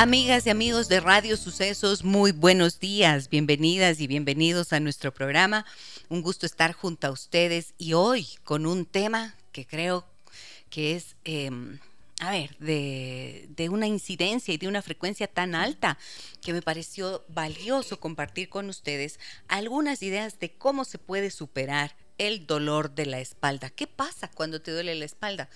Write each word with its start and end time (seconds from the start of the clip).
Amigas 0.00 0.46
y 0.46 0.50
amigos 0.50 0.88
de 0.88 0.98
Radio 0.98 1.36
Sucesos, 1.36 2.04
muy 2.04 2.32
buenos 2.32 2.80
días, 2.80 3.28
bienvenidas 3.28 4.00
y 4.00 4.06
bienvenidos 4.06 4.72
a 4.72 4.80
nuestro 4.80 5.12
programa. 5.12 5.66
Un 6.08 6.22
gusto 6.22 6.46
estar 6.46 6.72
junto 6.72 7.06
a 7.06 7.10
ustedes 7.10 7.74
y 7.76 7.92
hoy 7.92 8.26
con 8.42 8.64
un 8.64 8.86
tema 8.86 9.34
que 9.52 9.66
creo 9.66 10.06
que 10.70 10.96
es, 10.96 11.16
em, 11.24 11.80
a 12.18 12.30
ver, 12.30 12.56
de, 12.60 13.46
de 13.54 13.68
una 13.68 13.86
incidencia 13.86 14.54
y 14.54 14.56
de 14.56 14.68
una 14.68 14.80
frecuencia 14.80 15.26
tan 15.26 15.54
alta 15.54 15.98
que 16.40 16.54
me 16.54 16.62
pareció 16.62 17.22
valioso 17.28 18.00
compartir 18.00 18.48
con 18.48 18.70
ustedes 18.70 19.20
algunas 19.48 20.02
ideas 20.02 20.40
de 20.40 20.50
cómo 20.50 20.86
se 20.86 20.96
puede 20.96 21.30
superar 21.30 21.94
el 22.16 22.46
dolor 22.46 22.94
de 22.94 23.04
la 23.04 23.20
espalda. 23.20 23.68
¿Qué 23.68 23.86
pasa 23.86 24.30
cuando 24.30 24.62
te 24.62 24.70
duele 24.70 24.94
la 24.94 25.04
espalda? 25.04 25.50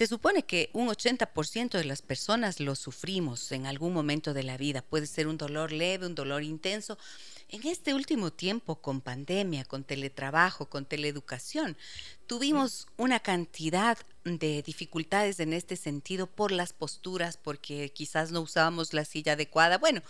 Se 0.00 0.06
supone 0.06 0.44
que 0.44 0.70
un 0.72 0.88
80% 0.88 1.72
de 1.72 1.84
las 1.84 2.00
personas 2.00 2.58
lo 2.58 2.74
sufrimos 2.74 3.52
en 3.52 3.66
algún 3.66 3.92
momento 3.92 4.32
de 4.32 4.42
la 4.42 4.56
vida. 4.56 4.80
Puede 4.80 5.06
ser 5.06 5.26
un 5.26 5.36
dolor 5.36 5.72
leve, 5.72 6.06
un 6.06 6.14
dolor 6.14 6.42
intenso. 6.42 6.96
En 7.50 7.66
este 7.66 7.92
último 7.92 8.32
tiempo, 8.32 8.76
con 8.76 9.02
pandemia, 9.02 9.66
con 9.66 9.84
teletrabajo, 9.84 10.70
con 10.70 10.86
teleeducación, 10.86 11.76
tuvimos 12.26 12.86
una 12.96 13.20
cantidad 13.20 13.98
de 14.24 14.62
dificultades 14.62 15.38
en 15.38 15.52
este 15.52 15.76
sentido 15.76 16.26
por 16.26 16.50
las 16.50 16.72
posturas, 16.72 17.36
porque 17.36 17.92
quizás 17.92 18.30
no 18.30 18.40
usábamos 18.40 18.94
la 18.94 19.04
silla 19.04 19.34
adecuada. 19.34 19.76
Bueno, 19.76 20.00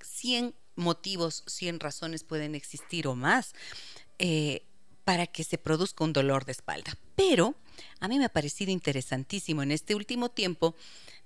100 0.00 0.54
motivos, 0.76 1.42
100 1.48 1.80
razones 1.80 2.22
pueden 2.22 2.54
existir 2.54 3.08
o 3.08 3.16
más 3.16 3.52
eh, 4.20 4.62
para 5.04 5.26
que 5.26 5.44
se 5.44 5.58
produzca 5.58 6.04
un 6.04 6.12
dolor 6.12 6.44
de 6.44 6.52
espalda. 6.52 6.96
Pero 7.14 7.54
a 8.00 8.08
mí 8.08 8.18
me 8.18 8.24
ha 8.24 8.30
parecido 8.30 8.72
interesantísimo 8.72 9.62
en 9.62 9.70
este 9.70 9.94
último 9.94 10.30
tiempo 10.30 10.74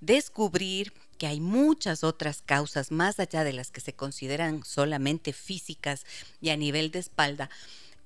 descubrir 0.01 0.93
que 1.17 1.27
hay 1.27 1.39
muchas 1.39 2.03
otras 2.03 2.41
causas 2.41 2.91
más 2.91 3.19
allá 3.19 3.43
de 3.43 3.53
las 3.53 3.71
que 3.71 3.81
se 3.81 3.93
consideran 3.93 4.63
solamente 4.63 5.33
físicas 5.33 6.05
y 6.41 6.49
a 6.49 6.57
nivel 6.57 6.91
de 6.91 6.99
espalda 6.99 7.49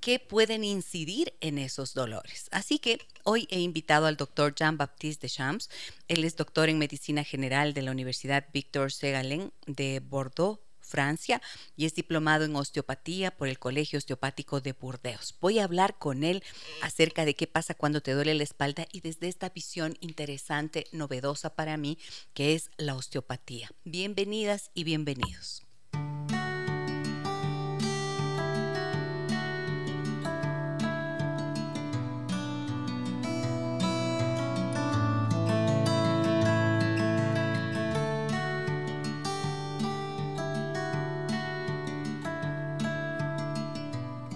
que 0.03 0.19
pueden 0.19 0.65
incidir 0.65 1.33
en 1.39 1.57
esos 1.57 1.93
dolores. 1.93 2.49
Así 2.51 2.77
que 2.77 2.99
hoy 3.23 3.47
he 3.49 3.61
invitado 3.61 4.05
al 4.05 4.17
doctor 4.17 4.53
Jean-Baptiste 4.53 5.27
Deschamps. 5.27 5.69
Él 6.09 6.25
es 6.25 6.35
doctor 6.35 6.67
en 6.67 6.77
medicina 6.77 7.23
general 7.23 7.73
de 7.73 7.83
la 7.83 7.91
Universidad 7.91 8.45
Victor 8.51 8.91
Segalen 8.91 9.53
de 9.65 10.01
Bordeaux, 10.01 10.59
Francia 10.83 11.41
y 11.75 11.85
es 11.85 11.95
diplomado 11.95 12.45
en 12.45 12.55
osteopatía 12.55 13.31
por 13.31 13.47
el 13.47 13.59
Colegio 13.59 13.97
Osteopático 13.97 14.61
de 14.61 14.73
Burdeos. 14.73 15.35
Voy 15.41 15.59
a 15.59 15.63
hablar 15.63 15.97
con 15.97 16.23
él 16.23 16.43
acerca 16.81 17.25
de 17.25 17.35
qué 17.35 17.47
pasa 17.47 17.73
cuando 17.73 18.01
te 18.01 18.13
duele 18.13 18.33
la 18.35 18.43
espalda 18.43 18.87
y 18.91 19.01
desde 19.01 19.27
esta 19.27 19.49
visión 19.49 19.97
interesante, 20.01 20.85
novedosa 20.91 21.55
para 21.55 21.77
mí, 21.77 21.97
que 22.33 22.53
es 22.53 22.69
la 22.77 22.95
osteopatía. 22.95 23.71
Bienvenidas 23.83 24.71
y 24.73 24.83
bienvenidos. 24.83 25.63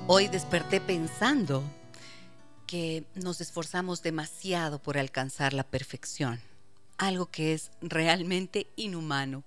Hoy 0.10 0.30
desperté 0.30 0.80
pensando 0.80 1.62
que 2.66 3.04
nos 3.14 3.42
esforzamos 3.42 4.02
demasiado 4.02 4.80
por 4.80 4.98
alcanzar 4.98 5.52
la 5.52 5.66
perfección, 5.66 6.40
algo 6.98 7.26
que 7.26 7.54
es 7.54 7.72
realmente 7.82 8.68
inhumano. 8.78 9.44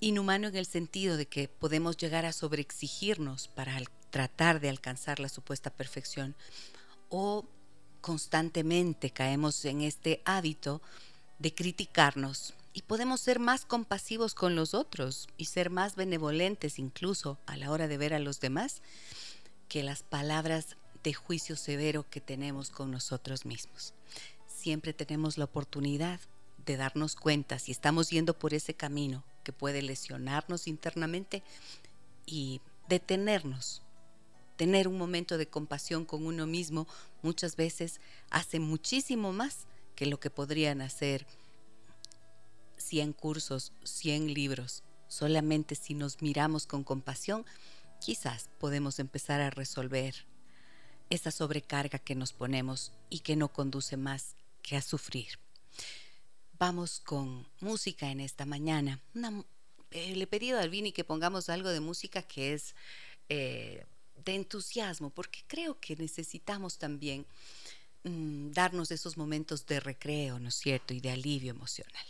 Inhumano 0.00 0.48
en 0.48 0.56
el 0.56 0.64
sentido 0.64 1.18
de 1.18 1.26
que 1.26 1.48
podemos 1.48 1.98
llegar 1.98 2.24
a 2.24 2.32
sobreexigirnos 2.32 3.48
para 3.48 3.78
tratar 4.08 4.58
de 4.58 4.70
alcanzar 4.70 5.20
la 5.20 5.28
supuesta 5.28 5.68
perfección 5.68 6.34
o 7.10 7.44
constantemente 8.00 9.10
caemos 9.10 9.66
en 9.66 9.82
este 9.82 10.22
hábito 10.24 10.80
de 11.38 11.54
criticarnos 11.54 12.54
y 12.72 12.82
podemos 12.82 13.20
ser 13.20 13.38
más 13.38 13.66
compasivos 13.66 14.34
con 14.34 14.56
los 14.56 14.72
otros 14.72 15.28
y 15.36 15.44
ser 15.44 15.68
más 15.68 15.94
benevolentes 15.94 16.78
incluso 16.78 17.38
a 17.44 17.58
la 17.58 17.70
hora 17.70 17.86
de 17.86 17.98
ver 17.98 18.14
a 18.14 18.18
los 18.18 18.40
demás 18.40 18.80
que 19.74 19.82
las 19.82 20.04
palabras 20.04 20.76
de 21.02 21.14
juicio 21.14 21.56
severo 21.56 22.08
que 22.08 22.20
tenemos 22.20 22.70
con 22.70 22.92
nosotros 22.92 23.44
mismos. 23.44 23.92
Siempre 24.46 24.92
tenemos 24.92 25.36
la 25.36 25.46
oportunidad 25.46 26.20
de 26.64 26.76
darnos 26.76 27.16
cuenta 27.16 27.58
si 27.58 27.72
estamos 27.72 28.08
yendo 28.08 28.38
por 28.38 28.54
ese 28.54 28.74
camino 28.74 29.24
que 29.42 29.52
puede 29.52 29.82
lesionarnos 29.82 30.68
internamente 30.68 31.42
y 32.24 32.60
detenernos. 32.88 33.82
Tener 34.54 34.86
un 34.86 34.96
momento 34.96 35.38
de 35.38 35.48
compasión 35.48 36.04
con 36.04 36.24
uno 36.24 36.46
mismo 36.46 36.86
muchas 37.22 37.56
veces 37.56 38.00
hace 38.30 38.60
muchísimo 38.60 39.32
más 39.32 39.66
que 39.96 40.06
lo 40.06 40.20
que 40.20 40.30
podrían 40.30 40.82
hacer 40.82 41.26
100 42.76 43.12
cursos, 43.12 43.72
100 43.82 44.32
libros. 44.32 44.84
Solamente 45.08 45.74
si 45.74 45.94
nos 45.94 46.22
miramos 46.22 46.64
con 46.64 46.84
compasión, 46.84 47.44
quizás 48.04 48.50
podemos 48.58 48.98
empezar 48.98 49.40
a 49.40 49.48
resolver 49.48 50.14
esa 51.08 51.30
sobrecarga 51.30 51.98
que 51.98 52.14
nos 52.14 52.34
ponemos 52.34 52.92
y 53.08 53.20
que 53.20 53.34
no 53.34 53.48
conduce 53.48 53.96
más 53.96 54.36
que 54.62 54.76
a 54.76 54.82
sufrir. 54.82 55.38
Vamos 56.58 57.00
con 57.00 57.48
música 57.60 58.10
en 58.10 58.20
esta 58.20 58.44
mañana. 58.44 59.00
Eh, 59.90 60.14
le 60.16 60.24
he 60.24 60.26
pedido 60.26 60.58
a 60.58 60.62
Alvini 60.62 60.92
que 60.92 61.02
pongamos 61.02 61.48
algo 61.48 61.70
de 61.70 61.80
música 61.80 62.20
que 62.22 62.52
es 62.52 62.74
eh, 63.30 63.86
de 64.22 64.34
entusiasmo, 64.34 65.08
porque 65.08 65.40
creo 65.46 65.80
que 65.80 65.96
necesitamos 65.96 66.76
también 66.76 67.24
mm, 68.02 68.50
darnos 68.50 68.90
esos 68.90 69.16
momentos 69.16 69.64
de 69.64 69.80
recreo, 69.80 70.38
¿no 70.38 70.50
es 70.50 70.56
cierto? 70.56 70.92
Y 70.92 71.00
de 71.00 71.10
alivio 71.10 71.52
emocional. 71.52 72.06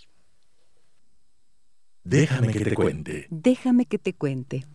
Déjame 2.02 2.52
que 2.52 2.64
te 2.64 2.74
cuente. 2.74 3.26
Déjame 3.30 3.86
que 3.86 3.98
te 3.98 4.12
cuente. 4.12 4.66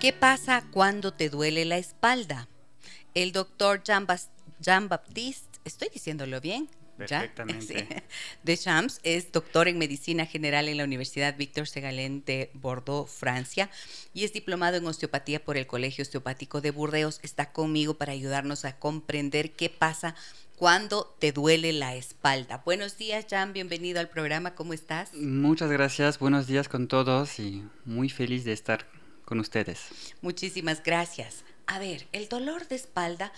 ¿Qué 0.00 0.12
pasa 0.12 0.62
cuando 0.70 1.14
te 1.14 1.30
duele 1.30 1.64
la 1.64 1.78
espalda? 1.78 2.48
El 3.14 3.32
doctor 3.32 3.82
Jean-Baptiste, 3.82 5.58
estoy 5.64 5.88
diciéndolo 5.88 6.40
bien, 6.40 6.68
Perfectamente. 6.98 8.04
De 8.42 8.56
Champs 8.56 9.00
es 9.02 9.32
doctor 9.32 9.68
en 9.68 9.78
medicina 9.78 10.26
general 10.26 10.68
en 10.68 10.78
la 10.78 10.84
Universidad 10.84 11.36
Victor 11.36 11.68
Segalén 11.68 12.24
de 12.24 12.50
Bordeaux, 12.54 13.10
Francia, 13.10 13.70
y 14.14 14.24
es 14.24 14.32
diplomado 14.32 14.76
en 14.76 14.86
osteopatía 14.86 15.44
por 15.44 15.56
el 15.56 15.66
Colegio 15.66 16.02
Osteopático 16.02 16.60
de 16.60 16.70
Burdeos. 16.70 17.20
Está 17.22 17.52
conmigo 17.52 17.94
para 17.94 18.12
ayudarnos 18.12 18.64
a 18.64 18.78
comprender 18.78 19.52
qué 19.52 19.68
pasa 19.68 20.14
cuando 20.56 21.14
te 21.18 21.32
duele 21.32 21.72
la 21.72 21.96
espalda. 21.96 22.62
Buenos 22.64 22.96
días, 22.96 23.26
Jan, 23.28 23.52
bienvenido 23.52 24.00
al 24.00 24.08
programa, 24.08 24.54
¿cómo 24.54 24.72
estás? 24.72 25.12
Muchas 25.14 25.70
gracias, 25.70 26.18
buenos 26.18 26.46
días 26.46 26.68
con 26.68 26.88
todos 26.88 27.38
y 27.38 27.62
muy 27.84 28.08
feliz 28.08 28.44
de 28.44 28.52
estar 28.52 28.86
con 29.26 29.40
ustedes. 29.40 29.80
Muchísimas 30.22 30.82
gracias. 30.82 31.44
A 31.66 31.78
ver, 31.78 32.06
el 32.12 32.28
dolor 32.30 32.66
de 32.68 32.76
espalda 32.76 33.32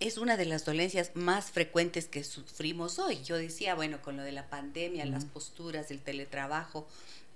es 0.00 0.18
una 0.18 0.36
de 0.36 0.44
las 0.44 0.64
dolencias 0.64 1.12
más 1.14 1.50
frecuentes 1.50 2.06
que 2.06 2.22
sufrimos 2.24 2.98
hoy. 2.98 3.22
Yo 3.24 3.36
decía, 3.36 3.74
bueno, 3.74 4.02
con 4.02 4.16
lo 4.16 4.22
de 4.22 4.32
la 4.32 4.50
pandemia, 4.50 5.06
las 5.06 5.24
posturas, 5.24 5.90
el 5.90 6.00
teletrabajo, 6.00 6.86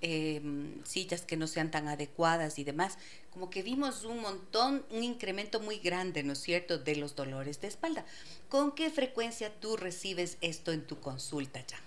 em, 0.01 0.83
sillas 0.85 1.23
que 1.23 1.37
no 1.37 1.47
sean 1.47 1.71
tan 1.71 1.89
adecuadas 1.89 2.59
y 2.59 2.65
demás, 2.65 2.99
como 3.31 3.51
que 3.51 3.63
vimos 3.63 4.05
un 4.05 4.21
montón, 4.21 4.85
un 4.91 5.05
incremento 5.05 5.61
muy 5.61 5.79
grande, 5.79 6.25
¿no 6.25 6.33
es 6.33 6.41
cierto?, 6.41 6.79
de 6.79 6.97
los 6.97 7.15
dolores 7.15 7.61
de 7.61 7.69
espalda. 7.69 8.05
¿Con 8.49 8.73
qué 8.73 8.91
frecuencia 8.91 9.53
tú 9.61 9.77
recibes 9.77 10.39
esto 10.41 10.73
en 10.73 10.83
tu 10.87 10.99
consulta 10.99 11.65
ya? 11.67 11.79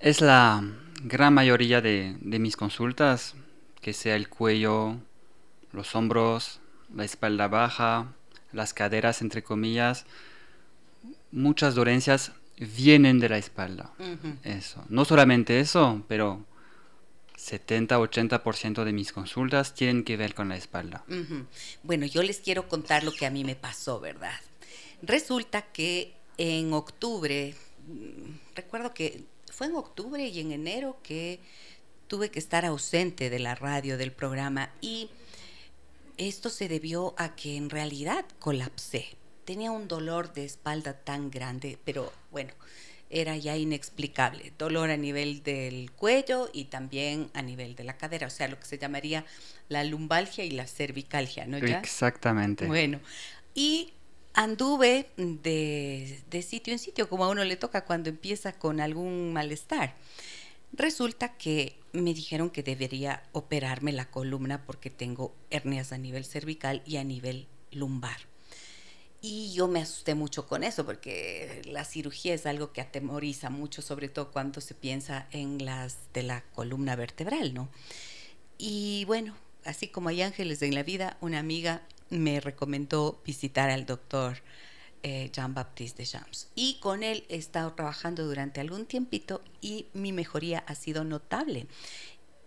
Es 0.00 0.20
la 0.20 0.62
gran 1.02 1.34
mayoría 1.34 1.80
de, 1.80 2.16
de 2.20 2.38
mis 2.38 2.56
consultas 2.56 3.34
que 3.84 3.92
sea 3.92 4.16
el 4.16 4.30
cuello, 4.30 4.96
los 5.70 5.94
hombros, 5.94 6.58
la 6.96 7.04
espalda 7.04 7.48
baja, 7.48 8.14
las 8.50 8.72
caderas, 8.72 9.20
entre 9.20 9.42
comillas, 9.42 10.06
muchas 11.30 11.74
dolencias 11.74 12.32
vienen 12.56 13.20
de 13.20 13.28
la 13.28 13.36
espalda. 13.36 13.92
Eso. 14.42 14.82
No 14.88 15.04
solamente 15.04 15.60
eso, 15.60 16.02
pero 16.08 16.46
70-80% 17.36 18.84
de 18.84 18.92
mis 18.94 19.12
consultas 19.12 19.74
tienen 19.74 20.02
que 20.02 20.16
ver 20.16 20.34
con 20.34 20.48
la 20.48 20.56
espalda. 20.56 21.04
Bueno, 21.82 22.06
yo 22.06 22.22
les 22.22 22.38
quiero 22.38 22.66
contar 22.66 23.04
lo 23.04 23.12
que 23.12 23.26
a 23.26 23.30
mí 23.30 23.44
me 23.44 23.54
pasó, 23.54 24.00
¿verdad? 24.00 24.40
Resulta 25.02 25.60
que 25.60 26.14
en 26.38 26.72
octubre, 26.72 27.54
mm, 27.86 28.54
recuerdo 28.54 28.94
que 28.94 29.24
fue 29.52 29.66
en 29.66 29.74
octubre 29.74 30.26
y 30.26 30.40
en 30.40 30.52
enero 30.52 30.96
que 31.02 31.40
tuve 32.08 32.30
que 32.30 32.38
estar 32.38 32.64
ausente 32.64 33.30
de 33.30 33.38
la 33.38 33.54
radio, 33.54 33.98
del 33.98 34.12
programa, 34.12 34.70
y 34.80 35.10
esto 36.16 36.50
se 36.50 36.68
debió 36.68 37.14
a 37.18 37.34
que 37.34 37.56
en 37.56 37.70
realidad 37.70 38.24
colapsé. 38.38 39.06
Tenía 39.44 39.70
un 39.70 39.88
dolor 39.88 40.32
de 40.32 40.44
espalda 40.44 40.94
tan 40.94 41.30
grande, 41.30 41.78
pero 41.84 42.12
bueno, 42.30 42.52
era 43.10 43.36
ya 43.36 43.56
inexplicable. 43.56 44.52
Dolor 44.58 44.90
a 44.90 44.96
nivel 44.96 45.42
del 45.42 45.90
cuello 45.92 46.50
y 46.52 46.64
también 46.64 47.30
a 47.34 47.42
nivel 47.42 47.76
de 47.76 47.84
la 47.84 47.96
cadera, 47.96 48.26
o 48.26 48.30
sea, 48.30 48.48
lo 48.48 48.58
que 48.58 48.66
se 48.66 48.78
llamaría 48.78 49.24
la 49.68 49.84
lumbalgia 49.84 50.44
y 50.44 50.50
la 50.50 50.66
cervicalgia, 50.66 51.46
¿no? 51.46 51.58
Exactamente. 51.58 52.66
Bueno, 52.66 53.00
y 53.54 53.92
anduve 54.34 55.10
de, 55.16 56.20
de, 56.28 56.42
sitio 56.42 56.72
en 56.72 56.78
sitio, 56.78 57.08
como 57.08 57.24
a 57.24 57.28
uno 57.28 57.44
le 57.44 57.56
toca 57.56 57.84
cuando 57.84 58.10
empieza 58.10 58.52
con 58.52 58.80
algún 58.80 59.32
malestar. 59.32 59.94
Resulta 60.76 61.36
que 61.36 61.78
me 61.92 62.14
dijeron 62.14 62.50
que 62.50 62.64
debería 62.64 63.22
operarme 63.30 63.92
la 63.92 64.10
columna 64.10 64.64
porque 64.66 64.90
tengo 64.90 65.32
hernias 65.50 65.92
a 65.92 65.98
nivel 65.98 66.24
cervical 66.24 66.82
y 66.84 66.96
a 66.96 67.04
nivel 67.04 67.46
lumbar. 67.70 68.18
Y 69.20 69.52
yo 69.52 69.68
me 69.68 69.80
asusté 69.80 70.16
mucho 70.16 70.48
con 70.48 70.64
eso 70.64 70.84
porque 70.84 71.62
la 71.66 71.84
cirugía 71.84 72.34
es 72.34 72.44
algo 72.44 72.72
que 72.72 72.80
atemoriza 72.80 73.50
mucho, 73.50 73.82
sobre 73.82 74.08
todo 74.08 74.32
cuando 74.32 74.60
se 74.60 74.74
piensa 74.74 75.28
en 75.30 75.64
las 75.64 76.12
de 76.12 76.24
la 76.24 76.42
columna 76.54 76.96
vertebral, 76.96 77.54
¿no? 77.54 77.68
Y 78.58 79.04
bueno, 79.06 79.34
así 79.64 79.86
como 79.86 80.08
hay 80.08 80.22
ángeles 80.22 80.60
en 80.62 80.74
la 80.74 80.82
vida, 80.82 81.16
una 81.20 81.38
amiga 81.38 81.82
me 82.10 82.40
recomendó 82.40 83.22
visitar 83.24 83.70
al 83.70 83.86
doctor 83.86 84.38
eh, 85.06 85.30
Jean-Baptiste 85.30 86.02
de 86.02 86.08
Champs. 86.08 86.48
Y 86.54 86.78
con 86.80 87.02
él 87.02 87.24
he 87.28 87.36
estado 87.36 87.74
trabajando 87.74 88.24
durante 88.24 88.62
algún 88.62 88.86
tiempito 88.86 89.42
y 89.60 89.86
mi 89.92 90.12
mejoría 90.12 90.64
ha 90.66 90.74
sido 90.74 91.04
notable. 91.04 91.66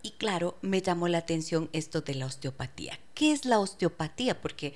Y 0.02 0.12
claro, 0.12 0.58
me 0.64 0.82
llamó 0.82 1.08
la 1.08 1.20
atención 1.20 1.70
esto 1.72 2.02
de 2.02 2.16
la 2.16 2.26
osteopatía. 2.26 3.00
¿Qué 3.14 3.32
es 3.32 3.46
la 3.46 3.60
osteopatía? 3.60 4.42
Porque 4.42 4.74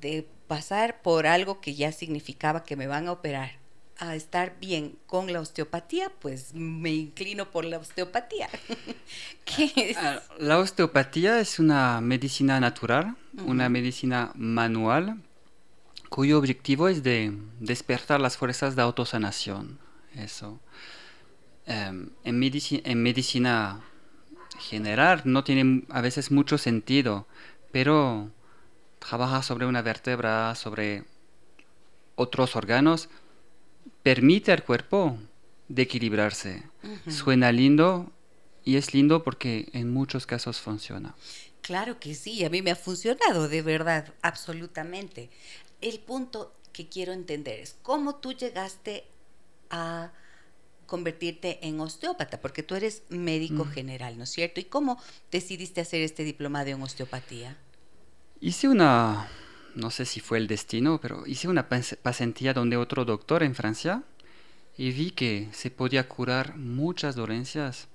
de 0.00 0.28
pasar 0.46 1.02
por 1.02 1.26
algo 1.26 1.60
que 1.60 1.74
ya 1.74 1.90
significaba 1.90 2.62
que 2.62 2.76
me 2.76 2.86
van 2.86 3.08
a 3.08 3.12
operar 3.12 3.58
a 3.98 4.14
estar 4.14 4.56
bien 4.60 4.96
con 5.08 5.32
la 5.32 5.40
osteopatía, 5.40 6.08
pues 6.20 6.54
me 6.54 6.90
inclino 6.90 7.50
por 7.50 7.64
la 7.64 7.78
osteopatía. 7.78 8.48
¿Qué 9.44 9.72
es? 9.74 9.96
Ah, 9.96 10.22
la 10.38 10.58
osteopatía 10.58 11.40
es 11.40 11.58
una 11.58 12.00
medicina 12.00 12.60
natural, 12.60 13.16
una 13.44 13.68
medicina 13.68 14.30
manual, 14.36 15.20
cuyo 16.12 16.36
objetivo 16.36 16.88
es 16.88 17.02
de 17.02 17.32
despertar 17.58 18.20
las 18.20 18.36
fuerzas 18.36 18.76
de 18.76 18.82
autosanación. 18.82 19.78
Eso. 20.14 20.60
Em, 21.64 22.10
en, 22.22 22.38
medicina, 22.38 22.82
en 22.84 23.02
medicina 23.02 23.80
general 24.60 25.22
no 25.24 25.42
tiene 25.42 25.84
a 25.88 26.02
veces 26.02 26.30
mucho 26.30 26.58
sentido, 26.58 27.26
pero 27.72 28.30
trabaja 28.98 29.42
sobre 29.42 29.64
una 29.64 29.80
vértebra, 29.80 30.54
sobre 30.54 31.04
otros 32.14 32.56
órganos, 32.56 33.08
permite 34.02 34.52
al 34.52 34.64
cuerpo 34.64 35.16
de 35.68 35.82
equilibrarse. 35.82 36.62
Suena 37.08 37.52
lindo 37.52 38.12
y 38.64 38.76
es 38.76 38.92
lindo 38.92 39.24
porque 39.24 39.70
en 39.72 39.90
muchos 39.90 40.26
casos 40.26 40.60
funciona. 40.60 41.14
Claro 41.62 42.00
que 42.00 42.16
sí, 42.16 42.44
a 42.44 42.50
mí 42.50 42.60
me 42.60 42.72
ha 42.72 42.76
funcionado, 42.76 43.48
de 43.48 43.62
verdad, 43.62 44.12
absolutamente. 44.20 45.30
El 45.82 46.00
punto 46.00 46.54
que 46.72 46.88
quiero 46.88 47.12
entender 47.12 47.60
es 47.60 47.76
cómo 47.82 48.16
tú 48.16 48.32
llegaste 48.32 49.04
a 49.70 50.12
convertirte 50.86 51.58
en 51.66 51.80
osteópata, 51.80 52.40
porque 52.40 52.62
tú 52.62 52.74
eres 52.74 53.02
médico 53.08 53.64
mm. 53.64 53.70
general, 53.70 54.18
¿no 54.18 54.24
es 54.24 54.30
cierto? 54.30 54.60
¿Y 54.60 54.64
cómo 54.64 55.00
decidiste 55.30 55.80
hacer 55.80 56.02
este 56.02 56.24
diplomado 56.24 56.68
en 56.68 56.82
osteopatía? 56.82 57.56
Hice 58.40 58.68
una, 58.68 59.28
no 59.74 59.90
sé 59.90 60.04
si 60.04 60.20
fue 60.20 60.38
el 60.38 60.48
destino, 60.48 61.00
pero 61.00 61.26
hice 61.26 61.48
una 61.48 61.68
pasantía 61.68 62.52
donde 62.52 62.76
otro 62.76 63.04
doctor 63.04 63.42
en 63.42 63.54
Francia 63.54 64.02
y 64.76 64.92
vi 64.92 65.12
que 65.12 65.48
se 65.52 65.70
podía 65.70 66.08
curar 66.08 66.56
muchas 66.56 67.14
dolencias 67.14 67.88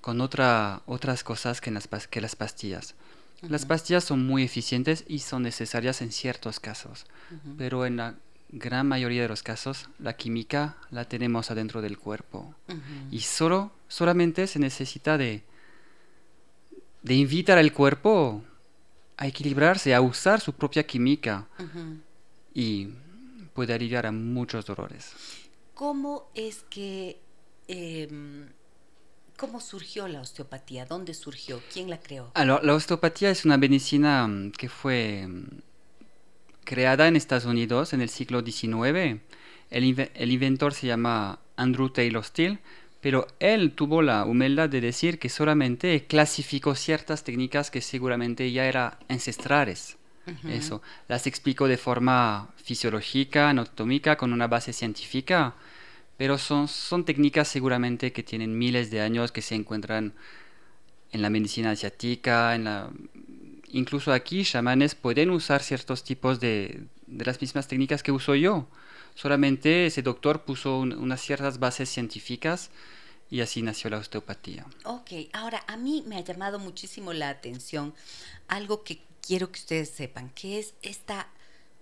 con 0.00 0.20
otra, 0.20 0.82
otras 0.86 1.24
cosas 1.24 1.60
que, 1.60 1.70
las, 1.70 1.88
que 2.06 2.20
las 2.20 2.36
pastillas. 2.36 2.94
Las 3.42 3.66
pastillas 3.66 4.04
son 4.04 4.26
muy 4.26 4.42
eficientes 4.42 5.04
y 5.06 5.20
son 5.20 5.42
necesarias 5.42 6.02
en 6.02 6.10
ciertos 6.10 6.58
casos, 6.58 7.06
pero 7.58 7.86
en 7.86 7.96
la 7.96 8.14
gran 8.48 8.86
mayoría 8.86 9.22
de 9.22 9.28
los 9.28 9.42
casos 9.42 9.88
la 9.98 10.16
química 10.16 10.76
la 10.90 11.04
tenemos 11.04 11.50
adentro 11.50 11.82
del 11.82 11.98
cuerpo. 11.98 12.54
Y 13.10 13.20
solo 13.20 13.72
solamente 13.88 14.46
se 14.46 14.58
necesita 14.58 15.18
de 15.18 15.44
de 17.06 17.14
invitar 17.14 17.56
al 17.56 17.72
cuerpo 17.72 18.42
a 19.16 19.28
equilibrarse, 19.28 19.94
a 19.94 20.00
usar 20.00 20.40
su 20.40 20.52
propia 20.52 20.84
química 20.84 21.46
y 22.52 22.88
puede 23.54 23.72
aliviar 23.74 24.06
a 24.06 24.12
muchos 24.12 24.66
dolores. 24.66 25.12
¿Cómo 25.74 26.28
es 26.34 26.64
que... 26.68 27.20
Em, 27.68 28.48
¿Cómo 29.36 29.60
surgió 29.60 30.08
la 30.08 30.20
osteopatía? 30.20 30.86
¿Dónde 30.86 31.14
surgió? 31.14 31.60
¿Quién 31.72 31.90
la 31.90 31.98
creó? 31.98 32.30
Ah, 32.34 32.44
la 32.44 32.74
osteopatía 32.74 33.30
es 33.30 33.44
una 33.44 33.56
medicina 33.56 34.26
mm, 34.26 34.52
que 34.52 34.68
fue 34.68 35.26
mm, 35.28 35.60
creada 36.64 37.08
en 37.08 37.16
Estados 37.16 37.44
Unidos 37.44 37.92
en 37.92 38.00
el 38.00 38.08
siglo 38.08 38.42
XIX. 38.42 39.20
El, 39.70 40.10
el 40.14 40.32
inventor 40.32 40.72
se 40.74 40.86
llama 40.86 41.38
Andrew 41.56 41.90
Taylor 41.90 42.24
Still 42.24 42.58
pero 43.06 43.28
él 43.38 43.70
tuvo 43.70 44.02
la 44.02 44.24
humildad 44.24 44.68
de 44.68 44.80
decir 44.80 45.20
que 45.20 45.28
solamente 45.28 46.06
clasificó 46.08 46.74
ciertas 46.74 47.22
técnicas 47.22 47.70
que 47.70 47.80
seguramente 47.80 48.50
ya 48.50 48.64
eran 48.66 48.94
ancestrales. 49.08 49.96
Eso, 50.48 50.82
las 51.06 51.28
explicó 51.28 51.68
de 51.68 51.76
forma 51.76 52.48
fisiológica, 52.56 53.48
anatómica, 53.48 54.16
con 54.16 54.32
una 54.32 54.48
base 54.48 54.72
científica, 54.72 55.54
pero 56.16 56.38
son, 56.38 56.68
son 56.68 57.04
técnicas 57.04 57.48
seguramente 57.48 58.12
que 58.12 58.22
tienen 58.22 58.58
miles 58.58 58.90
de 58.90 59.00
años, 59.00 59.32
que 59.32 59.42
se 59.42 59.54
encuentran 59.54 60.14
en 61.12 61.22
la 61.22 61.30
medicina 61.30 61.70
asiática, 61.70 62.54
en 62.54 62.64
la... 62.64 62.90
incluso 63.68 64.12
aquí 64.12 64.44
chamanes 64.44 64.94
pueden 64.94 65.30
usar 65.30 65.62
ciertos 65.62 66.04
tipos 66.04 66.40
de, 66.40 66.86
de 67.06 67.24
las 67.24 67.40
mismas 67.40 67.68
técnicas 67.68 68.02
que 68.02 68.12
uso 68.12 68.34
yo. 68.34 68.66
Solamente 69.14 69.86
ese 69.86 70.02
doctor 70.02 70.42
puso 70.44 70.78
unas 70.78 71.20
ciertas 71.20 71.58
bases 71.58 71.88
científicas 71.88 72.70
y 73.30 73.40
así 73.40 73.62
nació 73.62 73.90
la 73.90 73.98
osteopatía. 73.98 74.66
Ok, 74.84 75.10
ahora 75.32 75.64
a 75.66 75.76
mí 75.76 76.04
me 76.06 76.16
ha 76.16 76.20
llamado 76.20 76.58
muchísimo 76.58 77.12
la 77.12 77.30
atención 77.30 77.94
algo 78.46 78.84
que 78.84 79.00
quiero 79.26 79.50
que 79.50 79.60
ustedes 79.60 79.90
sepan, 79.90 80.30
que 80.30 80.58
es 80.58 80.74
esta 80.82 81.28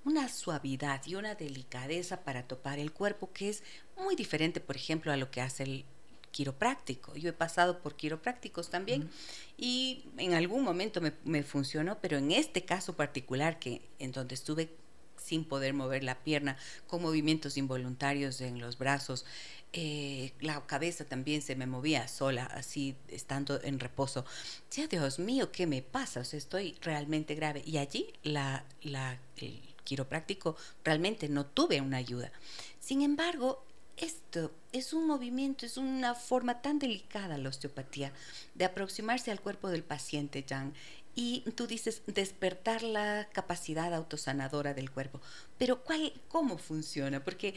una 0.04 0.28
suavidad 0.28 1.02
y 1.06 1.14
una 1.14 1.34
delicadeza 1.34 2.22
para 2.24 2.46
topar 2.46 2.78
el 2.78 2.92
cuerpo 2.92 3.32
que 3.32 3.48
es 3.48 3.62
muy 3.96 4.16
diferente, 4.16 4.60
por 4.60 4.76
ejemplo, 4.76 5.12
a 5.12 5.16
lo 5.16 5.30
que 5.30 5.40
hace 5.40 5.62
el 5.62 5.84
quiropráctico. 6.30 7.14
Yo 7.16 7.30
he 7.30 7.32
pasado 7.32 7.78
por 7.78 7.94
quiroprácticos 7.94 8.68
también 8.68 9.08
y 9.56 10.04
en 10.18 10.34
algún 10.34 10.64
momento 10.64 11.00
me, 11.00 11.12
me, 11.24 11.42
funcionó, 11.42 11.98
pero 12.00 12.18
en 12.18 12.32
este 12.32 12.64
caso 12.64 12.94
particular, 12.96 13.58
que 13.58 13.82
en 13.98 14.10
donde 14.10 14.34
estuve 14.34 14.68
sin 15.16 15.44
poder 15.44 15.74
mover 15.74 16.04
la 16.04 16.22
pierna, 16.22 16.56
con 16.86 17.02
movimientos 17.02 17.56
involuntarios 17.56 18.40
en 18.40 18.60
los 18.60 18.78
brazos, 18.78 19.24
eh, 19.72 20.32
la 20.40 20.64
cabeza 20.66 21.04
también 21.04 21.42
se 21.42 21.56
me 21.56 21.66
movía 21.66 22.06
sola, 22.08 22.44
así 22.44 22.94
estando 23.08 23.60
en 23.62 23.80
reposo. 23.80 24.24
Ya, 24.70 24.86
Dios 24.86 25.18
mío, 25.18 25.50
¿qué 25.50 25.66
me 25.66 25.82
pasa? 25.82 26.20
O 26.20 26.24
sea, 26.24 26.38
estoy 26.38 26.76
realmente 26.80 27.34
grave. 27.34 27.62
Y 27.66 27.78
allí 27.78 28.12
la, 28.22 28.64
la, 28.82 29.18
el 29.36 29.73
quiropráctico 29.84 30.56
realmente 30.82 31.28
no 31.28 31.46
tuve 31.46 31.80
una 31.80 31.98
ayuda. 31.98 32.32
Sin 32.80 33.02
embargo, 33.02 33.64
esto 33.96 34.50
es 34.72 34.92
un 34.92 35.06
movimiento, 35.06 35.66
es 35.66 35.76
una 35.76 36.14
forma 36.14 36.60
tan 36.60 36.78
delicada 36.78 37.38
la 37.38 37.48
osteopatía 37.48 38.12
de 38.54 38.64
aproximarse 38.64 39.30
al 39.30 39.40
cuerpo 39.40 39.68
del 39.68 39.84
paciente, 39.84 40.44
Jan. 40.48 40.74
Y 41.16 41.42
tú 41.52 41.68
dices 41.68 42.02
despertar 42.08 42.82
la 42.82 43.28
capacidad 43.32 43.94
autosanadora 43.94 44.74
del 44.74 44.90
cuerpo. 44.90 45.20
Pero 45.58 45.84
¿cuál, 45.84 46.12
¿cómo 46.26 46.58
funciona? 46.58 47.22
Porque 47.22 47.54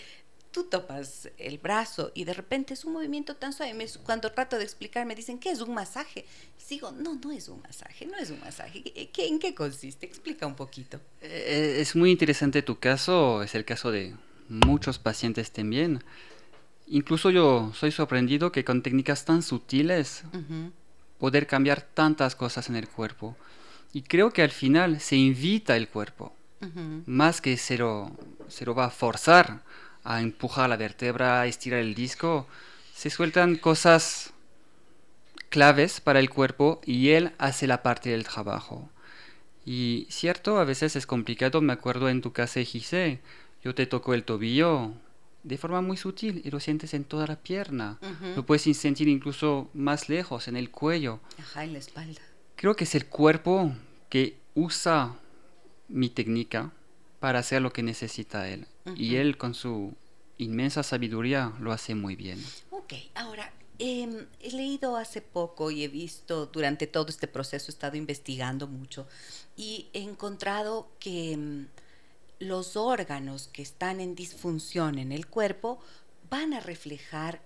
tú 0.58 0.64
topas 0.64 1.30
el 1.38 1.60
brazo 1.60 2.12
y 2.16 2.24
de 2.24 2.34
repente 2.34 2.74
es 2.74 2.84
un 2.84 2.94
movimiento 2.94 3.36
tan 3.36 3.54
suave. 3.54 3.88
cuando 4.04 4.32
trato 4.32 4.58
de 4.58 4.64
explicar 4.64 5.06
me 5.06 5.14
dicen, 5.14 5.38
¿qué 5.38 5.52
es 5.52 5.62
un 5.62 5.72
masaje? 5.72 6.26
Y 6.60 6.68
digo, 6.68 6.92
no, 6.92 7.14
no 7.14 7.32
es 7.32 7.48
un 7.48 7.62
masaje, 7.62 8.08
no 8.08 8.18
es 8.18 8.32
un 8.32 8.40
masaje. 8.40 8.82
¿En 8.96 9.38
qué 9.38 9.54
consiste? 9.54 10.08
Explica 10.08 10.48
un 10.48 10.56
poquito. 10.56 11.00
Eh, 11.22 11.78
es 11.80 11.96
muy 11.96 12.10
interesante 12.10 12.64
tu 12.64 12.80
caso, 12.80 13.44
es 13.44 13.54
el 13.54 13.66
caso 13.66 13.92
de 13.92 14.16
muchos 14.50 14.98
pacientes 14.98 15.52
también. 15.52 16.04
Incluso 16.88 17.30
yo 17.30 17.72
soy 17.76 17.92
sorprendido 17.92 18.52
que 18.52 18.66
con 18.66 18.82
técnicas 18.82 19.26
tan 19.26 19.44
sutiles 19.44 20.24
poder 21.20 21.46
cambiar 21.46 21.84
tantas 21.84 22.36
cosas 22.36 22.68
en 22.68 22.78
el 22.78 22.90
cuerpo. 22.90 23.38
Y 23.94 24.02
creo 24.02 24.32
que 24.34 24.42
al 24.42 24.52
final 24.52 25.02
se 25.02 25.18
invita 25.18 25.78
el 25.78 25.88
cuerpo, 25.88 26.34
más 27.06 27.42
que 27.42 27.58
se 27.58 27.78
lo, 27.78 28.10
se 28.48 28.66
lo 28.66 28.74
va 28.74 28.86
a 28.86 28.90
forzar 28.90 29.67
a 30.08 30.22
empujar 30.22 30.70
la 30.70 30.78
vértebra, 30.78 31.42
a 31.42 31.48
estirar 31.48 31.82
el 31.82 31.94
disco, 31.94 32.48
se 32.96 33.10
sueltan 33.10 33.58
cosas 33.58 34.32
claves 35.50 36.00
para 36.00 36.20
el 36.20 36.30
cuerpo 36.30 36.80
y 36.86 37.10
él 37.10 37.34
hace 37.38 37.68
la 37.68 37.84
parte 37.84 38.12
del 38.12 38.24
trabajo. 38.24 38.90
Y 39.66 40.08
cierto, 40.10 40.60
a 40.60 40.64
veces 40.64 40.96
es 40.96 41.06
complicado, 41.06 41.60
me 41.60 41.74
acuerdo 41.74 42.08
en 42.08 42.22
tu 42.22 42.32
casa, 42.32 42.62
Gise, 42.62 43.20
yo 43.62 43.76
te 43.76 43.86
toco 43.86 44.14
el 44.14 44.24
tobillo 44.24 44.94
de 45.44 45.58
forma 45.58 45.82
muy 45.82 45.98
sutil 45.98 46.42
y 46.46 46.52
lo 46.52 46.62
sientes 46.62 46.94
en 46.94 47.04
toda 47.04 47.28
la 47.28 47.36
pierna. 47.36 48.00
Lo 48.34 48.46
puedes 48.46 48.64
sentir 48.78 49.10
incluso 49.10 49.70
más 49.74 50.08
lejos, 50.08 50.48
en 50.48 50.56
el 50.56 50.72
cuello. 50.72 51.20
Ajá, 51.38 51.66
en 51.66 51.74
la 51.74 51.80
espalda. 51.80 52.22
Creo 52.56 52.78
que 52.78 52.86
es 52.86 52.96
el 52.96 53.08
cuerpo 53.08 53.74
que 54.08 54.38
usa 54.56 55.16
mi 55.90 56.10
técnica 56.10 56.72
para 57.20 57.40
hacer 57.40 57.62
lo 57.62 57.74
que 57.74 57.84
necesita 57.84 58.48
él. 58.50 58.68
Y 58.96 59.16
él 59.16 59.38
con 59.38 59.54
su 59.54 59.94
inmensa 60.38 60.84
sabiduría 60.84 61.54
lo 61.60 61.72
hace 61.72 61.96
muy 61.96 62.16
bien. 62.16 62.44
Ok, 62.72 62.94
ahora, 63.16 63.52
em, 63.80 64.28
he 64.40 64.52
leído 64.52 64.98
hace 64.98 65.22
poco 65.22 65.72
y 65.72 65.84
he 65.84 65.88
visto 65.88 66.46
durante 66.46 66.88
todo 66.88 67.08
este 67.10 67.28
proceso, 67.28 67.68
he 67.70 67.74
estado 67.74 67.98
investigando 67.98 68.68
mucho 68.68 69.08
y 69.56 69.88
he 69.94 70.02
encontrado 70.02 70.90
que 71.00 71.34
em, 71.34 71.68
los 72.40 72.78
órganos 72.78 73.50
que 73.52 73.62
están 73.62 74.00
en 74.00 74.16
disfunción 74.16 75.00
en 75.00 75.12
el 75.12 75.28
cuerpo 75.28 75.80
van 76.30 76.54
a 76.54 76.60
reflejar 76.60 77.42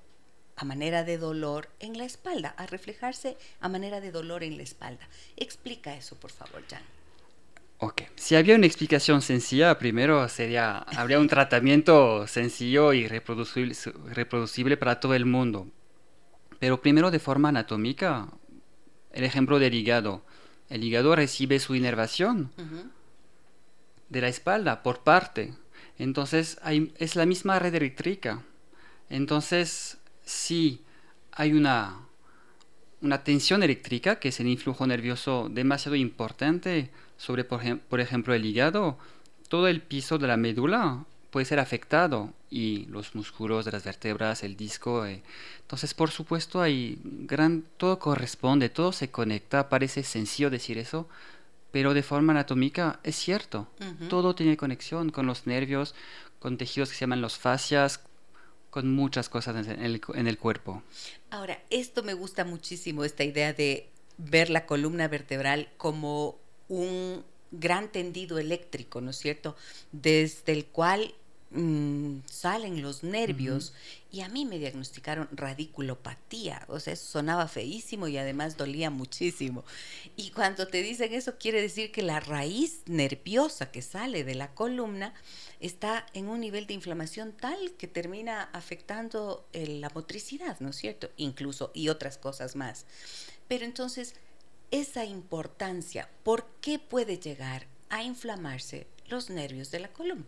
a 0.58 0.66
manera 0.66 1.04
de 1.04 1.18
dolor 1.18 1.70
en 1.80 1.98
la 1.98 2.06
espalda, 2.06 2.54
a 2.58 2.68
reflejarse 2.68 3.38
a 3.62 3.70
manera 3.70 4.02
de 4.02 4.12
dolor 4.12 4.44
en 4.44 4.58
la 4.58 4.64
espalda. 4.64 5.08
Explica 5.38 5.96
eso, 5.96 6.18
por 6.18 6.32
favor, 6.32 6.64
Jan. 6.70 6.84
Ok, 7.84 8.04
si 8.16 8.36
había 8.36 8.56
una 8.56 8.68
explicación 8.68 9.24
sencilla, 9.24 9.80
primero 9.80 10.30
sería, 10.30 10.78
habría 10.96 11.20
un 11.20 11.28
tratamiento 11.28 12.28
sencillo 12.28 12.94
y 12.94 13.08
reproducible, 13.08 13.76
reproducible 14.14 14.78
para 14.78 15.00
todo 15.00 15.16
el 15.16 15.26
mundo. 15.26 15.68
Pero 16.60 16.80
primero 16.80 17.10
de 17.10 17.18
forma 17.18 17.50
anatómica, 17.50 18.28
el 19.14 19.24
ejemplo 19.24 19.58
del 19.58 19.74
hígado. 19.74 20.24
El 20.70 20.84
hígado 20.84 21.16
recibe 21.16 21.60
su 21.60 21.74
inervación 21.74 22.52
de 24.10 24.22
la 24.22 24.28
espalda 24.28 24.84
por 24.84 25.00
parte. 25.00 25.56
Entonces 25.98 26.60
hay, 26.62 26.94
es 27.00 27.16
la 27.16 27.26
misma 27.26 27.58
red 27.58 27.74
eléctrica. 27.74 28.44
Entonces, 29.10 29.98
si 30.24 30.82
hay 31.32 31.54
una, 31.54 32.06
una 33.02 33.24
tensión 33.24 33.64
eléctrica, 33.64 34.20
que 34.20 34.30
es 34.30 34.40
el 34.40 34.48
influjo 34.48 34.86
nervioso 34.86 35.50
demasiado 35.50 35.96
importante, 35.96 36.92
sobre, 37.22 37.44
por, 37.44 38.00
ejemplo, 38.00 38.34
el 38.34 38.44
hígado, 38.44 38.98
todo 39.48 39.68
el 39.68 39.84
piso 39.84 40.18
de 40.18 40.26
la 40.26 40.38
médula 40.38 41.06
puede 41.30 41.46
ser 41.46 41.60
afectado 41.60 42.34
y 42.50 42.88
los 42.88 43.14
músculos 43.14 43.64
de 43.64 43.72
las 43.72 43.84
vértebras, 43.84 44.42
el 44.42 44.58
disco. 44.58 45.06
Eh. 45.06 45.22
Entonces, 45.60 45.94
por 45.94 46.10
supuesto, 46.10 46.62
hay 46.62 47.00
gran, 47.04 47.64
todo 47.78 48.00
corresponde, 48.00 48.70
todo 48.70 48.92
se 48.92 49.12
conecta. 49.12 49.70
Parece 49.70 50.02
sencillo 50.02 50.50
decir 50.50 50.80
eso, 50.80 51.08
pero 51.72 51.94
de 51.94 52.02
forma 52.02 52.34
anatómica 52.34 53.00
es 53.04 53.18
cierto. 53.18 53.68
Todo 54.10 54.34
tiene 54.34 54.58
conexión 54.58 55.12
con 55.12 55.28
los 55.28 55.46
nervios, 55.46 55.94
con 56.40 56.58
tejidos 56.58 56.90
que 56.90 56.96
se 56.96 57.02
llaman 57.02 57.22
los 57.22 57.38
fascias, 57.38 58.00
con 58.72 58.92
muchas 58.92 59.30
cosas 59.30 59.68
en 59.68 59.86
el, 59.86 60.02
en 60.16 60.26
el 60.26 60.40
cuerpo. 60.40 60.82
Ahora, 61.30 61.60
esto 61.70 62.02
me 62.02 62.16
gusta 62.16 62.46
muchísimo, 62.46 63.04
esta 63.06 63.24
idea 63.24 63.54
de 63.54 63.90
ver 64.18 64.50
la 64.50 64.66
columna 64.66 65.08
vertebral 65.08 65.70
como 65.78 66.42
un 66.72 67.26
gran 67.52 67.92
tendido 67.92 68.40
eléctrico, 68.40 69.02
¿no 69.02 69.12
es 69.12 69.18
cierto? 69.18 69.58
Desde 69.92 70.54
el 70.54 70.66
cual 70.66 71.14
mm, 71.52 72.20
salen 72.26 72.82
los 72.82 73.04
nervios 73.04 73.74
y 74.10 74.22
a 74.22 74.30
mí 74.30 74.46
me 74.46 74.58
diagnosticaron 74.58 75.28
radiculopatía, 75.34 76.64
o 76.70 76.80
sea, 76.80 76.94
eso 76.94 77.06
sonaba 77.06 77.50
feísimo 77.50 78.08
y 78.08 78.18
además 78.18 78.56
dolía 78.56 78.90
muchísimo. 78.90 79.66
Y 80.16 80.30
cuando 80.30 80.66
te 80.66 80.82
dicen 80.82 81.14
eso 81.14 81.38
quiere 81.38 81.62
decir 81.62 81.92
que 81.92 82.04
la 82.04 82.22
raíz 82.22 82.84
nerviosa 82.86 83.70
que 83.70 83.82
sale 83.82 84.24
de 84.24 84.36
la 84.36 84.54
columna 84.54 85.14
está 85.60 86.06
en 86.14 86.30
un 86.30 86.40
nivel 86.40 86.68
de 86.68 86.74
inflamación 86.74 87.34
tal 87.34 87.74
que 87.78 87.88
termina 87.88 88.44
afectando 88.54 89.46
eh, 89.52 89.68
la 89.68 89.92
motricidad, 89.94 90.58
¿no 90.62 90.70
es 90.70 90.78
cierto? 90.78 91.10
Incluso 91.18 91.72
y 91.74 91.90
otras 91.90 92.18
cosas 92.18 92.56
más. 92.56 92.86
Pero 93.50 93.66
entonces 93.66 94.16
esa 94.72 95.06
importancia, 95.06 96.10
¿por 96.24 96.46
qué 96.62 96.80
puede 96.80 97.18
llegar 97.18 97.68
a 97.90 98.04
inflamarse 98.04 98.88
los 99.10 99.30
nervios 99.30 99.70
de 99.70 99.80
la 99.80 99.90
columna? 99.90 100.26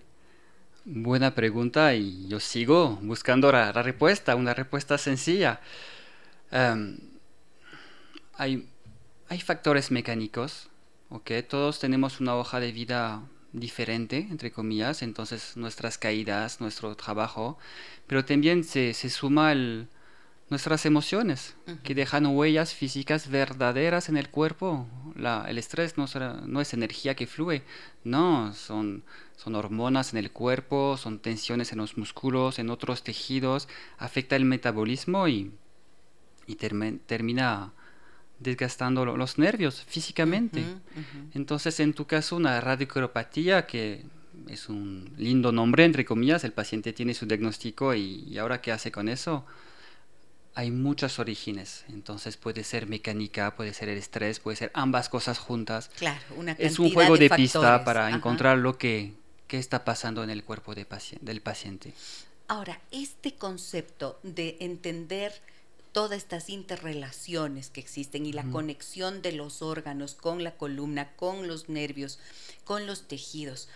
Buena 0.86 1.34
pregunta 1.34 1.96
y 1.96 2.28
yo 2.28 2.42
sigo 2.42 3.00
buscando 3.02 3.52
la, 3.54 3.72
respuesta, 3.72 4.36
una 4.36 4.54
respuesta 4.54 4.98
sencilla. 4.98 5.62
Em, 6.52 6.98
hay, 8.34 8.68
hay, 9.30 9.40
factores 9.40 9.92
mecánicos, 9.92 10.70
¿ok? 11.10 11.32
Todos 11.48 11.80
tenemos 11.80 12.20
una 12.20 12.36
hoja 12.36 12.60
de 12.60 12.74
vida 12.74 13.24
diferente, 13.54 14.28
entre 14.30 14.52
comillas, 14.52 15.04
entonces 15.04 15.56
nuestras 15.56 15.98
caídas, 15.98 16.60
nuestro 16.60 16.96
trabajo, 16.96 17.58
pero 18.06 18.26
también 18.26 18.66
se, 18.66 18.94
se 18.94 19.10
suma 19.10 19.54
el, 19.54 19.88
nuestras 20.54 20.86
emociones, 20.86 21.56
que 21.82 21.96
dejan 21.96 22.28
huellas 22.28 22.76
físicas 22.76 23.28
verdaderas 23.28 24.08
en 24.08 24.18
el 24.18 24.30
cuerpo. 24.30 24.88
el 25.48 25.58
estrés 25.58 25.98
no, 25.98 26.06
no, 26.46 26.62
es 26.62 26.76
energía 26.76 27.16
que 27.16 27.26
fluye, 27.26 27.64
no, 28.04 28.54
son, 28.54 29.04
son 29.36 29.56
hormonas 29.56 30.14
en 30.14 30.20
el 30.20 30.30
cuerpo, 30.30 30.96
son 30.96 31.18
tensiones 31.18 31.72
en 31.72 31.80
los 31.80 31.98
músculos, 31.98 32.60
en 32.60 32.70
otros 32.70 33.02
tejidos, 33.02 33.68
afecta 33.98 34.36
el 34.36 34.46
metabolismo 34.46 35.28
y, 35.28 35.52
y 36.46 36.54
termina 36.54 37.74
desgastando 38.38 39.06
los 39.06 39.40
nervios 39.40 39.84
físicamente. 39.88 40.64
Entonces, 41.34 41.80
en 41.80 41.96
tu 41.96 42.06
caso, 42.06 42.36
una 42.36 42.62
radiculopatía 42.62 43.66
que 43.66 44.06
es 44.48 44.70
un 44.70 45.12
lindo 45.18 45.52
nombre, 45.52 45.84
entre 45.84 46.06
comillas, 46.06 46.44
el 46.44 46.52
paciente 46.52 46.94
tiene 46.94 47.16
su 47.16 47.26
diagnóstico 47.26 47.96
y, 47.96 48.26
y 48.30 48.38
ahora 48.38 48.62
qué 48.62 48.72
hace 48.72 48.92
con 48.92 49.10
eso 49.10 49.48
hay 50.56 50.72
muchos 50.72 51.20
orígenes. 51.20 51.86
Entonces 51.90 52.38
puede 52.38 52.64
ser 52.64 52.88
mecánica, 52.88 53.56
puede 53.56 53.74
ser 53.74 53.90
el 53.90 53.98
estrés, 53.98 54.40
puede 54.40 54.58
ser 54.58 54.72
ambas 54.74 55.10
cosas 55.10 55.40
juntas. 55.40 55.90
Claro, 55.98 56.22
una 56.36 56.54
Es 56.54 56.80
un 56.80 56.92
juego 56.94 57.18
de, 57.18 57.30
pista 57.30 57.84
para 57.84 58.10
encontrar 58.10 58.58
lo 58.58 58.78
que, 58.78 59.14
está 59.50 59.86
pasando 59.86 60.24
en 60.24 60.32
el 60.32 60.44
cuerpo 60.44 60.74
de 60.74 60.88
del 61.22 61.42
paciente. 61.42 61.94
Ahora, 62.48 62.82
este 62.90 63.36
concepto 63.36 64.20
de 64.24 64.58
entender 64.62 65.32
todas 65.92 66.18
estas 66.18 66.50
interrelaciones 66.50 67.70
que 67.70 67.80
existen 67.80 68.26
y 68.26 68.34
la 68.34 68.46
conexión 68.46 69.22
de 69.22 69.32
los 69.32 69.62
órganos 69.62 70.16
con 70.16 70.44
la 70.44 70.56
columna, 70.56 71.14
con 71.16 71.48
los 71.48 71.70
nervios, 71.70 72.18
con 72.64 72.88
los 72.88 73.08
tejidos. 73.08 73.70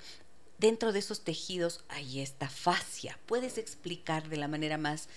Dentro 0.58 0.92
de 0.92 1.00
esos 1.00 1.22
tejidos 1.22 1.84
hay 1.90 2.22
esta 2.22 2.50
fascia. 2.50 3.20
¿Puedes 3.28 3.60
explicar 3.60 4.28
de 4.30 4.38
la 4.38 4.48
manera 4.48 4.80
más 4.80 5.10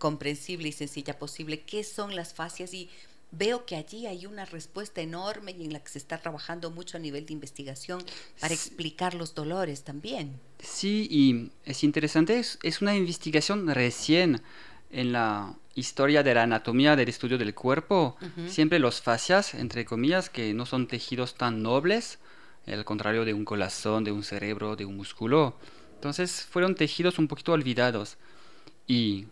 comprensible 0.00 0.68
y 0.68 0.72
sencilla 0.72 1.18
posible 1.18 1.60
qué 1.60 1.84
son 1.84 2.16
las 2.16 2.34
fascias 2.34 2.74
y 2.74 2.88
veo 3.32 3.64
que 3.66 3.76
allí 3.76 4.06
hay 4.06 4.26
una 4.26 4.44
respuesta 4.44 5.00
enorme 5.00 5.54
y 5.56 5.64
en 5.64 5.72
la 5.72 5.80
que 5.80 5.90
se 5.90 5.98
está 5.98 6.18
trabajando 6.18 6.70
mucho 6.70 6.96
a 6.96 7.00
nivel 7.00 7.26
de 7.26 7.34
investigación 7.34 8.02
para 8.40 8.54
explicar 8.54 9.14
los 9.14 9.34
dolores 9.34 9.84
también. 9.84 10.40
Sí, 10.58 11.06
y 11.10 11.50
es 11.64 11.84
interesante, 11.84 12.40
es, 12.40 12.82
una 12.82 12.96
investigación 12.96 13.68
recién 13.68 14.42
en 14.90 15.12
la 15.12 15.54
historia 15.74 16.22
de 16.22 16.34
la 16.34 16.42
anatomía 16.42 16.96
del 16.96 17.10
estudio 17.10 17.38
del 17.38 17.54
cuerpo. 17.54 18.16
Siempre 18.48 18.80
los 18.80 19.00
fascias, 19.00 19.54
entre 19.54 19.84
comillas, 19.84 20.30
que 20.30 20.52
no 20.52 20.66
son 20.66 20.88
tejidos 20.88 21.34
tan 21.34 21.62
nobles, 21.62 22.18
al 22.66 22.84
contrario 22.84 23.24
de 23.24 23.34
un 23.34 23.44
corazón, 23.44 24.02
de 24.02 24.12
un 24.12 24.24
cerebro, 24.24 24.76
de 24.76 24.86
un 24.86 24.96
músculo. 24.96 25.56
Entonces 25.94 26.46
fueron 26.50 26.74
tejidos 26.74 27.18
un 27.18 27.28
poquito 27.28 27.52
olvidados. 27.52 28.16
Y 28.86 29.26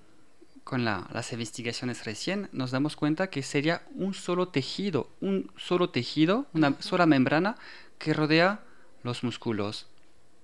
con 0.69 0.85
las 0.85 1.33
investigaciones 1.33 2.05
recién, 2.05 2.51
nos 2.53 2.73
damos 2.73 2.95
cuenta 2.95 3.31
que 3.31 3.43
sería 3.43 3.81
un 3.95 4.13
solo 4.13 4.49
tejido, 4.49 5.09
un 5.23 5.51
solo 5.57 5.89
tejido, 5.89 6.45
una 6.53 6.77
sola 6.81 7.07
membrana 7.07 7.57
que 7.97 8.13
rodea 8.13 8.61
los 9.03 9.25
músculos, 9.25 9.87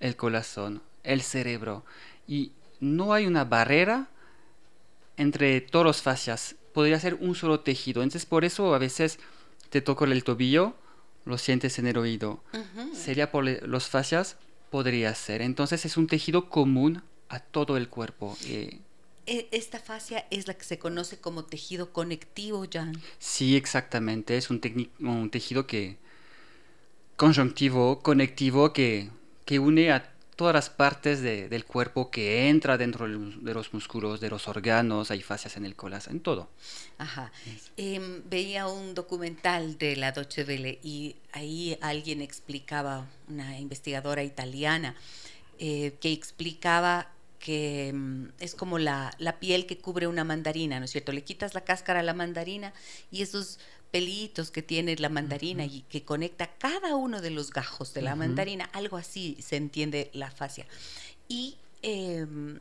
el 0.01 0.17
corazón, 0.17 0.81
el 1.03 1.21
cerebro. 1.21 1.85
Y 2.27 2.53
no 2.81 3.13
hay 3.13 3.27
una 3.27 3.45
barrera 3.45 4.09
entre 5.19 5.61
todos 5.61 5.85
los 5.85 6.01
fascias. 6.01 6.57
Podría 6.73 6.99
ser 6.99 7.17
un 7.21 7.35
solo 7.35 7.61
tejido. 7.61 8.03
Entonces, 8.03 8.25
por 8.25 8.47
eso 8.47 8.75
a 8.75 8.79
veces 8.79 9.19
te 9.69 9.83
toco 9.83 10.07
el 10.07 10.25
tobillo, 10.25 10.73
lo 11.27 11.37
sientes 11.37 11.79
en 11.79 11.87
el 11.87 11.99
oído. 11.99 12.43
Sería 12.95 13.31
por 13.31 13.45
los 13.45 13.89
fascias, 13.91 14.39
podría 14.71 15.15
ser. 15.15 15.43
Entonces, 15.43 15.85
es 15.85 15.99
un 15.99 16.07
tejido 16.07 16.49
común 16.49 17.03
a 17.29 17.41
todo 17.41 17.77
el 17.77 17.91
cuerpo. 17.91 18.39
Eh. 18.47 18.81
E, 19.27 19.49
esta 19.53 19.79
fascia 19.79 20.27
es 20.31 20.47
la 20.49 20.55
que 20.55 20.65
se 20.65 20.79
conoce 20.79 21.19
como 21.19 21.45
tejido 21.45 21.93
conectivo, 21.93 22.65
Jan. 22.71 23.01
Sí, 23.19 23.57
exactamente. 23.57 24.37
Es 24.37 24.51
un, 24.51 24.61
un 25.01 25.31
tejido 25.31 25.67
que 25.67 25.97
conjuntivo, 27.17 28.01
conectivo, 28.01 28.73
que, 28.73 29.11
que 29.45 29.59
une 29.59 29.93
a 29.93 30.15
todas 30.37 30.55
las 30.55 30.69
partes 30.69 31.23
del 31.23 31.65
cuerpo 31.65 32.11
que 32.11 32.49
entra 32.49 32.77
dentro 32.77 33.07
de 33.07 33.55
los 33.55 33.73
músculos, 33.73 34.21
de 34.21 34.31
los 34.31 34.49
órganos, 34.49 35.11
hay 35.11 35.23
fascias 35.23 35.57
en 35.57 35.65
el 35.65 35.77
corazón, 35.77 36.15
en 36.15 36.21
todo. 36.21 36.49
Ajá. 36.99 37.31
Em, 37.77 38.23
veía 38.29 38.67
un 38.67 38.95
documental 38.95 39.79
de 39.79 39.97
la 39.97 40.11
Deutsche 40.11 40.43
Welle 40.43 40.81
y 40.83 41.17
ahí 41.33 41.79
alguien 41.81 42.21
explicaba, 42.21 43.07
una 43.29 43.59
investigadora 43.61 44.25
italiana, 44.25 44.97
eh, 45.61 45.95
que 46.01 46.11
explicaba 46.13 47.14
que 47.45 47.89
em, 47.89 48.33
es 48.41 48.55
como 48.55 48.79
la, 48.79 49.15
la, 49.19 49.39
piel 49.39 49.67
que 49.67 49.77
cubre 49.77 50.07
una 50.07 50.25
mandarina, 50.25 50.79
¿no 50.79 50.87
es 50.87 50.93
cierto? 50.93 51.13
Le 51.13 51.23
quitas 51.23 51.53
la 51.53 51.61
cáscara 51.61 52.01
a 52.01 52.03
la 52.03 52.15
mandarina 52.15 52.73
y 53.11 53.21
esos 53.21 53.59
pelitos 53.91 54.51
que 54.51 54.63
tiene 54.63 54.97
la 54.97 55.11
mandarina 55.11 55.67
y 55.67 55.83
que 55.83 56.05
conecta 56.05 56.47
cada 56.57 56.97
uno 56.97 57.21
de 57.21 57.29
los 57.29 57.51
gajos 57.51 57.93
de 57.93 58.01
la 58.01 58.17
mandarina, 58.17 58.65
algo 58.73 58.97
así 58.97 59.37
se 59.41 59.57
entiende 59.57 60.11
la 60.15 60.31
fascia. 60.31 60.67
Y, 61.29 61.59
em, 61.83 62.61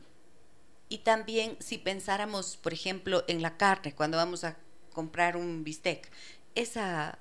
y 0.90 0.98
también 0.98 1.56
si 1.60 1.78
pensáramos, 1.78 2.58
por 2.58 2.74
ejemplo, 2.74 3.24
en 3.26 3.40
la 3.40 3.56
carne, 3.56 3.94
cuando 3.94 4.18
vamos 4.18 4.44
a 4.44 4.58
comprar 4.92 5.38
un 5.38 5.64
bistec, 5.64 6.10
esa 6.54 7.18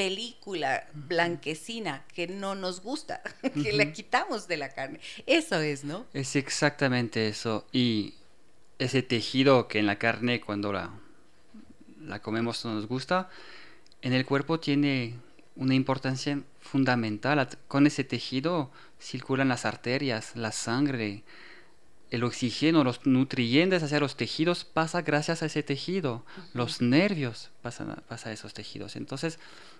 película 0.00 0.88
blanquecina 0.94 2.04
que 2.14 2.26
no 2.26 2.54
nos 2.54 2.80
gusta, 2.80 3.20
que 3.62 3.74
la 3.74 3.92
quitamos 3.92 4.48
de 4.48 4.56
la 4.56 4.70
carne. 4.70 4.98
Eso 5.26 5.60
es, 5.60 5.84
¿no? 5.84 6.06
Es 6.14 6.36
exactamente 6.36 7.28
eso. 7.28 7.66
Y 7.70 8.14
ese 8.78 9.02
tejido 9.02 9.68
que 9.68 9.78
en 9.78 9.84
la 9.84 9.96
carne 9.96 10.40
cuando 10.40 10.72
la 10.72 10.90
la 12.06 12.22
comemos 12.22 12.64
no 12.64 12.74
nos 12.74 12.86
gusta, 12.86 13.28
en 14.00 14.14
el 14.14 14.24
cuerpo 14.24 14.58
tiene 14.58 15.16
una 15.54 15.74
importancia 15.74 16.40
fundamental. 16.60 17.46
Con 17.68 17.86
ese 17.86 18.02
tejido 18.02 18.70
circulan 18.98 19.48
las 19.48 19.66
arterias, 19.66 20.34
la 20.34 20.50
sangre, 20.50 21.24
el 22.10 22.24
oxígeno, 22.24 22.82
los 22.82 23.06
nutrientes 23.06 23.82
hacia 23.82 24.00
los 24.00 24.16
tejidos 24.16 24.64
pasa 24.64 25.02
gracias 25.02 25.42
a 25.42 25.46
ese 25.46 25.62
tejido. 25.62 26.24
Los 26.54 26.80
nervios 26.80 27.50
pasan, 27.62 28.02
a 28.08 28.32
esos 28.32 28.52
tejidos. 28.52 28.96
Entonces 28.96 29.38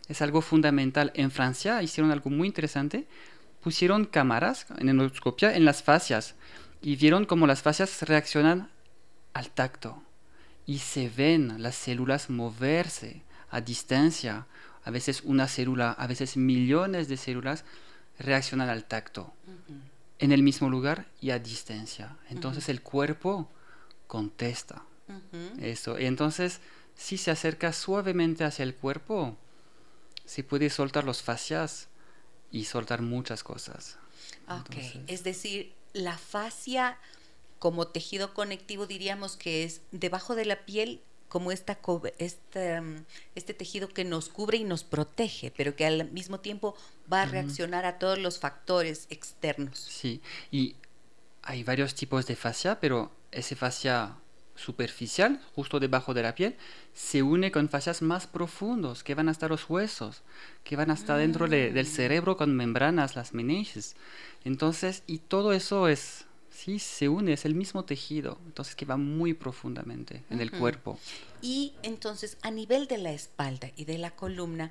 es 0.08 0.22
algo 0.22 0.40
fundamental. 0.40 1.10
En 1.14 1.32
Francia 1.32 1.82
hicieron 1.82 2.12
algo 2.12 2.30
muy 2.30 2.46
interesante. 2.46 3.08
Pusieron 3.62 4.04
cámaras 4.04 4.66
en 4.78 4.88
endoscopia 4.88 5.54
en 5.56 5.64
las 5.64 5.82
fascias 5.82 6.36
y 6.80 6.96
vieron 6.96 7.24
cómo 7.24 7.46
las 7.46 7.62
fascias 7.62 8.02
reaccionan 8.02 8.70
al 9.34 9.50
tacto 9.50 10.02
y 10.66 10.78
se 10.78 11.08
ven 11.08 11.60
las 11.60 11.74
células 11.74 12.30
moverse 12.30 13.22
a 13.50 13.60
distancia. 13.60 14.46
A 14.84 14.90
veces 14.90 15.22
una 15.24 15.48
célula, 15.48 15.90
a 15.90 16.06
veces 16.06 16.36
millones 16.36 17.08
de 17.08 17.16
células 17.16 17.64
reaccionan 18.18 18.68
al 18.68 18.84
tacto 18.84 19.32
en 20.20 20.32
el 20.32 20.42
mismo 20.42 20.68
lugar 20.68 21.06
y 21.20 21.30
a 21.30 21.38
distancia. 21.38 22.16
Entonces 22.28 22.68
el 22.68 22.82
cuerpo 22.82 23.48
contesta 24.06 24.84
eso. 25.60 25.98
Y 25.98 26.06
entonces, 26.06 26.60
si 26.94 27.18
se 27.18 27.30
acerca 27.30 27.72
suavemente 27.72 28.44
hacia 28.44 28.62
el 28.62 28.74
cuerpo, 28.74 29.36
se 30.24 30.44
puede 30.44 30.70
soltar 30.70 31.04
los 31.04 31.22
fascias 31.22 31.88
y 32.52 32.66
soltar 32.66 33.02
muchas 33.02 33.42
cosas. 33.42 33.98
Ok, 34.48 34.76
es 35.08 35.24
decir, 35.24 35.72
la 35.92 36.16
fascia 36.16 36.98
como 37.58 37.88
tejido 37.88 38.34
conectivo 38.34 38.86
diríamos 38.86 39.36
que 39.36 39.64
es 39.64 39.80
debajo 39.90 40.34
de 40.34 40.44
la 40.44 40.64
piel 40.64 41.02
como 41.30 41.52
esta, 41.52 41.78
este, 42.18 42.82
este 43.36 43.54
tejido 43.54 43.88
que 43.88 44.04
nos 44.04 44.28
cubre 44.28 44.58
y 44.58 44.64
nos 44.64 44.84
protege, 44.84 45.50
pero 45.56 45.74
que 45.76 45.86
al 45.86 46.10
mismo 46.10 46.40
tiempo 46.40 46.76
va 47.10 47.22
a 47.22 47.26
reaccionar 47.26 47.86
a 47.86 47.98
todos 47.98 48.18
los 48.18 48.38
factores 48.38 49.06
externos. 49.08 49.78
Sí, 49.78 50.20
y 50.50 50.74
hay 51.42 51.62
varios 51.62 51.94
tipos 51.94 52.26
de 52.26 52.34
fascia, 52.36 52.80
pero 52.80 53.12
ese 53.30 53.54
fascia 53.54 54.16
superficial, 54.56 55.40
justo 55.54 55.78
debajo 55.78 56.14
de 56.14 56.22
la 56.24 56.34
piel, 56.34 56.56
se 56.92 57.22
une 57.22 57.52
con 57.52 57.68
fascias 57.68 58.02
más 58.02 58.26
profundos, 58.26 59.04
que 59.04 59.14
van 59.14 59.28
hasta 59.28 59.48
los 59.48 59.70
huesos, 59.70 60.22
que 60.64 60.74
van 60.74 60.90
hasta 60.90 61.16
dentro 61.16 61.46
del 61.46 61.86
mm. 61.86 61.88
cerebro 61.88 62.36
con 62.36 62.56
membranas, 62.56 63.14
las 63.14 63.34
meninges. 63.34 63.94
Entonces, 64.44 65.04
y 65.06 65.18
todo 65.18 65.52
eso 65.52 65.86
es 65.86 66.26
sí 66.60 66.78
se 66.78 67.08
une, 67.08 67.32
es 67.32 67.44
el 67.44 67.54
mismo 67.54 67.84
tejido, 67.84 68.38
entonces 68.44 68.76
que 68.76 68.84
va 68.84 68.96
muy 68.96 69.32
profundamente 69.32 70.22
en 70.30 70.40
el 70.40 70.50
cuerpo. 70.50 70.98
Y 71.40 71.72
entonces 71.82 72.36
a 72.42 72.50
nivel 72.50 72.86
de 72.86 72.98
la 72.98 73.12
espalda 73.12 73.70
y 73.76 73.86
de 73.86 73.96
la 73.96 74.10
columna, 74.10 74.70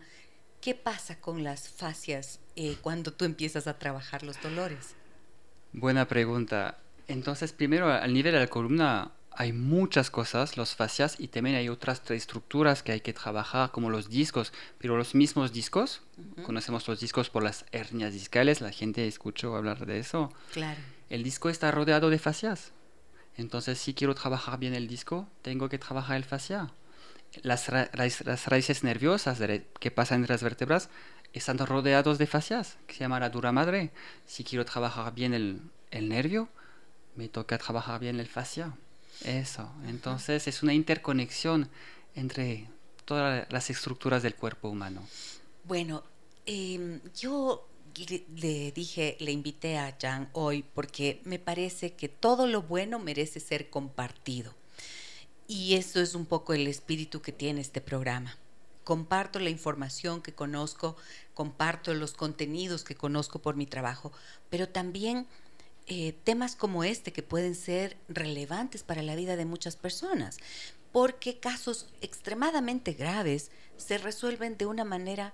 ¿qué 0.62 0.75
pasa 0.75 1.19
con 1.19 1.43
las 1.43 1.69
fascias 1.69 2.39
eh, 2.56 2.78
cuando 2.82 3.12
tú 3.12 3.25
empiezas 3.25 3.65
a 3.65 3.80
trabajar 3.80 4.21
los 4.23 4.39
dolores? 4.41 4.95
Buena 5.73 6.08
pregunta. 6.08 6.78
Entonces, 7.08 7.54
primero, 7.54 7.91
al 7.91 8.13
nivel 8.13 8.34
de 8.34 8.39
la 8.39 8.47
columna 8.47 9.12
hay 9.32 9.52
muchas 9.52 10.12
cosas, 10.12 10.58
los 10.58 10.75
fascias, 10.75 11.15
y 11.19 11.30
también 11.30 11.56
hay 11.56 11.69
otras 11.69 12.02
estructuras 12.12 12.84
que 12.84 12.91
hay 12.91 13.02
que 13.02 13.13
trabajar, 13.13 13.71
como 13.71 13.89
los 13.89 14.10
discos, 14.10 14.54
pero 14.78 14.97
los 14.97 15.15
mismos 15.15 15.54
discos, 15.54 16.02
conocemos 16.45 16.88
los 16.88 16.99
discos 16.99 17.30
por 17.30 17.41
las 17.41 17.65
hernias 17.71 18.13
discales, 18.13 18.62
la 18.62 18.71
gente 18.71 19.08
escuchó 19.08 19.56
hablar 19.56 19.86
de 19.86 19.99
eso. 19.99 20.32
Claro 20.52 20.99
el 21.10 21.24
disco 21.24 21.50
está 21.50 21.72
rodeado 21.72 22.10
de 22.10 22.19
fascias. 22.19 22.72
Entonces, 23.38 23.80
si 23.80 23.93
quiero 23.93 24.15
trabajar 24.15 24.60
bien 24.60 24.74
el 24.74 24.88
disco, 24.88 25.28
tengo 25.41 25.69
que 25.69 25.80
trabajar 25.80 26.17
el 26.17 26.26
fascia. 26.26 26.72
Las, 27.41 27.69
raíces 27.69 28.84
nerviosas 28.84 29.39
que 29.80 29.91
pasan 29.91 30.22
entre 30.22 30.34
las 30.34 30.43
vértebras 30.43 30.89
están 31.32 31.58
rodeados 31.60 32.17
de 32.17 32.28
fascias, 32.28 32.78
que 32.86 32.95
se 32.95 33.00
llama 33.00 33.19
la 33.19 33.30
dura 33.30 33.52
madre. 33.52 33.91
Si 34.26 34.43
quiero 34.43 34.65
trabajar 34.65 35.13
bien 35.13 35.34
el, 35.34 36.10
nervio, 36.10 36.50
me 37.15 37.30
toca 37.30 37.58
trabajar 37.58 38.00
bien 38.00 38.19
el 38.19 38.28
fascia. 38.28 38.76
Eso. 39.24 39.72
Entonces, 39.88 40.48
es 40.48 40.62
una 40.63 40.74
interconexión 40.74 41.69
entre 42.15 42.67
todas 43.06 43.52
las 43.52 43.69
estructuras 43.69 44.22
del 44.22 44.36
cuerpo 44.36 44.69
humano. 44.69 45.08
Bueno, 45.63 46.04
em, 46.45 47.00
yo 47.15 47.69
le, 48.36 48.72
dije, 48.72 49.18
le 49.20 49.32
invité 49.32 49.78
a 49.78 49.98
Jan 50.00 50.30
hoy 50.34 50.64
porque 50.64 51.22
me 51.24 51.40
parece 51.40 51.94
que 51.94 52.10
todo 52.10 52.48
lo 52.48 52.62
bueno 52.62 53.00
merece 53.00 53.40
ser 53.40 53.70
compartido. 53.70 54.56
Y 55.48 55.76
eso 55.76 56.00
es 56.00 56.14
un 56.14 56.26
poco 56.26 56.54
el 56.54 56.68
espíritu 56.68 57.22
que 57.22 57.32
tiene 57.32 57.62
este 57.62 57.82
programa. 57.82 58.38
Comparto 58.84 59.40
la 59.40 59.50
información 59.50 60.22
que 60.22 60.34
conozco, 60.34 60.96
comparto 61.34 61.94
los 61.94 62.14
contenidos 62.14 62.84
que 62.84 62.96
conozco 62.96 63.40
por 63.40 63.56
mi 63.56 63.66
trabajo, 63.66 64.12
pero 64.50 64.70
también 64.70 65.28
eh, 65.88 66.14
temas 66.24 66.56
como 66.56 66.84
este 66.84 67.12
que 67.12 67.24
pueden 67.24 67.56
ser 67.56 67.98
relevantes 68.08 68.84
para 68.84 69.02
la 69.02 69.16
vida 69.16 69.36
de 69.36 69.46
muchas 69.46 69.76
personas, 69.76 70.38
porque 70.92 71.40
casos 71.40 71.88
extremadamente 72.02 72.94
graves 72.94 73.50
se 73.78 73.98
resuelven 73.98 74.58
de 74.58 74.68
una 74.68 74.86
manera 74.86 75.34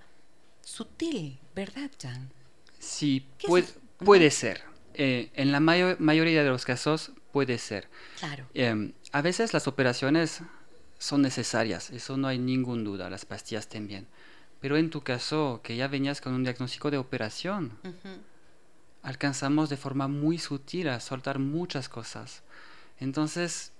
sutil, 0.61 1.39
¿verdad, 1.53 1.91
Jan? 2.01 2.31
Sí, 2.79 3.25
puede, 3.47 3.67
puede 3.97 4.31
ser. 4.31 4.63
Eh, 4.93 5.29
en 5.33 5.51
la 5.51 5.59
mayoría 5.59 6.43
de 6.43 6.49
los 6.49 6.65
casos 6.65 7.11
puede 7.31 7.57
ser. 7.57 7.89
Claro. 8.19 8.45
Em, 8.53 8.93
a 9.11 9.21
veces 9.21 9.53
las 9.53 9.67
operaciones 9.67 10.41
son 10.97 11.21
necesarias, 11.21 11.89
eso 11.89 12.15
no 12.15 12.27
hay 12.27 12.39
ninguna 12.39 12.83
duda, 12.83 13.09
las 13.09 13.25
pastillas 13.25 13.67
también. 13.67 14.07
Pero 14.61 14.77
en 14.77 14.89
tu 14.89 15.01
caso, 15.01 15.59
que 15.63 15.75
ya 15.75 15.87
venías 15.87 16.21
con 16.21 16.33
un 16.33 16.43
diagnóstico 16.43 16.89
de 16.89 16.97
operación, 16.97 17.77
alcanzamos 19.03 19.69
de 19.69 19.77
forma 19.77 20.07
muy 20.07 20.37
sutil 20.39 20.87
a 20.89 20.99
soltar 20.99 21.39
muchas 21.39 21.89
cosas. 21.89 22.41
Entonces, 22.99 23.73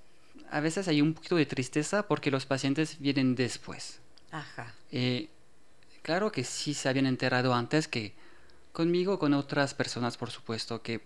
a 0.52 0.60
veces 0.60 0.88
hay 0.88 1.02
un 1.02 1.14
poquito 1.14 1.38
de 1.38 1.46
tristeza 1.46 2.08
porque 2.08 2.30
los 2.30 2.46
pacientes 2.46 3.00
vienen 3.00 3.36
después. 3.36 4.00
Ajá. 4.32 4.74
Eh, 4.92 5.30
claro 6.02 6.32
que 6.32 6.44
sí 6.44 6.74
se 6.74 6.90
habían 6.90 7.08
enterado 7.08 7.54
antes 7.54 7.88
que 7.88 8.14
conmigo, 8.76 9.18
con 9.18 9.34
otras 9.34 9.74
personas, 9.74 10.18
por 10.18 10.30
supuesto, 10.30 10.84
que 10.84 11.02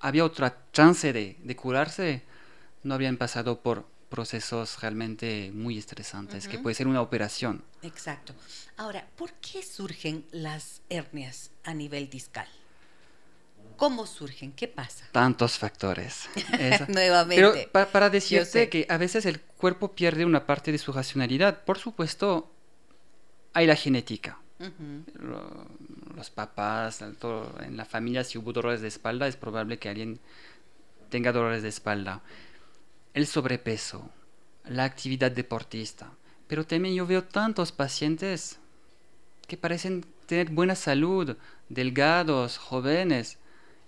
había 0.00 0.24
otra 0.24 0.64
chance 0.72 1.12
de, 1.12 1.56
curarse, 1.56 2.22
no 2.82 2.94
habían 2.94 3.16
pasado 3.16 3.60
por 3.60 3.86
procesos 4.08 4.80
realmente 4.80 5.52
muy 5.52 5.78
estresantes, 5.78 6.48
que 6.48 6.58
puede 6.58 6.74
ser 6.74 6.88
una 6.88 7.02
operación. 7.02 7.62
Exacto. 7.82 8.32
Ahora, 8.76 9.06
¿por 9.16 9.32
qué 9.34 9.62
surgen 9.62 10.24
las 10.32 10.80
hernias 10.88 11.50
a 11.62 11.74
nivel 11.74 12.08
discal? 12.08 12.48
¿Cómo 13.76 14.06
surgen? 14.06 14.52
¿Qué 14.52 14.68
pasa? 14.68 15.04
Tantos 15.12 15.58
factores. 15.58 16.28
Nuevamente. 16.88 17.68
Pero 17.72 17.90
para 17.90 18.08
decirte 18.08 18.68
que 18.68 18.86
a 18.88 18.96
veces 18.96 19.26
el 19.26 19.40
cuerpo 19.40 19.92
pierde 19.92 20.24
una 20.24 20.46
parte 20.46 20.72
de 20.72 20.78
su 20.78 20.92
racionalidad. 20.92 21.64
Por 21.64 21.78
supuesto, 21.78 22.50
hay 23.52 23.66
la 23.66 23.76
genética. 23.76 24.38
Los 26.16 26.30
papás, 26.30 27.02
en 27.02 27.76
la 27.76 27.84
familia, 27.84 28.24
si 28.24 28.38
hubo 28.38 28.52
dolores 28.52 28.80
de 28.80 28.88
espalda, 28.88 29.26
es 29.26 29.36
probable 29.36 29.78
que 29.78 29.88
alguien 29.88 30.20
tenga 31.10 31.32
dolores 31.32 31.62
de 31.62 31.68
espalda. 31.68 32.22
El 33.14 33.26
sobrepeso, 33.26 34.10
la 34.64 34.84
actividad 34.84 35.32
deportista. 35.32 36.12
Pero 36.46 36.66
también 36.66 36.94
yo 36.94 37.06
veo 37.06 37.24
tantos 37.24 37.72
pacientes 37.72 38.58
que 39.46 39.56
parecen 39.56 40.04
tener 40.26 40.50
buena 40.50 40.74
salud, 40.74 41.36
delgados, 41.68 42.58
jóvenes, 42.58 43.38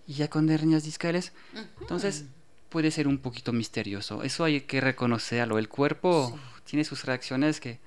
y 0.07 0.15
ya 0.15 0.29
con 0.29 0.49
hernias 0.51 0.85
discales. 0.85 1.33
Entonces 1.81 2.27
puede 2.69 2.91
ser 2.91 3.09
un 3.09 3.19
poquito 3.19 3.53
misterioso. 3.53 4.23
Eso 4.23 4.45
hay 4.45 4.63
que 4.63 4.81
reconocerlo. 4.81 5.59
El 5.59 5.69
cuerpo 5.69 6.39
tiene 6.65 6.85
sus 6.85 7.05
reacciones 7.05 7.61
que 7.61 7.79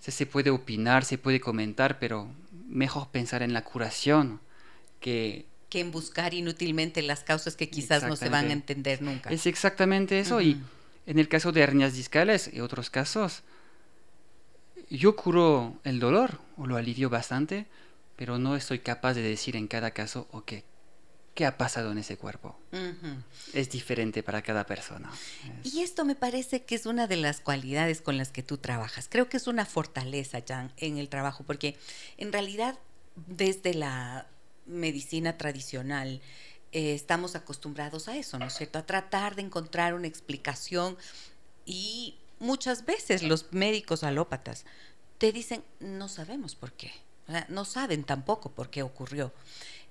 se, 0.00 0.26
puede 0.26 0.50
opinar, 0.50 1.04
se 1.04 1.18
puede 1.18 1.40
comentar, 1.40 1.98
pero 1.98 2.28
mejor 2.72 3.08
pensar 3.08 3.42
en 3.42 3.52
la 3.52 3.62
curación 3.62 4.40
que... 5.00 5.46
Que 5.68 5.80
en 5.80 5.90
buscar 5.90 6.34
inútilmente 6.34 7.00
las 7.02 7.22
causas 7.24 7.56
que 7.56 7.70
quizás 7.70 8.02
no 8.02 8.16
se 8.16 8.28
van 8.28 8.48
a 8.48 8.52
entender 8.52 9.00
nunca. 9.00 9.30
Es 9.30 9.46
exactamente 9.46 10.18
eso. 10.18 10.40
Y 10.40 10.60
en 11.06 11.18
el 11.18 11.28
caso 11.28 11.50
de 11.52 11.62
hernias 11.62 11.94
discales 11.94 12.50
y 12.52 12.60
otros 12.60 12.90
casos, 12.90 13.42
yo 14.90 15.16
curo 15.16 15.78
el 15.84 15.98
dolor 15.98 16.40
o 16.58 16.66
lo 16.66 16.76
alivio 16.76 17.08
bastante, 17.08 17.66
pero 18.16 18.38
no 18.38 18.54
estoy 18.54 18.80
capaz 18.80 19.14
de 19.14 19.22
decir 19.22 19.56
en 19.56 19.66
cada 19.66 19.92
caso, 19.92 20.28
ok, 20.30 20.52
¿qué 21.34 21.46
ha 21.46 21.56
pasado 21.56 21.92
en 21.92 21.98
ese 21.98 22.16
cuerpo? 22.16 22.58
Es 23.52 23.70
diferente 23.70 24.22
para 24.22 24.42
cada 24.42 24.64
persona. 24.66 25.10
Y 25.64 25.80
esto 25.80 26.04
me 26.04 26.14
parece 26.14 26.64
que 26.64 26.74
es 26.74 26.86
una 26.86 27.06
de 27.06 27.16
las 27.16 27.40
cualidades 27.40 28.00
con 28.00 28.16
las 28.16 28.30
que 28.30 28.42
tú 28.42 28.58
trabajas. 28.58 29.08
Creo 29.10 29.28
que 29.28 29.36
es 29.36 29.46
una 29.46 29.64
fortaleza, 29.64 30.42
Jan, 30.46 30.72
en 30.76 30.98
el 30.98 31.08
trabajo, 31.08 31.44
porque 31.44 31.76
en 32.18 32.32
realidad 32.32 32.78
desde 33.14 33.74
la 33.74 34.26
medicina 34.66 35.36
tradicional, 35.38 36.20
eh, 36.72 36.94
estamos 36.94 37.34
acostumbrados 37.34 38.08
a 38.08 38.16
eso, 38.16 38.38
¿no 38.38 38.46
es 38.46 38.54
cierto? 38.54 38.78
A 38.78 38.86
tratar 38.86 39.34
de 39.34 39.42
encontrar 39.42 39.94
una 39.94 40.06
explicación 40.06 40.96
y 41.66 42.16
muchas 42.38 42.84
veces 42.84 43.22
los 43.22 43.52
médicos 43.52 44.02
alópatas 44.04 44.64
te 45.18 45.32
dicen, 45.32 45.62
no 45.80 46.08
sabemos 46.08 46.54
por 46.54 46.72
qué, 46.72 46.92
no 47.48 47.64
saben 47.64 48.04
tampoco 48.04 48.50
por 48.50 48.70
qué 48.70 48.82
ocurrió. 48.82 49.32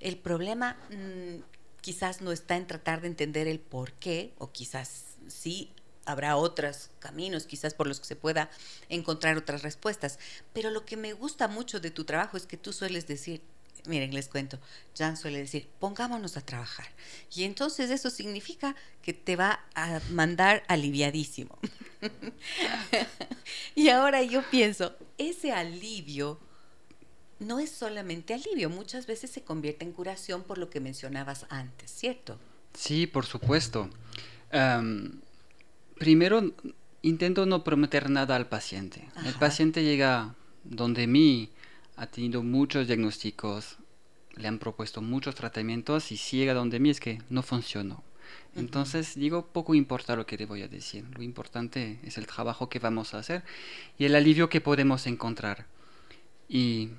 El 0.01 0.17
problema 0.17 0.77
mm, 0.89 1.43
quizás 1.81 2.21
no 2.21 2.31
está 2.31 2.57
en 2.57 2.67
tratar 2.67 3.01
de 3.01 3.07
entender 3.07 3.47
el 3.47 3.59
por 3.59 3.93
qué, 3.93 4.33
o 4.37 4.51
quizás 4.51 5.15
sí 5.27 5.71
habrá 6.05 6.35
otros 6.35 6.89
caminos, 6.99 7.45
quizás 7.45 7.73
por 7.73 7.87
los 7.87 7.99
que 7.99 8.07
se 8.07 8.15
pueda 8.15 8.49
encontrar 8.89 9.37
otras 9.37 9.61
respuestas. 9.61 10.19
Pero 10.53 10.69
lo 10.69 10.85
que 10.85 10.97
me 10.97 11.13
gusta 11.13 11.47
mucho 11.47 11.79
de 11.79 11.91
tu 11.91 12.05
trabajo 12.05 12.37
es 12.37 12.45
que 12.45 12.57
tú 12.57 12.73
sueles 12.73 13.07
decir, 13.07 13.41
miren, 13.85 14.13
les 14.13 14.27
cuento, 14.27 14.59
Jan 14.97 15.17
suele 15.17 15.39
decir, 15.39 15.69
pongámonos 15.79 16.37
a 16.37 16.41
trabajar. 16.41 16.87
Y 17.33 17.43
entonces 17.43 17.89
eso 17.89 18.09
significa 18.09 18.75
que 19.01 19.13
te 19.13 19.35
va 19.35 19.63
a 19.75 19.99
mandar 20.09 20.63
aliviadísimo. 20.67 21.57
y 23.75 23.89
ahora 23.89 24.23
yo 24.23 24.43
pienso, 24.49 24.95
ese 25.17 25.51
alivio 25.51 26.39
no 27.41 27.59
es 27.59 27.71
solamente 27.71 28.33
alivio, 28.33 28.69
muchas 28.69 29.07
veces 29.07 29.31
se 29.31 29.41
convierte 29.43 29.83
en 29.83 29.91
curación 29.91 30.43
por 30.43 30.57
lo 30.57 30.69
que 30.69 30.79
mencionabas 30.79 31.47
antes, 31.49 31.91
¿cierto? 31.91 32.37
Sí, 32.73 33.07
por 33.07 33.25
supuesto. 33.25 33.89
primero, 35.97 36.53
intento 37.01 37.45
no 37.45 37.63
prometer 37.63 38.09
nada 38.09 38.35
al 38.35 38.47
paciente. 38.47 39.07
El 39.25 39.33
paciente 39.33 39.83
llega 39.83 40.35
donde 40.63 41.07
mí 41.07 41.49
ha 41.95 42.07
tenido 42.07 42.43
muchos 42.43 42.87
diagnósticos, 42.87 43.77
le 44.35 44.47
han 44.47 44.59
propuesto 44.59 45.01
muchos 45.01 45.35
tratamientos 45.35 46.11
y 46.11 46.17
si 46.17 46.37
llega 46.37 46.53
donde 46.53 46.79
mí 46.79 46.89
es 46.89 46.99
que 46.99 47.21
no 47.29 47.41
funcionó. 47.43 48.03
Entonces 48.55 49.15
digo, 49.15 49.47
poco 49.47 49.73
importa 49.73 50.15
lo 50.15 50.25
que 50.25 50.37
te 50.37 50.45
voy 50.45 50.61
a 50.61 50.67
decir, 50.67 51.05
lo 51.15 51.23
importante 51.23 51.99
es 52.03 52.17
el 52.17 52.27
trabajo 52.27 52.69
que 52.69 52.79
vamos 52.79 53.13
a 53.13 53.19
hacer 53.19 53.43
y 53.97 54.05
el 54.05 54.15
alivio 54.15 54.49
que 54.49 54.61
podemos 54.61 55.07
encontrar. 55.07 55.65
Y 56.47 56.89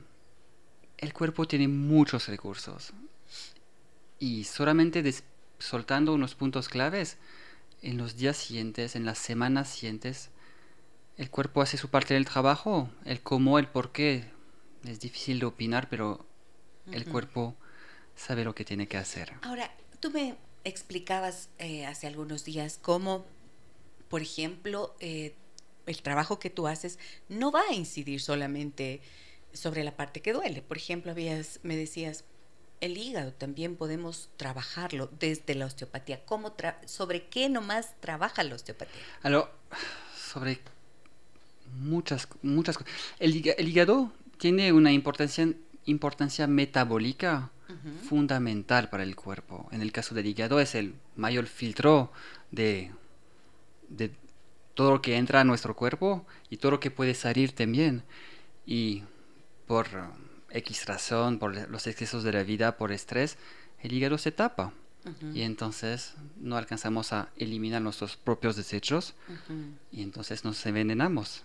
el 1.02 1.12
cuerpo 1.12 1.46
tiene 1.46 1.66
muchos 1.68 2.28
recursos. 2.28 2.92
Y 4.20 4.44
solamente 4.44 5.02
soltando 5.58 6.14
unos 6.14 6.36
puntos 6.36 6.68
claves, 6.68 7.18
en 7.82 7.98
los 7.98 8.16
días 8.16 8.36
siguientes, 8.36 8.94
en 8.94 9.04
las 9.04 9.18
semanas 9.18 9.68
siguientes, 9.68 10.30
el 11.16 11.28
cuerpo 11.28 11.60
hace 11.60 11.76
su 11.76 11.90
parte 11.90 12.14
del 12.14 12.24
trabajo, 12.24 12.88
el 13.04 13.20
cómo, 13.20 13.58
el 13.58 13.66
por 13.66 13.90
qué, 13.90 14.30
es 14.84 15.00
difícil 15.00 15.40
de 15.40 15.46
opinar, 15.46 15.88
pero 15.88 16.24
el 16.92 17.04
cuerpo 17.04 17.56
sabe 18.14 18.44
lo 18.44 18.54
que 18.54 18.64
tiene 18.64 18.86
que 18.86 18.96
hacer. 18.96 19.32
Ahora, 19.42 19.74
tú 19.98 20.12
me 20.12 20.36
explicabas 20.62 21.48
eh, 21.58 21.84
hace 21.84 22.06
algunos 22.06 22.44
días 22.44 22.78
cómo, 22.80 23.26
por 24.08 24.22
ejemplo, 24.22 24.94
eh, 25.00 25.34
el 25.86 26.00
trabajo 26.02 26.38
que 26.38 26.48
tú 26.48 26.68
haces 26.68 27.00
no 27.28 27.50
va 27.50 27.62
a 27.68 27.74
incidir 27.74 28.20
solamente 28.20 29.00
sobre 29.52 29.84
la 29.84 29.96
parte 29.96 30.20
que 30.20 30.32
duele. 30.32 30.62
Por 30.62 30.76
ejemplo, 30.76 31.12
habías, 31.12 31.60
me 31.62 31.76
decías, 31.76 32.24
el 32.80 32.98
hígado 32.98 33.32
también 33.32 33.76
podemos 33.76 34.28
trabajarlo 34.36 35.08
desde 35.18 35.54
la 35.54 35.66
osteopatía. 35.66 36.24
¿Cómo 36.24 36.54
¿Sobre 36.84 37.26
qué 37.26 37.48
nomás 37.48 37.94
trabaja 38.00 38.42
la 38.42 38.56
osteopatía? 38.56 39.02
sobre 40.16 40.60
muchas, 41.78 42.26
muchas 42.42 42.78
cosas. 42.78 42.92
El, 43.18 43.54
el 43.56 43.68
hígado 43.68 44.12
tiene 44.38 44.72
una 44.72 44.92
importancia, 44.92 45.52
importancia 45.84 46.46
metabólica 46.46 47.50
fundamental 48.08 48.90
para 48.90 49.02
el 49.02 49.16
cuerpo. 49.16 49.68
En 49.72 49.80
el 49.80 49.92
caso 49.92 50.14
del 50.14 50.26
hígado 50.26 50.60
es 50.60 50.74
el 50.74 50.94
mayor 51.16 51.46
filtro 51.46 52.12
de, 52.50 52.90
de 53.88 54.10
todo 54.74 54.90
lo 54.90 55.02
que 55.02 55.16
entra 55.16 55.40
a 55.40 55.44
nuestro 55.44 55.74
cuerpo 55.74 56.26
y 56.50 56.58
todo 56.58 56.72
lo 56.72 56.80
que 56.80 56.90
puede 56.90 57.14
salir 57.14 57.52
también. 57.52 58.02
Y 58.66 59.04
por 59.66 59.86
X 60.50 60.86
razón, 60.86 61.38
por 61.38 61.70
los 61.70 61.86
excesos 61.86 62.24
de 62.24 62.32
la 62.32 62.42
vida, 62.42 62.76
por 62.76 62.92
estrés, 62.92 63.38
el 63.82 63.92
hígado 63.92 64.18
se 64.18 64.32
tapa. 64.32 64.72
Y 65.34 65.42
entonces 65.42 66.14
no 66.36 66.56
alcanzamos 66.56 67.12
a 67.12 67.28
eliminar 67.36 67.82
nuestros 67.82 68.16
propios 68.16 68.54
desechos 68.54 69.14
y 69.90 70.02
entonces 70.02 70.44
nos 70.44 70.64
envenenamos. 70.64 71.42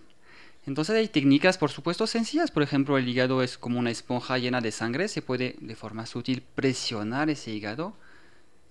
Entonces 0.68 0.96
hay 0.96 1.08
técnicas, 1.08 1.58
por 1.58 1.72
supuesto, 1.72 2.06
sencillas. 2.06 2.52
Por 2.52 2.62
ejemplo, 2.62 2.98
el 2.98 3.08
hígado 3.08 3.42
es 3.42 3.58
como 3.58 3.80
una 3.80 3.90
esponja 3.90 4.38
llena 4.38 4.62
de 4.62 4.72
sangre. 4.72 5.08
Se 5.08 5.22
puede 5.22 5.56
de 5.62 5.76
forma 5.76 6.06
sutil 6.06 6.44
presionar 6.56 7.30
ese 7.30 7.52
hígado 7.52 7.96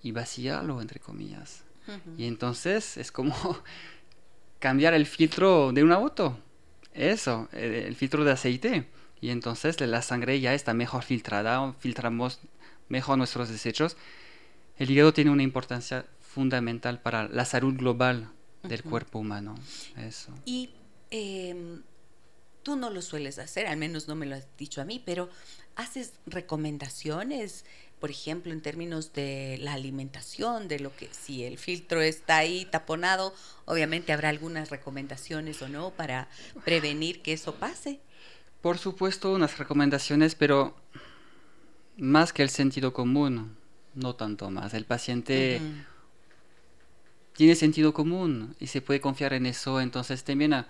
y 0.03 0.13
vaciarlo, 0.13 0.81
entre 0.83 1.01
comillas. 1.01 1.65
Y 2.19 2.27
entonces 2.27 2.97
es 2.97 3.11
como 3.11 3.35
cambiar 4.61 4.95
el 4.95 5.07
filtro 5.07 5.73
de 5.73 5.83
un 5.83 5.91
auto. 5.91 6.39
Eso, 6.93 7.49
el 7.53 7.95
filtro 7.97 8.25
de 8.25 8.33
aceite. 8.33 8.87
Y 9.21 9.31
entonces 9.31 9.81
la 9.81 10.03
sangre 10.03 10.41
ya 10.41 10.55
está 10.55 10.75
mejor 10.75 11.03
filtrada, 11.03 11.73
filtramos 11.79 12.41
mejor 12.89 13.19
nuestros 13.19 13.49
desechos. 13.49 13.97
El 14.79 14.91
hígado 14.91 15.13
tiene 15.13 15.31
una 15.31 15.43
importancia 15.43 16.07
fundamental 16.21 17.01
para 17.01 17.29
la 17.29 17.45
salud 17.45 17.75
global 17.75 18.31
del 18.63 18.83
cuerpo 18.83 19.19
humano. 19.21 19.55
Eso. 19.97 20.33
Y 20.45 20.71
Em, 21.11 21.83
tú 22.63 22.77
no 22.77 22.91
lo 22.91 23.01
sueles 23.01 23.39
hacer, 23.39 23.67
al 23.67 23.77
menos 23.77 24.09
no 24.09 24.17
me 24.17 24.27
lo 24.27 24.35
has 24.35 24.47
dicho 24.59 24.81
a 24.81 24.85
mí, 24.85 25.01
pero 25.05 25.31
haces 25.77 26.15
recomendaciones, 26.27 27.65
por 28.01 28.11
ejemplo, 28.11 28.53
en 28.53 28.61
términos 28.61 29.13
de 29.13 29.59
la 29.61 29.75
alimentación, 29.75 30.67
de 30.67 30.81
lo 30.81 30.95
que 30.95 31.09
si 31.13 31.45
el 31.45 31.59
filtro 31.59 32.03
está 32.03 32.39
ahí 32.39 32.65
taponado, 32.65 33.35
obviamente 33.67 34.13
habrá 34.13 34.31
algunas 34.31 34.71
recomendaciones 34.71 35.63
o 35.63 35.69
no 35.69 35.91
para 35.91 36.29
prevenir 36.65 37.23
que 37.23 37.35
eso 37.35 37.55
pase. 37.55 38.01
Por 38.61 38.79
supuesto, 38.79 39.33
unas 39.33 39.59
recomendaciones, 39.59 40.35
pero 40.35 40.75
más 41.97 42.33
que 42.33 42.43
el 42.43 42.51
sentido 42.51 42.93
común, 42.93 43.57
no 43.95 44.15
tanto 44.15 44.51
más. 44.51 44.75
El 44.75 44.85
paciente 44.85 45.61
tiene 47.35 47.55
sentido 47.55 47.93
común 47.93 48.57
y 48.59 48.67
se 48.69 48.81
puede 48.81 49.01
confiar 49.01 49.33
en 49.35 49.47
eso, 49.47 49.81
entonces 49.81 50.25
también 50.25 50.53
a 50.55 50.69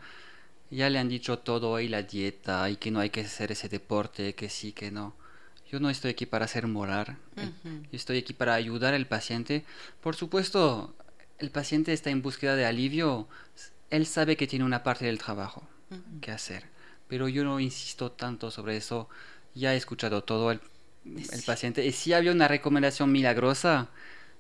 ya 0.71 0.91
le 0.91 0.99
han 0.99 1.09
dicho 1.09 1.39
todo 1.39 1.79
y 1.81 1.89
la 1.89 2.03
dieta 2.03 2.69
y 2.71 2.77
que 2.77 2.91
no 2.91 3.01
hay 3.01 3.11
que 3.11 3.21
hacer 3.21 3.53
ese 3.53 3.69
deporte, 3.69 4.35
que 4.35 4.49
sí, 4.49 4.73
que 4.73 4.91
no. 4.91 5.15
Yo 5.71 5.81
no 5.81 5.91
estoy 5.91 6.13
aquí 6.13 6.27
para 6.27 6.45
hacer 6.45 6.67
morar, 6.67 7.17
eh, 7.37 7.51
yo 7.65 7.97
estoy 7.97 8.19
aquí 8.19 8.33
para 8.33 8.55
ayudar 8.55 8.95
al 8.95 9.07
paciente. 9.07 9.65
Por 10.01 10.15
supuesto, 10.15 10.95
el 11.39 11.51
paciente 11.51 11.93
está 11.93 12.11
en 12.11 12.23
búsqueda 12.23 12.55
de 12.55 12.67
alivio, 12.67 13.29
él 13.91 14.07
sabe 14.07 14.37
que 14.37 14.47
tiene 14.47 14.65
una 14.65 14.83
parte 14.83 15.07
del 15.07 15.19
trabajo 15.19 15.67
que 16.21 16.31
hacer, 16.31 16.65
pero 17.09 17.29
yo 17.29 17.45
no 17.45 17.61
insisto 17.61 18.13
tanto 18.13 18.51
sobre 18.51 18.77
eso, 18.77 19.09
ya 19.55 19.75
he 19.75 19.77
escuchado 19.77 20.25
todo, 20.25 20.51
el 20.51 20.61
paciente. 21.47 21.87
Y 21.87 21.93
si 21.93 22.13
había 22.13 22.33
una 22.33 22.49
recomendación 22.49 23.13
milagrosa, 23.13 23.91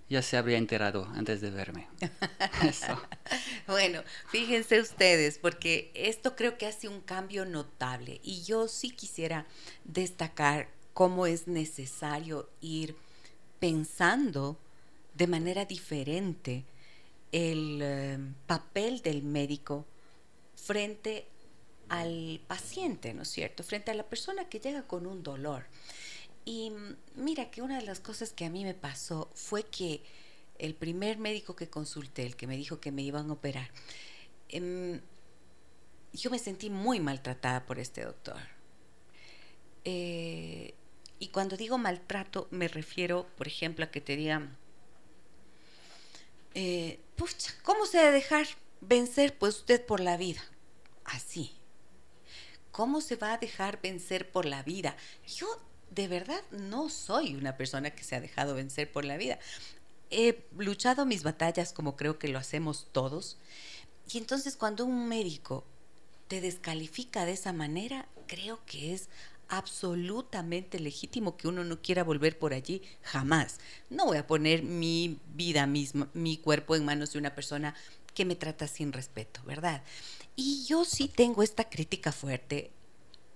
ya 0.09 0.23
se 0.23 0.37
habría 0.37 0.59
enterado 0.59 1.09
antes 1.15 1.41
de 1.41 1.51
verme. 1.51 1.89
bueno, 3.67 4.03
fíjense 4.31 4.81
ustedes, 4.81 5.39
porque 5.39 5.91
esto 5.95 6.37
creo 6.37 6.59
que 6.59 6.67
hace 6.67 6.89
un 6.89 7.01
cambio 7.01 7.45
notable 7.45 8.21
y 8.23 8.43
yo 8.43 8.69
sí 8.69 8.91
quisiera 8.91 9.47
destacar 9.85 10.69
cómo 10.95 11.27
es 11.27 11.49
necesario 11.49 12.49
ir 12.61 12.97
pensando 13.59 14.57
de 15.15 15.27
manera 15.27 15.65
diferente 15.65 16.65
el 17.33 17.81
eh, 17.83 18.19
papel 18.47 19.03
del 19.03 19.23
médico 19.23 19.85
frente 20.55 21.27
al 21.89 22.41
paciente, 22.47 23.15
¿no 23.15 23.23
es 23.23 23.29
cierto? 23.29 23.63
Frente 23.63 23.91
a 23.91 23.95
la 23.95 24.09
persona 24.09 24.49
que 24.49 24.61
llega 24.61 24.87
con 24.87 25.07
un 25.07 25.23
dolor. 25.23 25.67
Y 26.45 26.73
mira 27.17 27.51
que 27.51 27.63
una 27.63 27.79
de 27.79 27.87
las 27.87 28.01
cosas 28.01 28.33
que 28.33 28.45
a 28.45 28.51
mí 28.51 28.65
me 28.65 28.75
pasó 28.75 29.31
fue 29.35 29.65
que 29.65 30.03
el 30.59 30.75
primer 30.75 31.19
médico 31.19 31.57
que 31.57 31.69
consulté, 31.69 32.25
el 32.25 32.37
que 32.37 32.47
me 32.47 32.57
dijo 32.57 32.81
que 32.81 32.93
me 32.93 33.03
iban 33.03 33.31
a 33.31 33.33
operar, 33.35 33.71
em, 34.49 35.01
yo 36.13 36.31
me 36.31 36.39
sentí 36.39 36.71
muy 36.71 37.01
maltratada 37.01 37.67
por 37.67 37.79
este 37.79 38.05
doctor. 38.05 38.41
Eh, 39.85 40.75
y 41.19 41.29
cuando 41.29 41.57
digo 41.57 41.79
maltrato, 41.79 42.49
me 42.51 42.69
refiero, 42.69 43.27
por 43.37 43.47
ejemplo, 43.49 43.85
a 43.85 43.91
que 43.91 44.01
te 44.01 44.17
digan, 44.17 44.57
eh, 46.55 47.01
¿cómo 47.63 47.87
se 47.87 47.99
debe 47.99 48.13
dejar 48.13 48.47
vencer 48.81 49.37
pues 49.39 49.57
usted 49.57 49.85
por 49.85 50.01
la 50.01 50.17
vida? 50.17 50.43
Así. 51.05 51.56
¿Cómo 52.77 53.01
se 53.01 53.17
va 53.17 53.33
a 53.33 53.39
dejar 53.39 53.81
vencer 53.81 54.31
por 54.31 54.45
la 54.45 54.63
vida? 54.63 54.99
Yo 55.27 55.47
de 55.93 56.09
verdad 56.09 56.43
no 56.51 56.91
soy 56.91 57.35
una 57.35 57.57
persona 57.57 57.93
que 57.93 58.05
se 58.05 58.15
ha 58.15 58.21
dejado 58.21 58.55
vencer 58.55 58.93
por 58.93 59.07
la 59.07 59.17
vida. 59.17 59.39
He 60.11 60.45
luchado 60.59 61.07
mis 61.07 61.23
batallas 61.23 61.73
como 61.73 61.97
creo 61.97 62.19
que 62.19 62.29
lo 62.29 62.39
hacemos 62.39 62.89
todos. 62.93 63.39
Y 64.13 64.19
entonces 64.19 64.57
cuando 64.57 64.85
un 64.85 65.09
médico 65.09 65.65
te 66.29 66.43
descalifica 66.43 67.25
de 67.25 67.33
esa 67.33 67.55
manera, 67.55 68.09
creo 68.27 68.61
que 68.67 68.93
es 68.93 69.09
absolutamente 69.49 70.79
legítimo 70.79 71.39
que 71.39 71.49
uno 71.49 71.65
no 71.65 71.81
quiera 71.81 72.05
volver 72.05 72.39
por 72.39 72.53
allí 72.53 72.83
jamás. 73.01 73.57
No 73.89 74.05
voy 74.05 74.19
a 74.19 74.27
poner 74.27 74.63
mi 74.63 75.19
vida 75.35 75.67
misma, 75.67 76.11
mi 76.13 76.37
cuerpo 76.37 76.77
en 76.77 76.85
manos 76.85 77.15
de 77.15 77.21
una 77.21 77.35
persona 77.35 77.75
que 78.13 78.27
me 78.27 78.37
trata 78.37 78.69
sin 78.69 78.93
respeto, 78.93 79.41
¿verdad? 79.47 79.83
Y 80.37 80.65
yo 80.67 80.85
sí 80.85 81.09
tengo 81.09 81.43
esta 81.43 81.69
crítica 81.69 82.13
fuerte 82.13 82.71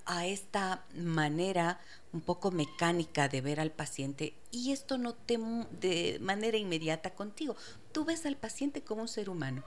a 0.07 0.27
esta 0.27 0.85
manera 0.95 1.81
un 2.13 2.21
poco 2.21 2.51
mecánica 2.51 3.29
de 3.29 3.41
ver 3.41 3.61
al 3.61 3.71
paciente 3.71 4.35
y 4.51 4.73
esto 4.73 4.99
no 4.99 5.15
te 5.15 5.39
de 5.81 6.19
manera 6.21 6.59
inmediata 6.59 7.11
contigo. 7.15 7.57
Tú 7.93 8.05
ves 8.05 8.27
al 8.27 8.37
paciente 8.37 8.83
como 8.83 9.03
un 9.03 9.09
ser 9.09 9.31
humano 9.31 9.63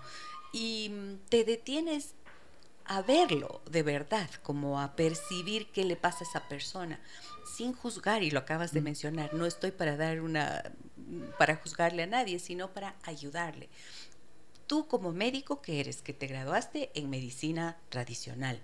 y 0.52 0.92
te 1.30 1.44
detienes 1.44 2.14
a 2.86 3.02
verlo 3.02 3.62
de 3.70 3.84
verdad, 3.84 4.30
como 4.44 4.82
a 4.82 4.96
percibir 4.96 5.68
qué 5.68 5.86
le 5.86 5.96
pasa 5.96 6.20
a 6.22 6.28
esa 6.28 6.48
persona, 6.48 7.00
sin 7.56 7.74
juzgar, 7.74 8.24
y 8.24 8.32
lo 8.32 8.40
acabas 8.40 8.74
de 8.74 8.82
mm. 8.82 8.84
mencionar, 8.84 9.34
no 9.34 9.46
estoy 9.46 9.72
para 9.72 9.96
dar 9.96 10.22
una, 10.22 10.64
para 11.38 11.56
juzgarle 11.56 12.04
a 12.04 12.08
nadie, 12.08 12.40
sino 12.40 12.74
para 12.74 12.96
ayudarle. 13.04 13.70
Tú 14.68 14.88
como 14.88 15.12
médico 15.12 15.62
que 15.62 15.80
eres, 15.80 16.02
que 16.02 16.14
te 16.14 16.28
graduaste 16.28 16.92
en 16.94 17.10
medicina 17.10 17.78
tradicional, 17.90 18.60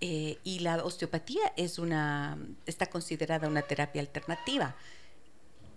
eh, 0.00 0.38
y 0.42 0.58
la 0.58 0.82
osteopatía 0.82 1.52
es 1.56 1.78
una, 1.78 2.36
está 2.66 2.86
considerada 2.86 3.46
una 3.46 3.62
terapia 3.62 4.00
alternativa. 4.00 4.74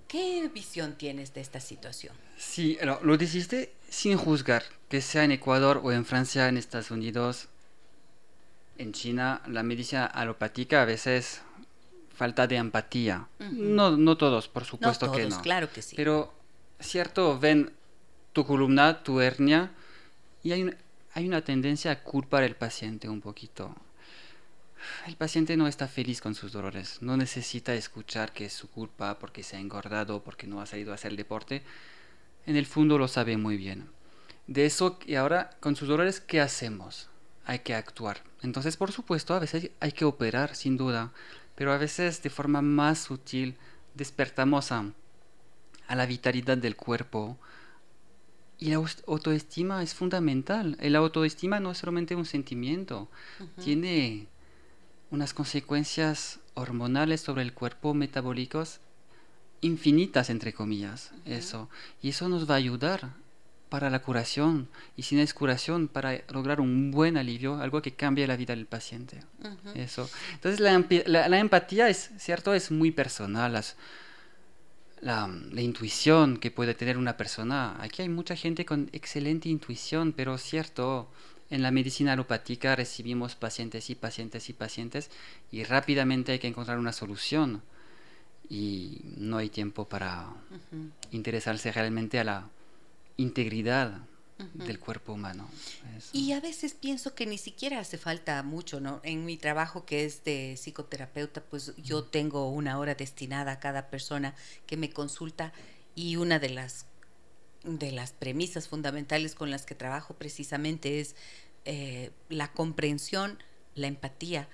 ¿Qué 0.08 0.50
visión 0.52 0.95
tienes 0.95 1.34
de 1.34 1.41
esta 1.41 1.60
situación? 1.60 2.15
Sí, 2.38 2.78
lo 3.04 3.17
dijiste 3.17 3.71
sin 3.89 4.17
juzgar, 4.17 4.63
que 4.89 5.02
sea 5.02 5.24
en 5.24 5.32
Ecuador 5.32 5.82
o 5.84 5.91
en 5.91 6.06
Francia, 6.06 6.48
en 6.48 6.58
Estados 6.58 6.89
Unidos, 6.89 7.50
en 8.78 8.93
China, 8.93 9.41
la 9.48 9.62
medicina 9.62 10.06
alopática 10.06 10.82
a 10.82 10.86
veces 10.86 11.41
falta 12.15 12.48
de 12.48 12.56
empatía. 12.56 13.28
no, 13.39 13.95
no 13.95 14.17
todos, 14.17 14.48
por 14.48 14.65
supuesto 14.65 15.12
que 15.12 15.28
no. 15.28 15.41
Claro 15.41 15.71
que 15.71 15.82
sí. 15.82 15.95
Pero, 15.95 16.34
cierto, 16.80 17.38
ven 17.39 17.71
tu 18.36 18.45
columna, 18.45 19.02
tu 19.02 19.21
hernia, 19.21 19.71
y 20.43 20.52
hay, 20.52 20.69
hay 21.13 21.28
una 21.28 21.41
tendencia 21.41 21.89
a 21.91 22.04
culpar 22.04 22.43
al 22.43 22.58
paciente 22.58 23.08
un 23.08 23.21
poquito. 23.21 23.74
El 25.08 25.15
paciente 25.15 25.56
no 25.56 25.67
está 25.67 25.88
feliz 25.88 26.19
con 26.19 26.36
sus 26.36 26.52
dolores, 26.52 27.02
no 27.02 27.15
necesita 27.15 27.74
escuchar 27.74 28.34
que 28.34 28.45
es 28.45 28.54
su 28.54 28.69
culpa 28.69 29.17
porque 29.19 29.41
se 29.41 29.56
ha 29.56 29.60
engordado, 29.62 30.21
porque 30.21 30.48
no 30.48 30.60
ha 30.60 30.65
salido 30.65 30.91
a 30.91 30.95
hacer 30.95 31.12
el 31.12 31.17
deporte. 31.17 31.63
En 32.45 32.58
el 32.58 32.65
fondo 32.65 32.98
lo 32.98 33.08
sabe 33.08 33.38
muy 33.38 33.56
bien. 33.56 33.88
De 34.48 34.65
eso, 34.65 35.00
y 35.06 35.15
ahora 35.15 35.52
con 35.62 35.78
sus 35.78 35.88
dolores, 35.88 36.19
¿qué 36.19 36.41
hacemos? 36.41 37.10
Hay 37.45 37.60
que 37.60 37.74
actuar. 37.74 38.21
Entonces, 38.43 38.76
por 38.76 38.91
supuesto, 38.91 39.34
a 39.34 39.39
veces 39.39 39.71
hay 39.80 39.93
que 39.93 40.04
operar, 40.06 40.56
sin 40.56 40.76
duda, 40.76 41.13
pero 41.56 41.71
a 41.71 41.78
veces 41.78 42.21
de 42.21 42.30
forma 42.30 42.62
más 42.62 43.00
sutil 43.00 43.56
despertamos 43.93 44.74
a, 44.74 44.91
la 45.89 46.06
vitalidad 46.06 46.58
del 46.58 46.76
cuerpo. 46.76 47.38
Y 48.58 48.70
la 48.70 48.76
autoestima 48.76 49.84
es 49.84 49.94
fundamental. 49.94 50.78
La 50.80 51.00
autoestima 51.00 51.60
no 51.60 51.72
es 51.72 51.78
solamente 51.78 52.15
un 52.15 52.26
sentimiento, 52.26 53.10
tiene 53.63 54.28
unas 55.12 55.34
consecuencias 55.34 56.39
hormonales 56.54 57.22
sobre 57.22 57.44
el 57.44 57.54
cuerpo 57.54 57.94
metabólicos 57.94 58.80
infinitas, 59.62 60.30
entre 60.30 60.54
comillas, 60.54 61.12
eso. 61.26 61.70
Y 62.02 62.10
eso 62.10 62.30
nos 62.30 62.50
va 62.50 62.56
a 62.56 62.58
ayudar 62.58 63.13
para 63.70 63.89
la 63.89 64.00
curación 64.00 64.70
y 64.96 65.04
si 65.04 65.15
no 65.15 65.22
es 65.22 65.34
curación 65.34 65.88
para 65.88 66.22
lograr 66.30 66.62
un 66.62 66.91
buen 66.91 67.18
alivio, 67.18 67.60
algo 67.60 67.82
que 67.82 67.94
cambie 67.94 68.28
la 68.28 68.38
vida 68.38 68.56
del 68.56 68.68
paciente. 68.68 69.22
Eso. 69.74 70.10
Entonces 70.34 70.60
la, 70.60 71.28
la, 71.28 71.39
empatía 71.39 71.89
es 71.89 72.12
cierto, 72.18 72.54
es 72.54 72.72
muy 72.72 72.91
personal. 72.91 73.62
La, 75.01 75.27
la, 75.51 75.62
intuición 75.62 76.38
que 76.38 76.51
puede 76.51 76.73
tener 76.73 76.97
una 76.97 77.17
persona. 77.17 77.77
Aquí 77.79 78.01
hay 78.01 78.10
mucha 78.10 78.36
gente 78.36 78.65
con 78.65 78.89
excelente 78.93 79.49
intuición, 79.49 80.13
pero 80.13 80.38
cierto, 80.38 81.10
en 81.49 81.62
la 81.62 81.71
medicina 81.71 82.13
alopática 82.13 82.75
recibimos 82.75 83.36
pacientes 83.36 83.89
y 83.89 83.95
pacientes 83.95 84.49
y 84.49 84.53
pacientes 84.53 85.12
y 85.51 85.63
rápidamente 85.63 86.31
hay 86.31 86.39
que 86.39 86.47
encontrar 86.47 86.79
una 86.79 86.91
solución 86.91 87.62
y 88.49 89.01
no 89.17 89.38
hay 89.38 89.49
tiempo 89.49 89.86
para 89.86 90.27
interesarse 91.12 91.71
realmente 91.71 92.19
a 92.19 92.23
la 92.23 92.49
integridad 93.17 94.01
del 94.38 94.80
cuerpo 94.80 95.13
humano. 95.13 95.50
Y 96.12 96.34
a 96.34 96.41
veces 96.41 96.74
pienso 96.74 97.15
que 97.15 97.26
ni 97.26 97.38
siquiera 97.38 97.80
hace 97.80 97.98
falta 97.98 98.41
mucho, 98.43 98.80
¿no? 98.82 99.00
En 99.04 99.26
mi 99.26 99.38
trabajo 99.38 99.86
que 99.86 100.06
es 100.06 100.24
de 100.24 100.56
psicoterapeuta, 100.58 101.41
pues 101.41 101.74
yo 101.78 102.04
tengo 102.04 102.50
una 102.50 102.78
hora 102.78 102.95
destinada 102.95 103.54
a 103.54 103.60
cada 103.60 103.89
persona 103.89 104.36
que 104.65 104.78
me 104.78 104.89
consulta 104.89 105.54
y 105.95 106.17
una 106.17 106.39
de 106.39 106.50
las 106.50 106.86
de 107.63 107.91
las 107.91 108.12
premisas 108.12 108.67
fundamentales 108.67 109.34
con 109.34 109.50
las 109.50 109.65
que 109.65 109.74
trabajo 109.74 110.13
precisamente 110.13 111.00
es 111.00 111.15
eh, 111.63 112.12
la 112.30 112.52
comprensión, 112.52 113.41
la 113.74 113.88
empatía 113.88 114.48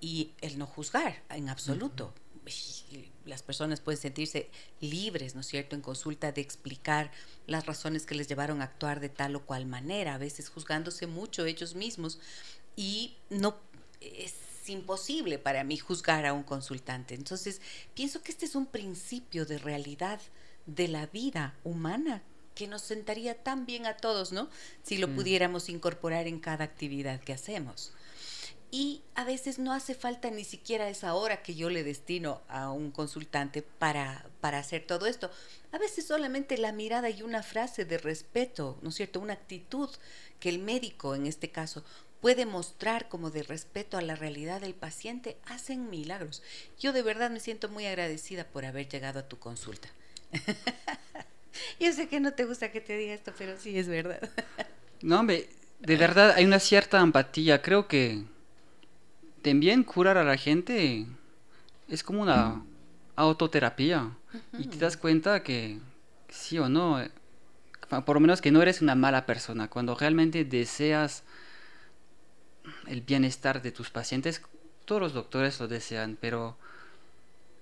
y 0.00 0.30
el 0.40 0.58
no 0.58 0.66
juzgar 0.66 1.22
en 1.28 1.50
absoluto 1.50 2.14
las 3.24 3.42
personas 3.42 3.80
pueden 3.80 4.00
sentirse 4.00 4.50
libres, 4.80 5.34
¿no 5.34 5.40
es 5.40 5.46
cierto?, 5.46 5.76
en 5.76 5.82
consulta 5.82 6.32
de 6.32 6.40
explicar 6.40 7.10
las 7.46 7.66
razones 7.66 8.06
que 8.06 8.14
les 8.14 8.28
llevaron 8.28 8.60
a 8.60 8.64
actuar 8.64 9.00
de 9.00 9.08
tal 9.08 9.36
o 9.36 9.44
cual 9.44 9.66
manera, 9.66 10.14
a 10.14 10.18
veces 10.18 10.48
juzgándose 10.48 11.06
mucho 11.06 11.46
ellos 11.46 11.74
mismos 11.74 12.18
y 12.76 13.16
no 13.30 13.56
es 14.00 14.34
imposible 14.66 15.38
para 15.38 15.64
mí 15.64 15.76
juzgar 15.76 16.26
a 16.26 16.32
un 16.32 16.42
consultante. 16.42 17.14
Entonces, 17.14 17.60
pienso 17.94 18.22
que 18.22 18.32
este 18.32 18.46
es 18.46 18.54
un 18.54 18.66
principio 18.66 19.46
de 19.46 19.58
realidad 19.58 20.20
de 20.66 20.88
la 20.88 21.06
vida 21.06 21.54
humana 21.64 22.22
que 22.54 22.68
nos 22.68 22.82
sentaría 22.82 23.42
tan 23.42 23.66
bien 23.66 23.86
a 23.86 23.96
todos, 23.96 24.32
¿no? 24.32 24.48
Si 24.82 24.96
lo 24.96 25.12
pudiéramos 25.12 25.68
incorporar 25.68 26.26
en 26.26 26.38
cada 26.38 26.64
actividad 26.64 27.20
que 27.20 27.32
hacemos. 27.32 27.92
Y 28.74 29.02
a 29.14 29.22
veces 29.22 29.60
no 29.60 29.72
hace 29.72 29.94
falta 29.94 30.32
ni 30.32 30.42
siquiera 30.42 30.88
esa 30.88 31.14
hora 31.14 31.44
que 31.44 31.54
yo 31.54 31.70
le 31.70 31.84
destino 31.84 32.42
a 32.48 32.72
un 32.72 32.90
consultante 32.90 33.62
para, 33.62 34.26
para 34.40 34.58
hacer 34.58 34.84
todo 34.84 35.06
esto. 35.06 35.30
A 35.70 35.78
veces 35.78 36.08
solamente 36.08 36.58
la 36.58 36.72
mirada 36.72 37.08
y 37.08 37.22
una 37.22 37.44
frase 37.44 37.84
de 37.84 37.98
respeto, 37.98 38.76
¿no 38.82 38.88
es 38.88 38.96
cierto? 38.96 39.20
Una 39.20 39.34
actitud 39.34 39.88
que 40.40 40.48
el 40.48 40.58
médico, 40.58 41.14
en 41.14 41.28
este 41.28 41.52
caso, 41.52 41.84
puede 42.20 42.46
mostrar 42.46 43.08
como 43.08 43.30
de 43.30 43.44
respeto 43.44 43.96
a 43.96 44.02
la 44.02 44.16
realidad 44.16 44.60
del 44.60 44.74
paciente, 44.74 45.36
hacen 45.44 45.88
milagros. 45.88 46.42
Yo 46.80 46.92
de 46.92 47.02
verdad 47.02 47.30
me 47.30 47.38
siento 47.38 47.68
muy 47.68 47.86
agradecida 47.86 48.42
por 48.42 48.64
haber 48.64 48.88
llegado 48.88 49.20
a 49.20 49.28
tu 49.28 49.38
consulta. 49.38 49.88
Yo 51.78 51.92
sé 51.92 52.08
que 52.08 52.18
no 52.18 52.32
te 52.32 52.44
gusta 52.44 52.72
que 52.72 52.80
te 52.80 52.96
diga 52.96 53.14
esto, 53.14 53.32
pero 53.38 53.56
sí 53.56 53.78
es 53.78 53.86
verdad. 53.86 54.28
no, 55.00 55.20
hombre, 55.20 55.48
de 55.78 55.94
verdad 55.94 56.32
hay 56.32 56.44
una 56.44 56.58
cierta 56.58 56.98
empatía. 56.98 57.62
Creo 57.62 57.86
que 57.86 58.33
también 59.44 59.84
curar 59.84 60.16
a 60.16 60.24
la 60.24 60.36
gente 60.36 61.06
es 61.88 62.02
como 62.02 62.22
una 62.22 62.64
autoterapia. 63.14 64.10
Y 64.58 64.66
te 64.66 64.78
das 64.78 64.96
cuenta 64.96 65.44
que 65.44 65.78
sí 66.28 66.58
o 66.58 66.68
no, 66.68 67.00
eh, 67.00 67.10
por 68.04 68.16
lo 68.16 68.20
menos 68.20 68.40
que 68.40 68.50
no 68.50 68.62
eres 68.62 68.82
una 68.82 68.96
mala 68.96 69.26
persona, 69.26 69.68
cuando 69.68 69.94
realmente 69.94 70.44
deseas 70.44 71.22
el 72.86 73.02
bienestar 73.02 73.62
de 73.62 73.70
tus 73.70 73.90
pacientes, 73.90 74.42
todos 74.86 75.00
los 75.00 75.12
doctores 75.12 75.60
lo 75.60 75.68
desean, 75.68 76.18
pero 76.20 76.56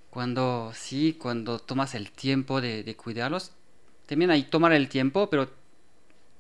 cuando 0.09 0.73
sí, 0.75 1.19
cuando 1.21 1.59
tomas 1.59 1.95
el 1.95 2.11
tiempo 2.11 2.61
de, 2.61 2.95
cuidarlos, 2.97 3.53
también 4.07 4.31
hay 4.31 4.45
tomar 4.45 4.73
el 4.73 4.89
tiempo, 4.89 5.29
pero 5.29 5.51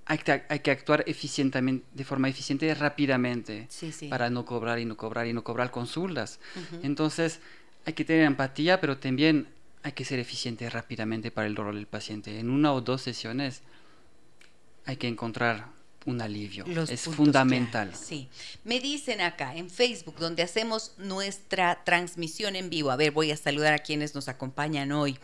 hay 0.07 0.19
que, 0.19 0.43
hay 0.49 0.61
que 0.61 0.71
actuar 0.71 1.05
eficientemente, 1.07 1.87
de 1.93 2.05
forma 2.05 2.29
eficiente 2.29 2.75
rápidamente 2.75 3.69
para 4.11 4.31
no 4.31 4.45
cobrar 4.45 4.79
y 4.79 4.85
no 4.85 4.97
cobrar 4.97 5.27
y 5.27 5.33
no 5.33 5.45
cobrar 5.45 5.71
consultas. 5.71 6.41
Entonces, 6.83 7.41
hay 7.85 7.93
que 7.93 8.05
tener 8.05 8.25
empatía, 8.25 8.81
pero 8.81 8.99
también 8.99 9.49
hay 9.83 9.93
que 9.93 10.05
ser 10.05 10.19
eficiente 10.19 10.69
rápidamente 10.71 11.31
para 11.31 11.47
el 11.47 11.55
dolor 11.55 11.75
del 11.75 11.87
paciente. 11.87 12.39
En 12.39 12.51
una 12.51 12.73
o 12.73 12.81
dos 12.81 13.03
sesiones 13.03 13.63
hay 14.85 14.97
que 14.97 15.09
encontrar 15.09 15.67
un 16.05 16.21
alivio. 16.21 16.65
es 16.67 17.03
fundamental. 17.03 17.95
sí. 17.95 18.29
Me 18.65 18.81
dicen 18.81 19.21
acá 19.21 19.55
en 19.55 19.71
Facebook, 19.71 20.17
donde 20.19 20.43
hacemos 20.43 20.93
nuestra 20.99 21.85
transmisión 21.85 22.57
en 22.57 22.71
vivo. 22.71 22.91
A 22.91 22.97
ver, 22.97 23.13
voy 23.13 23.31
a 23.31 23.37
saludar 23.37 23.73
a 23.73 23.79
quienes 23.79 24.15
nos 24.15 24.29
acompañan 24.29 24.91
hoy. 24.93 25.17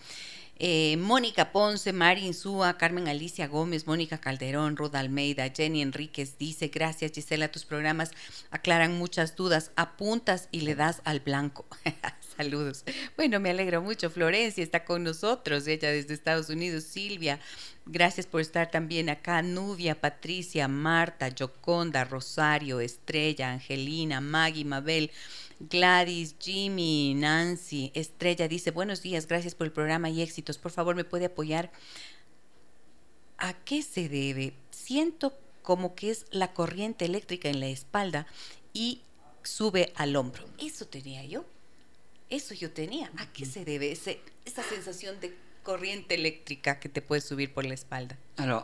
Eh, 0.61 0.97
Mónica 0.97 1.53
Ponce, 1.53 1.93
Mari 1.93 2.27
Insúa, 2.27 2.77
Carmen 2.77 3.07
Alicia 3.07 3.47
Gómez, 3.47 3.87
Mónica 3.87 4.19
Calderón, 4.19 4.77
Roda 4.77 4.99
Almeida, 4.99 5.49
Jenny 5.55 5.83
Enríquez 5.83 6.37
dice, 6.37 6.69
gracias 6.69 7.13
Gisela, 7.13 7.53
tus 7.53 7.65
programas 7.65 8.11
aclaran 8.51 8.99
muchas 8.99 9.37
dudas, 9.37 9.71
apuntas 9.77 10.49
y 10.51 10.63
le 10.63 10.75
das 10.75 11.01
al 11.05 11.21
blanco. 11.21 11.65
Saludos. 12.39 12.85
Bueno, 13.17 13.41
me 13.41 13.51
alegro 13.51 13.83
mucho. 13.83 14.11
Florencia 14.11 14.63
está 14.63 14.85
con 14.85 15.03
nosotros, 15.03 15.67
ella 15.67 15.91
desde 15.91 16.15
Estados 16.15 16.49
Unidos. 16.51 16.85
Silvia, 16.85 17.41
gracias 17.85 18.27
por 18.27 18.41
estar 18.41 18.71
también 18.71 19.11
acá. 19.11 19.43
Nubia, 19.43 20.01
Patricia, 20.01 20.69
Marta, 20.69 21.35
Joconda, 21.37 22.05
Rosario, 22.05 22.79
Estrella, 22.79 23.51
Angelina, 23.51 24.21
Maggie, 24.21 24.65
Mabel. 24.65 25.11
Gladys, 25.59 26.37
Jimmy, 26.39 27.15
Nancy, 27.17 27.91
Estrella 27.93 28.47
dice, 28.47 28.71
buenos 28.71 29.03
días, 29.03 29.27
gracias 29.27 29.57
por 29.57 29.67
el 29.67 29.73
programa 29.73 30.09
y 30.09 30.23
éxitos. 30.23 30.57
Por 30.57 30.71
favor, 30.71 30.95
¿me 30.95 31.03
puede 31.03 31.25
apoyar? 31.25 31.73
¿A 33.39 33.53
qué 33.53 33.83
se 33.83 34.09
debe? 34.09 34.53
Siento 34.71 35.37
como 35.63 35.97
que 35.97 36.13
es 36.13 36.27
la 36.31 36.53
corriente 36.53 37.05
eléctrica 37.05 37.49
en 37.49 37.59
la 37.59 37.67
espalda 37.67 38.29
y 38.73 39.01
sube 39.43 39.93
al 39.97 40.15
hombro. 40.15 40.45
Eso 40.59 40.87
tenía 40.87 41.25
yo. 41.25 41.45
Eso 42.31 42.55
yo 42.55 42.71
tenía. 42.71 43.11
¿A 43.17 43.27
qué 43.33 43.47
se 43.47 43.65
debe 43.65 43.93
ese, 43.93 44.21
esa 44.45 44.63
sensación 44.63 45.19
de 45.21 45.35
corriente 45.63 46.15
eléctrica 46.15 46.79
que 46.79 46.89
te 46.89 47.03
puede 47.03 47.21
subir 47.21 47.53
por 47.53 47.65
la 47.67 47.75
espalda? 47.75 48.17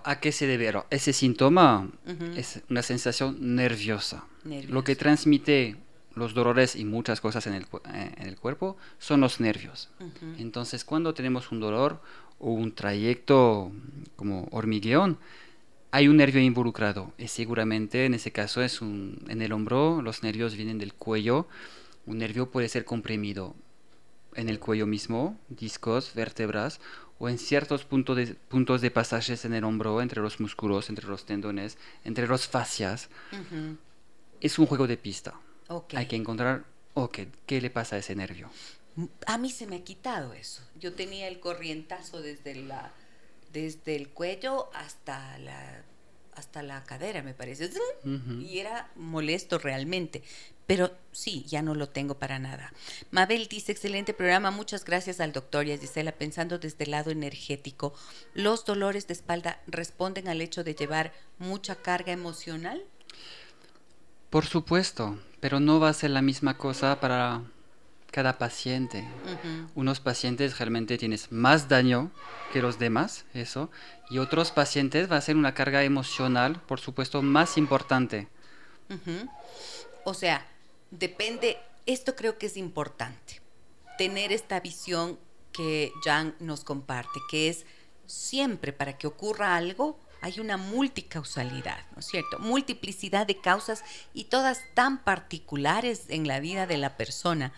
¿a 0.04 0.20
qué 0.20 0.32
se 0.32 0.46
debe? 0.46 0.72
ese 0.90 1.12
síntoma 1.12 1.90
es 2.36 2.62
una 2.70 2.82
sensación 2.82 3.54
nerviosa. 3.54 4.26
Lo 4.68 4.84
que 4.84 4.96
transmite 4.96 5.76
los 6.14 6.34
dolores 6.34 6.76
y 6.76 6.84
muchas 6.84 7.20
cosas 7.20 7.46
en 7.46 7.54
el, 7.54 7.62
eh, 7.92 8.12
en 8.16 8.26
el 8.26 8.36
cuerpo 8.36 8.76
son 8.98 9.20
los 9.20 9.40
nervios. 9.40 9.90
Entonces, 10.38 10.84
cuando 10.84 11.14
tenemos 11.14 11.50
un 11.52 11.60
dolor 11.60 12.00
o 12.38 12.50
un 12.52 12.74
trayecto 12.74 13.72
como 14.16 14.48
hormigueón, 14.50 15.18
hay 15.90 16.08
un 16.08 16.16
nervio 16.16 16.40
involucrado. 16.40 17.12
Y 17.18 17.28
seguramente 17.28 18.06
en 18.06 18.14
ese 18.14 18.32
caso 18.32 18.62
es 18.62 18.80
un, 18.80 19.24
en 19.28 19.42
el 19.42 19.52
hombro, 19.52 20.02
los 20.02 20.22
nervios 20.22 20.56
vienen 20.56 20.78
del 20.78 20.92
cuello. 20.94 21.46
Un 22.06 22.18
nervio 22.18 22.50
puede 22.50 22.68
ser 22.68 22.84
comprimido 22.84 23.54
en 24.34 24.48
el 24.48 24.58
cuello 24.58 24.86
mismo, 24.86 25.38
discos, 25.48 26.12
vértebras, 26.14 26.80
o 27.18 27.28
en 27.28 27.38
ciertos 27.38 27.84
puntos 27.84 28.16
de, 28.16 28.26
puntos 28.34 28.80
de 28.80 28.90
pasajes 28.90 29.44
en 29.44 29.54
el 29.54 29.64
hombro, 29.64 30.02
entre 30.02 30.20
los 30.20 30.40
músculos, 30.40 30.88
entre 30.88 31.06
los 31.06 31.24
tendones, 31.24 31.78
entre 32.04 32.26
los 32.26 32.48
fascias. 32.48 33.08
Es 34.40 34.58
un 34.58 34.66
juego 34.66 34.86
de 34.86 34.96
pista. 34.96 35.34
Hay 35.94 36.06
que 36.06 36.16
encontrar, 36.16 36.64
okay, 36.94 37.30
¿qué 37.46 37.60
le 37.60 37.70
pasa 37.70 37.96
a 37.96 37.98
ese 38.00 38.14
nervio? 38.14 38.50
A 39.26 39.38
mí 39.38 39.50
se 39.50 39.66
me 39.66 39.76
ha 39.76 39.84
quitado 39.84 40.34
eso. 40.34 40.62
Yo 40.78 40.92
tenía 40.92 41.28
el 41.28 41.40
corrientazo 41.40 42.20
desde, 42.20 42.54
la, 42.54 42.92
desde 43.52 43.96
el 43.96 44.08
cuello 44.10 44.70
hasta 44.74 45.38
la, 45.38 45.82
hasta 46.34 46.62
la 46.62 46.84
cadera, 46.84 47.22
me 47.22 47.34
parece. 47.34 47.70
Y 48.04 48.58
era 48.58 48.90
molesto 48.96 49.58
realmente. 49.58 50.22
Pero 50.66 50.90
sí, 51.12 51.44
ya 51.46 51.62
no 51.62 51.74
lo 51.74 51.88
tengo 51.88 52.14
para 52.18 52.38
nada. 52.38 52.72
Mabel 53.10 53.48
dice, 53.48 53.72
excelente 53.72 54.14
programa, 54.14 54.50
muchas 54.50 54.84
gracias 54.84 55.20
al 55.20 55.32
doctor 55.32 55.66
y 55.66 55.72
a 55.72 55.78
Gisela. 55.78 56.12
Pensando 56.12 56.58
desde 56.58 56.84
el 56.84 56.92
lado 56.92 57.10
energético, 57.10 57.94
¿los 58.32 58.64
dolores 58.64 59.06
de 59.06 59.14
espalda 59.14 59.60
responden 59.66 60.28
al 60.28 60.40
hecho 60.40 60.64
de 60.64 60.74
llevar 60.74 61.12
mucha 61.38 61.76
carga 61.76 62.12
emocional? 62.12 62.82
Por 64.30 64.46
supuesto, 64.46 65.18
pero 65.40 65.60
no 65.60 65.80
va 65.80 65.90
a 65.90 65.94
ser 65.94 66.10
la 66.10 66.22
misma 66.22 66.56
cosa 66.56 66.98
para 66.98 67.42
cada 68.10 68.38
paciente. 68.38 69.04
Unos 69.74 70.00
pacientes 70.00 70.56
realmente 70.58 70.96
tienes 70.98 71.32
más 71.32 71.68
daño 71.68 72.12
que 72.52 72.62
los 72.62 72.78
demás, 72.78 73.26
eso, 73.34 73.70
y 74.08 74.18
otros 74.18 74.52
pacientes 74.52 75.10
va 75.10 75.16
a 75.16 75.20
ser 75.20 75.36
una 75.36 75.52
carga 75.52 75.82
emocional, 75.82 76.62
por 76.66 76.78
supuesto, 76.80 77.22
más 77.22 77.58
importante. 77.58 78.28
O 80.04 80.14
sea, 80.14 80.46
depende, 80.98 81.58
esto 81.86 82.14
creo 82.16 82.38
que 82.38 82.46
es 82.46 82.56
importante, 82.56 83.40
tener 83.98 84.32
esta 84.32 84.60
visión 84.60 85.18
que 85.52 85.92
Jan 86.04 86.34
nos 86.40 86.64
comparte, 86.64 87.20
que 87.30 87.48
es 87.48 87.64
siempre 88.06 88.72
para 88.72 88.98
que 88.98 89.06
ocurra 89.06 89.56
algo, 89.56 89.98
hay 90.20 90.40
una 90.40 90.56
multicausalidad, 90.56 91.84
¿no 91.92 92.00
es 92.00 92.06
cierto? 92.06 92.38
Multiplicidad 92.38 93.26
de 93.26 93.40
causas 93.40 93.84
y 94.14 94.24
todas 94.24 94.60
tan 94.72 95.04
particulares 95.04 96.04
en 96.08 96.26
la 96.26 96.40
vida 96.40 96.66
de 96.66 96.78
la 96.78 96.96
persona 96.96 97.52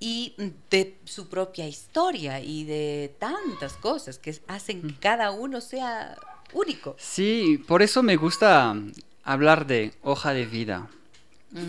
y 0.00 0.34
de 0.68 0.98
su 1.04 1.28
propia 1.28 1.68
historia 1.68 2.40
y 2.40 2.64
de 2.64 3.14
tantas 3.20 3.74
cosas 3.74 4.18
que 4.18 4.36
hacen 4.48 4.82
que 4.82 4.94
cada 4.96 5.30
uno 5.30 5.60
sea 5.60 6.16
único. 6.52 6.96
Sí, 6.98 7.62
por 7.68 7.82
eso 7.82 8.02
me 8.02 8.16
gusta 8.16 8.74
hablar 9.22 9.66
de 9.66 9.94
hoja 10.02 10.34
de 10.34 10.44
vida 10.44 10.90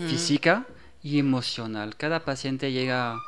física 0.08 0.66
y 1.04 1.20
emocional. 1.20 1.96
Cada 1.96 2.24
paciente 2.24 2.72
llega 2.72 3.20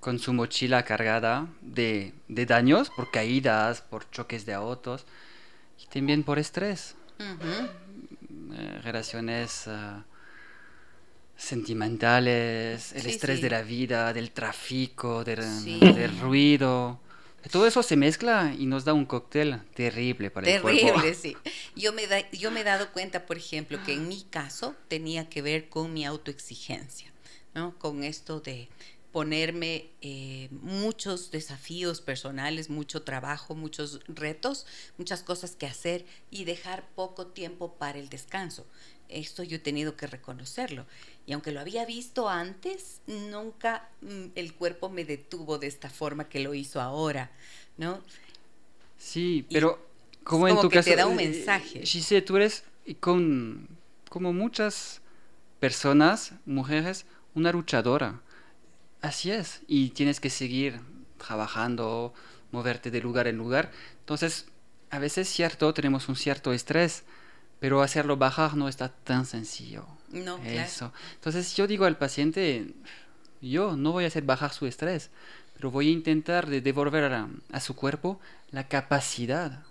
con 0.00 0.18
su 0.18 0.32
mochila 0.32 0.84
cargada 0.84 1.48
de, 1.60 2.14
de 2.28 2.46
daños 2.46 2.90
por 2.90 3.10
caídas, 3.10 3.82
por 3.82 4.08
choques 4.10 4.46
de 4.46 4.54
autos 4.54 5.04
y 5.82 5.86
también 5.86 6.22
por 6.22 6.38
estrés. 6.38 6.94
Eh, 7.18 8.80
relaciones 8.82 9.66
ah, 9.66 10.04
sentimentales, 11.36 12.92
el 12.92 13.06
estrés 13.06 13.42
de 13.42 13.50
la 13.50 13.62
vida, 13.62 14.12
del 14.12 14.30
tráfico, 14.30 15.24
del, 15.24 16.20
ruido. 16.20 17.00
Todo 17.50 17.66
eso 17.66 17.82
se 17.82 17.96
mezcla 17.96 18.54
y 18.58 18.66
nos 18.66 18.84
da 18.84 18.92
un 18.92 19.06
cóctel 19.06 19.62
terrible 19.74 20.30
para 20.30 20.50
el 20.50 20.60
cuerpo. 20.60 20.80
Terrible, 20.80 21.14
sí. 21.20 21.36
Yo 21.76 21.92
me, 21.92 22.02
yo 22.32 22.50
me 22.50 22.60
he 22.60 22.64
dado 22.64 22.92
cuenta, 22.92 23.24
por 23.26 23.36
ejemplo, 23.36 23.78
que 23.84 23.92
en 23.92 24.08
mi 24.08 24.22
caso 24.22 24.74
tenía 24.88 25.28
que 25.28 25.42
ver 25.42 25.68
con 25.68 25.92
mi 25.92 26.04
autoexigencia, 26.04 27.12
¿no? 27.54 27.78
Con 27.78 28.02
esto 28.02 28.40
de 28.40 28.68
ponerme 29.16 29.86
eh, 30.02 30.48
muchos 30.50 31.30
desafíos 31.30 32.02
personales, 32.02 32.68
mucho 32.68 33.00
trabajo, 33.00 33.54
muchos 33.54 34.00
retos, 34.08 34.66
muchas 34.98 35.22
cosas 35.22 35.56
que 35.56 35.64
hacer 35.64 36.04
y 36.30 36.44
dejar 36.44 36.86
poco 36.94 37.28
tiempo 37.28 37.72
para 37.78 37.98
el 37.98 38.10
descanso. 38.10 38.66
Esto 39.08 39.42
yo 39.42 39.56
he 39.56 39.60
tenido 39.60 39.96
que 39.96 40.06
reconocerlo. 40.06 40.86
Y 41.26 41.32
aunque 41.32 41.52
lo 41.52 41.60
había 41.60 41.84
visto 41.84 42.28
antes, 42.28 43.00
nunca 43.06 43.88
mm, 44.00 44.26
el 44.34 44.54
cuerpo 44.54 44.88
me 44.88 45.04
detuvo 45.04 45.58
de 45.58 45.66
esta 45.66 45.90
forma 45.90 46.28
que 46.28 46.40
lo 46.40 46.54
hizo 46.54 46.80
ahora, 46.80 47.30
¿no? 47.76 48.00
Sí, 48.98 49.46
pero 49.50 49.78
como 50.24 50.48
en 50.48 50.60
tu 50.60 50.70
caso... 50.70 50.90
Te 50.90 50.96
da 50.96 51.06
un 51.06 51.20
eh, 51.20 51.28
mensaje. 51.28 51.84
sé, 51.86 52.22
tú 52.22 52.36
eres 52.36 52.64
con, 53.00 53.68
como 54.08 54.32
muchas 54.32 55.00
personas, 55.60 56.32
mujeres, 56.44 57.06
una 57.34 57.52
luchadora 57.52 58.22
Así 59.02 59.30
es, 59.30 59.60
y 59.68 59.90
tienes 59.90 60.18
que 60.20 60.30
seguir 60.30 60.80
trabajando, 61.18 62.12
moverte 62.50 62.90
de 62.90 63.00
lugar 63.00 63.28
en 63.28 63.36
lugar. 63.36 63.70
Entonces, 64.00 64.46
a 64.90 64.98
veces 64.98 65.28
cierto, 65.28 65.72
tenemos 65.74 66.08
un 66.08 66.16
cierto 66.16 66.52
estrés, 66.52 67.04
pero 67.60 67.82
hacerlo 67.82 68.16
bajar 68.16 68.54
no 68.54 68.68
está 68.68 68.88
tan 68.88 69.26
sencillo. 69.26 69.86
No, 70.10 70.38
Eso. 70.38 70.92
Entonces, 71.14 71.54
yo 71.56 71.66
digo 71.66 71.84
al 71.84 71.98
paciente, 71.98 72.74
yo 73.40 73.76
no 73.76 73.92
voy 73.92 74.04
a 74.04 74.08
hacer 74.08 74.22
bajar 74.22 74.52
su 74.52 74.66
estrés, 74.66 75.10
pero 75.54 75.70
voy 75.70 75.88
a 75.88 75.92
intentar 75.92 76.46
de 76.46 76.60
devolver 76.60 77.12
a, 77.12 77.60
su 77.60 77.74
cuerpo 77.74 78.20
la 78.50 78.68
capacidad 78.68 79.62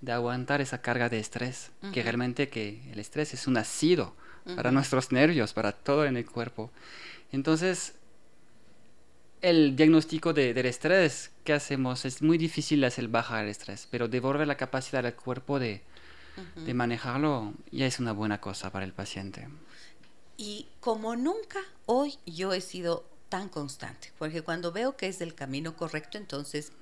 de 0.00 0.12
aguantar 0.12 0.60
esa 0.60 0.80
carga 0.80 1.08
de 1.08 1.18
estrés, 1.18 1.70
que 1.92 2.02
realmente 2.02 2.48
que 2.48 2.80
el 2.92 2.98
estrés 2.98 3.34
es 3.34 3.46
un 3.46 3.56
ácido 3.56 4.14
para 4.56 4.70
nuestros 4.70 5.12
nervios, 5.12 5.52
para 5.52 5.72
todo 5.72 6.06
en 6.06 6.16
el 6.16 6.24
cuerpo. 6.24 6.70
Entonces, 7.32 7.94
el 9.42 9.76
diagnóstico 9.76 10.32
de, 10.32 10.54
del 10.54 10.66
estrés, 10.66 11.30
¿qué 11.44 11.52
hacemos? 11.52 12.04
Es 12.04 12.22
muy 12.22 12.38
difícil 12.38 12.84
hacer 12.84 13.08
bajar 13.08 13.44
el 13.44 13.50
estrés, 13.50 13.88
pero 13.90 14.08
devolver 14.08 14.46
la 14.46 14.56
capacidad 14.56 15.04
al 15.04 15.14
cuerpo 15.14 15.58
de, 15.58 15.82
de 16.56 16.74
manejarlo 16.74 17.54
ya 17.70 17.86
es 17.86 17.98
una 17.98 18.12
buena 18.12 18.40
cosa 18.40 18.70
para 18.70 18.84
el 18.84 18.92
paciente. 18.92 19.48
Y 20.36 20.68
como 20.80 21.16
nunca, 21.16 21.60
hoy 21.86 22.18
yo 22.26 22.52
he 22.52 22.60
sido 22.60 23.04
tan 23.28 23.48
constante, 23.48 24.12
porque 24.18 24.42
cuando 24.42 24.72
veo 24.72 24.96
que 24.96 25.06
es 25.06 25.20
el 25.20 25.34
camino 25.34 25.76
correcto, 25.76 26.18
entonces 26.18 26.72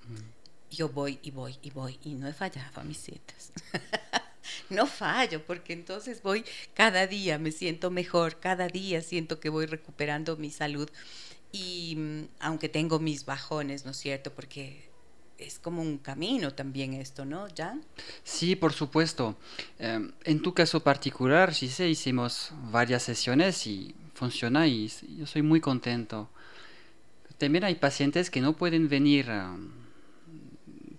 yo 0.70 0.88
voy 0.88 1.18
y 1.22 1.30
voy 1.30 1.58
y 1.62 1.70
voy 1.70 1.98
y 2.02 2.14
no 2.14 2.28
he 2.28 2.32
fallado 2.32 2.80
a 2.80 2.84
mis 2.84 2.98
citas. 2.98 3.52
no 4.70 4.86
fallo, 4.86 5.44
porque 5.44 5.72
entonces 5.72 6.22
voy 6.22 6.44
cada 6.74 7.06
día, 7.06 7.38
me 7.38 7.52
siento 7.52 7.90
mejor, 7.90 8.40
cada 8.40 8.68
día 8.68 9.02
siento 9.02 9.40
que 9.40 9.48
voy 9.48 9.66
recuperando 9.66 10.36
mi 10.36 10.50
salud 10.50 10.88
y 11.52 11.94
mm, 11.96 12.28
aunque 12.40 12.68
tengo 12.68 12.98
mis 12.98 13.24
bajones, 13.24 13.84
¿no 13.84 13.92
es 13.92 13.96
cierto? 13.96 14.32
Porque 14.32 14.88
es 15.38 15.58
como 15.58 15.82
un 15.82 15.98
camino 15.98 16.52
también 16.52 16.94
esto, 16.94 17.24
¿no, 17.24 17.46
Jan? 17.56 17.84
Sí, 18.24 18.56
por 18.56 18.72
supuesto. 18.72 19.36
Em, 19.78 20.12
en 20.24 20.42
tu 20.42 20.52
caso 20.52 20.80
particular, 20.80 21.54
sí, 21.54 21.70
hicimos 21.84 22.50
varias 22.70 23.04
sesiones 23.04 23.66
y 23.66 23.94
funciona 24.14 24.66
y 24.66 24.90
yo 25.16 25.26
soy 25.26 25.42
muy 25.42 25.60
contento. 25.60 26.28
También 27.38 27.64
hay 27.64 27.76
pacientes 27.76 28.30
que 28.30 28.40
no 28.40 28.54
pueden 28.54 28.88
venir 28.88 29.30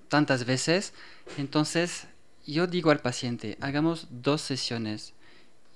tantas 0.08 0.46
veces, 0.46 0.94
entonces 1.38 2.08
yo 2.48 2.66
digo 2.66 2.92
al 2.92 3.02
paciente, 3.02 3.58
hagamos 3.60 4.08
dos 4.10 4.42
sesiones 4.42 5.14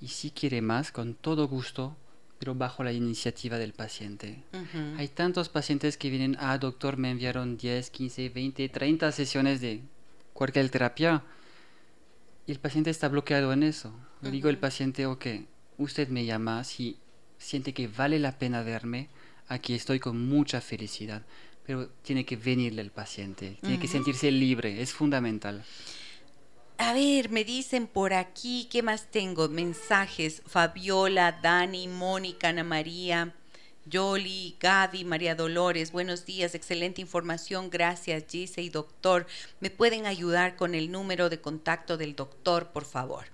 y 0.00 0.08
si 0.08 0.30
quiere 0.30 0.62
más, 0.62 0.90
con 0.90 1.14
todo 1.14 1.46
gusto, 1.48 1.96
pero 2.44 2.54
bajo 2.54 2.84
la 2.84 2.92
iniciativa 2.92 3.56
del 3.56 3.72
paciente. 3.72 4.36
Hay 4.98 5.08
tantos 5.08 5.48
pacientes 5.48 5.96
que 5.96 6.10
vienen, 6.10 6.36
ah, 6.38 6.58
doctor, 6.58 6.98
me 6.98 7.10
enviaron 7.10 7.56
10, 7.56 7.88
15, 7.88 8.28
20, 8.28 8.68
30 8.68 9.12
sesiones 9.12 9.62
de 9.62 9.80
cualquier 10.34 10.68
terapia 10.68 11.22
y 12.46 12.52
el 12.52 12.58
paciente 12.58 12.90
está 12.90 13.08
bloqueado 13.08 13.50
en 13.54 13.62
eso. 13.62 13.94
Le 14.20 14.30
digo 14.30 14.50
al 14.50 14.58
paciente, 14.58 15.06
ok, 15.06 15.24
usted 15.78 16.08
me 16.08 16.26
llama 16.26 16.62
si 16.64 16.98
siente 17.38 17.72
que 17.72 17.88
vale 17.88 18.18
la 18.18 18.38
pena 18.38 18.62
verme, 18.62 19.08
aquí 19.48 19.72
estoy 19.72 19.98
con 19.98 20.28
mucha 20.28 20.60
felicidad, 20.60 21.22
pero 21.64 21.88
tiene 22.02 22.26
que 22.26 22.36
venirle 22.36 22.82
el 22.82 22.90
paciente, 22.90 23.56
tiene 23.62 23.78
que 23.78 23.88
sentirse 23.88 24.30
libre, 24.30 24.82
es 24.82 24.92
fundamental. 24.92 25.64
A 26.76 26.92
ver, 26.92 27.30
me 27.30 27.44
dicen 27.44 27.86
por 27.86 28.12
aquí, 28.12 28.68
¿qué 28.70 28.82
más 28.82 29.08
tengo? 29.10 29.48
Mensajes, 29.48 30.42
Fabiola, 30.44 31.38
Dani, 31.40 31.86
Mónica, 31.86 32.48
Ana 32.48 32.64
María, 32.64 33.32
Yoli, 33.86 34.56
Gaby, 34.58 35.04
María 35.04 35.36
Dolores, 35.36 35.92
buenos 35.92 36.26
días, 36.26 36.56
excelente 36.56 37.00
información, 37.00 37.70
gracias 37.70 38.24
Gise 38.28 38.60
y 38.60 38.70
doctor. 38.70 39.28
¿Me 39.60 39.70
pueden 39.70 40.04
ayudar 40.04 40.56
con 40.56 40.74
el 40.74 40.90
número 40.90 41.30
de 41.30 41.40
contacto 41.40 41.96
del 41.96 42.16
doctor, 42.16 42.70
por 42.72 42.84
favor? 42.84 43.26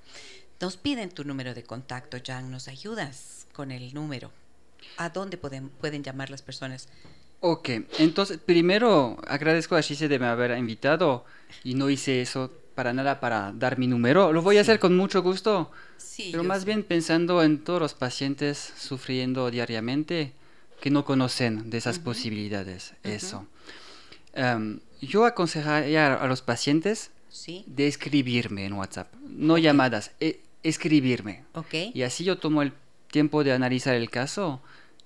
Nos 0.61 0.76
piden 0.76 1.09
tu 1.09 1.24
número 1.24 1.55
de 1.55 1.62
contacto, 1.62 2.18
Jan, 2.22 2.51
¿nos 2.51 2.68
ayudas 2.68 3.47
con 3.55 3.70
el 3.70 3.95
número? 3.95 4.30
¿A 4.99 5.09
dónde 5.09 5.38
pueden, 5.38 5.70
pueden 5.70 6.05
llamar 6.05 6.28
las 6.28 6.43
personas? 6.43 6.88
Ok, 7.41 7.70
entonces 7.99 8.36
primero 8.36 9.16
agradezco 9.26 9.76
a 9.76 9.82
Gise 9.82 10.09
de 10.09 10.18
me 10.18 10.26
haber 10.26 10.57
invitado 10.59 11.24
y 11.64 11.72
no 11.72 11.88
hice 11.88 12.20
eso 12.20 12.53
para 12.75 12.93
nada 12.93 13.21
para 13.21 13.53
dar 13.53 13.79
mi 13.79 13.87
número. 13.87 14.33
Lo 14.33 14.43
voy 14.43 14.59
a 14.59 14.61
hacer 14.62 14.79
con 14.79 14.97
mucho 14.97 15.23
gusto, 15.23 15.71
pero 16.31 16.45
más 16.45 16.64
bien 16.64 16.83
pensando 16.83 17.43
en 17.43 17.59
todos 17.59 17.81
los 17.81 17.95
pacientes 17.95 18.73
sufriendo 18.77 19.51
diariamente 19.51 20.33
que 20.81 20.91
no 20.91 21.05
conocen 21.05 21.71
de 21.71 21.79
esas 21.79 21.99
posibilidades. 21.99 22.95
Eso. 23.03 23.47
Em, 24.33 24.81
yo 25.01 25.25
aconsejaría 25.25 26.14
a 26.14 26.27
los 26.27 26.43
pacientes 26.43 27.11
de 27.66 27.87
escribirme 27.87 28.66
en 28.66 28.73
WhatsApp, 28.75 29.12
no 29.23 29.59
llamadas, 29.59 30.12
e, 30.21 30.41
escribirme. 30.62 31.45
Okay. 31.55 31.93
Y 31.95 32.03
así 32.03 32.25
yo 32.25 32.39
tomo 32.39 32.62
el 32.62 32.73
tiempo 33.11 33.45
de 33.45 33.53
analizar 33.53 33.95
el 33.95 34.11
caso 34.11 34.61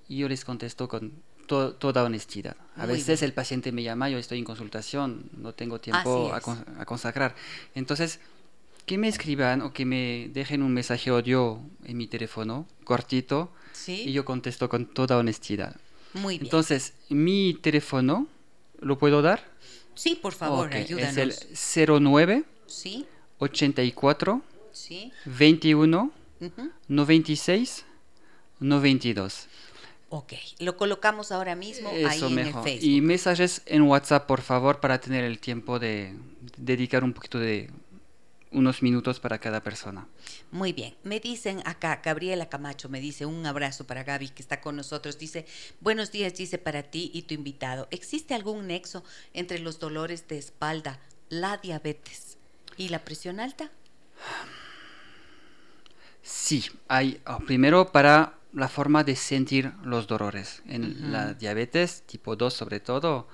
y 0.09 0.19
yo 0.19 0.29
les 0.29 0.45
contesto 0.45 0.89
con 0.89 1.13
toda 1.47 2.05
honestidad. 2.05 2.57
A 2.77 2.87
veces 2.87 3.23
el 3.23 3.33
paciente 3.33 3.73
me 3.73 3.83
llama, 3.83 4.09
yo 4.09 4.19
estoy 4.19 4.39
en 4.39 4.45
consultación, 4.45 5.31
no 5.37 5.53
tengo 5.53 5.81
tiempo 5.81 6.33
a, 6.33 6.85
consagrar. 6.85 7.35
Entonces, 7.75 8.21
que 8.87 8.99
me 8.99 9.09
escriban 9.09 9.63
o 9.63 9.73
que 9.73 9.85
me 9.85 10.31
dejen 10.33 10.63
un 10.63 10.73
mensaje 10.73 11.11
audio 11.11 11.61
en 11.85 11.97
mi 11.97 12.07
teléfono, 12.07 12.67
cortito, 12.85 13.51
y 13.87 14.13
yo 14.13 14.25
contesto 14.25 14.69
con 14.69 14.87
toda 14.87 15.17
honestidad. 15.19 15.77
Muy 16.15 16.35
bien. 16.35 16.47
Entonces, 16.47 16.95
mi 17.09 17.55
teléfono, 17.61 18.27
¿lo 18.81 18.99
puedo 18.99 19.23
dar? 19.23 19.45
Sí, 19.95 20.19
por 20.21 20.33
favor, 20.33 20.73
ayúdanos. 20.73 21.17
Es 21.17 21.77
el 21.77 22.03
09 22.03 22.45
¿Sí? 22.67 23.07
84 23.39 24.43
¿Sí? 24.73 25.13
21 25.25 26.11
96 26.89 27.85
92. 28.61 29.49
Ok, 30.17 30.35
lo 30.61 30.77
colocamos 30.77 31.33
ahora 31.33 31.57
mismo 31.57 31.89
ahí 31.89 32.23
en 32.23 32.39
el 32.39 32.53
Facebook. 32.53 32.89
Y 32.89 33.01
mensajes 33.01 33.63
en 33.67 33.83
WhatsApp, 33.83 34.29
por 34.29 34.43
favor, 34.43 34.79
para 34.79 35.01
tener 35.01 35.25
el 35.25 35.41
tiempo 35.41 35.81
de 35.81 36.15
dedicar 36.57 37.03
un 37.03 37.13
poquito 37.13 37.41
de 37.41 37.69
unos 38.53 38.81
minutos 38.81 39.19
para 39.19 39.41
cada 39.41 39.61
persona. 39.61 40.07
Muy 40.53 40.73
bien. 40.73 40.95
Me 41.03 41.19
dicen 41.19 41.63
acá, 41.65 42.01
Gabriela 42.01 42.49
Camacho 42.49 42.89
me 42.89 43.01
dice 43.01 43.27
un 43.27 43.45
abrazo 43.45 43.89
para 43.89 44.05
Gaby 44.05 44.29
que 44.29 44.43
está 44.43 44.61
con 44.61 44.77
nosotros. 44.77 45.19
Dice, 45.19 45.47
buenos 45.81 46.13
días, 46.13 46.33
dice 46.35 46.59
para 46.59 46.85
ti 46.85 47.11
y 47.13 47.23
tu 47.23 47.35
invitado. 47.35 47.89
¿Existe 47.91 48.35
algún 48.35 48.69
nexo 48.69 49.03
entre 49.33 49.59
los 49.59 49.81
dolores 49.81 50.29
de 50.29 50.39
espalda, 50.39 51.01
la 51.29 51.57
diabetes 51.57 52.39
y 52.77 52.89
la 52.89 53.05
presión 53.05 53.41
alta? 53.41 53.73
Sí, 56.23 56.67
hay. 56.87 57.21
Oh, 57.27 57.41
primero 57.41 57.91
para 57.91 58.39
la 58.55 58.69
forma 58.69 59.05
de 59.05 59.17
sentir 59.17 59.73
los 59.83 60.07
dolores. 60.07 60.63
En 60.67 61.13
la 61.13 61.35
diabetes 61.35 62.03
tipo 62.07 62.37
2 62.37 62.55
sobre 62.55 62.81
todo, 62.81 63.29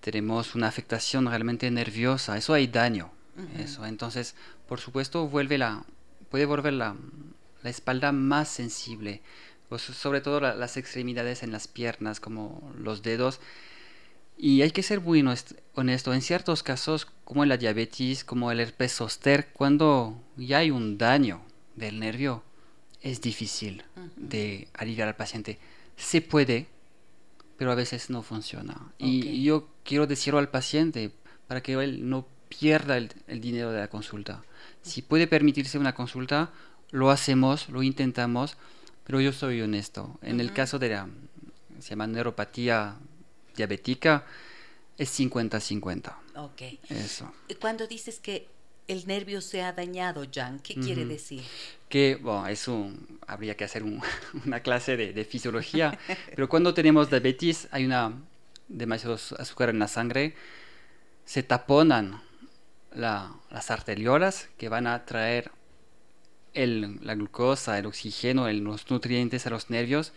tenemos 0.00 0.54
una 0.54 0.68
afectación 0.68 1.26
realmente 1.26 1.70
nerviosa, 1.70 2.36
eso 2.36 2.54
hay 2.54 2.66
daño. 2.66 3.12
eso. 3.58 3.86
Entonces, 3.86 4.34
por 4.68 4.80
supuesto, 4.80 5.28
vuelve 5.28 5.58
la, 5.58 5.84
puede 6.30 6.44
volver 6.44 6.72
la, 6.72 6.96
la 7.62 7.70
espalda 7.70 8.12
más 8.12 8.48
sensible, 8.48 9.22
sobre 9.78 10.20
todo 10.20 10.40
las 10.40 10.76
extremidades 10.76 11.42
en 11.42 11.52
las 11.52 11.68
piernas, 11.68 12.20
como 12.20 12.72
los 12.76 13.02
dedos. 13.02 13.40
Y 14.36 14.62
hay 14.62 14.70
que 14.70 14.82
ser 14.82 15.00
muy 15.00 15.24
honesto, 15.74 16.12
en 16.12 16.22
ciertos 16.22 16.62
casos, 16.62 17.06
como 17.24 17.44
la 17.44 17.56
diabetes, 17.56 18.24
como 18.24 18.50
el 18.50 18.60
herpes 18.60 18.94
zoster, 18.94 19.48
cuando 19.52 20.20
ya 20.36 20.58
hay 20.58 20.70
un 20.70 20.98
daño 20.98 21.42
del 21.76 22.00
nervio, 22.00 22.42
es 23.02 23.20
difícil 23.20 23.82
de 24.16 24.68
aliviar 24.74 25.08
al 25.08 25.16
paciente. 25.16 25.58
Se 25.96 26.20
puede, 26.20 26.66
pero 27.56 27.72
a 27.72 27.74
veces 27.74 28.10
no 28.10 28.22
funciona. 28.22 28.92
Y 28.98 29.42
yo 29.42 29.68
quiero 29.84 30.06
decirlo 30.06 30.38
al 30.38 30.48
paciente 30.48 31.12
para 31.46 31.62
que 31.62 31.74
él 31.74 32.08
no 32.08 32.26
pierda 32.48 32.96
el, 32.96 33.40
dinero 33.40 33.72
de 33.72 33.80
la 33.80 33.88
consulta. 33.88 34.42
Si 34.82 35.02
puede 35.02 35.26
permitirse 35.26 35.78
una 35.78 35.94
consulta, 35.94 36.50
lo 36.90 37.10
hacemos, 37.10 37.68
lo 37.68 37.82
intentamos, 37.82 38.56
pero 39.04 39.20
yo 39.20 39.32
soy 39.32 39.60
honesto. 39.60 40.18
En 40.22 40.40
el 40.40 40.52
caso 40.52 40.78
de 40.78 40.90
la 40.90 41.08
se 41.80 41.90
llama 41.90 42.06
neuropatía 42.06 42.96
diabética, 43.56 44.24
es 44.96 45.18
50-50. 45.18 46.14
Ok. 46.36 46.62
Eso. 46.88 47.32
Cuando 47.60 47.86
dices 47.86 48.20
que 48.20 48.46
el 48.88 49.06
nervio 49.06 49.40
se 49.40 49.62
ha 49.62 49.72
dañado, 49.72 50.24
Jan, 50.32 50.60
¿qué 50.60 50.74
quiere 50.74 51.04
decir? 51.04 51.42
Que, 51.92 52.16
bueno, 52.16 52.46
eso 52.46 52.90
habría 53.26 53.54
que 53.54 53.64
hacer 53.64 53.82
una 54.46 54.60
clase 54.60 54.96
de, 54.96 55.24
fisiología, 55.26 55.98
pero 56.34 56.48
cuando 56.48 56.72
tenemos 56.72 57.10
diabetes 57.10 57.68
hay 57.70 57.84
una 57.84 58.14
demasiado 58.66 59.16
azúcar 59.38 59.68
en 59.68 59.78
la 59.78 59.88
sangre, 59.88 60.34
se 61.26 61.42
taponan 61.42 62.22
las 62.94 63.70
arteriolas 63.70 64.48
que 64.56 64.70
van 64.70 64.86
a 64.86 65.04
traer 65.04 65.50
el, 66.54 66.98
la 67.02 67.14
glucosa, 67.14 67.78
el 67.78 67.84
oxígeno, 67.84 68.50
los 68.50 68.90
nutrientes 68.90 69.46
a 69.46 69.50
los 69.50 69.68
nervios 69.68 70.14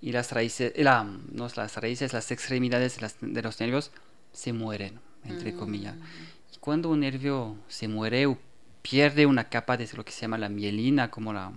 y 0.00 0.10
las 0.10 0.32
raíces, 0.32 0.72
la, 0.76 1.04
no, 1.04 1.46
las 1.54 1.76
raíces, 1.76 2.12
las 2.12 2.32
extremidades 2.32 2.98
de, 3.20 3.42
los 3.42 3.60
nervios 3.60 3.92
se 4.32 4.52
mueren, 4.52 4.98
entre 5.24 5.54
comillas. 5.54 5.94
Mm 5.94 6.42
cuando 6.62 6.90
un 6.90 7.00
nervio 7.00 7.56
se 7.66 7.88
muere 7.88 8.24
o 8.26 8.38
pierde 8.82 9.26
una 9.26 9.48
capa 9.48 9.76
de 9.76 9.88
lo 9.94 10.04
que 10.04 10.12
se 10.12 10.22
llama 10.22 10.38
la 10.38 10.48
mielina, 10.48 11.10
como 11.10 11.32
la, 11.32 11.52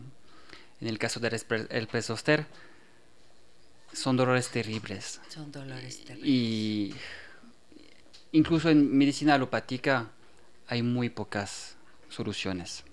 en 0.81 0.87
el 0.87 0.97
caso 0.97 1.19
del 1.19 1.33
herpes 1.69 2.05
zoster, 2.05 2.45
son 3.93 4.17
dolores 4.17 4.49
terribles. 4.49 5.19
Son 5.29 5.51
dolores 5.51 6.03
terribles. 6.03 6.29
Y 6.29 6.93
incluso 8.31 8.69
en 8.69 8.95
medicina 8.97 9.35
alopática 9.35 10.11
hay 10.67 10.83
muy 10.83 11.09
pocas 11.09 11.75
soluciones. 12.09 12.83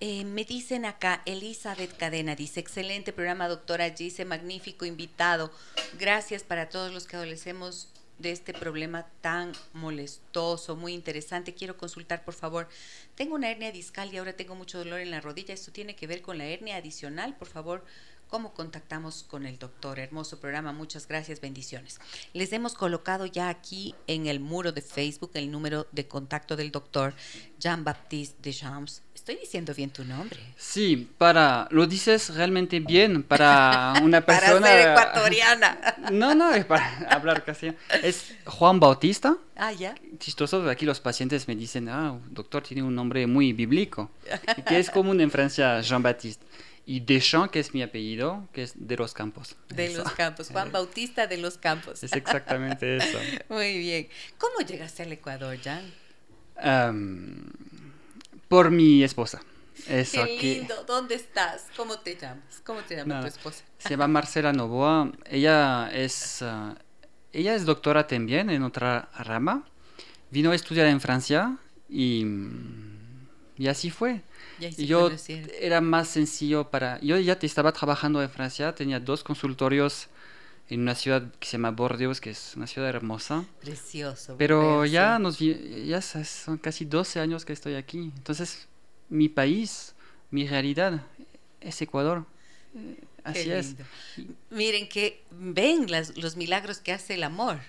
Eh, 0.00 0.24
me 0.24 0.44
dicen 0.44 0.84
acá, 0.84 1.22
Elizabeth 1.24 1.96
Cadena 1.96 2.36
dice, 2.36 2.60
excelente 2.60 3.14
programa, 3.14 3.48
doctora 3.48 3.88
Gise, 3.90 4.26
magnífico 4.26 4.84
invitado. 4.84 5.50
Gracias 5.98 6.42
para 6.42 6.68
todos 6.68 6.92
los 6.92 7.06
que 7.06 7.16
adolecemos 7.16 7.88
de 8.18 8.32
este 8.32 8.52
problema 8.54 9.06
tan 9.20 9.52
molestoso, 9.72 10.76
muy 10.76 10.94
interesante. 10.94 11.54
Quiero 11.54 11.76
consultar, 11.76 12.24
por 12.24 12.34
favor. 12.34 12.68
Tengo 13.14 13.34
una 13.34 13.50
hernia 13.50 13.72
discal 13.72 14.12
y 14.12 14.16
ahora 14.16 14.34
tengo 14.34 14.54
mucho 14.54 14.78
dolor 14.78 15.00
en 15.00 15.10
la 15.10 15.20
rodilla. 15.20 15.54
¿Esto 15.54 15.72
tiene 15.72 15.96
que 15.96 16.06
ver 16.06 16.22
con 16.22 16.38
la 16.38 16.46
hernia 16.46 16.76
adicional? 16.76 17.36
Por 17.36 17.48
favor, 17.48 17.84
cómo 18.28 18.54
contactamos 18.54 19.22
con 19.22 19.46
el 19.46 19.58
doctor. 19.58 19.98
Hermoso 19.98 20.40
programa, 20.40 20.72
muchas 20.72 21.06
gracias, 21.06 21.40
bendiciones. 21.40 21.98
Les 22.32 22.52
hemos 22.52 22.74
colocado 22.74 23.26
ya 23.26 23.48
aquí 23.48 23.94
en 24.06 24.26
el 24.26 24.40
muro 24.40 24.72
de 24.72 24.82
Facebook 24.82 25.32
el 25.34 25.50
número 25.50 25.86
de 25.92 26.08
contacto 26.08 26.56
del 26.56 26.70
doctor 26.70 27.14
Jean-Baptiste 27.58 28.36
Deschamps. 28.42 29.02
Estoy 29.26 29.40
diciendo 29.40 29.74
bien 29.74 29.90
tu 29.90 30.04
nombre. 30.04 30.38
Sí, 30.56 31.10
para, 31.18 31.66
lo 31.72 31.88
dices 31.88 32.32
realmente 32.36 32.78
bien 32.78 33.24
para 33.24 33.94
una 34.04 34.20
persona... 34.20 34.60
para 34.60 34.82
ser 34.82 34.90
ecuatoriana. 34.92 35.78
No, 36.12 36.32
no, 36.36 36.54
es 36.54 36.64
para 36.64 37.08
hablar 37.10 37.42
casi. 37.42 37.72
Es 38.04 38.36
Juan 38.44 38.78
Bautista. 38.78 39.36
Ah, 39.56 39.72
ya. 39.72 39.96
Chistoso, 40.20 40.70
aquí 40.70 40.86
los 40.86 41.00
pacientes 41.00 41.48
me 41.48 41.56
dicen, 41.56 41.88
ah, 41.88 42.16
doctor, 42.30 42.62
tiene 42.62 42.84
un 42.84 42.94
nombre 42.94 43.26
muy 43.26 43.52
bíblico, 43.52 44.12
que 44.64 44.78
es 44.78 44.90
común 44.90 45.20
en 45.20 45.32
Francia, 45.32 45.80
Jean-Baptiste 45.80 46.46
y 46.86 47.00
Deschamps, 47.00 47.50
que 47.50 47.58
es 47.58 47.74
mi 47.74 47.82
apellido, 47.82 48.46
que 48.52 48.62
es 48.62 48.74
de 48.76 48.96
los 48.96 49.12
Campos. 49.12 49.56
De 49.70 49.92
los 49.92 50.08
Campos, 50.12 50.50
Juan 50.52 50.70
Bautista 50.70 51.26
de 51.26 51.38
los 51.38 51.58
Campos. 51.58 52.04
Es 52.04 52.12
exactamente 52.12 52.98
eso. 52.98 53.18
Muy 53.48 53.76
bien. 53.76 54.06
¿Cómo 54.38 54.64
llegaste 54.64 55.02
al 55.02 55.10
Ecuador, 55.10 55.58
Jan? 55.60 55.82
Por 58.48 58.70
mi 58.70 59.02
esposa. 59.02 59.42
Eso, 59.88 60.24
Qué 60.24 60.58
lindo. 60.58 60.84
¿Dónde 60.86 61.14
estás? 61.14 61.66
¿Cómo 61.76 61.98
te 61.98 62.16
llamas? 62.16 62.62
¿Cómo 62.64 62.80
te 62.80 62.96
llama 62.96 63.20
tu 63.20 63.26
esposa? 63.26 63.64
Se 63.78 63.90
llama 63.90 64.08
Marcela 64.08 64.52
Novoa. 64.52 65.12
Ella 65.26 65.90
es, 65.92 66.42
ah, 66.42 66.74
ella 67.32 67.54
es 67.54 67.64
doctora 67.64 68.06
también 68.06 68.50
en 68.50 68.62
otra 68.62 69.08
rama. 69.18 69.64
Vino 70.30 70.50
a 70.50 70.54
estudiar 70.54 70.86
en 70.86 71.00
Francia 71.00 71.56
y, 71.88 72.26
y 73.56 73.68
así 73.68 73.90
fue 73.90 74.22
yo 74.58 75.10
era 75.60 75.80
más 75.80 76.08
sencillo 76.08 76.70
para... 76.70 77.00
Yo 77.00 77.18
ya 77.18 77.38
te 77.38 77.46
estaba 77.46 77.72
trabajando 77.72 78.22
en 78.22 78.30
Francia, 78.30 78.74
tenía 78.74 79.00
dos 79.00 79.22
consultorios 79.22 80.08
en 80.68 80.80
una 80.80 80.94
ciudad 80.94 81.30
que 81.38 81.46
se 81.46 81.52
llama 81.52 81.70
Bordeaux, 81.70 82.20
que 82.20 82.30
es 82.30 82.54
una 82.56 82.66
ciudad 82.66 82.88
hermosa. 82.88 83.44
Precioso. 83.60 84.36
Pero 84.36 84.84
ya, 84.84 85.18
nos, 85.18 85.38
ya 85.38 86.02
son 86.02 86.58
casi 86.58 86.84
12 86.84 87.20
años 87.20 87.44
que 87.44 87.52
estoy 87.52 87.74
aquí. 87.74 88.12
Entonces, 88.16 88.68
mi 89.08 89.28
país, 89.28 89.94
mi 90.30 90.46
realidad 90.46 91.02
es 91.60 91.80
Ecuador. 91.82 92.26
Eh, 92.74 93.04
así 93.22 93.50
es. 93.50 93.76
Miren 94.50 94.88
que 94.88 95.22
ven 95.30 95.90
las, 95.90 96.16
los 96.16 96.36
milagros 96.36 96.78
que 96.78 96.92
hace 96.92 97.14
el 97.14 97.22
amor. 97.22 97.60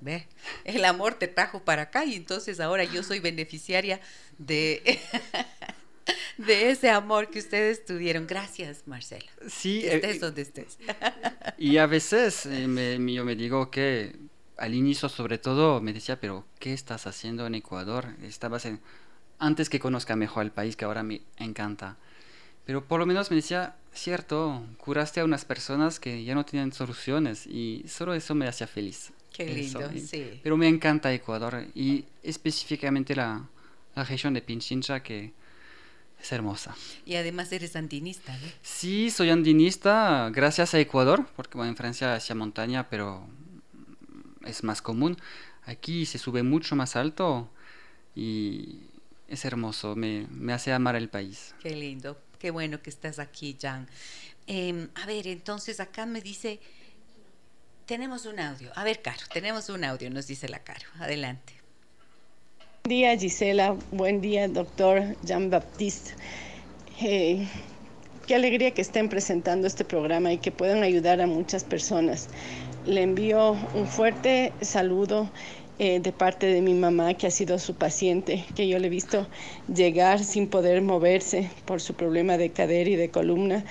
¿Ve? 0.00 0.26
El 0.64 0.84
amor 0.84 1.14
te 1.14 1.28
trajo 1.28 1.62
para 1.62 1.82
acá 1.82 2.04
y 2.04 2.16
entonces 2.16 2.58
ahora 2.58 2.82
yo 2.82 3.04
soy 3.04 3.20
beneficiaria 3.20 4.00
de, 4.36 4.98
de 6.46 6.70
ese 6.70 6.90
amor 6.90 7.28
que 7.30 7.38
ustedes 7.38 7.84
tuvieron. 7.84 8.26
Gracias, 8.26 8.82
Marcela. 8.86 9.30
Sí. 9.48 9.86
Estés 9.86 10.16
eh, 10.16 10.18
donde 10.18 10.42
estés. 10.42 10.78
Y 11.58 11.76
a 11.76 11.86
veces 11.86 12.46
eh, 12.46 12.66
me, 12.66 12.98
yo 13.12 13.24
me 13.24 13.36
digo 13.36 13.70
que 13.70 14.16
al 14.56 14.74
inicio 14.74 15.08
sobre 15.08 15.38
todo 15.38 15.80
me 15.80 15.92
decía, 15.92 16.18
pero 16.18 16.44
¿qué 16.58 16.72
estás 16.72 17.06
haciendo 17.06 17.46
en 17.46 17.54
Ecuador? 17.54 18.08
Estabas 18.22 18.66
en... 18.66 18.80
Antes 19.38 19.68
que 19.68 19.78
conozca 19.78 20.16
mejor 20.16 20.44
el 20.44 20.50
país, 20.50 20.76
que 20.76 20.84
ahora 20.84 21.02
me 21.02 21.20
encanta. 21.38 21.96
Pero 22.64 22.84
por 22.84 23.00
lo 23.00 23.06
menos 23.06 23.30
me 23.30 23.36
decía, 23.36 23.76
cierto, 23.92 24.64
curaste 24.76 25.20
a 25.20 25.24
unas 25.24 25.44
personas 25.44 25.98
que 25.98 26.24
ya 26.24 26.34
no 26.34 26.44
tienen 26.44 26.72
soluciones 26.72 27.46
y 27.46 27.84
solo 27.88 28.14
eso 28.14 28.34
me 28.34 28.46
hacía 28.46 28.66
feliz. 28.66 29.12
Qué 29.32 29.46
lindo, 29.46 29.80
sí. 30.06 30.40
Pero 30.42 30.56
me 30.56 30.68
encanta 30.68 31.12
Ecuador 31.12 31.64
y 31.74 32.04
específicamente 32.22 33.16
la, 33.16 33.48
la 33.94 34.04
región 34.04 34.34
de 34.34 34.42
Pinchincha 34.42 35.02
que 35.02 35.32
es 36.22 36.32
hermosa. 36.32 36.74
Y 37.04 37.16
además 37.16 37.50
eres 37.52 37.74
andinista, 37.74 38.32
¿no? 38.36 38.48
Sí, 38.62 39.10
soy 39.10 39.30
andinista 39.30 40.30
gracias 40.32 40.72
a 40.74 40.78
Ecuador, 40.78 41.26
porque 41.34 41.58
bueno, 41.58 41.70
en 41.70 41.76
Francia 41.76 42.14
hacía 42.14 42.36
montaña, 42.36 42.88
pero 42.88 43.26
es 44.44 44.62
más 44.62 44.80
común. 44.80 45.16
Aquí 45.64 46.06
se 46.06 46.18
sube 46.18 46.42
mucho 46.42 46.76
más 46.76 46.96
alto 46.96 47.50
y 48.14 48.80
es 49.28 49.44
hermoso, 49.44 49.96
me, 49.96 50.26
me 50.30 50.52
hace 50.52 50.72
amar 50.72 50.94
el 50.94 51.08
país. 51.08 51.54
Qué 51.60 51.74
lindo, 51.74 52.20
qué 52.38 52.50
bueno 52.50 52.80
que 52.82 52.90
estás 52.90 53.18
aquí, 53.18 53.56
Jan. 53.60 53.88
Em, 54.46 54.88
a 54.94 55.06
ver, 55.06 55.26
entonces 55.26 55.80
acá 55.80 56.06
me 56.06 56.20
dice, 56.20 56.60
tenemos 57.86 58.26
un 58.26 58.38
audio. 58.38 58.70
A 58.76 58.84
ver, 58.84 59.02
Caro, 59.02 59.22
tenemos 59.32 59.68
un 59.68 59.84
audio, 59.84 60.10
nos 60.10 60.26
dice 60.26 60.48
la 60.48 60.60
Caro. 60.60 60.86
Adelante. 61.00 61.61
Buen 62.84 62.98
día 62.98 63.16
Gisela, 63.16 63.76
buen 63.92 64.20
día 64.20 64.48
doctor 64.48 65.16
Jean-Baptiste. 65.22 66.14
Eh, 67.00 67.46
qué 68.26 68.34
alegría 68.34 68.72
que 68.72 68.82
estén 68.82 69.08
presentando 69.08 69.68
este 69.68 69.84
programa 69.84 70.32
y 70.32 70.38
que 70.38 70.50
puedan 70.50 70.82
ayudar 70.82 71.20
a 71.20 71.28
muchas 71.28 71.62
personas. 71.62 72.28
Le 72.84 73.02
envío 73.02 73.52
un 73.74 73.86
fuerte 73.86 74.52
saludo 74.62 75.30
eh, 75.78 76.00
de 76.00 76.10
parte 76.10 76.46
de 76.46 76.60
mi 76.60 76.74
mamá, 76.74 77.14
que 77.14 77.28
ha 77.28 77.30
sido 77.30 77.60
su 77.60 77.76
paciente, 77.76 78.44
que 78.56 78.66
yo 78.66 78.80
le 78.80 78.88
he 78.88 78.90
visto 78.90 79.28
llegar 79.72 80.18
sin 80.24 80.48
poder 80.48 80.82
moverse 80.82 81.48
por 81.66 81.80
su 81.80 81.94
problema 81.94 82.36
de 82.36 82.50
cadera 82.50 82.90
y 82.90 82.96
de 82.96 83.10
columna. 83.10 83.64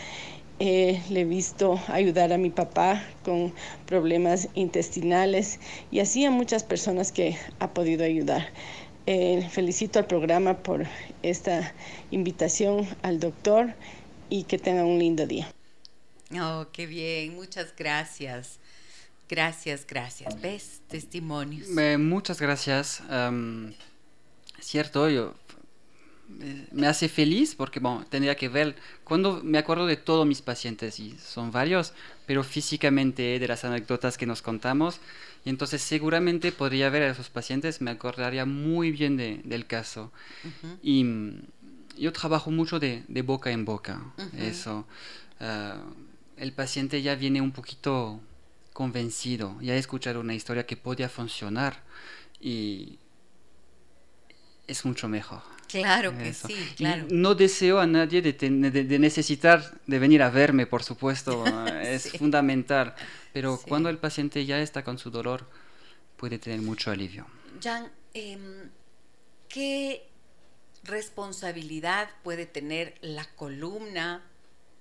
Eh, 0.64 1.02
le 1.10 1.22
he 1.22 1.26
visto 1.26 1.82
ayudar 1.88 2.32
a 2.32 2.38
mi 2.38 2.52
papá 2.52 3.04
con 3.26 3.52
problemas 3.88 4.48
intestinales 4.54 5.60
y 5.90 6.00
así 6.00 6.24
a 6.24 6.30
muchas 6.30 6.64
personas 6.64 7.12
que 7.12 7.36
ha 7.60 7.74
podido 7.74 8.06
ayudar. 8.06 8.48
Eh, 9.14 9.46
felicito 9.50 10.00
al 10.00 10.08
programa 10.08 10.60
por 10.64 10.88
esta 11.22 11.74
invitación 12.12 12.88
al 13.02 13.20
doctor 13.20 13.74
y 14.30 14.44
que 14.44 14.58
tengan 14.58 14.86
un 14.86 15.00
lindo 15.00 15.28
día. 15.28 15.52
Oh, 16.40 16.68
qué 16.72 16.86
bien, 16.86 17.36
muchas 17.36 17.76
gracias. 17.78 18.60
Gracias, 19.28 19.86
gracias. 19.86 20.40
¿Ves? 20.40 20.80
Testimonios. 20.88 21.68
muchas 22.00 22.40
gracias. 22.40 23.04
cierto, 24.62 25.10
yo 25.10 25.34
me 26.72 26.88
hace 26.88 27.10
feliz 27.10 27.54
porque 27.54 27.82
bueno, 27.82 28.06
tendría 28.10 28.36
que 28.36 28.48
ver, 28.48 28.78
cuando 29.04 29.42
me 29.44 29.58
acuerdo 29.58 29.88
de 29.88 29.98
todos 29.98 30.26
mis 30.26 30.42
pacientes, 30.42 31.02
y 31.02 31.18
son 31.18 31.52
varios, 31.52 31.94
pero 32.26 32.44
físicamente 32.46 33.40
de 33.40 33.48
las 33.48 33.66
anécdotas 33.66 34.18
que 34.18 34.26
nos 34.26 34.42
contamos, 34.42 35.02
y 35.44 35.50
entonces 35.50 35.82
seguramente 35.82 36.52
podría 36.52 36.90
ver 36.90 37.04
a 37.04 37.12
esos 37.12 37.30
pacientes, 37.30 37.82
me 37.82 37.92
acordaría 37.92 38.46
muy 38.46 38.92
bien 38.92 39.18
de, 39.18 39.42
del 39.44 39.66
caso. 39.66 40.12
Y 40.84 41.04
mm, 41.04 41.42
yo 41.98 42.14
trabajo 42.14 42.52
mucho 42.52 42.80
de, 42.80 43.04
de 43.08 43.22
boca 43.22 43.52
en 43.52 43.66
boca, 43.66 44.02
eso. 44.38 44.86
Ah, 45.40 45.82
el 46.38 46.54
paciente 46.54 47.02
ya 47.02 47.16
viene 47.16 47.42
un 47.42 47.52
poquito 47.52 48.20
convencido, 48.74 49.60
ya 49.62 49.74
ha 49.74 49.78
escuchado 49.78 50.20
una 50.20 50.34
historia 50.34 50.66
que 50.66 50.78
podía 50.78 51.10
funcionar 51.10 51.84
y 52.40 52.98
es 54.68 54.86
mucho 54.86 55.08
mejor. 55.08 55.42
Claro 55.72 56.18
que 56.18 56.34
sí, 56.34 56.56
claro. 56.76 57.06
no 57.10 57.36
deseo 57.36 57.80
a 57.80 57.88
nadie 57.88 58.22
de, 58.22 59.00
necesitar 59.00 59.80
de 59.88 60.00
venir 60.00 60.22
a 60.22 60.30
verme, 60.30 60.68
por 60.68 60.84
supuesto, 60.84 61.46
es 61.82 62.12
fundamental, 62.12 62.96
pero 63.34 63.60
cuando 63.68 63.90
el 63.90 63.98
paciente 63.98 64.46
ya 64.46 64.60
está 64.60 64.84
con 64.84 64.98
su 64.98 65.10
dolor, 65.12 65.48
puede 66.18 66.40
tener 66.40 66.62
mucho 66.62 66.92
alivio. 66.92 67.26
Jan, 67.62 67.92
em, 68.14 68.70
¿qué 69.48 70.08
responsabilidad 70.84 72.10
puede 72.24 72.46
tener 72.46 72.96
la 73.02 73.26
columna 73.36 74.24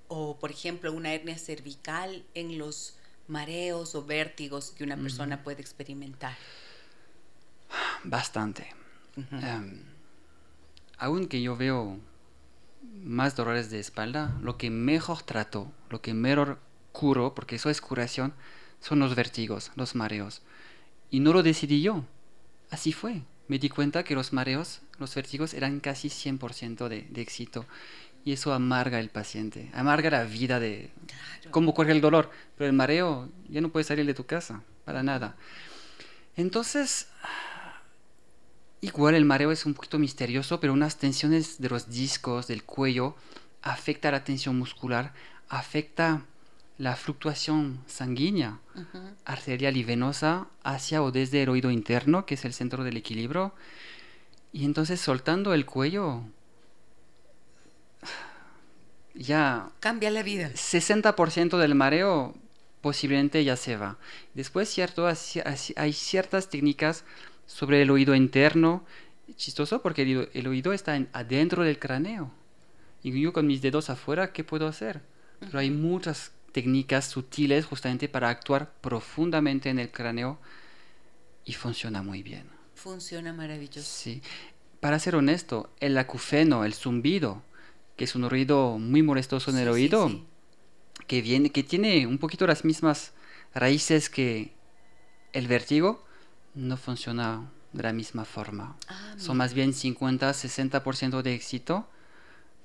o, 0.09 0.39
por 0.39 0.51
ejemplo, 0.51 0.93
una 0.93 1.15
hernia 1.15 1.39
cervical 1.39 2.25
en 2.35 2.59
los 2.59 2.97
mareos 3.29 3.95
o 3.95 4.05
vértigos 4.05 4.73
que 4.73 4.83
una 4.83 4.97
persona 4.97 5.45
puede 5.45 5.61
experimentar? 5.63 6.37
Bastante 8.03 8.75
aunque 11.01 11.41
yo 11.41 11.57
veo 11.57 11.99
más 13.03 13.35
dolores 13.35 13.71
de 13.71 13.81
espalda, 13.81 14.37
lo 14.43 14.59
que 14.59 14.71
mejor 14.71 15.23
trato, 15.23 15.73
lo 15.89 16.03
que 16.03 16.15
mejor 16.15 16.59
curo, 16.93 17.35
porque 17.35 17.57
eso 17.57 17.71
es 17.71 17.81
curación, 17.81 18.35
son 18.81 19.01
los 19.01 19.15
vértigos, 19.15 19.73
los 19.77 19.95
mareos. 19.95 20.43
Y 21.11 21.21
no 21.21 21.33
lo 21.33 21.43
decidí 21.43 21.81
yo, 21.81 22.05
así 22.71 22.93
fue. 22.93 23.23
Me 23.49 23.59
di 23.59 23.71
cuenta 23.71 24.05
que 24.05 24.15
los 24.15 24.33
mareos, 24.33 24.83
los 24.99 25.15
vértigos 25.15 25.55
eran 25.55 25.81
casi 25.81 26.09
100% 26.09 26.89
de, 26.89 27.03
de 27.11 27.21
éxito. 27.23 27.65
Y 28.23 28.33
eso 28.33 28.53
amarga 28.53 29.01
el 29.01 29.09
paciente, 29.09 29.71
amarga 29.73 30.11
la 30.11 30.25
vida 30.25 30.61
de... 30.61 30.91
Como 31.51 31.73
cualquier 31.73 31.97
el 31.97 32.03
dolor, 32.03 32.31
pero 32.59 32.69
el 32.69 32.77
mareo 32.77 33.31
ya 33.49 33.63
no 33.63 33.71
puede 33.71 33.85
salir 33.85 34.05
de 34.05 34.13
tu 34.13 34.27
casa, 34.27 34.63
para 34.85 35.03
nada. 35.03 35.37
Entonces, 36.37 37.09
igual 38.81 39.15
el 39.15 39.25
mareo 39.25 39.53
es 39.53 39.67
un 39.67 39.75
poquito 39.75 39.99
misterioso, 39.99 40.61
pero 40.61 40.73
unas 40.73 40.97
tensiones 40.97 41.61
de 41.61 41.69
los 41.69 41.91
discos, 41.91 42.47
del 42.47 42.65
cuello, 42.65 43.15
afecta 43.63 44.11
la 44.11 44.25
tensión 44.25 44.59
muscular, 44.59 45.13
afecta 45.49 46.23
la 46.79 46.97
fluctuación 46.97 47.83
sanguínea, 47.87 48.59
arterial 49.27 49.77
y 49.77 49.85
venosa 49.85 50.47
hacia 50.63 51.03
o 51.03 51.11
desde 51.11 51.43
el 51.43 51.51
oído 51.51 51.71
interno, 51.71 52.25
que 52.25 52.35
es 52.35 52.45
el 52.47 52.55
centro 52.55 52.85
del 52.85 52.97
equilibrio. 52.97 53.53
Y 54.53 54.65
entonces 54.65 54.99
soltando 54.99 55.53
el 55.53 55.67
cuello, 55.67 56.23
ya... 59.15 59.69
Cambia 59.81 60.11
la 60.11 60.23
vida. 60.23 60.49
60% 60.49 61.59
del 61.59 61.75
mareo 61.75 62.35
posiblemente 62.81 63.45
ya 63.45 63.57
se 63.57 63.77
va. 63.77 63.99
Después, 64.33 64.71
cierto, 64.71 65.07
hay 65.07 65.93
ciertas 65.93 66.49
técnicas 66.49 67.05
sobre 67.51 67.83
el 67.83 67.91
oído 67.91 68.15
interno. 68.15 68.85
Chistoso 69.37 69.83
porque 69.83 70.29
el, 70.33 70.47
oído 70.47 70.73
está 70.73 70.95
adentro 71.13 71.65
del 71.65 71.79
cráneo. 71.79 72.31
Y 73.03 73.19
yo 73.21 73.33
con 73.33 73.47
mis 73.47 73.63
dedos 73.63 73.91
afuera, 73.91 74.33
¿qué 74.33 74.45
puedo 74.45 74.67
hacer? 74.67 75.01
Pero 75.41 75.59
hay 75.59 75.71
muchas 75.71 76.33
técnicas 76.53 77.07
sutiles 77.07 77.65
justamente 77.65 78.09
para 78.09 78.29
actuar 78.29 78.73
profundamente 78.81 79.71
en 79.71 79.79
el 79.79 79.91
cráneo 79.91 80.39
y 81.45 81.55
funciona 81.55 82.03
muy 82.03 82.23
bien. 82.23 82.45
Funciona 82.75 83.33
maravilloso. 83.33 83.89
Sí. 83.89 84.23
Para 84.81 84.99
ser 84.99 85.17
honesto, 85.17 85.71
el 85.81 85.97
acufeno, 85.99 86.65
el 86.65 86.75
zumbido, 86.75 87.43
que 87.97 88.05
es 88.05 88.15
un 88.15 88.29
ruido 88.29 88.79
muy 88.79 89.03
molestoso 89.03 89.51
en 89.51 89.59
el 89.59 89.69
oído, 89.69 90.25
Que, 91.07 91.23
viene, 91.23 91.51
que 91.51 91.63
tiene 91.63 92.07
un 92.07 92.19
poquito 92.19 92.47
las 92.47 92.65
mismas 92.65 93.13
raíces 93.55 94.09
que 94.09 94.53
el 95.33 95.49
vértigo, 95.49 96.05
no 96.55 96.77
funciona 96.77 97.51
de 97.73 97.83
la 97.83 97.93
misma 97.93 98.25
forma. 98.25 98.77
Ah, 98.89 99.15
Son 99.17 99.37
más 99.37 99.55
bien 99.55 99.73
50-60% 99.73 101.23
de 101.23 101.35
éxito 101.35 101.87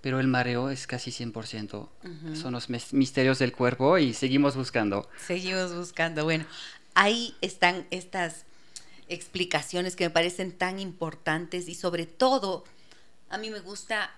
pero 0.06 0.20
el 0.20 0.28
mareo 0.28 0.70
es 0.70 0.86
casi 0.86 1.10
100%. 1.10 1.90
Son 2.36 2.54
los 2.54 2.70
misterios 2.70 3.40
del 3.40 3.54
cuerpo 3.54 3.98
y 3.98 4.14
seguimos 4.14 4.56
buscando. 4.56 5.10
Seguimos 5.18 5.74
buscando. 5.74 6.24
Bueno, 6.24 6.46
ahí 6.94 7.36
están 7.42 7.88
estas 7.90 8.46
explicaciones 9.08 9.96
que 9.96 10.04
me 10.04 10.12
parecen 10.12 10.52
tan 10.52 10.80
importantes 10.80 11.68
y 11.68 11.74
sobre 11.74 12.06
todo 12.06 12.66
a 13.32 13.40
mí 13.40 13.50
me 13.50 13.62
gusta 13.62 14.12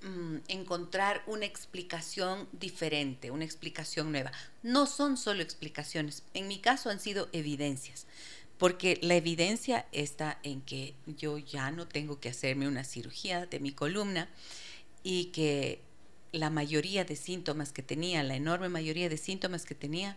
mm, 0.00 0.36
encontrar 0.48 1.22
una 1.26 1.44
explicación 1.44 2.48
diferente, 2.52 3.30
una 3.30 3.44
explicación 3.44 4.12
nueva. 4.12 4.32
No 4.62 4.86
son 4.86 5.18
solo 5.18 5.42
explicaciones, 5.42 6.22
en 6.32 6.48
mi 6.48 6.58
caso 6.58 6.88
han 6.88 7.00
sido 7.00 7.28
evidencias, 7.32 8.06
porque 8.62 8.96
la 9.02 9.16
evidencia 9.16 9.86
está 9.90 10.38
en 10.44 10.60
que 10.60 10.94
yo 11.18 11.36
ya 11.36 11.72
no 11.72 11.88
tengo 11.88 12.20
que 12.20 12.28
hacerme 12.28 12.68
una 12.68 12.84
cirugía 12.84 13.44
de 13.46 13.58
mi 13.58 13.72
columna 13.72 14.28
y 15.02 15.32
que 15.32 15.80
la 16.30 16.48
mayoría 16.48 17.04
de 17.04 17.16
síntomas 17.16 17.72
que 17.72 17.82
tenía, 17.82 18.22
la 18.22 18.36
enorme 18.36 18.68
mayoría 18.68 19.08
de 19.08 19.16
síntomas 19.16 19.64
que 19.64 19.74
tenía, 19.74 20.16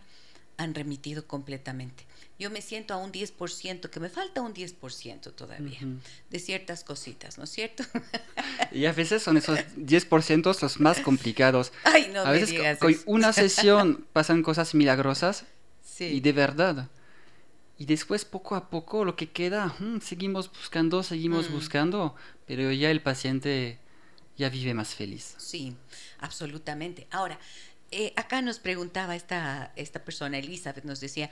han 0.58 0.76
remitido 0.76 1.26
completamente. 1.26 2.04
Yo 2.38 2.48
me 2.50 2.62
siento 2.62 2.94
a 2.94 2.98
un 2.98 3.10
10%, 3.10 3.90
que 3.90 3.98
me 3.98 4.10
falta 4.10 4.42
un 4.42 4.54
10% 4.54 5.34
todavía, 5.34 5.80
de 6.30 6.38
ciertas 6.38 6.84
cositas, 6.84 7.38
¿no 7.38 7.44
es 7.44 7.50
cierto? 7.50 7.82
y 8.70 8.84
a 8.84 8.92
veces 8.92 9.24
son 9.24 9.38
esos 9.38 9.58
10% 9.76 10.62
los 10.62 10.78
más 10.78 11.00
complicados. 11.00 11.72
Ay, 11.82 12.10
no 12.12 12.20
a 12.20 12.30
veces 12.30 12.78
con 12.78 12.96
una 13.06 13.32
sesión 13.32 14.06
pasan 14.12 14.44
cosas 14.44 14.72
milagrosas 14.72 15.46
y 15.98 16.20
de 16.20 16.32
verdad. 16.32 16.88
Y 17.78 17.84
después 17.84 18.24
poco 18.24 18.54
a 18.54 18.70
poco 18.70 19.04
lo 19.04 19.16
que 19.16 19.30
queda, 19.30 19.74
mm, 19.78 20.00
seguimos 20.00 20.50
buscando, 20.50 21.02
seguimos 21.02 21.50
mm. 21.50 21.52
buscando, 21.52 22.14
pero 22.46 22.72
ya 22.72 22.90
el 22.90 23.02
paciente 23.02 23.78
ya 24.36 24.48
vive 24.48 24.74
más 24.74 24.94
feliz. 24.94 25.34
Sí, 25.38 25.76
absolutamente. 26.20 27.06
Ahora, 27.10 27.38
eh, 27.90 28.12
acá 28.16 28.42
nos 28.42 28.58
preguntaba 28.58 29.14
esta, 29.14 29.72
esta 29.76 30.04
persona, 30.04 30.38
Elizabeth, 30.38 30.84
nos 30.84 31.00
decía, 31.00 31.30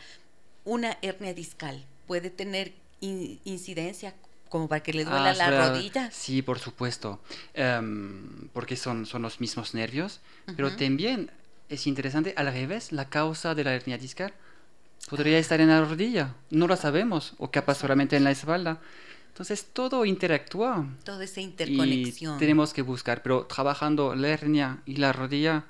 ¿una 0.65 0.99
hernia 1.03 1.35
discal 1.35 1.85
puede 2.07 2.31
tener 2.31 2.73
incidencia 3.01 4.15
como 4.49 4.69
para 4.69 4.83
que 4.83 4.93
le 4.93 5.05
duela 5.05 5.31
ah, 5.31 5.35
la 5.35 5.69
rodilla? 5.69 6.11
Sí, 6.11 6.43
por 6.43 6.59
supuesto, 6.59 7.21
em, 7.55 8.49
porque 8.53 8.77
son, 8.77 9.07
son 9.07 9.23
los 9.23 9.41
mismos 9.41 9.75
nervios, 9.75 10.21
pero 10.57 10.77
también 10.77 11.31
es 11.69 11.87
interesante, 11.87 12.35
al 12.37 12.53
revés, 12.53 12.93
la 12.93 13.09
causa 13.09 13.55
de 13.55 13.65
la 13.65 13.75
hernia 13.75 13.99
discal 13.99 14.33
podría 15.09 15.39
estar 15.39 15.61
en 15.61 15.69
la 15.69 15.85
rodilla, 15.85 16.35
no 16.51 16.67
lo 16.67 16.77
sabemos, 16.77 17.35
o 17.39 17.51
capaz 17.51 17.77
solamente 17.77 18.17
en 18.17 18.25
la 18.25 18.31
espalda. 18.31 18.81
Entonces 19.29 19.67
todo 19.73 20.05
interactúa. 20.05 20.87
Toda 21.05 21.25
esa 21.25 21.41
interconexión. 21.41 22.37
Y 22.37 22.39
tenemos 22.39 22.73
que 22.73 22.83
buscar, 22.83 23.23
pero 23.23 23.47
trabajando 23.47 24.15
la 24.15 24.29
hernia 24.29 24.83
y 24.87 24.97
la 24.97 25.13
rodilla, 25.13 25.65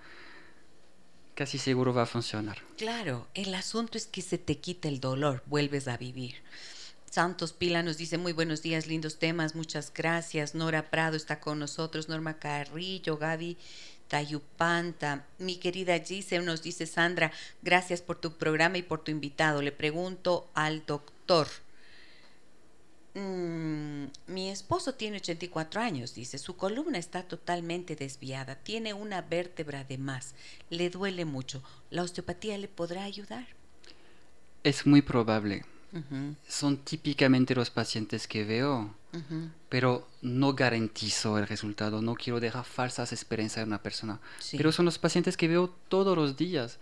casi 1.34 1.58
seguro 1.58 1.94
va 1.94 2.02
a 2.02 2.06
funcionar. 2.06 2.58
Claro, 2.76 3.26
el 3.34 3.54
asunto 3.54 3.96
es 3.96 4.06
que 4.06 4.22
se 4.22 4.38
te 4.38 4.58
quita 4.58 4.88
el 4.88 5.00
dolor, 5.00 5.42
vuelves 5.46 5.88
a 5.88 5.96
vivir. 5.96 6.36
Santos 7.10 7.52
Pila 7.52 7.82
nos 7.82 7.96
dice 7.96 8.18
muy 8.18 8.32
buenos 8.32 8.60
días, 8.60 8.86
lindos 8.88 9.18
temas, 9.18 9.54
muchas 9.54 9.92
gracias. 9.94 10.54
Nora 10.54 10.90
Prado 10.90 11.16
está 11.16 11.38
con 11.38 11.60
nosotros, 11.60 12.08
Norma 12.08 12.38
Carrillo, 12.38 13.16
Gaby 13.16 13.56
Tayupanta. 14.08 15.24
Mi 15.38 15.56
querida 15.56 15.98
Giselle 15.98 16.44
nos 16.44 16.62
dice 16.62 16.86
Sandra, 16.86 17.32
gracias 17.62 18.02
por 18.02 18.20
tu 18.20 18.32
programa 18.32 18.78
y 18.78 18.82
por 18.82 19.02
tu 19.02 19.10
invitado. 19.10 19.62
Le 19.62 19.72
pregunto 19.72 20.48
al 20.54 20.84
doctor. 20.86 21.48
Mm, 23.14 24.06
mi 24.26 24.50
esposo 24.50 24.94
tiene 24.94 25.18
84 25.18 25.80
años, 25.80 26.14
dice, 26.14 26.36
su 26.36 26.56
columna 26.56 26.98
está 26.98 27.22
totalmente 27.22 27.94
desviada, 27.94 28.56
tiene 28.56 28.92
una 28.92 29.22
vértebra 29.22 29.84
de 29.84 29.98
más, 29.98 30.34
le 30.68 30.90
duele 30.90 31.24
mucho. 31.24 31.62
¿La 31.90 32.02
osteopatía 32.02 32.58
le 32.58 32.66
podrá 32.66 33.04
ayudar? 33.04 33.46
Es 34.64 34.84
muy 34.84 35.00
probable. 35.00 35.64
Son 36.48 36.78
típicamente 36.78 37.54
los 37.54 37.70
pacientes 37.70 38.26
que 38.26 38.44
veo, 38.44 38.94
pero 39.68 40.08
no 40.22 40.54
garantizo 40.54 41.38
el 41.38 41.46
resultado, 41.46 42.02
no 42.02 42.14
quiero 42.14 42.40
dejar 42.40 42.64
falsas 42.64 43.12
esperanzas 43.12 43.58
en 43.58 43.68
una 43.68 43.82
persona. 43.82 44.20
Pero 44.52 44.72
son 44.72 44.84
los 44.84 44.98
pacientes 44.98 45.36
que 45.36 45.48
veo 45.48 45.68
todos 45.88 46.16
los 46.16 46.36
días 46.36 46.78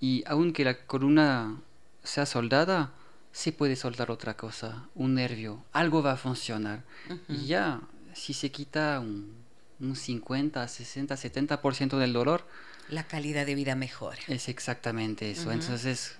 y 0.00 0.24
aunque 0.26 0.64
la 0.64 0.86
columna 0.86 1.60
sea 2.02 2.26
soldada, 2.26 2.92
se 3.32 3.52
puede 3.52 3.76
soltar 3.76 4.10
otra 4.10 4.36
cosa, 4.36 4.88
un 4.94 5.14
nervio, 5.14 5.62
algo 5.72 6.02
va 6.02 6.12
a 6.12 6.16
funcionar. 6.16 6.82
Y 7.28 7.46
ya, 7.46 7.80
si 8.14 8.32
se 8.32 8.50
quita 8.50 9.00
un, 9.00 9.94
50, 9.94 10.66
60, 10.66 11.14
70% 11.14 11.98
del 11.98 12.12
dolor, 12.12 12.46
la 12.88 13.06
calidad 13.06 13.44
de 13.44 13.54
vida 13.54 13.74
mejora. 13.74 14.18
Es 14.26 14.48
exactamente 14.48 15.30
eso. 15.30 15.52
Entonces, 15.52 16.16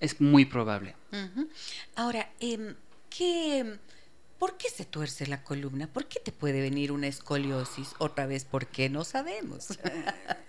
es 0.00 0.20
muy 0.20 0.44
probable. 0.44 0.96
Ahora, 1.96 2.30
eh, 2.40 2.74
¿qué, 3.10 3.78
¿por 4.38 4.56
qué 4.56 4.68
se 4.70 4.84
tuerce 4.84 5.26
la 5.26 5.42
columna? 5.42 5.86
¿Por 5.86 6.06
qué 6.06 6.20
te 6.20 6.32
puede 6.32 6.60
venir 6.60 6.92
una 6.92 7.06
escoliosis? 7.06 7.94
Otra 7.98 8.26
vez, 8.26 8.44
¿por 8.44 8.66
qué 8.66 8.88
no 8.88 9.04
sabemos? 9.04 9.78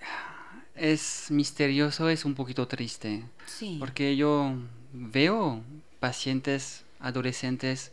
es 0.75 1.27
misterioso, 1.29 2.09
es 2.09 2.25
un 2.25 2.35
poquito 2.35 2.67
triste. 2.67 3.23
Sí. 3.45 3.77
Porque 3.79 4.15
yo 4.15 4.55
veo 4.93 5.63
pacientes 5.99 6.83
adolescentes 6.99 7.91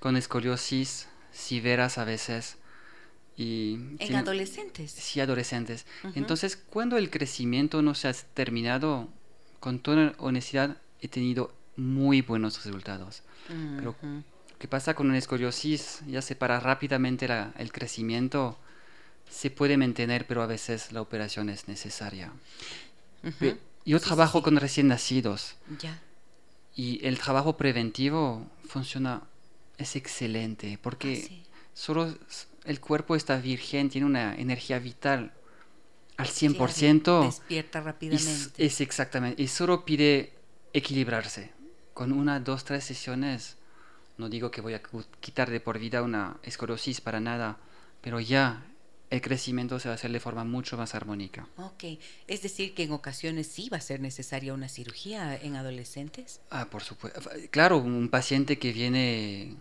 con 0.00 0.16
escoliosis 0.16 1.08
severas 1.32 1.98
a 1.98 2.04
veces. 2.04 2.56
Y 3.36 3.78
¿En 3.98 4.16
adolescentes? 4.16 4.90
Sí, 4.92 5.20
adolescentes. 5.20 5.84
Entonces, 6.14 6.56
cuando 6.56 6.96
el 6.96 7.10
crecimiento 7.10 7.82
no 7.82 7.94
se 7.94 8.08
ha 8.08 8.12
terminado, 8.14 9.08
con 9.66 9.80
toda 9.80 10.14
honestidad, 10.18 10.76
he 11.00 11.08
tenido 11.08 11.52
muy 11.74 12.22
buenos 12.22 12.64
resultados. 12.64 13.24
Pero, 13.48 13.96
¿qué 14.60 14.68
pasa 14.68 14.94
con 14.94 15.08
una 15.08 15.18
escoliosis? 15.18 16.02
Ya 16.06 16.22
se 16.22 16.36
para 16.36 16.60
rápidamente 16.60 17.26
el 17.58 17.72
crecimiento. 17.72 18.56
Se 19.28 19.50
puede 19.50 19.76
mantener, 19.76 20.24
pero 20.28 20.40
a 20.44 20.46
veces 20.46 20.92
la 20.92 21.00
operación 21.00 21.48
es 21.48 21.66
necesaria. 21.66 22.30
Yo 23.84 23.98
trabajo 23.98 24.40
con 24.40 24.54
recién 24.54 24.86
nacidos. 24.86 25.56
Ya. 25.80 26.00
Y 26.76 27.04
el 27.04 27.18
trabajo 27.18 27.56
preventivo 27.56 28.46
funciona, 28.68 29.24
es 29.78 29.96
excelente, 29.96 30.78
porque 30.80 31.28
ah, 31.28 31.56
solo 31.74 32.16
el 32.66 32.78
cuerpo 32.78 33.16
está 33.16 33.36
virgen, 33.38 33.90
tiene 33.90 34.06
una 34.06 34.32
energía 34.36 34.78
vital 34.78 35.32
al 36.16 36.26
100%. 36.26 37.26
despierta 37.26 37.80
rápidamente. 37.80 38.64
Es, 38.64 38.80
exactamente. 38.80 39.42
Y 39.42 39.48
solo 39.48 39.84
pide 39.84 40.32
equilibrarse. 40.72 41.52
Con 41.94 42.12
una, 42.12 42.40
dos, 42.40 42.64
tres 42.64 42.84
sesiones, 42.84 43.56
no 44.18 44.28
digo 44.28 44.50
que 44.50 44.60
voy 44.60 44.74
a 44.74 44.82
quitar 45.20 45.50
de 45.50 45.60
por 45.60 45.78
vida 45.78 46.02
una 46.02 46.36
esclerosis 46.42 47.00
para 47.00 47.20
nada, 47.20 47.58
pero 48.02 48.20
ya 48.20 48.66
el 49.08 49.20
crecimiento 49.20 49.78
se 49.78 49.88
va 49.88 49.92
a 49.92 49.94
hacer 49.94 50.12
de 50.12 50.20
forma 50.20 50.44
mucho 50.44 50.76
más 50.76 50.94
armónica. 50.94 51.48
Ok, 51.56 51.84
es 52.26 52.42
decir 52.42 52.74
que 52.74 52.82
en 52.82 52.92
ocasiones 52.92 53.46
sí 53.46 53.68
va 53.68 53.78
a 53.78 53.80
ser 53.80 54.00
necesaria 54.00 54.52
una 54.52 54.68
cirugía 54.68 55.36
en 55.36 55.56
adolescentes. 55.56 56.40
Ah, 56.50 56.68
por 56.68 56.82
supuesto. 56.82 57.20
Claro, 57.50 57.78
un 57.78 58.08
paciente 58.08 58.58
que 58.58 58.72
viene 58.72 59.56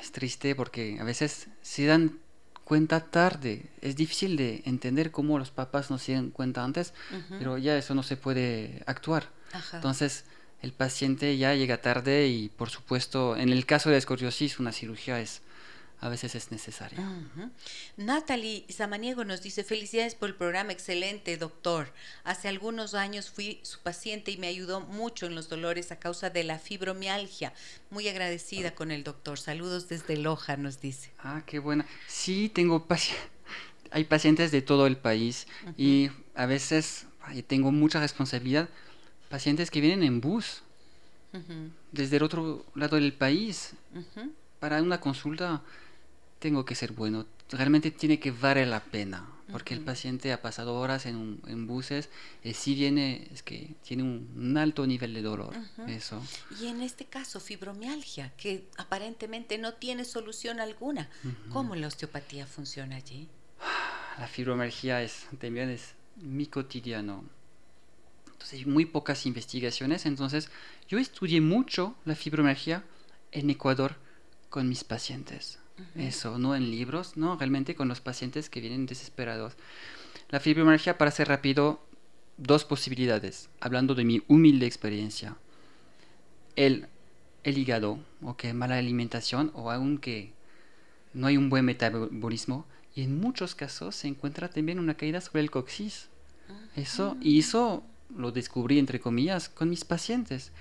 es 0.00 0.12
triste 0.12 0.54
porque 0.54 0.98
a 1.00 1.04
veces 1.04 1.48
se 1.62 1.86
dan 1.86 2.20
cuenta 2.64 3.00
tarde. 3.00 3.66
Es 3.80 3.96
difícil 3.96 4.36
de 4.36 4.62
entender 4.64 5.10
cómo 5.10 5.38
los 5.38 5.50
papás 5.50 5.90
no 5.90 5.98
se 5.98 6.12
dan 6.14 6.30
cuenta 6.30 6.64
antes, 6.64 6.92
pero 7.38 7.58
ya 7.58 7.76
eso 7.76 7.94
no 7.94 8.02
se 8.02 8.16
puede 8.16 8.82
actuar. 8.86 9.28
Entonces, 9.72 10.24
el 10.62 10.72
paciente 10.72 11.36
ya 11.36 11.54
llega 11.54 11.80
tarde 11.80 12.26
y, 12.26 12.48
por 12.48 12.70
supuesto, 12.70 13.36
en 13.36 13.50
el 13.50 13.66
caso 13.66 13.88
de 13.88 13.94
la 13.94 13.98
escoriosis, 13.98 14.58
una 14.58 14.72
cirugía 14.72 15.20
es 15.20 15.42
a 16.04 16.10
veces 16.10 16.34
es 16.34 16.50
necesaria. 16.50 16.98
Natalie 17.96 18.66
Samaniego 18.68 19.24
nos 19.24 19.40
dice, 19.40 19.64
felicidades 19.64 20.14
por 20.14 20.28
el 20.28 20.34
programa, 20.34 20.70
excelente 20.70 21.38
doctor. 21.38 21.94
Hace 22.24 22.48
algunos 22.48 22.92
años 22.92 23.30
fui 23.30 23.58
su 23.62 23.80
paciente 23.80 24.30
y 24.30 24.36
me 24.36 24.48
ayudó 24.48 24.82
mucho 24.82 25.24
en 25.24 25.34
los 25.34 25.48
dolores 25.48 25.92
a 25.92 25.98
causa 25.98 26.28
de 26.28 26.44
la 26.44 26.58
fibromialgia. 26.58 27.54
Muy 27.88 28.06
agradecida 28.06 28.74
con 28.74 28.90
el 28.90 29.02
doctor. 29.02 29.38
Saludos 29.38 29.88
desde 29.88 30.18
Loja, 30.18 30.58
nos 30.58 30.78
dice. 30.82 31.10
Ah, 31.20 31.42
qué 31.46 31.58
buena. 31.58 31.86
Sí, 32.06 32.50
tengo 32.52 32.84
pacientes. 32.84 33.26
Hay 33.90 34.04
pacientes 34.04 34.50
de 34.50 34.60
todo 34.60 34.86
el 34.86 34.98
país 34.98 35.46
y 35.78 36.10
a 36.34 36.44
veces 36.44 37.06
tengo 37.46 37.72
mucha 37.72 37.98
responsabilidad. 37.98 38.68
Pacientes 39.30 39.70
que 39.70 39.80
vienen 39.80 40.02
en 40.02 40.20
bus 40.20 40.62
desde 41.92 42.18
el 42.18 42.24
otro 42.24 42.66
lado 42.74 42.96
del 42.96 43.14
país 43.14 43.72
para 44.60 44.82
una 44.82 45.00
consulta 45.00 45.62
tengo 46.44 46.66
que 46.66 46.74
ser 46.74 46.92
bueno, 46.92 47.24
realmente 47.48 47.90
tiene 47.90 48.20
que 48.20 48.30
valer 48.30 48.68
la 48.68 48.84
pena, 48.84 49.26
porque 49.50 49.72
el 49.72 49.80
paciente 49.80 50.30
ha 50.30 50.42
pasado 50.42 50.74
horas 50.74 51.06
en, 51.06 51.40
en 51.46 51.66
buses, 51.66 52.10
y 52.42 52.52
si 52.52 52.74
viene, 52.74 53.26
es 53.32 53.42
que 53.42 53.74
tiene 53.82 54.02
un, 54.02 54.54
alto 54.58 54.86
nivel 54.86 55.14
de 55.14 55.22
dolor. 55.22 55.54
Eso. 55.88 56.22
Y 56.60 56.66
en 56.66 56.82
este 56.82 57.06
caso, 57.06 57.40
fibromialgia, 57.40 58.34
que 58.36 58.68
aparentemente 58.76 59.56
no 59.56 59.72
tiene 59.72 60.04
solución 60.04 60.60
alguna. 60.60 61.08
¿Cómo 61.50 61.76
la 61.76 61.86
osteopatía 61.86 62.46
funciona 62.46 62.96
allí? 62.96 63.30
La 64.18 64.28
fibromialgia 64.28 65.02
es, 65.02 65.26
también 65.40 65.70
es 65.70 65.94
mi 66.16 66.44
cotidiano. 66.44 67.24
Entonces, 68.26 68.52
hay 68.52 68.66
muy 68.66 68.84
pocas 68.84 69.24
investigaciones. 69.24 70.04
Entonces, 70.04 70.50
yo 70.88 70.98
estudié 70.98 71.40
mucho 71.40 71.96
la 72.04 72.14
fibromialgia 72.14 72.84
en 73.32 73.48
Ecuador 73.48 73.96
con 74.50 74.68
mis 74.68 74.84
pacientes. 74.84 75.58
Eso, 75.96 76.38
no 76.38 76.54
en 76.54 76.70
libros, 76.70 77.16
no, 77.16 77.36
realmente 77.36 77.74
con 77.74 77.88
los 77.88 78.00
pacientes 78.00 78.48
que 78.48 78.60
vienen 78.60 78.86
desesperados. 78.86 79.54
La 80.30 80.40
fibromialgia, 80.40 80.98
para 80.98 81.10
ser 81.10 81.28
rápido, 81.28 81.80
dos 82.36 82.64
posibilidades, 82.64 83.48
hablando 83.60 83.94
de 83.94 84.04
mi 84.04 84.22
humilde 84.28 84.66
experiencia. 84.66 85.36
El, 86.56 86.86
el 87.42 87.58
hígado, 87.58 87.98
o 88.22 88.36
que 88.36 88.52
mala 88.54 88.78
alimentación, 88.78 89.50
o 89.54 89.70
aunque 89.70 90.32
no 91.12 91.26
hay 91.26 91.36
un 91.36 91.50
buen 91.50 91.64
metabolismo, 91.64 92.66
y 92.94 93.02
en 93.02 93.18
muchos 93.18 93.56
casos 93.56 93.96
se 93.96 94.06
encuentra 94.06 94.48
también 94.48 94.78
una 94.78 94.94
caída 94.94 95.20
sobre 95.20 95.40
el 95.40 95.50
coxis. 95.50 96.08
Eso, 96.76 97.16
y 97.20 97.40
eso 97.40 97.82
lo 98.16 98.30
descubrí, 98.30 98.78
entre 98.78 99.00
comillas, 99.00 99.48
con 99.48 99.70
mis 99.70 99.84
pacientes. 99.84 100.52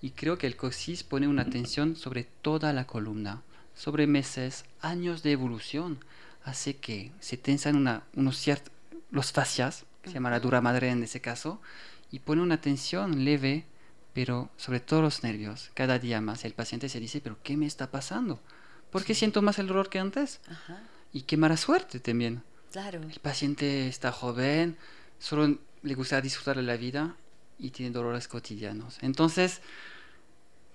Y 0.00 0.10
creo 0.10 0.38
que 0.38 0.46
el 0.46 0.56
coxis 0.56 1.02
pone 1.02 1.28
una 1.28 1.50
tensión 1.50 1.96
sobre 1.96 2.24
toda 2.24 2.72
la 2.72 2.86
columna 2.86 3.42
sobre 3.82 4.06
meses, 4.06 4.64
años 4.80 5.24
de 5.24 5.32
evolución, 5.32 5.98
hace 6.44 6.76
que 6.76 7.10
se 7.18 7.36
tensan 7.36 7.74
una, 7.74 8.04
unos 8.14 8.36
ciertos, 8.36 8.72
los 9.10 9.32
fascias, 9.32 9.86
que 10.02 10.10
se 10.10 10.14
llama 10.14 10.30
la 10.30 10.38
dura 10.38 10.60
madre 10.60 10.90
en 10.90 11.02
ese 11.02 11.20
caso, 11.20 11.60
y 12.12 12.20
pone 12.20 12.42
una 12.42 12.60
tensión 12.60 13.24
leve, 13.24 13.64
pero 14.12 14.50
sobre 14.56 14.78
todos 14.78 15.02
los 15.02 15.24
nervios, 15.24 15.72
cada 15.74 15.98
día 15.98 16.20
más. 16.20 16.44
El 16.44 16.52
paciente 16.52 16.88
se 16.88 17.00
dice, 17.00 17.20
pero 17.20 17.38
¿qué 17.42 17.56
me 17.56 17.66
está 17.66 17.90
pasando? 17.90 18.38
¿Por 18.92 19.02
qué 19.02 19.16
siento 19.16 19.42
más 19.42 19.58
el 19.58 19.66
dolor 19.66 19.88
que 19.88 19.98
antes? 19.98 20.38
Y 21.12 21.22
qué 21.22 21.36
mala 21.36 21.56
suerte 21.56 21.98
también. 21.98 22.44
Claro. 22.70 23.00
El 23.02 23.18
paciente 23.18 23.88
está 23.88 24.12
joven, 24.12 24.76
solo 25.18 25.58
le 25.82 25.94
gusta 25.94 26.20
disfrutar 26.20 26.54
de 26.54 26.62
la 26.62 26.76
vida 26.76 27.16
y 27.58 27.70
tiene 27.70 27.90
dolores 27.90 28.28
cotidianos. 28.28 28.98
Entonces, 29.00 29.60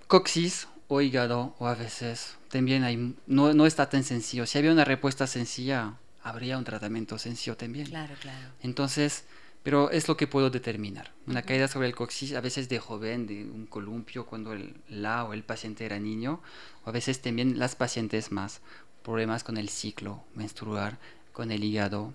coxis 0.08 0.68
o 0.88 1.02
hígado 1.02 1.56
o 1.60 1.68
a 1.68 1.76
veces 1.76 2.38
también 2.50 2.84
hay, 2.84 3.16
no, 3.28 3.54
no 3.54 3.66
está 3.66 3.90
tan 3.90 4.04
sencillo. 4.04 4.46
Si 4.46 4.58
había 4.58 4.72
una 4.72 4.86
respuesta 4.86 5.28
sencilla, 5.28 5.96
habría 6.24 6.58
un 6.58 6.64
tratamiento 6.64 7.18
sencillo 7.18 7.58
también. 7.58 7.88
Claro, 7.88 8.16
claro. 8.22 8.48
Entonces, 8.62 9.26
pero 9.64 9.92
es 9.92 10.08
lo 10.08 10.16
que 10.16 10.28
puedo 10.28 10.50
determinar. 10.50 11.12
Una 11.26 11.42
caída 11.42 11.68
sobre 11.68 11.88
el 11.88 11.96
coxis, 11.96 12.34
a 12.34 12.42
veces 12.42 12.70
de 12.70 12.80
joven, 12.80 13.28
de 13.28 13.44
un 13.44 13.66
columpio, 13.66 14.26
cuando 14.26 14.54
el, 14.54 14.76
la 14.88 15.26
o 15.26 15.34
el 15.34 15.44
paciente 15.44 15.86
era 15.86 16.00
niño, 16.00 16.42
o 16.86 16.90
a 16.90 16.94
veces 16.94 17.22
también 17.22 17.60
las 17.60 17.76
pacientes 17.76 18.32
más, 18.32 18.62
problemas 19.04 19.44
con 19.44 19.58
el 19.58 19.68
ciclo 19.68 20.24
menstrual, 20.36 20.98
con 21.34 21.52
el 21.52 21.64
hígado, 21.64 22.14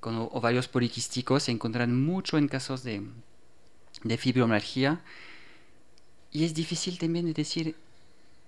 con 0.00 0.16
ovarios 0.32 0.68
poliquísticos, 0.68 1.44
se 1.44 1.52
encuentran 1.52 1.98
mucho 1.98 2.36
en 2.36 2.48
casos 2.48 2.82
de, 2.82 3.02
de 4.02 4.18
fibromialgia. 4.18 5.00
Y 6.30 6.44
es 6.44 6.52
difícil 6.52 6.98
también 6.98 7.24
de 7.24 7.32
decir, 7.32 7.74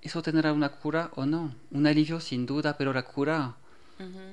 ¿Eso 0.05 0.23
tendrá 0.23 0.53
una 0.53 0.71
cura 0.71 1.11
o 1.17 1.25
no? 1.25 1.55
Un 1.71 1.87
alivio 1.87 2.21
sin 2.21 2.45
duda, 2.45 2.77
pero 2.77 2.93
la 2.93 3.03
cura 3.03 3.57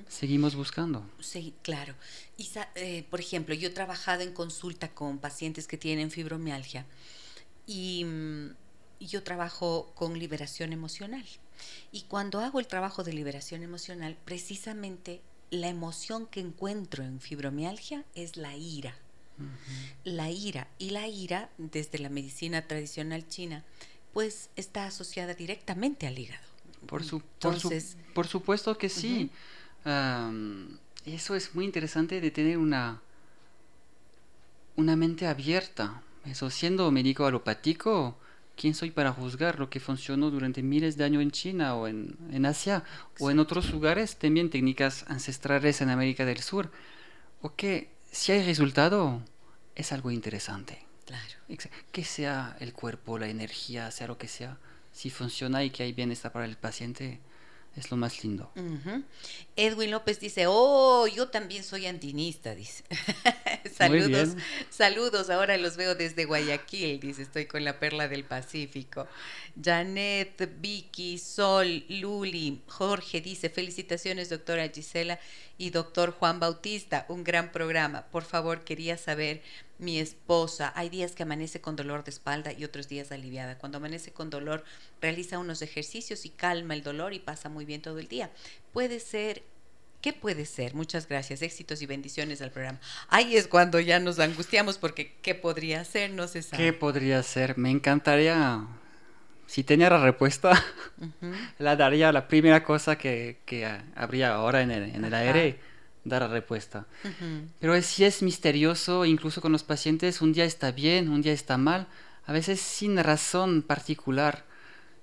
seguimos 0.10 0.54
buscando. 0.54 1.10
Sí, 1.22 1.54
claro. 1.62 1.96
Y, 2.38 2.50
eh, 2.76 3.06
por 3.10 3.22
ejemplo, 3.22 3.56
yo 3.56 3.70
he 3.70 3.72
trabajado 3.72 4.22
en 4.22 4.34
consulta 4.34 4.90
con 4.90 5.18
pacientes 5.18 5.68
que 5.68 5.78
tienen 5.78 6.12
fibromialgia 6.12 6.86
y 7.66 8.04
mm, 8.04 8.50
yo 9.00 9.24
trabajo 9.24 9.94
con 9.96 10.20
liberación 10.20 10.74
emocional. 10.74 11.26
Y 11.94 12.02
cuando 12.02 12.42
hago 12.42 12.60
el 12.60 12.68
trabajo 12.68 13.04
de 13.04 13.14
liberación 13.14 13.64
emocional, 13.64 14.18
precisamente 14.26 15.22
la 15.52 15.70
emoción 15.70 16.28
que 16.28 16.42
encuentro 16.42 17.04
en 17.04 17.22
fibromialgia 17.22 18.04
es 18.14 18.36
la 18.36 18.58
ira. 18.58 18.96
La 20.04 20.30
ira. 20.30 20.68
Y 20.78 20.92
la 20.92 21.08
ira, 21.08 21.50
desde 21.58 21.98
la 21.98 22.10
medicina 22.10 22.68
tradicional 22.68 23.28
china, 23.28 23.64
pues 24.14 24.50
está 24.56 24.86
asociada 24.86 25.34
directamente 25.34 26.08
al 26.08 26.18
hígado. 26.18 26.44
Por, 26.86 27.04
su, 27.04 27.22
por, 28.14 28.28
supuesto 28.28 28.78
que 28.78 28.90
sí. 28.90 29.30
eso 31.06 31.36
es 31.36 31.56
muy 31.56 31.66
interesante 31.66 32.20
de 32.20 32.32
tener 32.32 32.58
una, 32.58 33.02
una 34.76 34.96
mente 34.96 35.28
abierta. 35.28 36.02
Eso 36.26 36.50
siendo 36.50 36.92
médico 36.92 37.26
alopático, 37.26 38.18
¿quién 38.58 38.74
soy 38.74 38.92
para 38.92 39.12
juzgar 39.12 39.60
lo 39.60 39.70
que 39.70 39.80
funcionó 39.80 40.32
durante 40.32 40.64
miles 40.64 40.98
de 40.98 41.04
años 41.04 41.22
en 41.22 41.32
China 41.32 41.76
o 41.76 41.88
en, 41.88 42.18
en 42.32 42.46
Asia 42.46 42.84
o 43.20 43.32
en 43.32 43.40
otros 43.40 43.72
lugares? 43.72 44.18
También 44.18 44.50
técnicas 44.50 45.06
ancestrales 45.08 45.82
en 45.82 45.90
América 45.90 46.26
del 46.26 46.40
Sur. 46.40 46.72
O 47.42 47.56
que 47.56 47.90
si 48.12 48.32
hay 48.32 48.44
resultado, 48.44 49.22
es 49.76 49.92
algo 49.92 50.12
interesante. 50.12 50.91
Claro. 51.12 51.60
Que 51.92 52.06
sea 52.06 52.56
el 52.62 52.72
cuerpo, 52.72 53.20
la 53.20 53.28
energía, 53.28 53.92
sea 53.92 54.08
lo 54.08 54.18
que 54.18 54.30
sea, 54.30 54.58
si 54.94 55.10
funciona 55.10 55.64
y 55.64 55.70
que 55.70 55.84
hay 55.84 55.92
bienestar 55.92 56.32
para 56.32 56.46
el 56.46 56.56
paciente, 56.56 57.20
es 57.76 57.92
lo 57.92 57.98
más 57.98 58.24
lindo. 58.24 58.52
Edwin 59.56 59.92
López 59.92 60.20
dice, 60.20 60.46
oh, 60.48 61.08
yo 61.08 61.28
también 61.30 61.64
soy 61.64 61.86
andinista, 61.86 62.56
dice. 62.56 62.84
saludos, 63.74 64.36
saludos, 64.70 65.30
ahora 65.30 65.58
los 65.58 65.76
veo 65.78 65.96
desde 65.96 66.26
Guayaquil, 66.26 67.00
dice, 67.00 67.24
estoy 67.24 67.46
con 67.46 67.66
la 67.66 67.80
perla 67.80 68.08
del 68.08 68.24
Pacífico. 68.24 69.08
Janet, 69.62 70.50
Vicky, 70.60 71.18
Sol, 71.18 71.84
Luli, 71.90 72.62
Jorge 72.68 73.20
dice, 73.20 73.50
felicitaciones 73.50 74.30
doctora 74.30 74.70
Gisela 74.70 75.20
y 75.62 75.70
doctor 75.70 76.10
Juan 76.10 76.40
Bautista, 76.40 77.06
un 77.08 77.24
gran 77.24 77.52
programa. 77.52 78.08
Por 78.08 78.24
favor, 78.24 78.64
quería 78.64 78.98
saber, 78.98 79.44
mi 79.78 80.00
esposa, 80.00 80.74
hay 80.76 80.90
días 80.90 81.12
que 81.12 81.22
amanece 81.22 81.62
con 81.62 81.76
dolor 81.76 82.04
de 82.04 82.10
espalda 82.10 82.52
y 82.52 82.64
otros 82.64 82.88
días 82.88 83.12
aliviada. 83.12 83.60
Cuando 83.60 83.78
amanece 83.78 84.12
con 84.12 84.32
dolor, 84.32 84.64
realiza 85.02 85.38
unos 85.38 85.62
ejercicios 85.62 86.26
y 86.26 86.30
calma 86.30 86.74
el 86.74 86.82
dolor 86.82 87.14
y 87.14 87.20
pasa 87.20 87.48
muy 87.48 87.66
bien 87.66 87.84
todo 87.84 88.00
el 88.00 88.08
día. 88.08 88.32
Puede 88.74 89.00
ser 89.00 89.44
¿Qué 90.02 90.14
puede 90.14 90.48
ser? 90.48 90.74
Muchas 90.74 91.08
gracias, 91.08 91.44
éxitos 91.44 91.80
y 91.84 91.86
bendiciones 91.86 92.42
al 92.42 92.50
programa. 92.50 92.80
Ahí 93.08 93.38
es 93.38 93.48
cuando 93.48 93.80
ya 93.80 94.00
nos 94.00 94.18
angustiamos 94.18 94.80
porque 94.80 95.14
¿qué 95.22 95.36
podría 95.36 95.86
ser? 95.86 96.10
No 96.10 96.28
se 96.28 96.42
sabe. 96.42 96.64
¿Qué 96.64 96.74
podría 96.74 97.22
ser? 97.22 97.56
Me 97.60 97.70
encantaría, 97.70 98.66
si 99.52 99.66
tenía 99.66 99.90
la 99.90 100.02
respuesta, 100.02 100.54
la 101.60 101.76
daría 101.76 102.14
la 102.14 102.30
primera 102.30 102.64
cosa 102.64 102.98
que, 102.98 103.38
habría 103.98 104.34
ahora 104.36 104.62
en 104.62 104.72
el, 104.72 104.84
en 104.96 105.04
el 105.04 105.14
aire, 105.14 105.60
dar 106.06 106.22
la 106.22 106.30
respuesta. 106.30 106.86
Pero 107.60 107.82
si 107.82 108.06
es 108.06 108.24
misterioso, 108.24 109.04
incluso 109.04 109.42
con 109.42 109.52
los 109.52 109.64
pacientes, 109.64 110.22
un 110.22 110.32
día 110.32 110.46
está 110.46 110.72
bien, 110.72 111.10
un 111.10 111.22
día 111.22 111.34
está 111.34 111.58
mal, 111.58 111.88
a 112.26 112.32
veces 112.32 112.62
sin 112.62 112.96
razón 112.98 113.62
particular. 113.62 114.46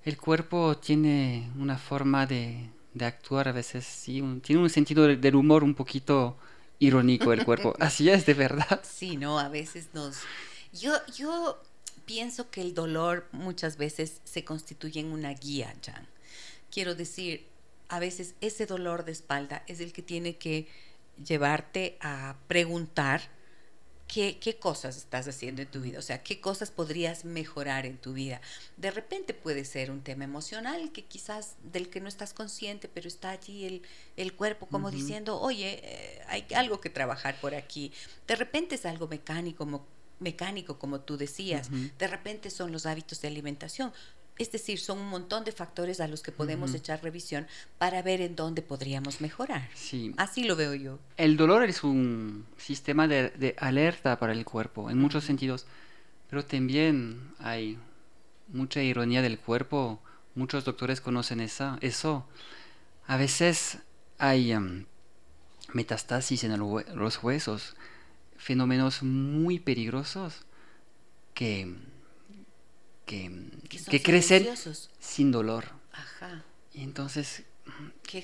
El 0.02 0.16
cuerpo 0.16 0.78
tiene 0.78 1.50
una 1.58 1.76
forma 1.76 2.24
de, 2.24 2.70
de 2.94 3.04
actuar 3.04 3.48
a 3.48 3.52
veces, 3.52 3.84
sí, 3.84 4.24
tiene 4.42 4.62
un 4.62 4.70
sentido 4.70 5.06
del 5.08 5.36
humor 5.36 5.62
un 5.62 5.74
poquito 5.74 6.38
irónico 6.78 7.34
el 7.34 7.44
cuerpo. 7.44 7.74
Así 7.80 8.08
es, 8.08 8.24
de 8.24 8.32
verdad. 8.32 8.80
Sí, 8.82 9.18
no, 9.18 9.38
a 9.38 9.50
veces 9.50 9.88
nos... 9.92 10.20
Yo, 10.72 10.94
yo 11.14 11.60
pienso 12.08 12.50
que 12.50 12.62
el 12.62 12.72
dolor 12.72 13.28
muchas 13.32 13.76
veces 13.76 14.22
se 14.24 14.42
constituye 14.42 14.98
en 14.98 15.12
una 15.12 15.34
guía, 15.34 15.76
Jan. 15.84 16.08
quiero 16.70 16.94
decir, 16.94 17.44
a 17.90 17.98
veces 17.98 18.34
ese 18.40 18.64
dolor 18.64 19.04
de 19.04 19.12
espalda 19.12 19.62
es 19.66 19.80
el 19.80 19.92
que 19.92 20.00
tiene 20.00 20.36
que 20.36 20.66
llevarte 21.22 21.98
a 22.00 22.36
preguntar 22.46 23.20
qué, 24.06 24.38
qué, 24.40 24.56
cosas 24.56 24.96
estás 24.96 25.28
haciendo 25.28 25.60
en 25.60 25.68
tu 25.68 25.82
vida, 25.82 25.98
o 25.98 26.02
sea, 26.02 26.22
qué 26.22 26.40
cosas 26.40 26.70
podrías 26.70 27.26
mejorar 27.26 27.84
en 27.84 27.98
tu 27.98 28.14
vida. 28.14 28.40
De 28.78 28.90
repente 28.90 29.34
puede 29.34 29.66
ser 29.66 29.90
un 29.90 30.00
tema 30.00 30.24
emocional 30.24 30.90
que 30.92 31.04
quizás 31.04 31.56
del 31.62 31.90
que 31.90 32.00
no 32.00 32.08
estás 32.08 32.32
consciente, 32.32 32.88
pero 32.88 33.06
está 33.06 33.32
allí 33.32 33.66
el, 33.66 33.82
el 34.16 34.32
cuerpo 34.32 34.64
como 34.64 34.88
uh 34.88 34.90
-huh. 34.90 34.94
diciendo, 34.94 35.38
oye, 35.38 35.80
eh, 35.82 36.22
hay 36.28 36.46
algo 36.54 36.80
que 36.80 36.88
trabajar 36.88 37.38
por 37.38 37.54
aquí. 37.54 37.92
De 38.26 38.34
repente 38.34 38.76
es 38.76 38.86
algo 38.86 39.08
mecánico, 39.08 39.58
como, 39.58 39.84
mecánico, 40.20 40.78
como 40.78 41.00
tú 41.00 41.16
decías. 41.16 41.68
Uh 41.70 41.74
-huh. 41.74 41.92
De 41.98 42.06
repente 42.08 42.50
son 42.50 42.72
los 42.72 42.86
hábitos 42.86 43.20
de 43.20 43.28
alimentación. 43.28 43.92
Es 44.38 44.52
decir, 44.52 44.78
son 44.78 44.98
un 44.98 45.08
montón 45.08 45.44
de 45.44 45.50
factores 45.50 46.00
a 46.00 46.06
los 46.06 46.22
que 46.22 46.30
podemos 46.30 46.70
uh 46.70 46.74
-huh. 46.74 46.78
echar 46.78 47.02
revisión 47.02 47.46
para 47.78 48.02
ver 48.02 48.20
en 48.20 48.36
dónde 48.36 48.62
podríamos 48.62 49.20
mejorar. 49.20 49.68
Sí. 49.74 50.14
Así 50.16 50.44
lo 50.44 50.54
veo 50.54 50.74
yo. 50.74 50.98
El 51.16 51.36
dolor 51.36 51.64
es 51.64 51.82
un 51.82 52.46
sistema 52.56 53.08
de, 53.08 53.30
de 53.30 53.56
alerta 53.58 54.18
para 54.20 54.32
el 54.32 54.44
cuerpo, 54.44 54.90
en 54.90 54.98
muchos 54.98 55.24
sentidos, 55.24 55.66
pero 56.30 56.44
también 56.44 57.32
hay 57.40 57.78
mucha 58.48 58.80
ironía 58.82 59.22
del 59.22 59.38
cuerpo. 59.38 60.00
Muchos 60.34 60.64
doctores 60.64 61.00
conocen 61.00 61.40
esa, 61.40 61.78
eso. 61.80 62.24
A 63.08 63.16
veces 63.16 63.78
hay 64.18 64.54
um, 64.54 64.84
metastasis 65.72 66.44
en 66.44 66.52
el, 66.52 66.60
los 66.94 67.22
huesos, 67.22 67.74
fenómenos 68.38 69.02
muy 69.02 69.58
peligrosos 69.58 70.46
que 71.34 71.74
que, 73.08 73.32
que 73.90 74.02
crecen 74.02 74.46
sin 75.00 75.32
dolor. 75.32 75.64
Ajá. 75.92 76.42
Y 76.74 76.82
entonces 76.82 77.44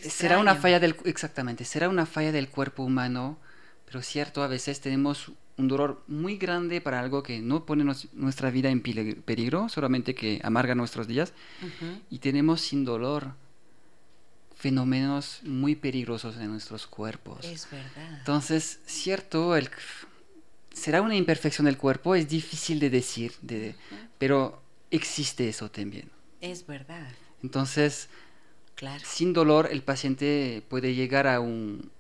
será 0.03 0.39
una 0.39 0.55
falla 0.55 0.79
del 0.79 0.95
exactamente, 1.05 1.65
será 1.65 1.89
una 1.89 2.07
falla 2.07 2.33
del 2.33 2.49
cuerpo 2.49 2.83
humano, 2.83 3.39
pero 3.87 4.03
cierto, 4.03 4.43
a 4.43 4.47
veces 4.47 4.81
tenemos 4.81 5.33
un 5.57 5.69
dolor 5.69 6.03
muy 6.07 6.37
grande 6.37 6.81
para 6.81 7.01
algo 7.01 7.23
que 7.23 7.41
no 7.41 7.65
pone 7.65 7.85
nos, 7.85 8.13
nuestra 8.13 8.51
vida 8.51 8.71
en 8.71 8.83
peligro, 8.83 9.69
solamente 9.69 10.15
que 10.15 10.41
amarga 10.45 10.75
nuestros 10.75 11.07
días, 11.07 11.33
uh 11.63 11.67
-huh. 11.67 12.01
y 12.11 12.19
tenemos 12.19 12.61
sin 12.61 12.85
dolor 12.85 13.35
fenómenos 14.65 15.41
muy 15.43 15.75
peligrosos 15.75 16.39
en 16.39 16.51
nuestros 16.51 16.87
cuerpos. 16.87 17.45
Es 17.45 17.71
verdad. 17.71 18.19
Entonces, 18.21 18.81
cierto, 18.87 19.57
el, 19.57 19.69
será 20.73 21.03
una 21.03 21.17
imperfección 21.17 21.67
del 21.67 21.77
cuerpo, 21.77 22.15
es 22.15 22.31
difícil 22.31 22.81
de 22.81 22.89
decir, 22.89 23.35
de, 23.43 23.57
uh 23.59 23.95
-huh. 23.95 24.09
pero 24.17 24.63
existe 24.91 25.51
eso 25.51 25.71
también. 25.71 26.11
Es 26.41 26.67
verdad. 26.67 27.11
Entonces, 27.43 28.09
claro. 28.75 29.05
sin 29.07 29.35
dolor, 29.35 29.69
el 29.71 29.83
paciente 29.83 30.63
puede 30.71 30.95
llegar 30.95 31.27
a, 31.27 31.41
un, 31.41 31.91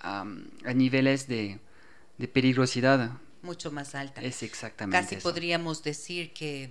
a, 0.00 0.22
a 0.64 0.72
niveles 0.72 1.28
de, 1.28 1.58
de, 2.16 2.28
peligrosidad 2.28 3.10
mucho 3.42 3.70
más 3.70 3.94
alta. 3.94 4.22
Es 4.22 4.42
exactamente. 4.42 5.02
Casi 5.02 5.16
eso. 5.16 5.28
podríamos 5.28 5.82
decir 5.82 6.32
que, 6.32 6.70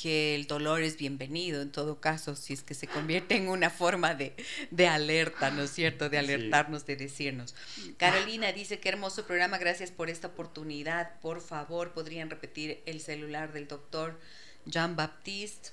que 0.00 0.34
el 0.34 0.46
dolor 0.46 0.80
es 0.80 0.96
bienvenido 0.96 1.60
en 1.60 1.70
todo 1.70 2.00
caso, 2.00 2.34
si 2.34 2.54
es 2.54 2.62
que 2.62 2.72
se 2.72 2.86
convierte 2.86 3.36
en 3.36 3.50
una 3.50 3.68
forma 3.68 4.14
de, 4.14 4.34
de 4.70 4.88
alerta, 4.88 5.50
¿no 5.50 5.64
es 5.64 5.72
cierto? 5.72 6.08
De 6.08 6.16
alertarnos, 6.16 6.86
de 6.86 6.96
decirnos. 6.96 7.54
Carolina 7.98 8.50
dice, 8.50 8.80
qué 8.80 8.88
hermoso 8.88 9.26
programa, 9.26 9.58
gracias 9.58 9.90
por 9.90 10.08
esta 10.08 10.28
oportunidad. 10.28 11.20
Por 11.20 11.42
favor, 11.42 11.92
podrían 11.92 12.30
repetir 12.30 12.82
el 12.86 13.00
celular 13.00 13.52
del 13.52 13.68
doctor 13.68 14.18
Jean 14.64 14.96
Baptiste. 14.96 15.72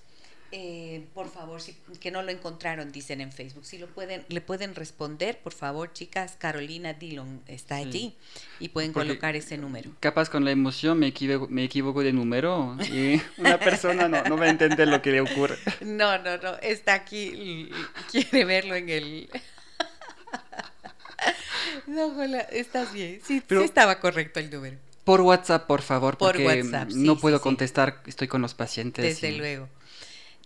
Eh, 0.54 1.06
por 1.14 1.30
favor, 1.30 1.62
si, 1.62 1.74
que 2.00 2.10
no 2.10 2.24
lo 2.24 2.32
encontraron, 2.32 2.94
dicen 2.94 3.20
en 3.20 3.34
Facebook. 3.34 3.66
Si 3.66 3.78
lo 3.78 3.88
pueden, 3.88 4.24
le 4.30 4.40
pueden 4.40 4.76
responder, 4.76 5.40
por 5.40 5.54
favor, 5.54 5.92
chicas. 5.92 6.38
Carolina 6.38 6.94
Dillon 6.94 7.42
está 7.48 7.76
allí 7.76 7.92
sí. 7.92 8.16
y 8.62 8.70
pueden 8.70 8.94
Porque 8.94 9.10
colocar 9.10 9.36
ese 9.36 9.58
número. 9.58 9.92
Capaz 10.00 10.30
con 10.30 10.46
la 10.46 10.52
emoción 10.52 11.00
me 11.00 11.08
equivoco, 11.08 11.48
me 11.50 11.66
equivoco 11.66 12.02
de 12.02 12.14
número 12.14 12.78
y 12.82 13.22
una 13.38 13.60
persona 13.60 14.08
no, 14.08 14.24
no 14.24 14.38
va 14.38 14.46
a 14.46 14.50
entender 14.50 14.88
lo 14.88 15.02
que 15.02 15.12
le 15.12 15.22
ocurre. 15.22 15.58
No, 15.82 16.18
no, 16.20 16.38
no. 16.38 16.56
Está 16.62 16.94
aquí, 16.94 17.70
quiere 18.12 18.46
verlo 18.46 18.76
en 18.76 18.90
el. 18.90 19.30
no, 21.88 22.08
hola, 22.08 22.40
estás 22.40 22.94
bien. 22.94 23.20
Sí, 23.24 23.44
Pero, 23.46 23.62
sí 23.62 23.66
estaba 23.66 24.00
correcto 24.00 24.40
el 24.40 24.50
número. 24.50 24.78
Por 25.04 25.22
WhatsApp, 25.22 25.68
por 25.68 25.82
favor, 25.82 26.18
por 26.18 26.34
porque 26.34 26.46
WhatsApp, 26.46 26.92
sí, 26.92 27.00
no 27.00 27.18
puedo 27.18 27.38
sí, 27.38 27.44
contestar, 27.44 28.02
estoy 28.06 28.28
con 28.28 28.42
los 28.42 28.54
pacientes. 28.54 29.04
Desde 29.04 29.32
y... 29.32 29.38
luego. 29.38 29.70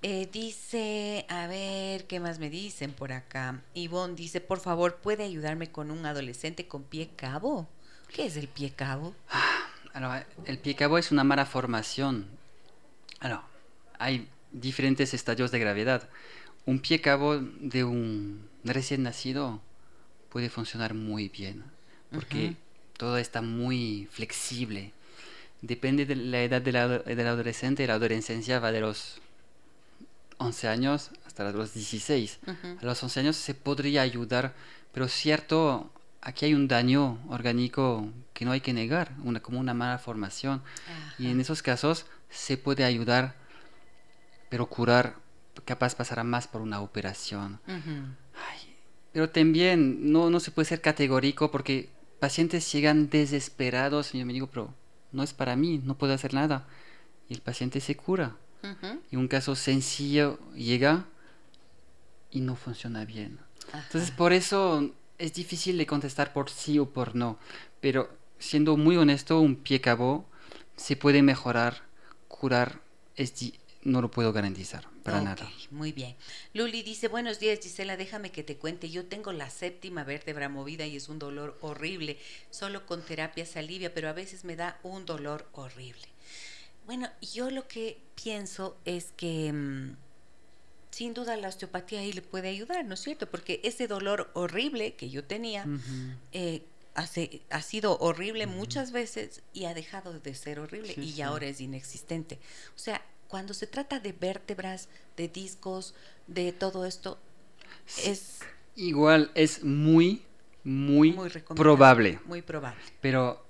Eh, 0.04 0.28
dice, 0.32 1.26
a 1.30 1.45
ver, 1.45 2.08
¿qué 2.08 2.20
más 2.20 2.39
me 2.39 2.49
dicen 2.49 2.91
por 2.91 3.12
acá? 3.12 3.62
Ivonne 3.76 4.16
dice, 4.16 4.41
por 4.41 4.60
favor, 4.60 4.95
¿puede 4.95 5.24
ayudarme 5.24 5.72
con 5.72 5.91
un 5.91 6.08
adolescente 6.08 6.68
con 6.68 6.82
pie 6.84 7.12
cabo? 7.16 7.68
¿Qué 8.12 8.26
es 8.26 8.36
el 8.36 8.47
pie 8.47 8.72
cabo? 8.72 9.14
Alors, 9.93 10.26
el 10.45 10.58
pie 10.58 10.76
cabo 10.76 10.97
es 10.97 11.12
una 11.12 11.24
mala 11.24 11.45
formación. 11.45 12.28
Hay 13.99 14.28
diferentes 14.52 15.14
estadios 15.14 15.52
de 15.52 15.60
gravedad. 15.60 16.10
Un 16.66 16.80
pie 16.80 16.99
cabo 16.99 17.38
de 17.38 17.84
un 17.84 18.49
recién 18.64 19.04
nacido 19.04 19.62
puede 20.30 20.49
funcionar 20.49 20.95
muy 20.95 21.30
bien, 21.30 21.64
porque 22.12 22.38
uh 22.38 22.49
-huh. 22.49 22.56
todo 22.97 23.18
está 23.18 23.43
muy 23.43 24.08
flexible. 24.12 24.93
Depende 25.62 26.08
de 26.08 26.16
la 26.16 26.41
edad 26.41 26.62
del, 26.62 26.74
del 27.06 27.28
adolescente, 27.28 27.86
la 27.86 27.95
adolescencia 27.95 28.60
va 28.60 28.72
de 28.72 28.82
los 28.82 29.22
11 30.41 30.67
años 30.67 31.11
hasta 31.25 31.51
los 31.51 31.73
16. 31.73 32.39
Uh 32.45 32.51
-huh. 32.51 32.81
A 32.81 32.85
los 32.85 33.01
11 33.03 33.19
años 33.21 33.35
se 33.35 33.53
podría 33.53 34.01
ayudar, 34.01 34.53
pero 34.93 35.07
cierto, 35.07 35.89
aquí 36.21 36.45
hay 36.45 36.53
un 36.53 36.67
daño 36.67 37.19
orgánico 37.29 38.09
que 38.33 38.45
no 38.45 38.51
hay 38.51 38.61
que 38.61 38.73
negar, 38.73 39.11
una, 39.23 39.39
como 39.39 39.59
una 39.59 39.73
mala 39.73 39.97
formación. 39.97 40.61
Ajá. 40.87 41.15
Y 41.19 41.27
en 41.27 41.39
esos 41.39 41.61
casos 41.61 42.05
se 42.29 42.57
puede 42.57 42.83
ayudar, 42.83 43.35
pero 44.49 44.67
curar 44.67 45.15
capaz 45.65 45.95
pasará 45.95 46.23
más 46.23 46.47
por 46.47 46.61
una 46.61 46.81
operación. 46.81 47.59
Uh 47.67 47.71
-huh. 47.71 48.15
Ay, 48.49 48.75
pero 49.11 49.29
también 49.29 50.11
no, 50.11 50.29
no 50.29 50.39
se 50.39 50.51
puede 50.51 50.67
ser 50.67 50.81
categórico 50.81 51.51
porque 51.51 51.89
pacientes 52.19 52.71
llegan 52.71 53.09
desesperados 53.09 54.13
y 54.13 54.19
yo 54.19 54.25
me 54.25 54.33
digo, 54.33 54.47
pero 54.47 54.73
no 55.11 55.23
es 55.23 55.33
para 55.33 55.55
mí, 55.55 55.81
no 55.83 55.97
puedo 55.97 56.13
hacer 56.13 56.33
nada. 56.33 56.67
Y 57.27 57.33
el 57.33 57.41
paciente 57.41 57.79
se 57.79 57.95
cura. 57.95 58.35
Uh 58.64 58.68
-huh. 58.68 58.99
Y 59.12 59.16
un 59.16 59.28
caso 59.28 59.55
sencillo 59.55 60.39
llega 60.53 61.05
y 62.32 62.41
no 62.41 62.55
funciona 62.55 63.05
bien. 63.05 63.39
Ajá. 63.70 63.84
Entonces, 63.86 64.12
por 64.12 64.34
eso 64.34 64.91
es 65.18 65.34
difícil 65.34 65.78
de 65.78 65.86
contestar 65.86 66.34
por 66.34 66.49
sí 66.49 66.80
o 66.80 66.89
por 66.89 67.16
no. 67.16 67.38
Pero 67.80 68.09
siendo 68.39 68.78
muy 68.78 68.97
honesto, 68.97 69.39
un 69.39 69.55
pie 69.55 69.82
cabo 69.82 70.26
se 70.76 70.95
puede 70.95 71.22
mejorar, 71.22 71.84
curar, 72.28 72.82
es 73.16 73.34
no 73.84 74.01
lo 74.01 74.12
puedo 74.12 74.32
garantizar 74.32 74.88
para 75.03 75.18
okay, 75.18 75.26
nada. 75.26 75.51
Muy 75.72 75.91
bien. 75.91 76.16
Luli 76.53 76.84
dice, 76.84 77.07
buenos 77.07 77.39
días 77.39 77.59
Gisela, 77.62 77.97
déjame 77.97 78.32
que 78.32 78.43
te 78.43 78.57
cuente, 78.57 78.89
yo 78.89 79.05
tengo 79.05 79.32
la 79.32 79.49
séptima 79.49 80.03
vértebra 80.03 80.49
movida 80.49 80.86
y 80.86 80.95
es 80.95 81.09
un 81.09 81.20
dolor 81.20 81.57
horrible, 81.62 82.18
solo 82.49 82.86
con 82.86 83.01
terapia 83.01 83.45
se 83.45 83.59
alivia, 83.59 83.93
pero 83.93 84.09
a 84.09 84.14
veces 84.14 84.43
me 84.43 84.55
da 84.55 84.80
un 84.84 85.05
dolor 85.05 85.47
horrible. 85.53 86.11
Bueno, 86.86 87.09
yo 87.21 87.49
lo 87.49 87.67
que 87.67 88.01
pienso 88.15 88.77
es 88.86 89.13
que 89.15 89.51
mmm, 89.53 89.95
sin 90.91 91.13
duda 91.13 91.38
la 91.38 91.47
osteopatía 91.47 92.01
ahí 92.01 92.11
le 92.11 92.21
puede 92.21 92.49
ayudar, 92.49 92.86
¿no 92.86 92.93
es 92.95 92.99
cierto? 92.99 93.29
Porque 93.29 93.61
ese 93.63 93.88
dolor 93.88 94.29
horrible 94.34 94.95
que 94.95 95.09
yo 95.09 95.23
tenía 95.23 95.63
uh 95.65 95.69
-huh. 95.69 96.15
eh, 96.34 96.63
hace, 96.95 97.41
ha 97.49 97.61
sido 97.61 97.97
horrible 97.99 98.45
uh 98.45 98.49
-huh. 98.49 98.55
muchas 98.55 98.91
veces 98.91 99.41
y 99.53 99.65
ha 99.65 99.73
dejado 99.73 100.19
de 100.19 100.36
ser 100.36 100.59
horrible 100.59 100.93
sí, 100.93 101.01
y 101.01 101.11
sí. 101.13 101.21
ahora 101.21 101.47
es 101.47 101.61
inexistente. 101.61 102.39
O 102.75 102.79
sea, 102.79 103.01
cuando 103.27 103.53
se 103.53 103.67
trata 103.67 103.99
de 103.99 104.11
vértebras, 104.11 104.89
de 105.15 105.29
discos, 105.29 105.95
de 106.27 106.51
todo 106.51 106.86
esto, 106.86 107.17
es... 108.05 108.39
Igual 108.75 109.32
es 109.36 109.63
muy, 109.63 110.23
muy, 110.65 111.13
muy 111.13 111.29
probable. 111.29 112.19
Muy 112.25 112.41
probable. 112.41 112.82
Pero 112.99 113.45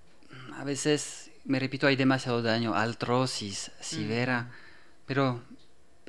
a 0.54 0.64
veces 0.64 1.31
me 1.46 1.60
repito, 1.60 1.88
hay 1.88 1.96
demasiado 1.96 2.42
daño, 2.42 2.76
artrosis 2.76 3.72
severa, 3.80 4.44
mm. 4.44 4.52
pero 5.06 5.44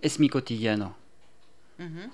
es 0.01 0.19
mi 0.19 0.29
cotidiano. 0.29 0.97
Uh 1.79 1.83
-huh. 1.83 2.11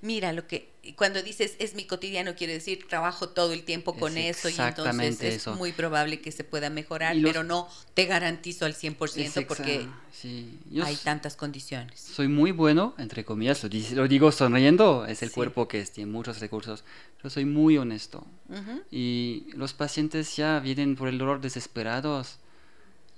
Mira, 0.00 0.32
lo 0.32 0.46
que 0.48 0.72
cuando 0.96 1.22
dices 1.22 1.54
es 1.60 1.74
mi 1.74 1.84
cotidiano, 1.84 2.34
quiere 2.34 2.54
decir 2.54 2.88
trabajo 2.88 3.28
todo 3.28 3.52
el 3.52 3.62
tiempo 3.62 3.94
con 3.94 4.16
es 4.18 4.38
eso 4.38 4.48
y 4.48 4.66
entonces 4.66 5.20
es 5.22 5.34
eso. 5.36 5.54
muy 5.54 5.70
probable 5.70 6.20
que 6.20 6.32
se 6.32 6.42
pueda 6.42 6.70
mejorar, 6.70 7.14
los... 7.14 7.30
pero 7.30 7.44
no 7.44 7.68
te 7.94 8.06
garantizo 8.06 8.64
al 8.64 8.74
100% 8.74 9.46
porque 9.46 9.86
sí. 10.10 10.58
hay 10.82 10.96
tantas 10.96 11.36
condiciones. 11.36 12.00
Soy 12.00 12.26
muy 12.26 12.50
bueno, 12.50 12.94
entre 12.98 13.24
comillas, 13.24 13.62
lo, 13.62 13.70
lo 13.94 14.08
digo 14.08 14.32
sonriendo, 14.32 15.06
es 15.06 15.22
el 15.22 15.28
sí. 15.28 15.34
cuerpo 15.36 15.68
que 15.68 15.84
tiene 15.84 16.10
muchos 16.10 16.40
recursos, 16.40 16.82
pero 17.16 17.30
soy 17.30 17.44
muy 17.44 17.78
honesto. 17.78 18.26
Uh 18.48 18.54
-huh. 18.54 18.82
Y 18.90 19.46
los 19.54 19.72
pacientes 19.72 20.34
ya 20.34 20.58
vienen 20.58 20.96
por 20.96 21.08
el 21.08 21.18
dolor 21.18 21.40
desesperados 21.40 22.38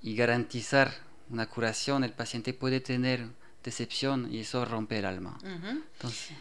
y 0.04 0.14
garantizar 0.14 0.94
una 1.30 1.48
curación, 1.48 2.04
el 2.04 2.12
paciente 2.12 2.52
puede 2.52 2.78
tener 2.80 3.26
decepción 3.64 4.32
y 4.32 4.40
eso 4.40 4.64
rompe 4.66 4.98
el 4.98 5.06
alma. 5.06 5.38
Uh 5.42 5.46
-huh. 5.46 5.82
Entonces, 5.94 6.36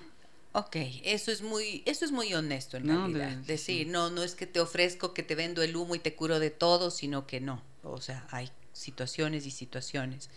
Ok, 0.56 0.76
eso 1.04 1.32
es 1.32 1.42
muy, 1.42 1.82
eso 1.88 2.06
es 2.06 2.12
muy 2.12 2.32
honesto 2.36 2.78
en 2.78 2.88
realidad. 2.88 3.38
Decir, 3.38 3.88
no, 3.88 4.12
no 4.12 4.22
es 4.22 4.36
que 4.36 4.46
te 4.46 4.60
ofrezco 4.60 5.12
que 5.12 5.24
te 5.24 5.34
vendo 5.34 5.64
el 5.64 5.76
humo 5.76 5.96
y 5.96 6.00
te 6.00 6.14
curo 6.14 6.40
de 6.40 6.52
todo, 6.52 6.92
sino 6.92 7.26
que 7.26 7.42
no. 7.42 7.64
O 7.82 8.00
sea, 8.00 8.28
hay 8.30 8.52
situaciones 8.72 9.48
y 9.48 9.52
situaciones. 9.52 10.30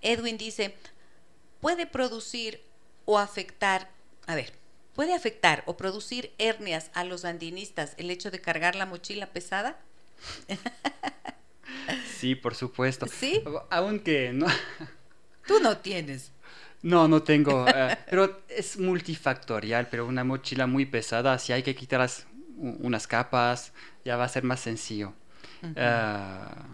Edwin 0.00 0.38
dice, 0.38 0.74
puede 1.60 1.86
producir 1.86 2.62
o 3.04 3.18
afectar, 3.18 3.90
a 4.26 4.34
ver, 4.34 4.54
puede 4.94 5.14
afectar 5.14 5.64
o 5.66 5.76
producir 5.76 6.32
hernias 6.38 6.90
a 6.94 7.04
los 7.04 7.26
andinistas 7.26 7.92
el 7.98 8.10
hecho 8.10 8.30
de 8.30 8.40
cargar 8.40 8.74
la 8.74 8.86
mochila 8.86 9.26
pesada. 9.26 9.78
Sí, 12.18 12.34
por 12.34 12.54
supuesto. 12.54 13.06
Sí. 13.06 13.42
Aunque 13.70 14.32
no. 14.32 14.46
Tú 15.46 15.60
no 15.60 15.78
tienes. 15.78 16.32
No, 16.82 17.08
no 17.08 17.22
tengo, 17.22 17.66
eh, 17.74 17.96
pero 18.10 18.42
es 18.48 18.78
multifactorial, 18.78 19.88
pero 19.88 20.06
una 20.06 20.24
mochila 20.24 20.66
muy 20.66 20.84
pesada, 20.86 21.38
si 21.38 21.52
hay 21.52 21.62
que 21.62 21.74
quitar 21.74 22.08
unas 22.56 23.06
capas, 23.06 23.72
ya 24.04 24.16
va 24.16 24.24
a 24.24 24.28
ser 24.28 24.44
más 24.44 24.60
sencillo. 24.60 25.12
Ah, 25.76 26.66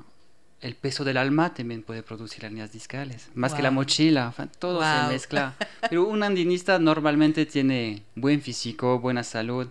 el 0.60 0.74
peso 0.76 1.04
del 1.04 1.16
alma 1.16 1.54
también 1.54 1.82
puede 1.82 2.02
producir 2.02 2.44
hernias 2.44 2.72
discales, 2.72 3.30
más 3.34 3.54
que 3.54 3.62
la 3.62 3.70
mochila, 3.70 4.34
todo 4.58 4.82
se 4.82 5.12
mezcla. 5.12 5.54
Pero 5.88 6.04
un 6.04 6.22
andinista 6.22 6.78
normalmente 6.78 7.46
tiene 7.46 8.02
buen 8.14 8.40
físico, 8.42 8.98
buena 8.98 9.22
salud, 9.22 9.68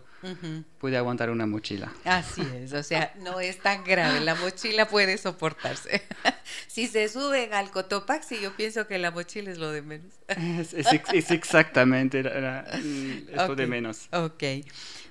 puede 0.79 0.97
aguantar 0.97 1.29
una 1.29 1.45
mochila. 1.45 1.91
Así 2.05 2.41
es, 2.55 2.73
o 2.73 2.83
sea, 2.83 3.13
no 3.19 3.39
es 3.39 3.59
tan 3.59 3.83
grave, 3.83 4.19
la 4.21 4.35
mochila 4.35 4.87
puede 4.87 5.17
soportarse. 5.17 6.03
si 6.67 6.87
se 6.87 7.09
sube 7.09 7.53
al 7.53 7.71
Cotopaxi, 7.71 8.39
yo 8.39 8.55
pienso 8.55 8.87
que 8.87 8.97
la 8.97 9.11
mochila 9.11 9.51
es 9.51 9.57
lo 9.57 9.71
de 9.71 9.81
menos. 9.81 10.13
es, 10.27 11.31
exactamente 11.31 12.23
mm, 12.23 13.35
lo 13.35 13.55
de 13.55 13.67
menos. 13.67 14.07
Ok. 14.11 14.43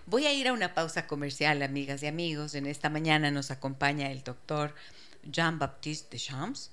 Voy 0.06 0.26
a 0.26 0.32
ir 0.32 0.48
a 0.48 0.52
una 0.52 0.74
pausa 0.74 1.06
comercial, 1.06 1.62
amigas 1.62 2.02
y 2.02 2.06
amigos. 2.06 2.54
En 2.54 2.66
esta 2.66 2.90
mañana 2.90 3.30
nos 3.30 3.50
acompaña 3.50 4.10
el 4.10 4.22
doctor 4.24 4.74
Jean-Baptiste 5.24 6.16
de 6.16 6.22
Champs, 6.22 6.70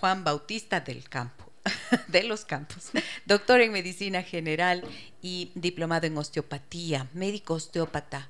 Juan 0.00 0.24
Bautista 0.24 0.80
del 0.80 1.08
Campo, 1.08 1.45
de 2.08 2.22
los 2.22 2.44
Campos, 2.44 2.90
doctor 3.24 3.60
en 3.60 3.72
medicina 3.72 4.22
general 4.22 4.84
y 5.22 5.50
diplomado 5.54 6.06
en 6.06 6.16
osteopatía, 6.16 7.08
médico 7.12 7.54
osteópata. 7.54 8.28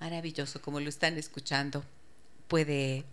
Maravilloso, 0.00 0.60
como 0.60 0.80
lo 0.80 0.88
están 0.88 1.16
escuchando. 1.16 1.84
Puede 2.48 3.04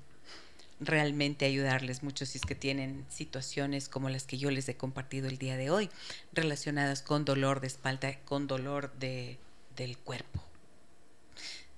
realmente 0.79 1.45
ayudarles 1.45 2.03
mucho 2.03 2.25
si 2.25 2.37
es 2.37 2.45
que 2.45 2.55
tienen 2.55 3.05
situaciones 3.09 3.87
como 3.87 4.09
las 4.09 4.25
que 4.25 4.37
yo 4.37 4.51
les 4.51 4.67
he 4.67 4.75
compartido 4.75 5.27
el 5.27 5.37
día 5.37 5.55
de 5.55 5.69
hoy, 5.69 5.89
relacionadas 6.33 7.01
con 7.01 7.25
dolor 7.25 7.61
de 7.61 7.67
espalda, 7.67 8.19
con 8.25 8.47
dolor 8.47 8.91
de, 8.99 9.39
del 9.75 9.97
cuerpo, 9.97 10.43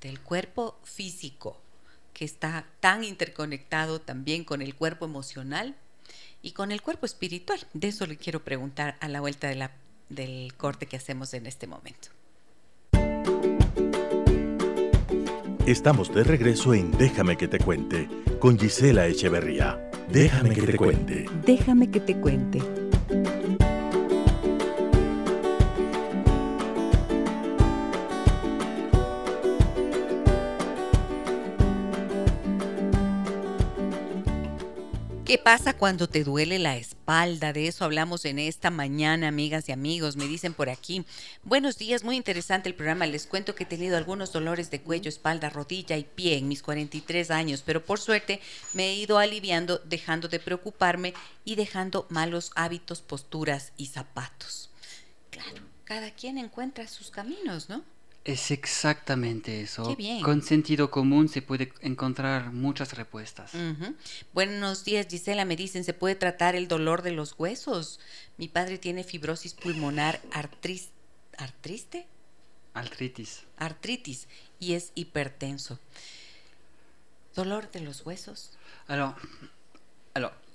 del 0.02 0.20
cuerpo 0.20 0.80
físico, 0.84 1.62
que 2.14 2.26
está 2.26 2.66
tan 2.80 3.04
interconectado 3.04 4.02
también 4.02 4.44
con 4.44 4.62
el 4.62 4.74
cuerpo 4.74 5.06
emocional 5.06 5.76
y 6.46 6.52
con 6.52 6.72
el 6.72 6.84
cuerpo 6.84 7.08
espiritual. 7.08 7.60
De 7.74 7.88
eso 7.88 8.06
le 8.06 8.18
quiero 8.18 8.44
preguntar 8.44 8.98
a 9.02 9.08
la 9.10 9.20
vuelta 9.20 9.48
de 9.48 9.56
la, 9.56 9.72
del 10.10 10.54
corte 10.56 10.86
que 10.86 10.96
hacemos 10.96 11.34
en 11.34 11.48
este 11.48 11.66
momento. 11.66 12.10
Estamos 15.66 16.14
de 16.14 16.24
regreso 16.24 16.76
en 16.76 16.92
Déjame 16.92 17.36
que 17.36 17.48
te 17.48 17.58
cuente 17.58 18.08
con 18.40 18.60
Gisela 18.60 19.08
Echeverría. 19.08 19.90
Déjame 20.08 20.54
que 20.54 20.62
te 20.62 20.78
cuente. 20.78 21.26
Déjame 21.44 21.90
que 21.90 22.00
te 22.00 22.16
cuente. 22.16 22.85
¿Qué 35.26 35.40
pasa 35.40 35.76
cuando 35.76 36.08
te 36.08 36.24
duele 36.24 36.60
la 36.60 36.78
espalda? 36.78 37.52
De 37.52 37.68
eso 37.68 37.84
hablamos 37.84 38.26
en 38.26 38.38
esta 38.38 38.70
mañana, 38.70 39.28
amigas 39.28 39.68
y 39.68 39.72
amigos. 39.72 40.18
Me 40.18 40.28
dicen 40.28 40.54
por 40.54 40.70
aquí. 40.70 41.04
Buenos 41.42 41.80
días, 41.80 42.04
muy 42.04 42.16
interesante 42.16 42.70
el 42.70 42.76
programa. 42.76 43.08
Les 43.08 43.26
cuento 43.26 43.56
que 43.56 43.64
he 43.64 43.66
tenido 43.66 43.98
algunos 43.98 44.32
dolores 44.32 44.70
de 44.70 44.82
cuello, 44.82 45.10
espalda, 45.10 45.50
rodilla 45.50 45.98
y 45.98 46.04
pie 46.04 46.38
en 46.38 46.48
mis 46.48 46.62
43 46.62 47.32
años, 47.32 47.64
pero 47.66 47.84
por 47.84 48.00
suerte 48.00 48.40
me 48.74 48.92
he 48.92 48.96
ido 48.98 49.18
aliviando, 49.18 49.80
dejando 49.80 50.28
de 50.28 50.40
preocuparme 50.40 51.16
y 51.44 51.56
dejando 51.56 52.06
malos 52.12 52.52
hábitos, 52.54 53.02
posturas 53.02 53.74
y 53.78 53.88
zapatos. 53.88 54.70
Claro, 55.32 55.64
cada 55.86 56.12
quien 56.12 56.38
encuentra 56.38 56.88
sus 56.88 57.10
caminos, 57.10 57.68
¿no? 57.68 57.84
Es 58.26 58.50
exactamente 58.50 59.62
eso. 59.62 59.96
Con 60.24 60.42
sentido 60.42 60.90
común 60.90 61.30
se 61.30 61.44
puede 61.44 61.72
encontrar 61.82 62.52
muchas 62.52 62.98
respuestas. 62.98 63.52
Buenos 64.34 64.84
días, 64.84 65.06
Gisela. 65.08 65.46
Me 65.46 65.56
dicen, 65.56 65.84
¿se 65.84 65.94
puede 65.94 66.16
tratar 66.16 66.56
el 66.56 66.68
dolor 66.68 67.04
de 67.04 67.12
los 67.12 67.36
huesos? 67.38 68.00
Mi 68.38 68.48
padre 68.48 68.80
tiene 68.80 69.04
fibrosis 69.04 69.54
pulmonar 69.54 70.20
artris, 70.34 70.90
artriste. 71.38 72.08
Artritis. 72.74 73.44
Artritis 73.58 74.28
y 74.60 74.74
es 74.74 74.92
hipertenso. 74.96 75.80
¿Dolor 77.36 77.70
de 77.70 77.82
los 77.82 78.04
huesos? 78.08 78.58
Alors, 78.88 79.14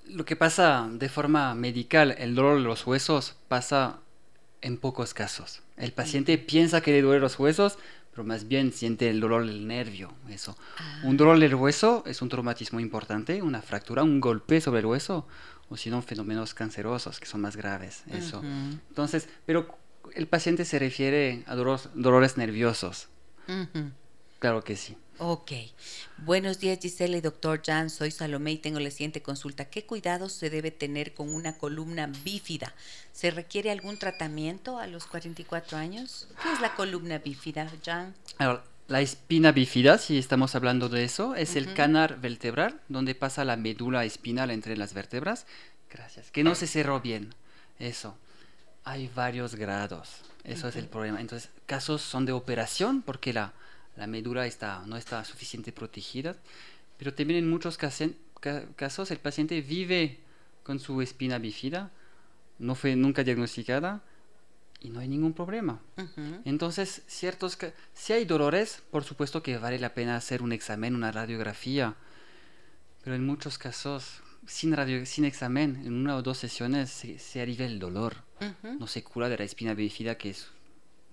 lo 0.07 0.25
que 0.25 0.35
pasa 0.35 0.89
de 0.91 1.07
forma 1.07 1.55
medical, 1.55 2.11
el 2.17 2.35
dolor 2.35 2.57
de 2.57 2.63
los 2.63 2.85
huesos 2.85 3.37
pasa 3.47 4.01
en 4.61 4.77
pocos 4.77 5.13
casos. 5.13 5.61
El 5.77 5.91
paciente 5.91 6.37
piensa 6.37 6.81
que 6.81 6.91
le 6.91 7.01
duele 7.01 7.19
los 7.19 7.39
huesos, 7.39 7.77
pero 8.11 8.23
más 8.23 8.47
bien 8.47 8.71
siente 8.73 9.09
el 9.09 9.19
dolor 9.19 9.45
del 9.45 9.67
nervio, 9.67 10.13
eso. 10.29 10.57
Ah. 10.77 11.01
Un 11.03 11.17
dolor 11.17 11.39
del 11.39 11.55
hueso 11.55 12.03
es 12.05 12.21
un 12.21 12.29
traumatismo 12.29 12.79
importante, 12.79 13.41
una 13.41 13.61
fractura, 13.61 14.03
un 14.03 14.19
golpe 14.19 14.61
sobre 14.61 14.81
el 14.81 14.85
hueso, 14.85 15.25
o 15.69 15.77
si 15.77 15.89
no, 15.89 16.01
fenómenos 16.01 16.53
cancerosos 16.53 17.19
que 17.19 17.25
son 17.25 17.41
más 17.41 17.55
graves, 17.55 18.03
eso. 18.11 18.41
Entonces, 18.43 19.29
pero 19.45 19.77
el 20.13 20.27
paciente 20.27 20.65
se 20.65 20.79
refiere 20.79 21.43
a 21.47 21.55
dolores, 21.55 22.37
nerviosos. 22.37 23.07
Claro 24.39 24.63
que 24.63 24.75
sí. 24.75 24.97
Ok. 25.17 25.51
Buenos 26.17 26.59
días, 26.59 26.79
Gisela 26.81 27.17
y 27.17 27.21
doctor 27.21 27.61
Jan. 27.63 27.89
Soy 27.89 28.11
Salomé 28.11 28.53
y 28.53 28.57
tengo 28.57 28.79
la 28.79 28.89
siguiente 28.89 29.21
consulta. 29.21 29.65
¿Qué 29.65 29.85
cuidados 29.85 30.33
se 30.33 30.49
debe 30.49 30.71
tener 30.71 31.13
con 31.13 31.33
una 31.33 31.57
columna 31.57 32.07
bífida? 32.23 32.73
¿Se 33.13 33.29
requiere 33.29 33.71
algún 33.71 33.97
tratamiento 33.97 34.79
a 34.79 34.87
los 34.87 35.05
44 35.05 35.77
años? 35.77 36.27
¿Qué 36.41 36.51
es 36.51 36.59
la 36.59 36.75
columna 36.75 37.19
bífida, 37.19 37.71
Jan? 37.85 38.15
la 38.87 38.99
espina 38.99 39.53
bífida, 39.53 39.97
si 39.97 40.17
estamos 40.17 40.53
hablando 40.55 40.89
de 40.89 41.05
eso, 41.05 41.33
es 41.35 41.55
el 41.55 41.73
canal 41.73 42.17
vertebral 42.17 42.81
donde 42.89 43.15
pasa 43.15 43.45
la 43.45 43.55
médula 43.55 44.03
espinal 44.03 44.51
entre 44.51 44.75
las 44.75 44.93
vértebras. 44.93 45.45
Gracias. 45.89 46.29
Que 46.31 46.43
no 46.43 46.55
se 46.55 46.67
cerró 46.67 46.99
bien. 46.99 47.33
Eso. 47.79 48.17
Hay 48.83 49.09
varios 49.15 49.55
grados. 49.55 50.09
Eso 50.43 50.67
es 50.67 50.75
el 50.75 50.87
problema. 50.87 51.21
Entonces, 51.21 51.49
casos 51.67 52.01
son 52.01 52.25
de 52.25 52.31
operación 52.31 53.01
porque 53.01 53.31
la 53.31 53.53
la 53.95 54.07
médula 54.07 54.45
está, 54.45 54.83
no 54.85 54.97
está 54.97 55.23
suficiente 55.25 55.71
protegida, 55.71 56.35
pero 56.97 57.13
también 57.13 57.39
en 57.39 57.49
muchos 57.49 57.77
casos 57.77 59.11
el 59.11 59.19
paciente 59.19 59.61
vive 59.61 60.19
con 60.63 60.79
su 60.79 61.01
espina 61.01 61.39
bífida, 61.39 61.91
no 62.59 62.75
fue 62.75 62.95
nunca 62.95 63.23
diagnosticada 63.23 64.01
y 64.79 64.89
no 64.89 64.99
hay 64.99 65.07
ningún 65.07 65.33
problema. 65.33 65.79
Entonces, 66.45 67.03
ciertos 67.07 67.57
si 67.93 68.13
hay 68.13 68.25
dolores, 68.25 68.81
por 68.91 69.03
supuesto 69.03 69.43
que 69.43 69.57
vale 69.57 69.79
la 69.79 69.93
pena 69.93 70.15
hacer 70.15 70.41
un 70.41 70.51
examen, 70.51 70.95
una 70.95 71.11
radiografía, 71.11 71.95
pero 73.03 73.15
en 73.15 73.25
muchos 73.25 73.57
casos, 73.57 74.21
sin, 74.45 74.75
radio, 74.75 75.05
sin 75.05 75.25
examen, 75.25 75.81
en 75.85 75.93
una 75.93 76.15
o 76.15 76.21
dos 76.21 76.37
sesiones 76.37 76.89
se, 76.89 77.19
se 77.19 77.41
alivia 77.41 77.65
el 77.65 77.79
dolor. 77.79 78.17
No 78.63 78.87
se 78.87 79.03
cura 79.03 79.29
de 79.29 79.37
la 79.37 79.43
espina 79.43 79.75
bífida, 79.75 80.17
que 80.17 80.31
es 80.31 80.47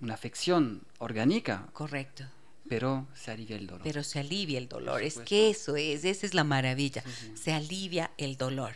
una 0.01 0.15
afección 0.15 0.81
orgánica. 0.97 1.67
Correcto 1.73 2.25
pero 2.69 3.07
se 3.15 3.31
alivia 3.31 3.57
el 3.57 3.67
dolor. 3.67 3.81
Pero 3.83 4.03
se 4.03 4.19
alivia 4.19 4.59
el 4.59 4.69
dolor, 4.69 5.01
es 5.01 5.17
que 5.17 5.49
eso 5.49 5.75
es, 5.75 6.05
esa 6.05 6.25
es 6.25 6.33
la 6.33 6.43
maravilla, 6.43 7.03
se 7.33 7.51
alivia 7.51 8.11
el 8.17 8.37
dolor. 8.37 8.75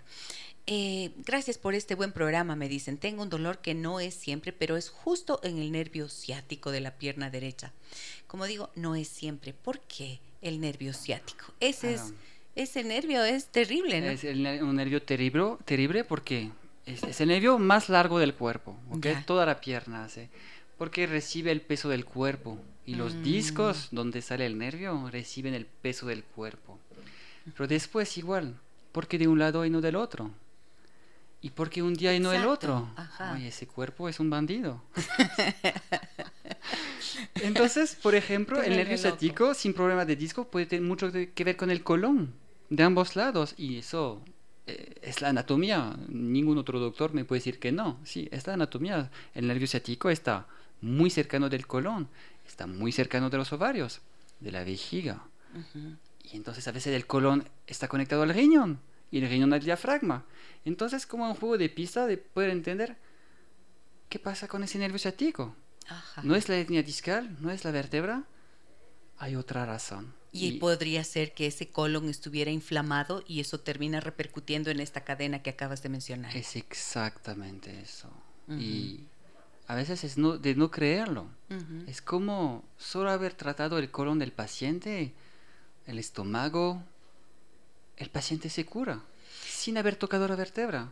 Eh, 0.65 1.11
gracias 1.25 1.57
por 1.57 1.75
este 1.75 1.93
buen 1.93 2.13
programa, 2.13 2.55
me 2.55 2.69
dicen. 2.69 2.97
Tengo 2.97 3.21
un 3.21 3.29
dolor 3.29 3.59
que 3.59 3.73
no 3.73 3.99
es 3.99 4.13
siempre, 4.13 4.53
pero 4.53 4.77
es 4.77 4.89
justo 4.89 5.39
en 5.43 5.57
el 5.57 5.71
nervio 5.71 6.07
ciático 6.07 6.71
de 6.71 6.79
la 6.79 6.91
pierna 6.91 7.29
derecha. 7.29 7.73
Como 8.27 8.45
digo, 8.45 8.69
no 8.75 8.95
es 8.95 9.09
siempre. 9.09 9.53
¿Por 9.53 9.81
qué 9.81 10.19
el 10.41 10.61
nervio 10.61 10.93
ciático? 10.93 11.45
Ese, 11.59 11.95
es, 11.95 12.13
ese 12.55 12.83
nervio 12.85 13.23
es 13.25 13.47
terrible, 13.47 13.99
¿no? 13.99 14.07
Es 14.07 14.23
un 14.23 14.75
nervio 14.77 15.01
terrible, 15.03 15.57
terrible 15.65 16.05
porque 16.05 16.49
es, 16.85 17.19
el 17.19 17.27
nervio 17.27 17.59
más 17.59 17.89
largo 17.89 18.17
del 18.19 18.33
cuerpo, 18.33 18.77
Toda 19.25 19.45
la 19.45 19.59
pierna 19.59 20.05
hace 20.05 20.29
porque 20.77 21.07
recibe 21.07 21.51
el 21.51 21.61
peso 21.61 21.89
del 21.89 22.05
cuerpo 22.05 22.59
y 22.86 22.95
los 22.95 23.15
mm. 23.15 23.23
discos 23.23 23.88
donde 23.91 24.21
sale 24.21 24.45
el 24.45 24.57
nervio 24.57 25.09
reciben 25.11 25.53
el 25.53 25.65
peso 25.65 26.07
del 26.07 26.23
cuerpo. 26.23 26.79
Pero 27.55 27.67
después 27.67 28.17
igual, 28.17 28.55
porque 28.91 29.17
de 29.17 29.27
un 29.27 29.39
lado 29.39 29.65
y 29.65 29.69
no 29.69 29.81
del 29.81 29.95
otro. 29.95 30.31
¿Y 31.41 31.49
por 31.49 31.69
qué 31.69 31.81
un 31.81 31.93
día 31.93 32.15
y 32.15 32.21
no 32.21 32.31
el 32.31 32.45
otro? 32.45 32.89
ajá. 32.95 33.34
Oye, 33.34 33.49
ese 33.49 33.67
cuerpo 33.67 34.07
es 34.07 34.19
un 34.19 34.29
bandido. 34.29 34.81
Entonces, 37.36 37.97
por 38.01 38.15
ejemplo, 38.15 38.61
el 38.61 38.77
nervio 38.77 38.97
ciático 38.97 39.53
sin 39.53 39.73
problema 39.73 40.05
de 40.05 40.15
disco 40.15 40.47
puede 40.47 40.65
tener 40.65 40.86
mucho 40.86 41.11
que 41.11 41.43
ver 41.43 41.57
con 41.57 41.69
el 41.69 41.84
colon 41.84 42.34
de 42.69 42.84
ambos 42.84 43.17
lados 43.17 43.55
y 43.57 43.77
eso 43.77 44.21
eh, 44.67 44.95
es 45.01 45.21
la 45.21 45.29
anatomía. 45.29 45.97
Ningún 46.07 46.57
otro 46.57 46.79
doctor 46.79 47.13
me 47.13 47.25
puede 47.25 47.39
decir 47.39 47.59
que 47.59 47.73
no. 47.73 47.99
Sí, 48.05 48.29
es 48.31 48.47
la 48.47 48.53
anatomía. 48.53 49.11
El 49.34 49.47
nervio 49.47 49.67
ciático 49.67 50.09
está 50.09 50.47
muy 50.79 51.09
cercano 51.09 51.49
del 51.49 51.65
colon, 51.65 52.09
está 52.45 52.67
muy 52.67 52.91
cercano 52.91 53.29
de 53.29 53.37
los 53.37 53.53
ovarios, 53.53 54.01
de 54.39 54.51
la 54.51 54.63
vejiga. 54.63 55.23
Y 56.23 56.35
entonces 56.35 56.67
a 56.67 56.71
veces 56.71 56.95
el 56.95 57.05
colon 57.05 57.47
está 57.67 57.87
conectado 57.87 58.23
al 58.23 58.33
riñón 58.33 58.79
y 59.11 59.19
el 59.19 59.29
riñón 59.29 59.53
al 59.53 59.63
diafragma. 59.63 60.25
Entonces, 60.65 61.05
como 61.05 61.27
un 61.27 61.35
juego 61.35 61.57
de 61.57 61.69
pista 61.69 62.07
de 62.07 62.17
poder 62.17 62.49
entender 62.49 62.97
qué 64.09 64.19
pasa 64.19 64.47
con 64.47 64.63
ese 64.63 64.77
nervio 64.79 64.99
ciático. 64.99 65.55
Ajá. 65.87 66.21
No 66.23 66.35
es 66.35 66.49
la 66.49 66.57
etnia 66.57 66.81
discal, 66.81 67.37
no 67.41 67.51
es 67.51 67.63
la 67.63 67.71
vértebra, 67.71 68.23
hay 69.17 69.35
otra 69.35 69.65
razón. 69.65 70.13
Y, 70.31 70.53
podría 70.53 71.03
ser 71.03 71.33
que 71.33 71.45
ese 71.45 71.69
colon 71.69 72.09
estuviera 72.09 72.49
inflamado 72.49 73.23
y 73.27 73.39
eso 73.39 73.59
termina 73.59 73.99
repercutiendo 73.99 74.71
en 74.71 74.79
esta 74.79 75.03
cadena 75.03 75.43
que 75.43 75.51
acabas 75.51 75.83
de 75.83 75.89
mencionar. 75.89 76.35
es 76.35 76.55
exactamente 76.55 77.79
eso. 77.79 78.09
Y 78.49 79.01
a 79.68 79.76
veces 79.76 80.03
es 80.03 80.18
no, 80.18 80.38
de 80.38 80.55
no 80.55 80.72
creerlo. 80.72 81.28
Es 81.88 82.01
como 82.01 82.64
solo 82.78 83.11
haber 83.11 83.34
tratado 83.36 83.78
el 83.78 83.91
colon 83.91 84.18
del 84.18 84.32
paciente, 84.32 85.14
el 85.86 85.99
estómago, 85.99 86.82
el 87.97 88.09
paciente 88.09 88.49
se 88.49 88.66
cura 88.66 89.03
sin 89.45 89.78
haber 89.78 89.95
tocado 89.95 90.28
la 90.28 90.36
vértebra. 90.36 90.91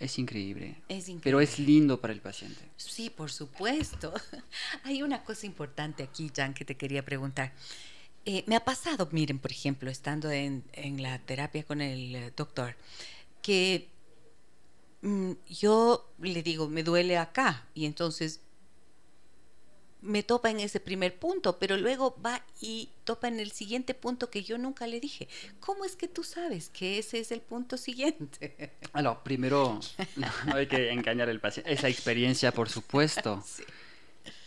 Es 0.00 0.18
increíble. 0.18 0.76
Es 0.88 1.10
Pero 1.22 1.40
es 1.40 1.50
increíble. 1.50 1.72
lindo 1.72 2.00
para 2.00 2.12
el 2.12 2.20
paciente. 2.20 2.60
Sí, 2.76 3.10
por 3.10 3.30
supuesto. 3.30 4.14
Hay 4.84 5.02
una 5.02 5.22
cosa 5.22 5.46
importante 5.46 6.02
aquí, 6.02 6.30
Jan, 6.34 6.54
que 6.54 6.64
te 6.64 6.76
quería 6.76 7.04
preguntar. 7.04 7.52
Eh, 8.24 8.44
me 8.46 8.56
ha 8.56 8.64
pasado, 8.64 9.08
miren, 9.12 9.38
por 9.38 9.50
ejemplo, 9.50 9.90
estando 9.90 10.30
en, 10.30 10.64
en 10.72 11.02
la 11.02 11.18
terapia 11.18 11.64
con 11.64 11.80
el 11.80 12.14
eh, 12.14 12.32
doctor, 12.36 12.74
que 13.42 13.88
yo 15.48 16.12
le 16.20 16.42
digo, 16.42 16.68
me 16.68 16.82
duele 16.82 17.18
acá, 17.18 17.66
y 17.74 17.86
entonces 17.86 18.40
me 20.00 20.22
topa 20.22 20.50
en 20.50 20.60
ese 20.60 20.80
primer 20.80 21.18
punto, 21.18 21.58
pero 21.58 21.76
luego 21.76 22.16
va 22.24 22.44
y 22.60 22.90
topa 23.04 23.28
en 23.28 23.40
el 23.40 23.50
siguiente 23.50 23.94
punto 23.94 24.30
que 24.30 24.42
yo 24.42 24.58
nunca 24.58 24.86
le 24.86 25.00
dije. 25.00 25.28
¿Cómo 25.60 25.84
es 25.84 25.96
que 25.96 26.08
tú 26.08 26.22
sabes 26.22 26.68
que 26.68 26.98
ese 26.98 27.18
es 27.18 27.32
el 27.32 27.40
punto 27.40 27.76
siguiente? 27.76 28.72
Alors, 28.92 29.18
primero, 29.24 29.80
no 30.46 30.54
hay 30.54 30.66
que 30.66 30.90
engañar 30.92 31.28
al 31.28 31.40
paciente. 31.40 31.72
Es 31.72 31.82
la 31.82 31.88
experiencia, 31.88 32.52
por 32.52 32.68
supuesto. 32.68 33.42
Sí. 33.58 33.64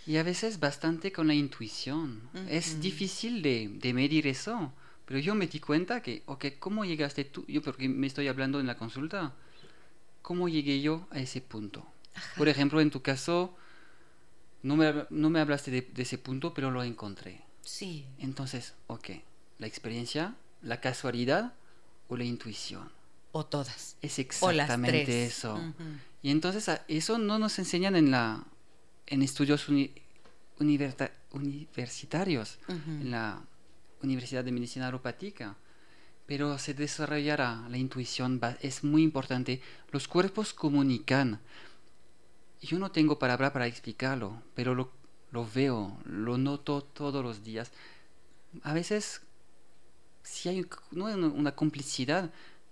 Y 0.08 0.18
a 0.18 0.24
veces 0.24 0.60
bastante 0.60 1.12
con 1.12 1.28
la 1.28 1.36
intuición. 1.36 2.22
Es 2.49 2.82
difícil 2.82 3.41
de, 3.43 3.70
de 3.70 3.93
medir 3.93 4.26
eso. 4.26 4.74
Pero 5.06 5.20
yo 5.20 5.36
me 5.36 5.45
di 5.45 5.60
cuenta 5.60 6.02
que, 6.02 6.24
ok, 6.26 6.45
¿cómo 6.58 6.86
llegaste 6.86 7.24
tú? 7.24 7.45
Yo, 7.47 7.62
porque 7.62 7.88
me 7.88 8.08
estoy 8.08 8.28
hablando 8.28 8.60
en 8.60 8.66
la 8.66 8.78
consulta, 8.78 9.34
¿cómo 10.22 10.49
llegué 10.49 10.82
yo 10.82 11.07
a 11.11 11.19
ese 11.19 11.41
punto? 11.41 11.86
Por 12.38 12.47
ejemplo, 12.49 12.82
en 12.82 12.91
tu 12.91 13.01
caso, 13.01 13.55
no 14.63 14.76
me, 14.76 15.05
no 15.09 15.30
me 15.30 15.39
hablaste 15.39 15.72
de, 15.72 15.82
de 15.82 16.01
ese 16.03 16.17
punto, 16.17 16.53
pero 16.53 16.72
lo 16.72 16.84
encontré. 16.84 17.41
Sí, 17.63 18.05
Entonces, 18.19 18.74
ok, 18.88 19.09
la 19.59 19.67
experiencia, 19.67 20.36
la 20.61 20.80
casualidad 20.82 21.53
o 22.09 22.17
la 22.17 22.24
intuición. 22.24 22.91
o 23.32 23.45
todas. 23.45 23.95
Es 24.01 24.13
O 24.41 24.51
las 24.51 24.65
exactamente 24.65 25.03
tres. 25.05 25.34
eso. 25.38 25.74
Y 26.22 26.30
entonces 26.32 26.69
eso 26.88 27.17
no 27.17 27.39
nos 27.39 27.57
enseñan 27.59 27.95
en 27.95 28.11
la 28.11 28.43
en 29.07 29.22
estudios 29.24 29.67
uni- 29.69 29.91
universita- 30.59 31.11
universitarios, 31.32 32.59
en 32.67 33.11
la 33.11 33.41
Universidad 34.01 34.43
de 34.43 34.51
Medicina 34.51 34.88
Alopática. 34.88 35.55
Pero 36.32 36.58
se 36.58 36.74
desarrollará 36.74 37.68
la 37.68 37.78
intuición, 37.78 38.40
es 38.62 38.86
muy 38.86 39.04
importante. 39.04 39.62
Los 39.92 40.08
cuerpos 40.08 40.54
comunican. 40.54 41.42
Yo 42.62 42.80
no 42.80 42.90
tengo 42.90 43.20
palabra 43.20 43.52
para 43.52 43.68
explicarlo, 43.68 44.42
pero 44.56 44.74
lo, 44.74 44.94
lo 45.32 45.46
veo, 45.46 45.98
lo 46.06 46.38
noto 46.38 46.84
todos 46.84 47.22
los 47.22 47.44
días. 47.44 47.74
A 48.64 48.74
veces 48.74 49.24
sí 50.24 50.48
hay 50.48 50.66
no 50.92 51.08
hay 51.08 51.16
una- 51.16 51.54
complicidad, 51.54 52.32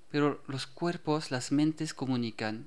pero 0.09 0.41
los 0.47 0.65
cuerpos, 0.65 1.29
las 1.29 1.51
mentes 1.51 1.93
comunican. 1.93 2.65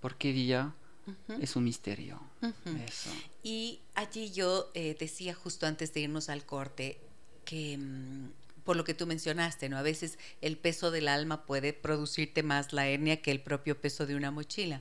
¿Por 0.00 0.16
qué? 0.16 0.32
Ujú. 0.32 1.42
Es 1.42 1.56
un 1.56 1.64
misterio. 1.64 2.22
Eso. 2.86 3.10
Y 3.42 3.80
allí 3.94 4.32
yo 4.32 4.70
eh, 4.72 4.96
decía 4.98 5.34
justo 5.34 5.66
antes 5.66 5.92
de 5.92 6.00
irnos 6.00 6.30
al 6.30 6.46
corte 6.46 6.98
que 7.44 7.76
mm, 7.76 8.30
por 8.64 8.76
lo 8.76 8.84
que 8.84 8.94
tú 8.94 9.06
mencionaste, 9.06 9.68
¿no? 9.68 9.76
A 9.76 9.82
veces 9.82 10.18
el 10.40 10.56
peso 10.56 10.90
del 10.90 11.08
alma 11.08 11.44
puede 11.44 11.72
producirte 11.72 12.42
más 12.42 12.72
la 12.72 12.86
hernia 12.86 13.20
que 13.20 13.30
el 13.30 13.40
propio 13.40 13.80
peso 13.80 14.06
de 14.06 14.14
una 14.14 14.30
mochila. 14.30 14.80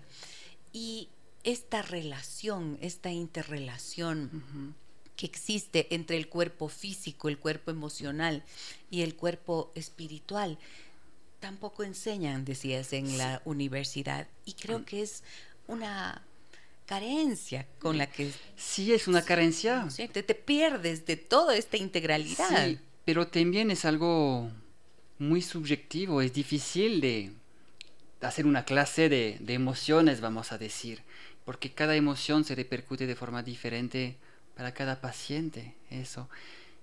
Y 0.73 1.09
esta 1.43 1.81
relación, 1.81 2.77
esta 2.81 3.11
interrelación 3.11 4.75
que 5.15 5.25
existe 5.25 5.93
entre 5.93 6.17
el 6.17 6.29
cuerpo 6.29 6.69
físico, 6.69 7.29
el 7.29 7.39
cuerpo 7.39 7.71
emocional 7.71 8.43
y 8.89 9.01
el 9.01 9.15
cuerpo 9.15 9.71
espiritual, 9.75 10.57
tampoco 11.39 11.83
enseñan, 11.83 12.45
decías, 12.45 12.93
en 12.93 13.17
la 13.17 13.41
universidad. 13.45 14.27
Y 14.45 14.53
creo 14.53 14.85
que 14.85 15.01
es 15.01 15.23
una 15.67 16.23
carencia 16.85 17.67
con 17.79 17.97
la 17.97 18.07
que 18.07 18.31
Sí, 18.55 18.93
es 18.93 19.07
una 19.07 19.23
carencia. 19.23 19.81
¿no 19.81 19.87
es 19.87 19.95
cierto? 19.95 20.23
te 20.23 20.35
pierdes 20.35 21.05
de 21.05 21.17
toda 21.17 21.55
esta 21.55 21.77
integralidad. 21.77 22.67
Sí, 22.67 22.79
pero 23.05 23.27
también 23.27 23.71
es 23.71 23.85
algo 23.85 24.51
muy 25.17 25.41
subjetivo. 25.41 26.21
Es 26.21 26.33
difícil 26.33 27.01
de 27.01 27.31
hacer 28.21 28.45
una 28.45 28.65
clase 28.65 29.09
de, 29.09 29.39
emociones, 29.47 30.21
vamos 30.21 30.51
a 30.51 30.57
decir. 30.57 31.01
Porque 31.45 31.71
cada 31.71 31.95
emoción 31.95 32.43
se 32.43 32.55
repercute 32.55 33.07
de 33.07 33.15
forma 33.15 33.43
diferente 33.43 34.17
para 34.55 34.73
cada 34.73 35.01
paciente. 35.01 35.75
Eso. 35.89 36.29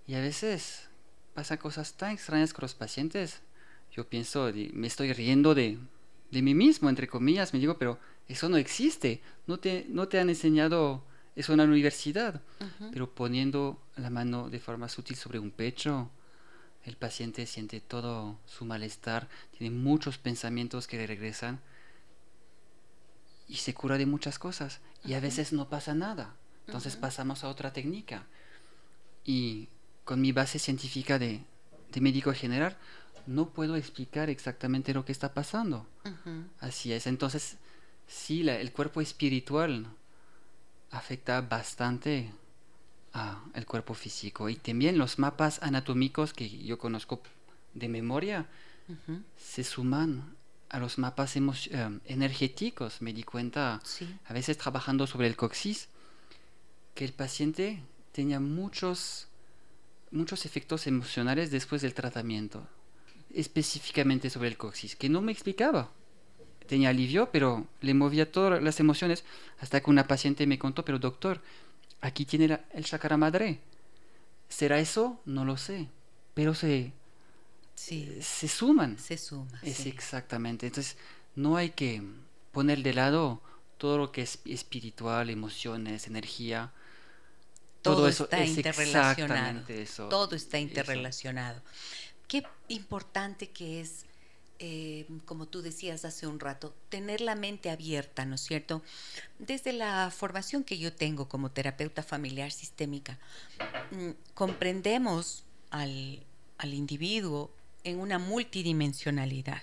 Y 0.06 0.14
a 0.14 0.20
veces 0.20 0.88
pasan 1.34 1.58
cosas 1.58 1.94
tan 1.94 2.12
extrañas 2.12 2.52
con 2.52 2.62
los 2.62 2.74
pacientes. 2.74 3.40
Yo 3.92 4.08
pienso, 4.08 4.52
me 4.72 4.86
estoy 4.86 5.12
riendo 5.12 5.54
de, 5.54 5.78
de 6.30 6.42
mí 6.42 6.54
mismo, 6.54 6.88
entre 6.88 7.08
comillas. 7.08 7.52
Me 7.52 7.60
digo, 7.60 7.78
pero 7.78 7.98
eso 8.26 8.48
no 8.48 8.56
existe. 8.56 9.20
No 9.46 9.58
te, 9.58 9.86
no 9.88 10.08
te 10.08 10.18
han 10.18 10.28
enseñado 10.28 11.02
eso 11.38 11.52
en 11.52 11.58
la 11.58 11.64
universidad. 11.64 12.42
Pero 12.92 13.10
poniendo 13.14 13.80
la 13.96 14.10
mano 14.10 14.48
de 14.50 14.60
forma 14.60 14.88
sutil 14.88 15.16
sobre 15.16 15.38
un 15.38 15.50
pecho, 15.50 16.10
el 16.84 16.96
paciente 16.96 17.46
siente 17.46 17.80
todo 17.80 18.38
su 18.46 18.64
malestar, 18.64 19.28
tiene 19.56 19.74
muchos 19.74 20.18
pensamientos 20.18 20.86
que 20.86 20.96
le 20.96 21.06
regresan 21.06 21.60
y 23.48 23.56
se 23.56 23.74
cura 23.74 23.98
de 23.98 24.06
muchas 24.06 24.38
cosas. 24.38 24.80
Y 25.04 25.14
a 25.14 25.20
veces 25.20 25.52
no 25.52 25.68
pasa 25.68 25.94
nada. 25.94 26.34
Entonces 26.66 26.96
pasamos 26.96 27.44
a 27.44 27.48
otra 27.48 27.72
técnica. 27.72 28.26
Y 29.24 29.68
con 30.04 30.20
mi 30.20 30.32
base 30.32 30.58
científica 30.58 31.18
de, 31.18 31.42
de 31.92 32.00
médico 32.00 32.32
general, 32.32 32.76
no 33.26 33.50
puedo 33.50 33.76
explicar 33.76 34.28
exactamente 34.30 34.92
lo 34.94 35.04
que 35.04 35.12
está 35.12 35.32
pasando. 35.34 35.86
Así 36.60 36.92
es. 36.92 37.06
Entonces, 37.06 37.56
sí, 38.06 38.42
la- 38.42 38.58
el 38.60 38.72
cuerpo 38.72 39.00
espiritual 39.00 39.86
afecta 40.90 41.40
bastante 41.40 42.30
al 43.12 43.66
cuerpo 43.66 43.94
físico. 43.94 44.48
Y 44.48 44.56
también 44.56 44.98
los 44.98 45.18
mapas 45.18 45.60
anatómicos 45.62 46.32
que 46.32 46.48
yo 46.48 46.78
conozco 46.78 47.20
de 47.74 47.88
memoria 47.88 48.46
se 49.36 49.64
suman 49.64 50.36
a 50.68 50.78
los 50.78 50.98
mapas 50.98 51.36
emo- 51.36 51.54
eh, 51.70 52.00
energéticos. 52.06 53.00
Me 53.02 53.12
di 53.12 53.22
cuenta, 53.22 53.80
Sí. 53.84 54.06
a 54.26 54.32
veces 54.32 54.56
trabajando 54.58 55.06
sobre 55.06 55.26
el 55.26 55.36
coxis, 55.36 55.88
que 56.94 57.04
el 57.04 57.12
paciente 57.12 57.82
tenía 58.12 58.38
muchos, 58.40 59.28
muchos 60.10 60.44
efectos 60.46 60.86
emocionales 60.86 61.50
después 61.50 61.82
del 61.82 61.94
tratamiento, 61.94 62.66
específicamente 63.34 64.30
sobre 64.30 64.48
el 64.48 64.56
coxis, 64.56 64.96
que 64.96 65.08
no 65.08 65.20
me 65.20 65.32
explicaba. 65.32 65.90
Tenía 66.68 66.90
alivio, 66.90 67.30
pero 67.32 67.66
le 67.80 67.94
movía 67.94 68.30
todas 68.30 68.62
las 68.62 68.78
emociones, 68.78 69.24
hasta 69.60 69.80
que 69.80 69.90
una 69.90 70.06
paciente 70.06 70.46
me 70.46 70.58
contó, 70.58 70.84
pero 70.84 70.98
doctor, 71.00 71.40
aquí 72.00 72.24
tiene 72.24 72.46
la- 72.48 72.60
el 72.72 72.84
chakra 72.84 73.16
madre. 73.16 73.58
¿Será 74.48 74.78
eso? 74.78 75.20
No 75.24 75.44
lo 75.44 75.56
sé, 75.56 75.88
pero 76.34 76.54
se, 76.54 76.92
Sí. 77.74 78.18
se 78.22 78.48
suman. 78.48 78.98
Se 78.98 79.16
suma. 79.18 79.58
Es 79.62 79.78
sí. 79.78 79.88
exactamente. 79.88 80.66
Entonces, 80.66 80.96
no 81.36 81.56
hay 81.56 81.70
que 81.70 82.02
poner 82.52 82.82
de 82.82 82.92
lado 82.94 83.40
todo 83.78 83.96
lo 83.98 84.10
que 84.12 84.22
es 84.22 84.40
espiritual, 84.44 85.30
emociones, 85.30 86.06
energía. 86.06 86.72
Todo, 87.82 88.08
eso 88.08 88.24
está 88.24 88.42
es 88.42 88.56
interrelacionado. 88.56 89.12
exactamente 89.12 89.82
eso. 89.82 90.08
Todo 90.08 90.34
está 90.34 90.58
Eso. 90.58 90.66
interrelacionado. 90.68 91.62
Qué 92.26 92.42
importante 92.68 93.50
que 93.50 93.80
es 93.80 94.04
eh, 94.60 95.06
como 95.24 95.46
tú 95.46 95.62
decías 95.62 96.04
hace 96.04 96.26
un 96.26 96.40
rato, 96.40 96.74
tener 96.88 97.20
la 97.20 97.34
mente 97.34 97.70
abierta, 97.70 98.24
¿no 98.24 98.34
es 98.34 98.40
cierto? 98.40 98.82
Desde 99.38 99.72
la 99.72 100.10
formación 100.10 100.64
que 100.64 100.78
yo 100.78 100.92
tengo 100.92 101.28
como 101.28 101.50
terapeuta 101.50 102.02
familiar 102.02 102.50
sistémica, 102.50 103.18
mm, 103.92 104.10
comprendemos 104.34 105.44
al, 105.70 106.24
al 106.58 106.74
individuo 106.74 107.52
en 107.84 108.00
una 108.00 108.18
multidimensionalidad, 108.18 109.62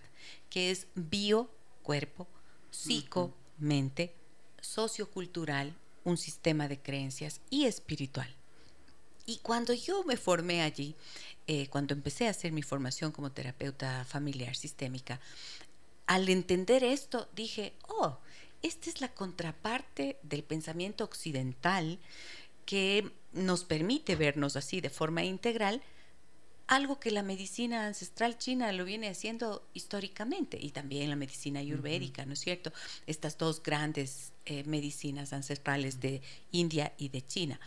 que 0.49 0.71
es 0.71 0.87
bio, 0.95 1.49
cuerpo, 1.83 2.27
psico, 2.71 3.33
mente, 3.57 4.13
sociocultural, 4.61 5.75
un 6.03 6.17
sistema 6.17 6.67
de 6.67 6.79
creencias 6.79 7.41
y 7.49 7.65
espiritual. 7.65 8.33
Y 9.25 9.37
cuando 9.37 9.73
yo 9.73 10.03
me 10.03 10.17
formé 10.17 10.61
allí, 10.61 10.95
eh, 11.47 11.67
cuando 11.67 11.93
empecé 11.93 12.27
a 12.27 12.31
hacer 12.31 12.51
mi 12.51 12.63
formación 12.63 13.11
como 13.11 13.31
terapeuta 13.31 14.05
familiar 14.05 14.55
sistémica, 14.55 15.19
al 16.07 16.29
entender 16.29 16.83
esto 16.83 17.27
dije, 17.35 17.73
oh, 17.87 18.17
esta 18.61 18.89
es 18.89 19.01
la 19.01 19.13
contraparte 19.13 20.17
del 20.23 20.43
pensamiento 20.43 21.03
occidental 21.03 21.99
que 22.65 23.11
nos 23.33 23.63
permite 23.63 24.15
vernos 24.15 24.55
así 24.55 24.81
de 24.81 24.89
forma 24.89 25.23
integral, 25.23 25.81
algo 26.67 26.99
que 26.99 27.11
la 27.11 27.21
medicina 27.21 27.85
ancestral 27.85 28.39
china 28.39 28.71
lo 28.71 28.85
viene 28.85 29.07
haciendo 29.07 29.67
históricamente 29.73 30.57
y 30.59 30.71
también 30.71 31.09
la 31.09 31.15
medicina 31.15 31.59
ayurvédica, 31.59 32.25
¿no 32.25 32.33
es 32.33 32.39
cierto? 32.39 32.73
Estas 33.05 33.37
dos 33.37 33.61
grandes 33.61 34.33
eh, 34.45 34.63
medicinas 34.63 35.31
ancestrales 35.31 35.99
de 35.99 36.21
India 36.51 36.93
y 36.97 37.09
de 37.09 37.21
China. 37.21 37.59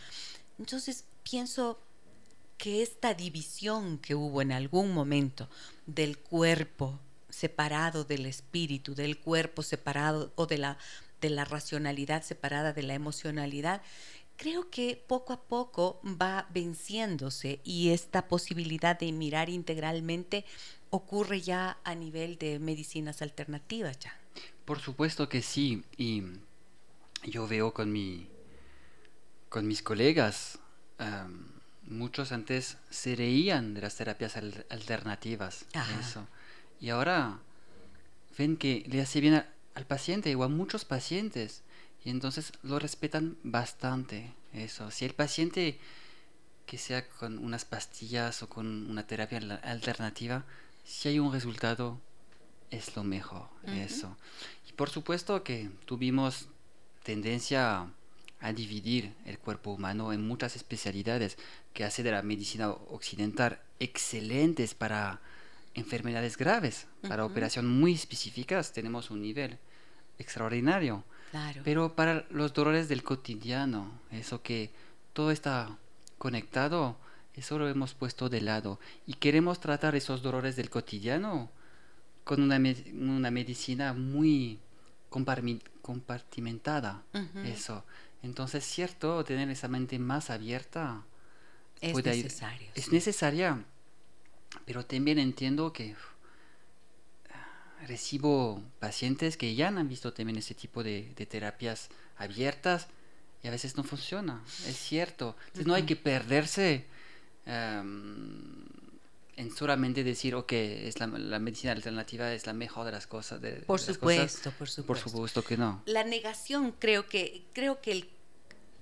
Entonces 0.57 1.05
pienso 1.23 1.79
que 2.59 2.83
esta 2.83 3.13
división 3.13 3.97
que 3.97 4.13
hubo 4.15 4.41
en 4.41 4.51
algún 4.51 4.93
momento 4.93 5.49
del 5.87 6.19
cuerpo 6.19 6.99
separado 7.29 8.03
del 8.03 8.25
espíritu, 8.25 8.93
del 8.93 9.17
cuerpo 9.17 9.63
separado 9.63 10.33
o 10.35 10.45
de 10.45 10.57
la, 10.57 10.77
de 11.21 11.29
la 11.29 11.45
racionalidad 11.45 12.21
separada 12.21 12.73
de 12.73 12.83
la 12.83 12.95
emocionalidad, 12.95 13.81
creo 14.35 14.69
que 14.69 15.01
poco 15.07 15.31
a 15.31 15.41
poco 15.41 16.01
va 16.03 16.47
venciéndose 16.53 17.61
y 17.63 17.91
esta 17.91 18.27
posibilidad 18.27 18.99
de 18.99 19.11
mirar 19.13 19.49
integralmente 19.49 20.43
ocurre 20.89 21.39
ya 21.39 21.77
a 21.85 21.95
nivel 21.95 22.37
de 22.37 22.59
medicinas 22.59 23.21
alternativas 23.21 23.97
ya. 23.99 24.13
Por 24.65 24.79
supuesto 24.79 25.29
que 25.29 25.41
sí, 25.41 25.85
y 25.95 26.23
yo 27.23 27.47
veo 27.47 27.73
con 27.73 27.91
mi 27.91 28.27
con 29.47 29.65
mis 29.65 29.81
colegas, 29.81 30.59
muchos 31.89 32.31
antes 32.31 32.77
se 32.89 33.15
reían 33.15 33.73
de 33.73 33.81
las 33.81 33.95
terapias 33.95 34.37
alternativas, 34.37 35.65
eso, 35.99 36.27
y 36.79 36.89
ahora 36.89 37.39
ven 38.37 38.57
que 38.57 38.85
le 38.87 39.01
hace 39.01 39.19
bien 39.19 39.43
al 39.75 39.85
paciente 39.85 40.33
o 40.35 40.43
a 40.43 40.47
muchos 40.47 40.85
pacientes 40.85 41.63
y 42.05 42.09
entonces 42.09 42.53
lo 42.63 42.79
respetan 42.79 43.37
bastante 43.43 44.33
eso. 44.53 44.91
Si 44.91 45.05
el 45.05 45.13
paciente 45.13 45.79
que 46.65 46.77
sea 46.77 47.07
con 47.07 47.39
unas 47.39 47.65
pastillas 47.65 48.43
o 48.43 48.49
con 48.49 48.89
una 48.89 49.05
terapia 49.07 49.39
alternativa, 49.63 50.45
si 50.85 51.09
hay 51.09 51.19
un 51.19 51.33
resultado, 51.33 51.99
es 52.69 52.95
lo 52.95 53.03
mejor, 53.03 53.47
eso. 53.65 54.15
Y 54.69 54.73
por 54.73 54.89
supuesto 54.89 55.43
que 55.43 55.69
tuvimos 55.85 56.47
tendencia 57.03 57.87
a 58.41 58.53
dividir 58.53 59.13
el 59.25 59.37
cuerpo 59.37 59.71
humano 59.71 60.13
en 60.13 60.25
muchas 60.25 60.55
especialidades 60.55 61.37
que 61.73 61.83
hace 61.83 62.03
de 62.03 62.11
la 62.11 62.21
medicina 62.21 62.69
occidental 62.69 63.59
excelentes 63.79 64.73
para 64.73 65.19
enfermedades 65.73 66.37
graves, 66.37 66.87
para 67.07 67.25
operaciones 67.25 67.71
muy 67.71 67.93
específicas 67.93 68.73
tenemos 68.73 69.11
un 69.11 69.21
nivel 69.21 69.57
extraordinario. 70.17 71.03
Pero 71.63 71.95
para 71.95 72.25
los 72.31 72.53
dolores 72.53 72.89
del 72.89 73.03
cotidiano, 73.03 73.91
eso 74.11 74.41
que 74.41 74.71
todo 75.13 75.31
está 75.31 75.77
conectado, 76.17 76.97
eso 77.35 77.59
lo 77.59 77.69
hemos 77.69 77.93
puesto 77.93 78.29
de 78.29 78.41
lado. 78.41 78.79
Y 79.05 79.13
queremos 79.13 79.59
tratar 79.59 79.95
esos 79.95 80.21
dolores 80.21 80.55
del 80.55 80.69
cotidiano 80.69 81.49
con 82.23 82.41
una, 82.41 82.59
una 82.93 83.31
medicina 83.31 83.93
muy 83.93 84.59
compartimentada. 85.09 87.03
Eso. 87.45 87.83
Entonces, 88.21 88.65
cierto, 88.65 89.23
tener 89.23 89.49
esa 89.49 89.67
mente 89.67 89.97
más 89.99 90.29
abierta 90.29 91.03
es 91.81 91.95
necesario. 92.03 92.69
Es 92.75 92.91
necesaria, 92.91 93.63
pero 94.65 94.85
también 94.85 95.19
entiendo 95.19 95.71
que 95.71 95.95
recibo 97.87 98.61
pacientes 98.79 99.37
que 99.37 99.55
ya 99.55 99.69
han 99.69 99.87
visto 99.87 100.13
también 100.13 100.37
ese 100.37 100.53
tipo 100.53 100.83
de, 100.83 101.13
terapias 101.29 101.89
abiertas 102.17 102.87
y 103.41 103.47
a 103.47 103.51
veces 103.51 103.77
no 103.77 103.83
funciona, 103.83 104.43
es 104.67 104.77
cierto. 104.77 105.35
Entonces 105.47 105.67
no 105.67 105.73
hay 105.73 105.83
que 105.83 105.95
perderse 105.95 106.85
em, 107.45 108.65
en 109.39 109.55
solamente 109.55 110.03
decir, 110.03 110.35
ok, 110.35 110.51
es 110.51 110.99
la, 110.99 111.07
medicina 111.07 111.71
alternativa 111.71 112.33
es 112.33 112.45
la 112.45 112.51
mejor 112.51 112.85
de 112.85 112.91
las 112.91 113.07
cosas. 113.07 113.39
De, 113.39 113.53
por 113.53 113.79
supuesto, 113.79 114.51
por 114.51 114.67
supuesto. 114.67 114.85
Por 114.85 114.97
supuesto 114.97 115.43
que 115.45 115.55
no. 115.55 115.81
La 115.85 116.03
negación, 116.03 116.73
creo 116.77 117.07
que, 117.07 117.45
creo 117.53 117.79
que 117.79 117.93
el 117.93 118.09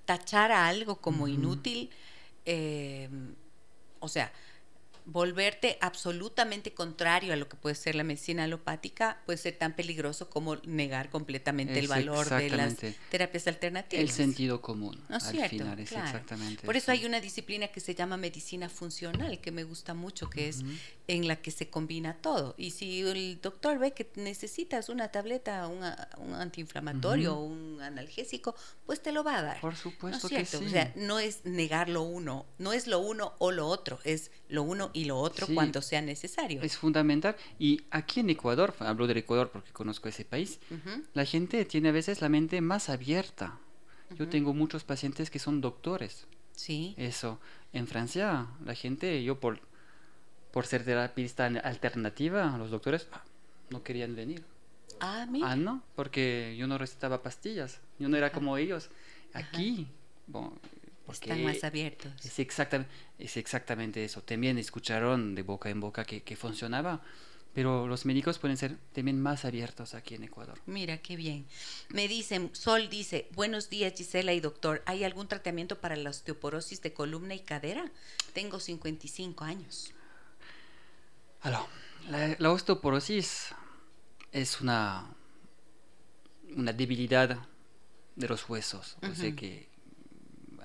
tachar 0.06 0.52
a 0.52 0.68
algo 0.68 0.96
como 0.96 1.28
inútil, 1.28 1.92
em, 2.46 3.36
o 4.00 4.08
sea, 4.08 4.34
volverte 5.08 5.78
absolutamente 5.80 6.74
contrario 6.74 7.32
a 7.32 7.38
lo 7.38 7.48
que 7.48 7.56
puede 7.56 7.76
ser 7.76 7.96
la 7.96 8.04
medicina 8.04 8.44
alopática 8.44 9.22
puede 9.26 9.38
ser 9.38 9.58
tan 9.58 9.74
peligroso 9.74 10.30
como 10.30 10.58
negar 10.58 11.10
completamente 11.10 11.80
el 11.80 11.88
valor 11.88 12.30
de 12.30 12.50
las 12.50 12.76
terapias 13.10 13.48
alternativas. 13.48 14.04
El 14.04 14.12
sentido 14.12 14.62
común, 14.62 15.02
al 15.08 15.22
final, 15.22 15.80
es 15.80 15.94
exactamente 15.94 16.66
Por 16.66 16.76
eso. 16.76 16.92
hay 16.92 17.06
una 17.06 17.22
disciplina 17.22 17.70
que 17.70 17.80
se 17.80 17.96
llama 17.96 18.18
medicina 18.18 18.68
funcional, 18.68 19.40
que 19.40 19.52
me 19.52 19.64
gusta 19.64 19.94
mucho, 19.94 20.30
que 20.30 20.50
es 20.50 20.64
en 21.08 21.28
la 21.30 21.38
que 21.38 21.52
se 21.52 21.70
combina 21.70 22.18
todo. 22.18 22.54
Y 22.58 22.72
si 22.72 23.02
el 23.02 23.40
doctor 23.42 23.80
ve 23.80 23.94
que 23.94 24.12
necesitas 24.16 24.90
una 24.90 25.08
tableta, 25.08 25.68
un 25.68 26.34
antiinflamatorio 26.34 27.34
o 27.34 27.46
un 27.46 27.82
analgésico, 27.82 28.56
pues 28.86 29.02
te 29.02 29.14
lo 29.14 29.24
va 29.24 29.38
a 29.38 29.42
dar. 29.42 29.62
Por 29.62 29.78
supuesto 29.78 30.28
que 30.28 30.44
sí. 30.44 30.58
O 30.58 30.70
sea, 30.70 30.92
no 30.98 31.20
es 31.20 31.46
negar 31.46 31.88
lo 31.88 32.02
uno, 32.02 32.46
no 32.58 32.74
es 32.74 32.88
lo 32.88 33.00
uno 33.00 33.36
o 33.40 33.52
lo 33.52 33.68
otro, 33.68 34.00
es 34.04 34.32
lo 34.50 34.64
uno 34.64 34.92
y 34.98 35.06
lo 35.06 35.18
otro 35.20 35.46
cuando 35.54 35.84
sea 35.84 36.02
necesario. 36.02 36.60
Es 36.64 36.76
fundamental. 36.76 37.36
Y 37.60 37.82
aquí 37.92 38.22
en 38.22 38.32
Ecuador, 38.32 38.74
hablo 38.80 39.06
del 39.06 39.18
Ecuador 39.18 39.52
porque 39.52 39.72
conozco 39.72 40.10
ese 40.10 40.26
país, 40.26 40.60
la 41.14 41.24
gente 41.24 41.64
tiene 41.66 41.90
a 41.90 41.92
veces 41.92 42.20
la 42.22 42.30
mente 42.30 42.62
más 42.62 42.90
abierta. 42.90 43.60
Yo 44.18 44.28
tengo 44.28 44.56
muchos 44.56 44.84
pacientes 44.84 45.30
que 45.30 45.38
son 45.38 45.62
doctores. 45.62 46.26
Sí. 46.54 46.96
Eso. 46.98 47.40
En 47.74 47.86
Francia, 47.86 48.48
la 48.66 48.74
gente, 48.74 49.24
yo 49.24 49.40
por, 49.40 49.60
por 50.52 50.66
ser 50.66 50.84
terapista 50.84 51.46
alternativa, 51.46 52.58
los 52.58 52.72
doctores 52.72 53.08
ah, 53.12 53.24
no 53.70 53.84
querían 53.84 54.16
venir. 54.16 54.44
Ah, 55.00 55.28
mira. 55.30 55.52
Ah, 55.52 55.56
no, 55.56 55.84
porque 55.96 56.56
yo 56.58 56.66
no 56.66 56.80
recetaba 56.80 57.22
pastillas. 57.22 57.82
Yo 58.00 58.10
no 58.10 58.18
era 58.18 58.32
como 58.32 58.58
ellos. 58.58 58.90
Aquí, 59.34 59.88
bueno, 60.26 60.54
están 61.12 61.44
más 61.44 61.64
abiertos. 61.64 62.12
Es 62.26 62.40
exactamente, 62.40 62.92
es 63.20 63.38
exactamente 63.38 64.04
eso. 64.04 64.22
También 64.22 64.58
escucharon 64.58 65.36
de 65.36 65.44
boca 65.44 65.70
en 65.70 65.80
boca 65.80 66.06
que, 66.06 66.24
que, 66.24 66.36
funcionaba, 66.36 67.02
pero 67.54 67.88
los 67.88 68.06
médicos 68.06 68.38
pueden 68.40 68.58
ser 68.58 68.78
también 68.94 69.22
más 69.22 69.46
abiertos 69.46 69.94
aquí 69.94 70.16
en 70.16 70.24
Ecuador. 70.24 70.60
Mira, 70.66 70.98
qué 71.00 71.16
bien. 71.16 71.46
Me 71.90 72.08
dicen, 72.08 72.52
Sol 72.54 72.90
dice, 72.90 73.28
buenos 73.34 73.70
días 73.70 73.94
Gisela 73.96 74.34
y 74.34 74.40
doctor, 74.40 74.84
¿hay 74.86 75.04
algún 75.04 75.28
tratamiento 75.28 75.80
para 75.80 75.96
la 75.96 76.10
osteoporosis 76.10 76.82
de 76.82 76.94
columna 76.94 77.34
y 77.36 77.40
cadera? 77.40 77.92
Tengo 78.34 78.60
55 78.60 79.44
años. 79.44 79.94
Aló, 81.42 81.68
la, 82.10 82.52
osteoporosis 82.52 83.50
es 84.32 84.62
una, 84.62 85.08
una 86.56 86.74
debilidad 86.74 87.40
de 88.16 88.28
los 88.28 88.50
huesos, 88.50 88.98
o 89.02 89.16
sea 89.16 89.36
que 89.36 89.68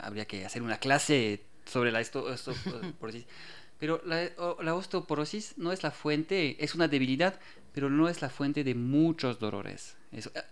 habría 0.02 0.26
que 0.26 0.44
hacer 0.44 0.62
una 0.62 0.78
clase 0.78 1.42
sobre 1.64 1.92
la 1.92 2.00
osteoporosis. 2.00 3.24
Pero 3.78 4.00
la, 4.04 4.74
osteoporosis 4.76 5.54
no 5.56 5.72
es 5.72 5.82
la 5.82 5.90
fuente, 5.90 6.62
es 6.62 6.76
una 6.76 6.86
debilidad, 6.86 7.40
pero 7.72 7.90
no 7.90 8.08
es 8.08 8.22
la 8.22 8.30
fuente 8.30 8.62
de 8.62 8.76
muchos 8.76 9.40
dolores. 9.40 9.96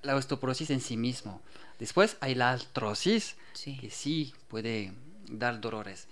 la 0.02 0.16
osteoporosis 0.16 0.70
en 0.70 0.80
sí 0.80 0.96
mismo. 0.96 1.40
Después 1.78 2.16
hay 2.18 2.34
la 2.34 2.50
artrosis, 2.50 3.36
que 3.80 3.88
sí 3.88 4.34
puede 4.48 4.92
dar 5.30 5.60
dolores. 5.60 6.08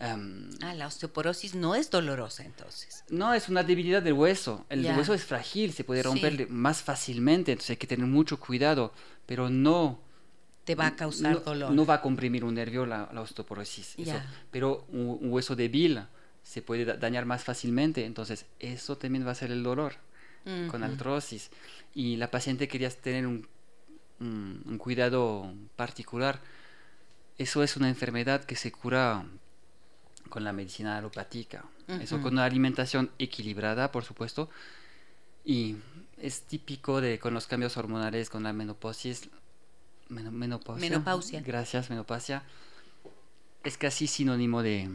ah, 0.00 0.74
la 0.74 0.88
osteoporosis 0.88 1.54
no 1.54 1.76
es 1.76 1.88
dolorosa 1.88 2.44
entonces. 2.44 3.04
No, 3.10 3.32
es 3.32 3.48
una 3.48 3.62
debilidad 3.62 4.02
del 4.02 4.14
hueso. 4.14 4.66
El 4.70 4.84
hueso 4.86 5.14
es 5.14 5.24
frágil, 5.24 5.72
se 5.72 5.84
puede 5.84 6.02
romper 6.02 6.50
más 6.50 6.82
fácilmente, 6.82 7.52
entonces 7.52 7.70
hay 7.70 7.76
que 7.76 7.86
tener 7.86 8.06
mucho 8.06 8.40
cuidado, 8.40 8.92
pero 9.24 9.50
no 9.50 10.00
te 10.70 10.74
va 10.76 10.86
a 10.88 10.96
causar 10.96 11.42
dolor. 11.42 11.70
No 11.72 11.84
va 11.84 11.94
a 11.94 12.00
comprimir 12.00 12.44
un 12.44 12.54
nervio 12.54 12.86
la, 12.86 13.04
osteoporosis, 13.20 13.96
pero 14.50 14.86
un, 14.88 15.18
hueso 15.32 15.56
débil 15.56 16.02
se 16.42 16.62
puede 16.62 16.84
dañar 16.96 17.26
más 17.26 17.44
fácilmente, 17.44 18.04
entonces 18.04 18.46
eso 18.58 18.96
también 18.96 19.26
va 19.26 19.32
a 19.32 19.34
ser 19.34 19.50
el 19.50 19.62
dolor. 19.62 19.94
con 20.70 20.82
artrosis 20.82 21.50
y 21.94 22.16
la 22.16 22.30
paciente 22.30 22.66
quería 22.66 22.88
tener 22.90 23.26
un, 23.26 23.46
un, 24.20 24.78
cuidado 24.78 25.52
particular. 25.76 26.40
Eso 27.38 27.62
es 27.62 27.76
una 27.76 27.88
enfermedad 27.88 28.44
que 28.44 28.56
se 28.56 28.70
cura 28.70 29.24
con 30.28 30.44
la 30.44 30.52
medicina 30.52 30.96
alopática. 30.96 31.64
Eso 31.88 32.22
con 32.22 32.34
una 32.34 32.44
alimentación 32.44 33.10
equilibrada, 33.18 33.90
por 33.90 34.04
supuesto. 34.04 34.48
Y 35.44 35.76
es 36.18 36.42
típico 36.42 37.00
de 37.00 37.18
con 37.18 37.34
los 37.34 37.46
cambios 37.48 37.76
hormonales, 37.76 38.30
con 38.30 38.44
la 38.44 38.52
menopausia. 38.52 39.16
Menopausia. 40.10 41.40
Gracias, 41.40 41.90
menopausia. 41.90 42.42
Es 43.64 43.76
casi 43.76 44.06
sinónimo 44.06 44.62
de... 44.62 44.90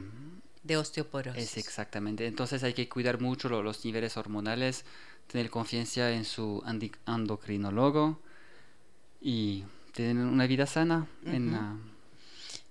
De 0.63 0.77
osteoporosis. 0.77 1.43
Es 1.43 1.57
exactamente. 1.57 2.25
Entonces 2.25 2.63
hay 2.63 2.73
que 2.73 2.89
cuidar 2.89 3.21
mucho 3.21 3.49
los 3.49 3.85
niveles 3.85 4.17
hormonales, 4.17 4.83
tener 5.27 5.49
confianza 5.51 6.11
en 6.11 6.25
su 6.25 6.63
endocrinólogo 7.05 8.19
y 9.21 9.63
tener 9.93 10.25
una 10.25 10.47
vida 10.47 10.65
sana 10.65 11.07
en 11.23 11.51
la 11.51 11.77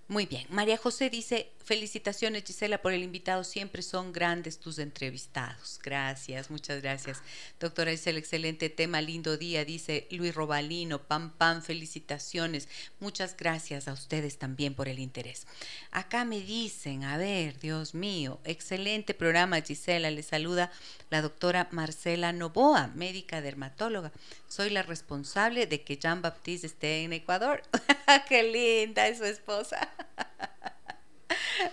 muy 0.09 0.27
bien. 0.27 0.47
María 0.51 0.77
José 0.77 1.09
dice, 1.09 1.51
felicitaciones 1.65 2.45
Gisela 2.45 2.83
por 2.83 2.93
el 2.93 3.03
invitado, 3.03 3.43
siempre 3.43 3.83
son 3.83 4.13
grandes 4.13 4.59
tus 4.59 4.79
entrevistados. 4.79 5.81
Gracias, 5.83 6.51
muchas 6.51 6.83
gracias. 6.83 7.23
Doctora 7.59 7.91
Gisela, 7.91 8.19
excelente 8.19 8.69
tema, 8.69 9.01
lindo 9.01 9.37
día, 9.37 9.65
dice 9.65 10.07
Luis 10.11 10.35
Robalino, 10.35 11.03
pam 11.03 11.31
pam, 11.31 11.63
felicitaciones. 11.63 12.69
Muchas 13.01 13.37
gracias 13.37 13.89
a 13.89 13.95
ustedes 13.95 14.39
también 14.39 14.75
por 14.75 14.89
el 14.89 14.99
interés. 14.99 15.47
Acá 15.91 16.25
me 16.25 16.41
dicen, 16.41 17.05
a 17.05 17.17
ver, 17.17 17.59
Dios 17.59 17.95
mío, 17.95 18.41
excelente 18.45 19.15
programa 19.15 19.63
Gisela, 19.63 20.11
le 20.11 20.23
saluda 20.23 20.71
la 21.11 21.23
doctora 21.23 21.69
Marcela 21.71 22.33
Novoa, 22.33 22.89
médica 22.95 23.41
dermatóloga. 23.41 24.13
Soy 24.49 24.71
la 24.71 24.83
responsable 24.83 25.67
de 25.67 25.83
que 25.83 25.97
Jean 25.97 26.21
Baptiste 26.21 26.67
esté 26.67 27.05
en 27.05 27.13
Ecuador. 27.13 27.63
Qué 28.29 28.43
linda 28.43 29.09
es 29.09 29.19
su 29.19 29.25
esposa. 29.25 29.89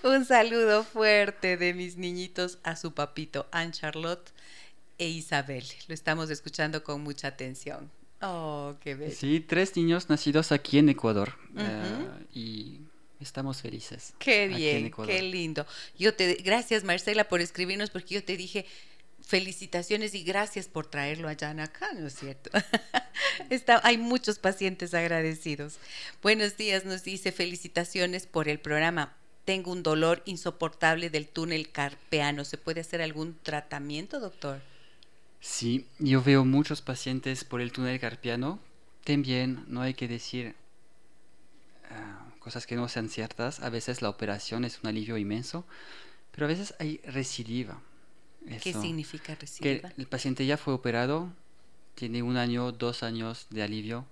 Un 0.04 0.26
saludo 0.26 0.84
fuerte 0.84 1.58
de 1.58 1.74
mis 1.74 1.98
niñitos 1.98 2.60
a 2.64 2.76
su 2.76 2.94
papito, 2.94 3.48
Anne 3.52 3.72
Charlotte 3.72 4.32
e 4.98 5.08
Isabel. 5.08 5.66
Lo 5.88 5.94
estamos 5.94 6.30
escuchando 6.30 6.84
con 6.84 7.02
mucha 7.02 7.28
atención. 7.28 7.90
Oh, 8.22 8.76
qué 8.82 8.96
bello. 8.96 9.16
Sí, 9.16 9.40
tres 9.40 9.76
niños 9.76 10.10
nacidos 10.10 10.52
aquí 10.52 10.78
en 10.78 10.90
Ecuador. 10.90 11.34
Eh, 11.58 12.26
y 12.34 12.82
estamos 13.20 13.62
felices. 13.62 14.14
Qué 14.20 14.48
bien, 14.48 14.92
qué 15.06 15.22
lindo. 15.24 15.66
Yo 15.98 16.14
te 16.14 16.36
gracias 16.36 16.84
Marcela 16.84 17.24
por 17.28 17.42
escribirnos 17.42 17.90
porque 17.90 18.16
yo 18.16 18.24
te 18.24 18.38
dije 18.38 18.66
felicitaciones 19.26 20.14
y 20.14 20.24
gracias 20.24 20.68
por 20.68 20.88
traerlo 20.88 21.28
allá 21.28 21.52
acá, 21.64 21.94
¿no 21.94 22.08
es 22.08 22.16
cierto? 22.16 22.50
Está, 23.50 23.80
hay 23.84 23.98
muchos 23.98 24.40
pacientes 24.40 24.94
agradecidos. 24.94 25.78
Buenos 26.22 26.58
días, 26.58 26.86
nos 26.86 27.04
dice 27.04 27.32
felicitaciones 27.32 28.26
por 28.26 28.50
el 28.50 28.60
programa. 28.60 29.16
Tengo 29.46 29.72
un 29.72 29.84
dolor 29.84 30.22
insoportable 30.26 31.10
del 31.10 31.28
túnel 31.28 31.72
carpeano. 31.72 32.46
¿Se 32.46 32.58
puede 32.58 32.82
hacer 32.82 33.02
algún 33.02 33.38
tratamiento, 33.42 34.20
doctor? 34.20 34.62
Sí, 35.40 35.88
yo 36.00 36.22
veo 36.22 36.46
muchos 36.46 36.82
pacientes 36.82 37.44
por 37.44 37.62
el 37.62 37.72
túnel 37.72 38.00
carpiano. 38.00 38.60
También 39.04 39.66
no 39.68 39.82
hay 39.82 39.96
que 39.96 40.08
decir 40.08 40.56
ah, 41.90 42.28
cosas 42.40 42.68
que 42.68 42.76
no 42.76 42.88
sean 42.88 43.10
ciertas. 43.10 43.60
A 43.62 43.70
veces 43.70 44.02
la 44.04 44.10
operación 44.10 44.64
es 44.64 44.80
un 44.84 44.90
alivio 44.90 45.18
inmenso, 45.18 45.66
pero 46.32 46.46
a 46.46 46.50
veces 46.50 46.76
hay 46.80 46.98
recidiva. 47.04 47.82
¿Qué 48.62 48.74
significa 48.74 49.36
recidiva? 49.36 49.90
Que 49.90 50.02
el 50.02 50.08
paciente 50.08 50.46
ya 50.46 50.58
fue 50.58 50.74
operado, 50.74 51.32
tiene 51.96 52.22
un 52.22 52.38
año, 52.38 52.72
dos 52.72 53.02
años 53.02 53.48
de 53.50 53.64
alivio 53.64 54.06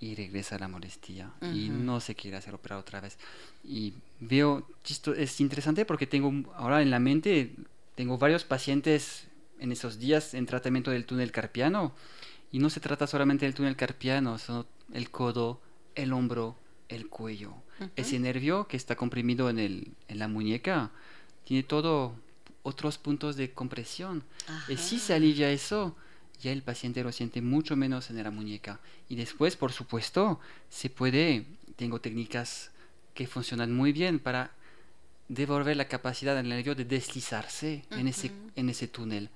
y 0.00 0.14
regresa 0.14 0.58
la 0.58 0.68
molestia 0.68 1.32
y 1.40 1.68
no 1.68 2.00
se 2.00 2.14
quiere 2.14 2.36
hacer 2.36 2.54
operar 2.54 2.78
otra 2.78 3.00
vez. 3.00 3.16
Y 3.64 3.94
veo, 4.20 4.66
esto 4.88 5.14
es 5.14 5.40
interesante 5.40 5.84
porque 5.84 6.06
tengo 6.06 6.52
ahora 6.56 6.82
en 6.82 6.90
la 6.90 6.98
mente, 6.98 7.54
tengo 7.94 8.18
varios 8.18 8.44
pacientes 8.44 9.28
en 9.60 9.72
esos 9.72 9.98
días 9.98 10.34
en 10.34 10.46
tratamiento 10.46 10.90
del 10.90 11.06
túnel 11.06 11.32
carpiano 11.32 11.94
y 12.52 12.58
no 12.58 12.70
se 12.70 12.80
trata 12.80 13.06
solamente 13.06 13.46
del 13.46 13.54
túnel 13.54 13.76
carpiano, 13.76 14.38
son 14.38 14.66
el 14.92 15.10
codo, 15.10 15.60
el 15.94 16.12
hombro, 16.12 16.56
el 16.88 17.08
cuello. 17.08 17.54
Ese 17.96 18.18
nervio 18.18 18.68
que 18.68 18.76
está 18.76 18.94
comprimido 18.94 19.50
en, 19.50 19.58
el, 19.58 19.92
en 20.08 20.18
la 20.18 20.28
muñeca 20.28 20.90
tiene 21.44 21.62
todo 21.62 22.14
otros 22.62 22.98
puntos 22.98 23.36
de 23.36 23.52
compresión. 23.52 24.22
Y 24.68 24.76
si 24.76 24.98
se 24.98 25.14
alivia 25.14 25.50
eso, 25.50 25.96
ya 26.40 26.52
el 26.52 26.62
paciente 26.62 27.02
lo 27.02 27.12
siente 27.12 27.42
mucho 27.42 27.76
menos 27.76 28.10
en 28.10 28.22
la 28.22 28.30
muñeca. 28.30 28.80
Y 29.08 29.16
después, 29.16 29.56
por 29.56 29.72
supuesto, 29.72 30.40
se 30.68 30.90
puede, 30.90 31.46
tengo 31.76 32.00
técnicas 32.00 32.70
que 33.14 33.26
funcionan 33.26 33.72
muy 33.72 33.92
bien 33.92 34.18
para 34.18 34.52
devolver 35.28 35.76
la 35.76 35.88
capacidad 35.88 36.34
del 36.34 36.48
nervio 36.48 36.74
de 36.74 36.84
deslizarse 36.84 37.84
en, 37.90 38.08
ese, 38.08 38.30
en 38.56 38.68
ese 38.68 38.88
túnel. 38.88 39.30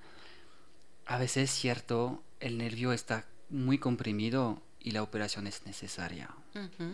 A 1.05 1.17
veces 1.17 1.49
es 1.49 1.55
cierto, 1.55 2.21
el 2.39 2.57
nervio 2.57 2.93
está 2.93 3.25
muy 3.49 3.79
comprimido 3.79 4.61
y 4.79 4.91
la 4.91 5.03
operación 5.03 5.47
es 5.47 5.65
necesaria. 5.65 6.29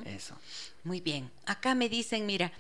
Eso. 0.06 0.38
Muy 0.84 1.02
bien. 1.02 1.32
Acá 1.46 1.76
me 1.76 1.90
dicen, 1.90 2.26
mira, 2.26 2.52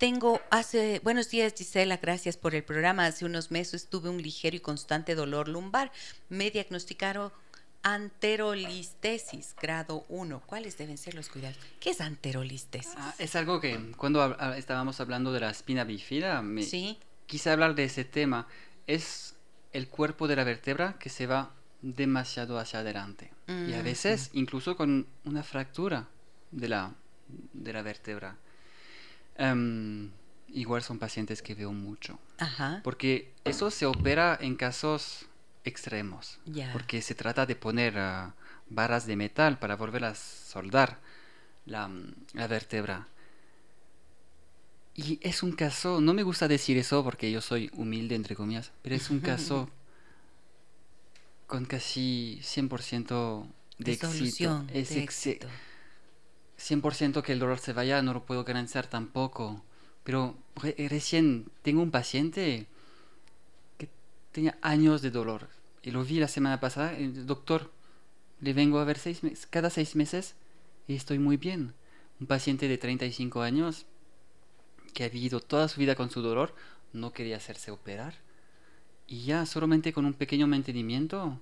tengo 0.00 0.40
hace, 0.48 0.98
buenos 1.04 1.28
días 1.28 1.52
Gisela, 1.54 1.98
gracias 1.98 2.38
por 2.38 2.54
el 2.54 2.64
programa. 2.64 3.04
Hace 3.04 3.26
unos 3.26 3.50
meses 3.50 3.86
tuve 3.86 4.08
un 4.08 4.22
ligero 4.22 4.56
y 4.56 4.60
constante 4.60 5.14
dolor 5.14 5.46
lumbar. 5.46 5.92
Me 6.30 6.50
diagnosticaron 6.50 7.30
anterolistesis, 7.82 9.54
grado 9.60 10.06
1. 10.08 10.42
¿Cuáles 10.46 10.78
deben 10.78 10.96
ser 10.96 11.14
los 11.14 11.28
cuidados? 11.28 11.58
¿Qué 11.80 11.90
es 11.90 12.00
anterolistesis? 12.00 12.94
Ah, 12.96 13.14
es 13.18 13.36
algo 13.36 13.60
que 13.60 13.92
cuando 13.98 14.38
estábamos 14.54 14.98
hablando 15.00 15.34
de 15.34 15.40
la 15.40 15.50
espina 15.50 15.84
bífida, 15.84 16.40
me 16.40 16.66
quise 17.26 17.50
hablar 17.50 17.74
de 17.74 17.84
ese 17.84 18.04
tema. 18.06 18.48
Es 18.86 19.36
el 19.74 19.86
cuerpo 19.88 20.28
de 20.28 20.36
la 20.36 20.44
vértebra 20.44 20.96
que 20.98 21.10
se 21.10 21.26
va 21.26 21.52
demasiado 21.82 22.58
hacia 22.58 22.78
adelante. 22.78 23.32
Y 23.48 23.74
a 23.74 23.82
veces 23.82 24.30
incluso 24.32 24.78
con 24.78 25.06
una 25.26 25.42
fractura 25.42 26.08
de 26.52 26.68
la, 26.70 26.94
de 27.52 27.72
la 27.74 27.82
vértebra. 27.82 28.38
Em, 29.40 30.10
igual 30.48 30.82
son 30.82 30.98
pacientes 30.98 31.40
que 31.40 31.54
veo 31.54 31.72
mucho. 31.72 32.18
Porque 32.84 33.32
eso 33.44 33.70
se 33.70 33.86
opera 33.86 34.38
en 34.40 34.54
casos 34.54 35.24
extremos. 35.64 36.38
Porque 36.72 37.00
se 37.00 37.14
trata 37.14 37.46
de 37.46 37.56
poner 37.56 37.98
ah, 37.98 38.34
barras 38.68 39.06
de 39.06 39.16
metal 39.16 39.58
para 39.58 39.76
volver 39.76 40.04
a 40.04 40.14
soldar 40.14 40.98
la, 41.64 41.90
la, 42.34 42.46
vértebra. 42.48 43.08
Y 44.94 45.18
es 45.22 45.42
un 45.42 45.52
caso, 45.52 46.02
no 46.02 46.12
me 46.12 46.22
gusta 46.22 46.46
decir 46.46 46.76
eso 46.76 47.02
porque 47.02 47.30
yo 47.30 47.40
soy 47.40 47.70
humilde, 47.72 48.16
entre 48.16 48.36
comillas, 48.36 48.72
pero 48.82 48.94
es 48.94 49.08
un 49.08 49.20
caso 49.30 49.70
con 51.46 51.64
casi 51.64 52.40
100% 52.42 53.46
de, 53.78 53.84
de 53.84 53.92
éxito. 53.92 54.64
Es 54.72 54.90
de 54.90 55.02
éxito. 55.02 55.48
100% 56.60 57.22
que 57.22 57.32
el 57.32 57.38
dolor 57.38 57.58
se 57.58 57.72
vaya, 57.72 58.02
no 58.02 58.12
lo 58.12 58.24
puedo 58.24 58.44
garantizar 58.44 58.86
tampoco. 58.86 59.62
Pero 60.04 60.36
recién 60.54 61.50
tengo 61.62 61.82
un 61.82 61.90
paciente 61.90 62.66
que 63.78 63.88
tenía 64.32 64.58
años 64.62 65.02
de 65.02 65.10
dolor. 65.10 65.48
Y 65.82 65.90
lo 65.90 66.04
vi 66.04 66.20
la 66.20 66.28
semana 66.28 66.60
pasada. 66.60 66.96
El 66.96 67.26
doctor, 67.26 67.72
le 68.40 68.52
vengo 68.52 68.78
a 68.78 68.84
ver 68.84 68.98
seis 68.98 69.22
meses, 69.22 69.46
cada 69.46 69.70
seis 69.70 69.96
meses 69.96 70.34
y 70.86 70.94
estoy 70.94 71.18
muy 71.18 71.36
bien. 71.36 71.74
Un 72.20 72.26
paciente 72.26 72.68
de 72.68 72.76
35 72.76 73.40
años 73.42 73.86
que 74.92 75.04
ha 75.04 75.08
vivido 75.08 75.40
toda 75.40 75.68
su 75.68 75.80
vida 75.80 75.94
con 75.94 76.10
su 76.10 76.20
dolor, 76.20 76.54
no 76.92 77.12
quería 77.12 77.36
hacerse 77.36 77.70
operar. 77.70 78.14
Y 79.06 79.24
ya 79.24 79.46
solamente 79.46 79.92
con 79.92 80.04
un 80.04 80.14
pequeño 80.14 80.46
mantenimiento 80.46 81.38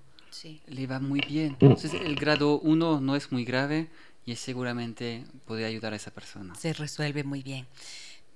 le 0.67 0.87
va 0.87 1.01
muy 1.01 1.21
bien. 1.21 1.57
Entonces 1.61 1.95
el 1.95 2.17
grado 2.17 2.61
1 2.61 3.01
no 3.01 3.17
es 3.17 3.33
muy 3.33 3.45
grave 3.45 3.89
y 4.29 4.37
seguramente 4.37 5.25
puede 5.47 5.65
ayudar 5.65 5.95
a 5.95 5.97
esa 5.97 6.11
persona. 6.11 6.55
Se 6.55 6.75
resuelve 6.75 7.25
muy 7.25 7.43
bien. 7.43 7.67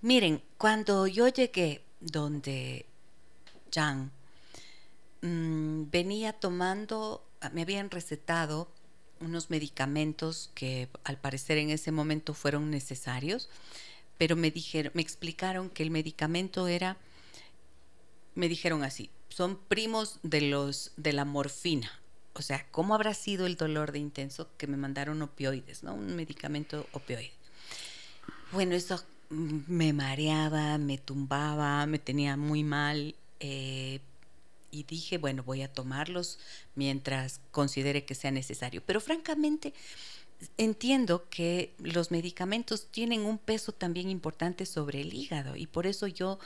Miren, 0.00 0.42
cuando 0.56 1.06
yo 1.06 1.28
llegué 1.28 1.82
donde 2.00 2.86
Jan 3.70 4.10
mm, 5.20 5.90
venía 5.90 6.32
tomando, 6.32 7.22
me 7.52 7.60
habían 7.60 7.90
recetado 7.90 8.68
unos 9.20 9.50
medicamentos 9.50 10.50
que 10.54 10.88
al 11.04 11.18
parecer 11.18 11.58
en 11.58 11.68
ese 11.68 11.92
momento 11.92 12.32
fueron 12.32 12.70
necesarios, 12.70 13.50
pero 14.16 14.34
me 14.34 14.50
dijeron, 14.50 14.92
me 14.94 15.02
explicaron 15.02 15.68
que 15.68 15.82
el 15.82 15.90
medicamento 15.90 16.68
era, 16.68 16.96
me 18.34 18.48
dijeron 18.48 18.82
así, 18.82 19.10
son 19.28 19.58
primos 19.58 20.20
de 20.22 20.40
los 20.40 20.92
de 20.96 21.12
la 21.12 21.26
morfina 21.26 22.01
o 22.34 22.42
sea, 22.42 22.66
¿cómo 22.70 22.94
habrá 22.94 23.14
sido 23.14 23.46
el 23.46 23.56
dolor 23.56 23.92
de 23.92 23.98
intenso 23.98 24.48
que 24.56 24.66
me 24.66 24.76
mandaron 24.76 25.20
opioides, 25.22 25.82
¿no? 25.82 25.94
Un 25.94 26.16
medicamento 26.16 26.86
opioide. 26.92 27.32
Bueno, 28.52 28.74
eso 28.74 29.02
me 29.30 29.92
mareaba, 29.92 30.78
me 30.78 30.98
tumbaba, 30.98 31.86
me 31.86 31.98
tenía 31.98 32.36
muy 32.36 32.64
mal. 32.64 33.14
Eh, 33.40 34.00
y 34.70 34.84
dije, 34.84 35.18
bueno, 35.18 35.42
voy 35.42 35.62
a 35.62 35.72
tomarlos 35.72 36.38
mientras 36.74 37.40
considere 37.50 38.04
que 38.04 38.14
sea 38.14 38.30
necesario. 38.30 38.82
Pero 38.84 39.00
francamente, 39.00 39.74
entiendo 40.56 41.28
que 41.28 41.74
los 41.78 42.10
medicamentos 42.10 42.86
tienen 42.90 43.20
un 43.20 43.38
peso 43.38 43.72
también 43.72 44.08
importante 44.08 44.66
sobre 44.66 45.00
el 45.02 45.14
hígado 45.14 45.56
y 45.56 45.66
por 45.66 45.86
eso 45.86 46.06
yo 46.06 46.38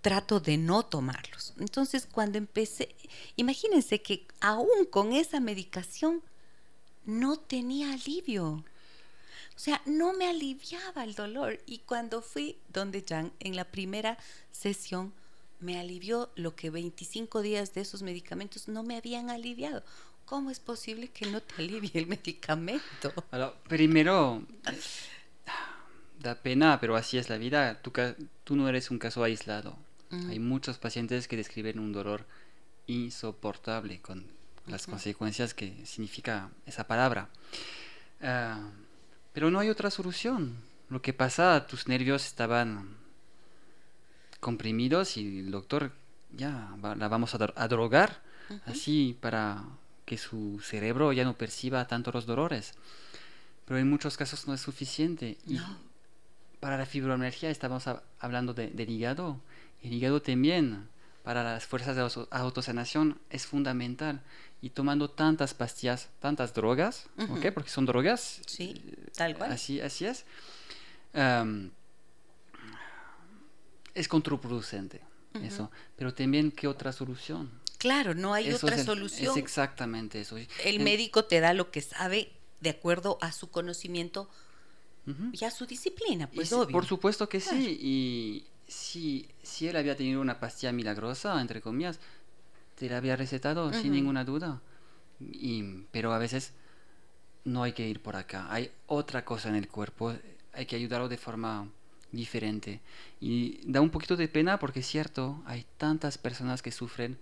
trato 0.00 0.40
de 0.40 0.56
no 0.56 0.84
tomarlos. 0.84 1.54
Entonces, 1.58 2.06
cuando 2.10 2.38
empecé, 2.38 2.94
imagínense 3.36 4.02
que 4.02 4.26
aún 4.40 4.84
con 4.90 5.12
esa 5.12 5.40
medicación 5.40 6.22
no 7.04 7.38
tenía 7.38 7.92
alivio. 7.92 8.64
O 9.56 9.58
sea, 9.58 9.80
no 9.86 10.12
me 10.12 10.28
aliviaba 10.28 11.04
el 11.04 11.14
dolor. 11.14 11.60
Y 11.66 11.78
cuando 11.78 12.20
fui 12.20 12.58
donde 12.72 13.04
Jan 13.08 13.32
en 13.40 13.56
la 13.56 13.64
primera 13.64 14.18
sesión, 14.52 15.14
me 15.60 15.80
alivió 15.80 16.30
lo 16.34 16.54
que 16.54 16.68
25 16.68 17.40
días 17.40 17.72
de 17.72 17.80
esos 17.80 18.02
medicamentos 18.02 18.68
no 18.68 18.82
me 18.82 18.96
habían 18.96 19.30
aliviado. 19.30 19.82
¿Cómo 20.26 20.50
es 20.50 20.60
posible 20.60 21.08
que 21.08 21.26
no 21.26 21.40
te 21.40 21.54
alivie 21.62 21.92
el 21.94 22.06
medicamento? 22.06 23.14
primero, 23.68 24.42
da 26.20 26.34
pena, 26.34 26.80
pero 26.80 26.96
así 26.96 27.18
es 27.18 27.28
la 27.28 27.38
vida. 27.38 27.80
Tú, 27.82 27.92
tú 28.44 28.56
no 28.56 28.68
eres 28.68 28.90
un 28.90 28.98
caso 28.98 29.22
aislado. 29.22 29.76
Hay 30.28 30.38
muchos 30.38 30.78
pacientes 30.78 31.26
que 31.26 31.36
describen 31.36 31.78
un 31.78 31.92
dolor 31.92 32.24
insoportable 32.86 34.00
con 34.00 34.24
las 34.66 34.86
consecuencias 34.86 35.52
que 35.52 35.74
significa 35.84 36.50
esa 36.64 36.86
palabra. 36.86 37.28
Ah, 38.22 38.70
pero 39.32 39.50
no 39.50 39.58
hay 39.58 39.68
otra 39.68 39.90
solución. 39.90 40.56
Lo 40.88 41.02
que 41.02 41.12
pasa, 41.12 41.66
tus 41.66 41.88
nervios 41.88 42.24
estaban 42.26 42.96
comprimidos 44.40 45.16
y 45.16 45.40
el 45.40 45.50
doctor 45.50 45.92
ya 46.32 46.70
la 46.96 47.08
vamos 47.08 47.34
a, 47.34 47.68
drogar 47.68 48.22
así 48.66 49.16
para 49.20 49.64
que 50.04 50.18
su 50.18 50.60
cerebro 50.62 51.12
ya 51.12 51.24
no 51.24 51.36
perciba 51.36 51.86
tanto 51.86 52.12
los 52.12 52.26
dolores. 52.26 52.74
Pero 53.64 53.80
en 53.80 53.90
muchos 53.90 54.16
casos 54.16 54.46
no 54.46 54.54
es 54.54 54.60
suficiente. 54.60 55.36
Y 55.46 55.58
para 56.60 56.76
la 56.76 56.86
fibromialgia 56.86 57.50
estamos 57.50 57.84
hablando 58.18 58.54
de, 58.54 58.68
del 58.68 58.90
hígado. 58.90 59.40
El 59.82 59.92
hígado 59.92 60.22
también 60.22 60.88
para 61.22 61.42
las 61.42 61.66
fuerzas 61.66 61.96
de 61.96 62.26
autosanación 62.30 63.18
es 63.30 63.46
fundamental. 63.46 64.22
Y 64.62 64.70
tomando 64.70 65.10
tantas 65.10 65.54
pastillas, 65.54 66.08
tantas 66.20 66.54
drogas, 66.54 67.08
Porque 67.16 67.68
son 67.68 67.84
drogas. 67.84 68.40
Sí, 68.46 68.82
tal 69.14 69.36
cual. 69.36 69.52
Así, 69.52 69.80
así 69.80 70.06
es. 70.06 70.24
es 73.94 74.08
contraproducente 74.08 75.02
eso. 75.42 75.70
Pero 75.96 76.14
también, 76.14 76.50
¿qué 76.50 76.68
otra 76.68 76.92
solución? 76.92 77.50
Claro, 77.78 78.14
no 78.14 78.34
hay 78.34 78.52
otra 78.52 78.82
solución. 78.82 79.32
Es 79.32 79.36
exactamente 79.36 80.20
eso. 80.20 80.36
El 80.64 80.80
médico 80.80 81.24
te 81.24 81.40
da 81.40 81.52
lo 81.52 81.70
que 81.70 81.82
sabe 81.82 82.32
de 82.60 82.70
acuerdo 82.70 83.18
a 83.20 83.32
su 83.32 83.50
conocimiento 83.50 84.30
y 85.32 85.44
a 85.44 85.50
su 85.50 85.66
disciplina, 85.66 86.28
pues 86.28 86.52
obvio. 86.52 86.72
Por 86.72 86.86
supuesto 86.86 87.28
que 87.28 87.40
sí. 87.40 87.78
Y 87.80 88.44
si, 88.66 89.28
si 89.42 89.68
él 89.68 89.76
había 89.76 89.96
tenido 89.96 90.20
una 90.20 90.40
pastilla 90.40 90.72
milagrosa, 90.72 91.40
entre 91.40 91.60
comillas, 91.60 92.00
te 92.74 92.88
la 92.88 92.98
había 92.98 93.16
recetado 93.16 93.72
sin 93.72 93.92
ninguna 93.92 94.24
duda. 94.24 94.60
Y, 95.20 95.84
pero 95.92 96.12
a 96.12 96.18
veces 96.18 96.52
no 97.44 97.62
hay 97.62 97.72
que 97.72 97.88
ir 97.88 98.00
por 98.00 98.16
acá. 98.16 98.46
Hay 98.50 98.70
otra 98.86 99.24
cosa 99.24 99.48
en 99.48 99.54
el 99.54 99.68
cuerpo. 99.68 100.14
Hay 100.52 100.66
que 100.66 100.76
ayudarlo 100.76 101.08
de 101.08 101.16
forma 101.16 101.68
diferente. 102.12 102.80
Y 103.20 103.60
da 103.64 103.80
un 103.80 103.90
poquito 103.90 104.16
de 104.16 104.28
pena 104.28 104.58
porque 104.58 104.80
es 104.80 104.86
cierto, 104.86 105.42
hay 105.46 105.64
tantas 105.78 106.18
personas 106.18 106.62
que 106.62 106.72
sufren 106.72 107.18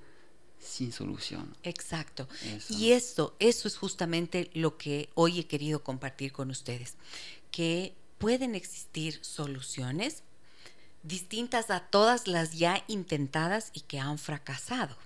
sin 0.59 0.93
solución. 0.93 1.55
Exacto. 1.63 2.27
Y 2.71 2.93
esto, 2.93 3.37
eso 3.39 3.69
es 3.69 3.77
justamente 3.77 4.51
lo 4.55 4.79
que 4.79 5.11
hoy 5.15 5.41
he 5.41 5.47
querido 5.47 5.83
compartir 5.83 6.33
con 6.33 6.51
ustedes, 6.51 6.95
que 7.55 7.95
pueden 8.19 8.57
existir 8.57 9.25
soluciones 9.25 10.25
distintas 11.05 11.71
a 11.71 11.79
todas 11.79 12.27
las 12.27 12.55
ya 12.55 12.83
intentadas 12.89 13.71
y 13.73 13.83
que 13.83 14.01
han 14.01 14.19
fracasado. 14.19 14.97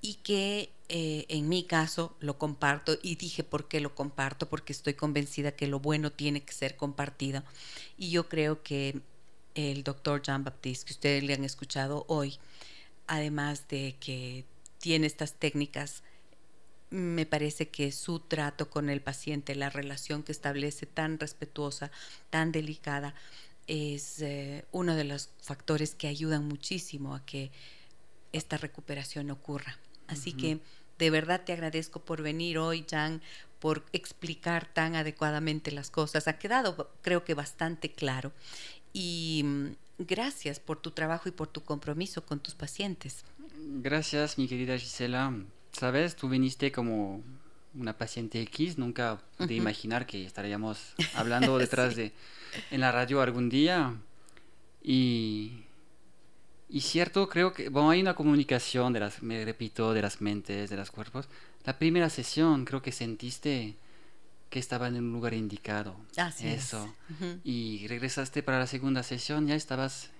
Y 0.00 0.14
que 0.22 0.70
eh, 0.88 1.26
en 1.28 1.48
mi 1.48 1.64
caso 1.64 2.14
lo 2.20 2.38
comparto 2.38 2.96
y 3.02 3.16
dije 3.16 3.42
por 3.42 3.66
qué 3.66 3.80
lo 3.80 3.92
comparto, 3.92 4.48
porque 4.48 4.72
estoy 4.72 4.94
convencida 4.94 5.50
que 5.50 5.66
lo 5.66 5.80
bueno 5.80 6.12
tiene 6.12 6.44
que 6.44 6.52
ser 6.52 6.76
compartido. 6.76 7.42
Y 7.96 8.10
yo 8.10 8.28
creo 8.28 8.62
que 8.62 9.00
el 9.56 9.82
doctor 9.82 10.22
Jean 10.22 10.44
Baptiste, 10.44 10.86
que 10.86 10.92
ustedes 10.92 11.24
le 11.24 11.34
han 11.34 11.42
escuchado 11.42 12.04
hoy, 12.06 12.38
además 13.08 13.66
de 13.66 13.96
que 13.98 14.44
tiene 14.78 15.08
estas 15.08 15.34
técnicas, 15.34 16.04
me 16.90 17.26
parece 17.26 17.68
que 17.68 17.92
su 17.92 18.20
trato 18.20 18.70
con 18.70 18.88
el 18.88 19.00
paciente, 19.00 19.54
la 19.54 19.70
relación 19.70 20.22
que 20.22 20.32
establece 20.32 20.86
tan 20.86 21.18
respetuosa, 21.18 21.90
tan 22.30 22.52
delicada, 22.52 23.14
es 23.66 24.22
eh, 24.22 24.64
uno 24.72 24.94
de 24.96 25.04
los 25.04 25.30
factores 25.42 25.94
que 25.94 26.08
ayudan 26.08 26.48
muchísimo 26.48 27.14
a 27.14 27.24
que 27.24 27.50
esta 28.32 28.56
recuperación 28.56 29.30
ocurra. 29.30 29.78
Así 30.06 30.32
que 30.32 30.58
de 30.98 31.10
verdad 31.10 31.42
te 31.44 31.52
agradezco 31.52 32.00
por 32.00 32.22
venir 32.22 32.56
hoy, 32.58 32.86
Jan, 32.88 33.20
por 33.58 33.84
explicar 33.92 34.72
tan 34.72 34.96
adecuadamente 34.96 35.70
las 35.70 35.90
cosas. 35.90 36.28
Ha 36.28 36.38
quedado, 36.38 36.90
creo 37.02 37.24
que, 37.24 37.34
bastante 37.34 37.92
claro. 37.92 38.32
Y 38.94 39.42
mm, 39.44 39.66
gracias 39.98 40.60
por 40.60 40.80
tu 40.80 40.92
trabajo 40.92 41.28
y 41.28 41.32
por 41.32 41.48
tu 41.48 41.62
compromiso 41.62 42.24
con 42.24 42.40
tus 42.40 42.54
pacientes. 42.54 43.24
Gracias, 43.82 44.38
mi 44.38 44.48
querida 44.48 44.78
Gisela. 44.78 45.34
Sabes, 45.78 46.16
tú 46.16 46.28
viniste 46.28 46.72
como 46.72 47.22
una 47.74 47.96
paciente 47.96 48.40
X, 48.42 48.78
nunca 48.78 49.20
pude 49.36 49.54
imaginar 49.54 50.06
que 50.06 50.24
estaríamos 50.24 50.94
hablando 51.14 51.58
detrás 51.58 51.94
de 51.94 52.12
en 52.70 52.80
la 52.80 52.90
radio 52.90 53.20
algún 53.20 53.48
día. 53.48 53.94
Y, 54.82 55.64
y 56.68 56.80
cierto, 56.80 57.28
creo 57.28 57.52
que 57.52 57.68
bueno, 57.68 57.90
hay 57.90 58.00
una 58.00 58.14
comunicación 58.14 58.92
de 58.92 59.00
las, 59.00 59.22
me 59.22 59.44
repito, 59.44 59.92
de 59.94 60.02
las 60.02 60.20
mentes, 60.20 60.70
de 60.70 60.76
los 60.76 60.90
cuerpos. 60.90 61.28
La 61.64 61.78
primera 61.78 62.10
sesión 62.10 62.64
creo 62.64 62.82
que 62.82 62.90
sentiste 62.92 63.76
que 64.50 64.58
estaba 64.58 64.88
en 64.88 64.96
un 64.96 65.12
lugar 65.12 65.34
indicado. 65.34 65.94
Así 66.16 66.48
Eso. 66.48 66.92
Y 67.44 67.86
regresaste 67.86 68.42
para 68.42 68.58
la 68.58 68.66
segunda 68.66 69.02
sesión, 69.02 69.46
ya 69.46 69.54
estabas 69.54 70.10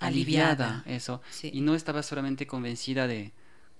aliviada, 0.00 0.82
eso. 0.86 1.20
Y 1.42 1.60
no 1.60 1.74
estabas 1.74 2.06
solamente 2.06 2.46
convencida 2.46 3.06
de 3.06 3.32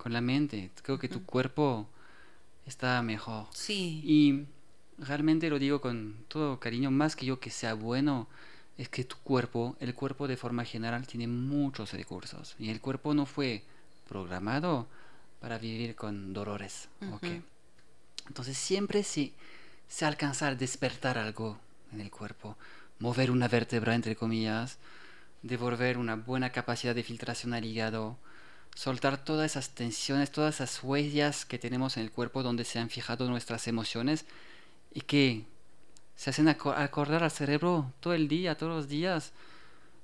con 0.04 0.12
la 0.12 0.20
mente. 0.20 0.70
Creo 0.82 0.98
que 0.98 1.08
tu 1.08 1.24
cuerpo 1.24 1.88
está 2.66 3.00
mejor. 3.00 3.46
Sí. 3.54 4.02
Y 4.04 4.44
realmente 5.02 5.48
lo 5.48 5.58
digo 5.58 5.80
con 5.80 6.26
todo 6.28 6.60
cariño, 6.60 6.90
más 6.90 7.16
que 7.16 7.24
yo 7.24 7.40
que 7.40 7.48
sea 7.48 7.72
bueno, 7.72 8.28
es 8.76 8.90
que 8.90 9.04
tu 9.04 9.16
cuerpo, 9.16 9.78
el 9.80 9.94
cuerpo 9.94 10.28
de 10.28 10.36
forma 10.36 10.66
general 10.66 11.06
tiene 11.06 11.26
muchos 11.26 11.94
recursos 11.94 12.54
y 12.58 12.68
el 12.68 12.82
cuerpo 12.82 13.14
no 13.14 13.24
fue 13.24 13.62
programado 14.06 14.86
para 15.40 15.56
vivir 15.56 15.94
con 15.94 16.34
dolores. 16.34 16.90
Entonces 18.28 18.58
siempre 18.58 19.04
si 19.04 19.32
se 19.88 20.04
alcanza 20.04 20.48
a 20.48 20.54
despertar 20.54 21.16
algo 21.16 21.58
en 21.92 22.02
el 22.02 22.10
cuerpo, 22.10 22.58
mover 22.98 23.30
una 23.30 23.48
vértebra 23.48 23.94
entre 23.94 24.16
comillas, 24.16 24.76
devolver 25.40 25.96
una 25.96 26.16
buena 26.16 26.50
capacidad 26.50 26.94
de 26.94 27.02
filtración 27.02 27.54
al 27.54 27.64
hígado, 27.64 28.18
soltar 28.74 29.24
todas 29.24 29.52
esas 29.52 29.70
tensiones, 29.70 30.30
todas 30.30 30.56
esas 30.56 30.82
huellas 30.82 31.44
que 31.44 31.58
tenemos 31.58 31.96
en 31.96 32.02
el 32.02 32.10
cuerpo 32.10 32.42
donde 32.42 32.64
se 32.64 32.78
han 32.78 32.90
fijado 32.90 33.28
nuestras 33.28 33.66
emociones 33.68 34.26
y 34.92 35.02
que 35.02 35.44
se 36.16 36.30
hacen 36.30 36.48
acordar 36.48 37.22
al 37.22 37.30
cerebro 37.30 37.92
todo 38.00 38.14
el 38.14 38.28
día, 38.28 38.56
todos 38.56 38.72
los 38.72 38.88
días. 38.88 39.32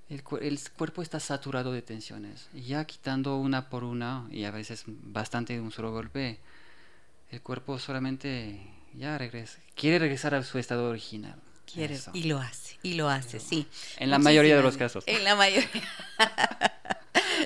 El, 0.09 0.25
cuerpo 0.25 1.03
está 1.03 1.21
saturado 1.21 1.73
de 1.73 1.83
tensiones. 1.83 2.49
Y 2.53 2.63
ya 2.63 2.85
quitando 2.85 3.37
una 3.37 3.69
por 3.69 3.85
una, 3.85 4.27
y 4.31 4.45
a 4.45 4.51
veces 4.51 4.85
bastante 4.87 5.53
de 5.53 5.61
un 5.61 5.71
solo 5.71 5.93
golpe, 5.93 6.41
el 7.31 7.41
cuerpo 7.43 7.79
solamente 7.79 8.61
ya 8.93 9.17
regresa, 9.19 9.61
quiere 9.77 10.01
regresar 10.01 10.35
a 10.35 10.43
su 10.43 10.59
estado 10.59 10.91
original. 10.91 11.41
Quiere, 11.73 11.97
y 12.15 12.25
lo 12.25 12.41
hace, 12.41 12.77
y 12.83 12.95
lo 12.95 13.09
hace, 13.09 13.39
sí. 13.39 13.69
En 13.99 14.11
la 14.11 14.19
mayoría 14.19 14.57
de 14.57 14.63
los 14.63 14.77
casos. 14.77 15.05
En 15.07 15.23
la 15.23 15.37
mayoría. 15.37 15.71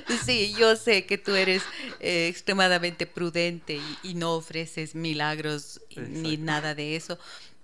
Sí, 0.25 0.53
yo 0.57 0.75
sé 0.75 1.05
que 1.05 1.17
tú 1.17 1.35
eres 1.35 1.63
eh, 1.99 2.27
extremadamente 2.27 3.05
prudente 3.05 3.79
y, 4.03 4.13
no 4.13 4.35
ofreces 4.35 4.95
milagros 4.95 5.81
ni 5.95 6.37
nada 6.37 6.75
de 6.75 6.95
eso, 6.95 7.17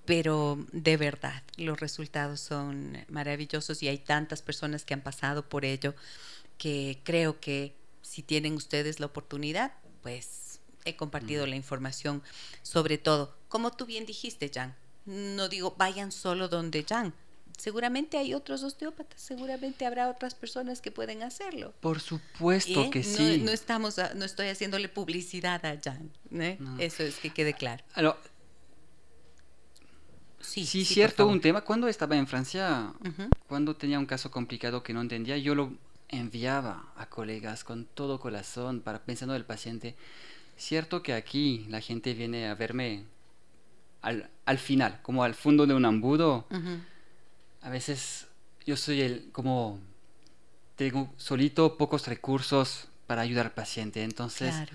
pero 0.05 0.57
de 0.71 0.97
verdad 0.97 1.43
los 1.57 1.79
resultados 1.79 2.39
son 2.41 2.97
maravillosos 3.09 3.83
y 3.83 3.87
hay 3.87 3.99
tantas 3.99 4.41
personas 4.41 4.85
que 4.85 4.93
han 4.93 5.01
pasado 5.01 5.47
por 5.47 5.65
ello 5.65 5.93
que 6.57 6.99
creo 7.03 7.39
que 7.39 7.75
si 8.01 8.23
tienen 8.23 8.53
ustedes 8.55 8.99
la 8.99 9.05
oportunidad, 9.05 9.73
pues 10.01 10.59
he 10.83 10.95
compartido 10.95 11.45
la 11.45 11.55
información 11.55 12.23
sobre 12.63 12.97
todo. 12.97 13.35
Como 13.47 13.71
tú 13.71 13.85
bien 13.85 14.05
dijiste, 14.05 14.51
Jan, 14.53 14.75
no 15.05 15.47
digo 15.47 15.75
vayan 15.77 16.11
solo 16.11 16.47
donde 16.47 16.83
Jan, 16.87 17.13
seguramente 17.57 18.17
hay 18.17 18.33
otros 18.33 18.63
osteópatas, 18.63 19.19
seguramente 19.21 19.85
habrá 19.85 20.09
otras 20.09 20.35
personas 20.35 20.81
que 20.81 20.91
pueden 20.91 21.23
hacerlo. 21.23 21.73
Por 21.81 21.99
supuesto 21.99 22.83
¿Eh? 22.83 22.89
que 22.89 23.03
sí. 23.03 23.39
No, 23.43 23.51
estamos, 23.51 23.99
a- 23.99 24.13
no 24.13 24.25
estoy 24.25 24.47
haciéndole 24.47 24.89
publicidad 24.89 25.65
a 25.65 25.79
Jan. 25.83 26.11
¿eh? 26.31 26.57
No. 26.59 26.77
Eso 26.79 27.03
es 27.03 27.17
que 27.17 27.29
quede 27.31 27.53
claro. 27.53 27.83
Alors, 27.93 28.15
Sí, 30.39 30.65
sí, 30.65 30.79
por 30.83 30.93
cierto, 30.93 31.27
un 31.27 31.39
tema. 31.39 31.61
Cuando 31.61 31.87
estaba 31.87 32.15
en 32.17 32.25
Francia, 32.27 32.93
Ujú. 33.07 33.29
cuando 33.47 33.75
tenía 33.75 33.99
un 33.99 34.07
caso 34.07 34.31
complicado 34.31 34.81
que 34.81 34.91
no 34.93 35.01
entendía, 35.01 35.37
yo 35.37 35.53
lo 35.53 35.71
enviaba 36.09 36.91
a 36.97 37.07
colegas 37.09 37.63
con 37.63 37.85
todo 37.85 38.19
corazón 38.19 38.81
para 38.81 38.99
pensando 39.03 39.33
en 39.35 39.39
el 39.39 39.45
paciente. 39.45 39.95
Cierto 40.57 41.03
que 41.03 41.13
aquí 41.13 41.65
la 41.69 41.79
gente 41.79 42.13
viene 42.15 42.47
a 42.47 42.55
verme 42.55 43.03
al, 44.01 44.29
al 44.45 44.57
final, 44.57 44.99
como 45.03 45.23
al 45.23 45.35
fondo 45.35 45.67
de 45.67 45.75
un 45.75 45.85
embudo. 45.85 46.47
Ujú. 46.49 46.81
A 47.61 47.69
veces 47.69 48.27
yo 48.65 48.75
soy 48.77 49.01
el 49.01 49.29
como 49.31 49.79
tengo 50.75 51.13
solito 51.17 51.77
pocos 51.77 52.07
recursos 52.07 52.87
para 53.07 53.21
ayudar 53.21 53.47
al 53.47 53.51
paciente, 53.53 54.03
entonces 54.03 54.53
Claro. 54.55 54.73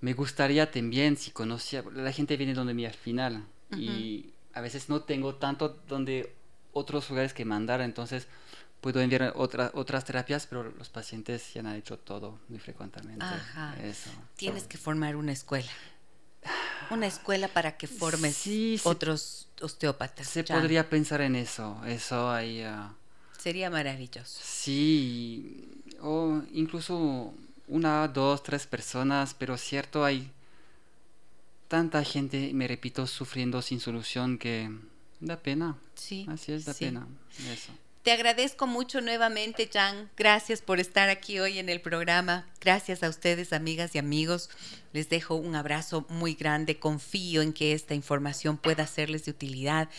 me 0.00 0.14
gustaría 0.14 0.70
también 0.70 1.16
si 1.16 1.30
conocía 1.30 1.84
la 1.92 2.12
gente 2.12 2.36
viene 2.36 2.54
donde 2.54 2.74
mí 2.74 2.86
al 2.86 2.94
final 2.94 3.44
y 3.76 4.32
a 4.54 4.60
veces 4.60 4.88
no 4.88 5.02
tengo 5.02 5.34
tanto 5.36 5.80
donde 5.88 6.34
otros 6.72 7.08
lugares 7.10 7.32
que 7.34 7.44
mandar, 7.44 7.80
entonces 7.80 8.26
puedo 8.80 9.00
enviar 9.00 9.32
otra- 9.36 9.70
otras 9.74 10.04
terapias, 10.04 10.46
pero 10.46 10.62
los 10.70 10.88
pacientes 10.88 11.52
ya 11.52 11.60
han 11.60 11.74
hecho 11.76 11.98
todo 11.98 12.38
muy 12.48 12.58
frecuentemente. 12.58 13.24
Ajá. 13.24 13.76
Eso. 13.82 14.10
Tienes 14.36 14.64
que 14.64 14.78
formar 14.78 15.16
una 15.16 15.32
escuela. 15.32 15.70
Una 16.90 17.06
escuela 17.06 17.48
para 17.48 17.76
que 17.76 17.86
formes 17.86 18.34
Sí, 18.36 18.78
se- 18.78 18.88
otros 18.88 19.48
osteópatas. 19.60 20.26
Se 20.26 20.42
podría 20.44 20.88
pensar 20.90 21.20
en 21.20 21.36
eso, 21.36 21.80
eso 21.86 22.30
ahí. 22.30 22.62
ah, 22.62 22.92
Sería 23.38 23.70
maravilloso. 23.70 24.40
Sí, 24.42 25.68
o 26.00 26.42
incluso 26.52 27.32
una, 27.68 28.08
dos, 28.08 28.42
tres 28.42 28.66
personas, 28.66 29.34
pero 29.34 29.56
cierto, 29.56 30.04
hay 30.04 30.30
tanta 31.68 32.02
gente, 32.04 32.50
me 32.52 32.66
repito, 32.66 33.06
sufriendo 33.06 33.62
sin 33.62 33.80
solución 33.80 34.36
que 34.38 34.70
da 35.20 35.36
pena. 35.38 35.76
Sí. 35.94 36.26
Así 36.28 36.52
es, 36.52 36.64
da 36.64 36.74
sí. 36.74 36.86
pena. 36.86 37.06
Eso. 37.50 37.72
Te 38.02 38.12
agradezco 38.12 38.66
mucho 38.66 39.02
nuevamente, 39.02 39.68
Jan. 39.70 40.08
Gracias 40.16 40.62
por 40.62 40.80
estar 40.80 41.10
aquí 41.10 41.38
hoy 41.38 41.58
en 41.58 41.68
el 41.68 41.82
programa. 41.82 42.46
Gracias 42.58 43.02
a 43.02 43.10
ustedes, 43.10 43.52
amigas 43.52 43.94
y 43.94 43.98
amigos. 43.98 44.48
Les 44.94 45.10
dejo 45.10 45.34
un 45.34 45.54
abrazo 45.54 46.06
muy 46.08 46.32
grande. 46.32 46.78
Confío 46.78 47.42
en 47.42 47.52
que 47.52 47.74
esta 47.74 47.94
información 47.94 48.56
pueda 48.56 48.86
serles 48.86 49.26
de 49.26 49.32
utilidad. 49.32 49.90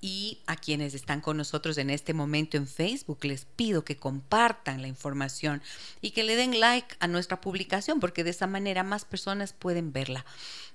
Y 0.00 0.38
a 0.46 0.56
quienes 0.56 0.94
están 0.94 1.20
con 1.20 1.36
nosotros 1.36 1.76
en 1.76 1.90
este 1.90 2.14
momento 2.14 2.56
en 2.56 2.66
Facebook, 2.66 3.18
les 3.26 3.44
pido 3.44 3.84
que 3.84 3.98
compartan 3.98 4.80
la 4.80 4.88
información 4.88 5.60
y 6.00 6.12
que 6.12 6.22
le 6.22 6.36
den 6.36 6.60
like 6.60 6.96
a 6.98 7.08
nuestra 7.08 7.42
publicación, 7.42 8.00
porque 8.00 8.24
de 8.24 8.30
esa 8.30 8.46
manera 8.46 8.84
más 8.84 9.04
personas 9.04 9.52
pueden 9.52 9.92
verla. 9.92 10.24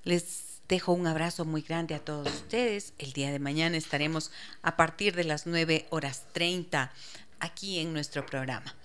Les 0.04 0.45
dejo 0.68 0.94
un 0.94 1.08
abrazo 1.08 1.46
muy 1.46 1.62
grande 1.62 1.96
a 1.96 2.04
todos 2.04 2.28
ustedes. 2.28 2.94
El 2.98 3.14
día 3.14 3.32
de 3.32 3.40
mañana 3.40 3.78
estaremos 3.78 4.32
a 4.62 4.76
partir 4.76 5.16
de 5.16 5.24
las 5.24 5.46
9 5.46 5.88
horas 5.90 6.24
30 6.34 6.92
aquí 7.40 7.80
en 7.80 7.94
nuestro 7.94 8.26
programa. 8.26 8.76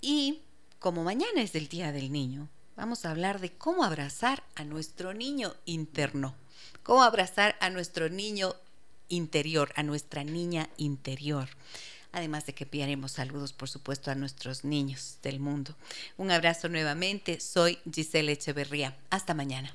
Y 0.00 0.40
como 0.78 1.04
mañana 1.04 1.42
es 1.42 1.54
el 1.54 1.68
Día 1.68 1.92
del 1.92 2.12
Niño, 2.12 2.48
vamos 2.76 3.04
a 3.04 3.10
hablar 3.10 3.40
de 3.40 3.50
cómo 3.50 3.84
abrazar 3.84 4.42
a 4.54 4.64
nuestro 4.64 5.14
niño 5.14 5.54
interno, 5.64 6.34
cómo 6.82 7.02
abrazar 7.02 7.56
a 7.60 7.70
nuestro 7.70 8.08
niño 8.08 8.54
interior, 9.08 9.72
a 9.76 9.82
nuestra 9.82 10.24
niña 10.24 10.68
interior. 10.76 11.48
Además 12.12 12.46
de 12.46 12.54
que 12.54 12.64
enviaremos 12.64 13.12
saludos, 13.12 13.52
por 13.52 13.68
supuesto, 13.68 14.10
a 14.10 14.14
nuestros 14.14 14.64
niños 14.64 15.18
del 15.22 15.38
mundo. 15.38 15.76
Un 16.16 16.30
abrazo 16.30 16.68
nuevamente. 16.68 17.40
Soy 17.40 17.78
Giselle 17.92 18.32
Echeverría. 18.32 18.96
Hasta 19.10 19.34
mañana. 19.34 19.74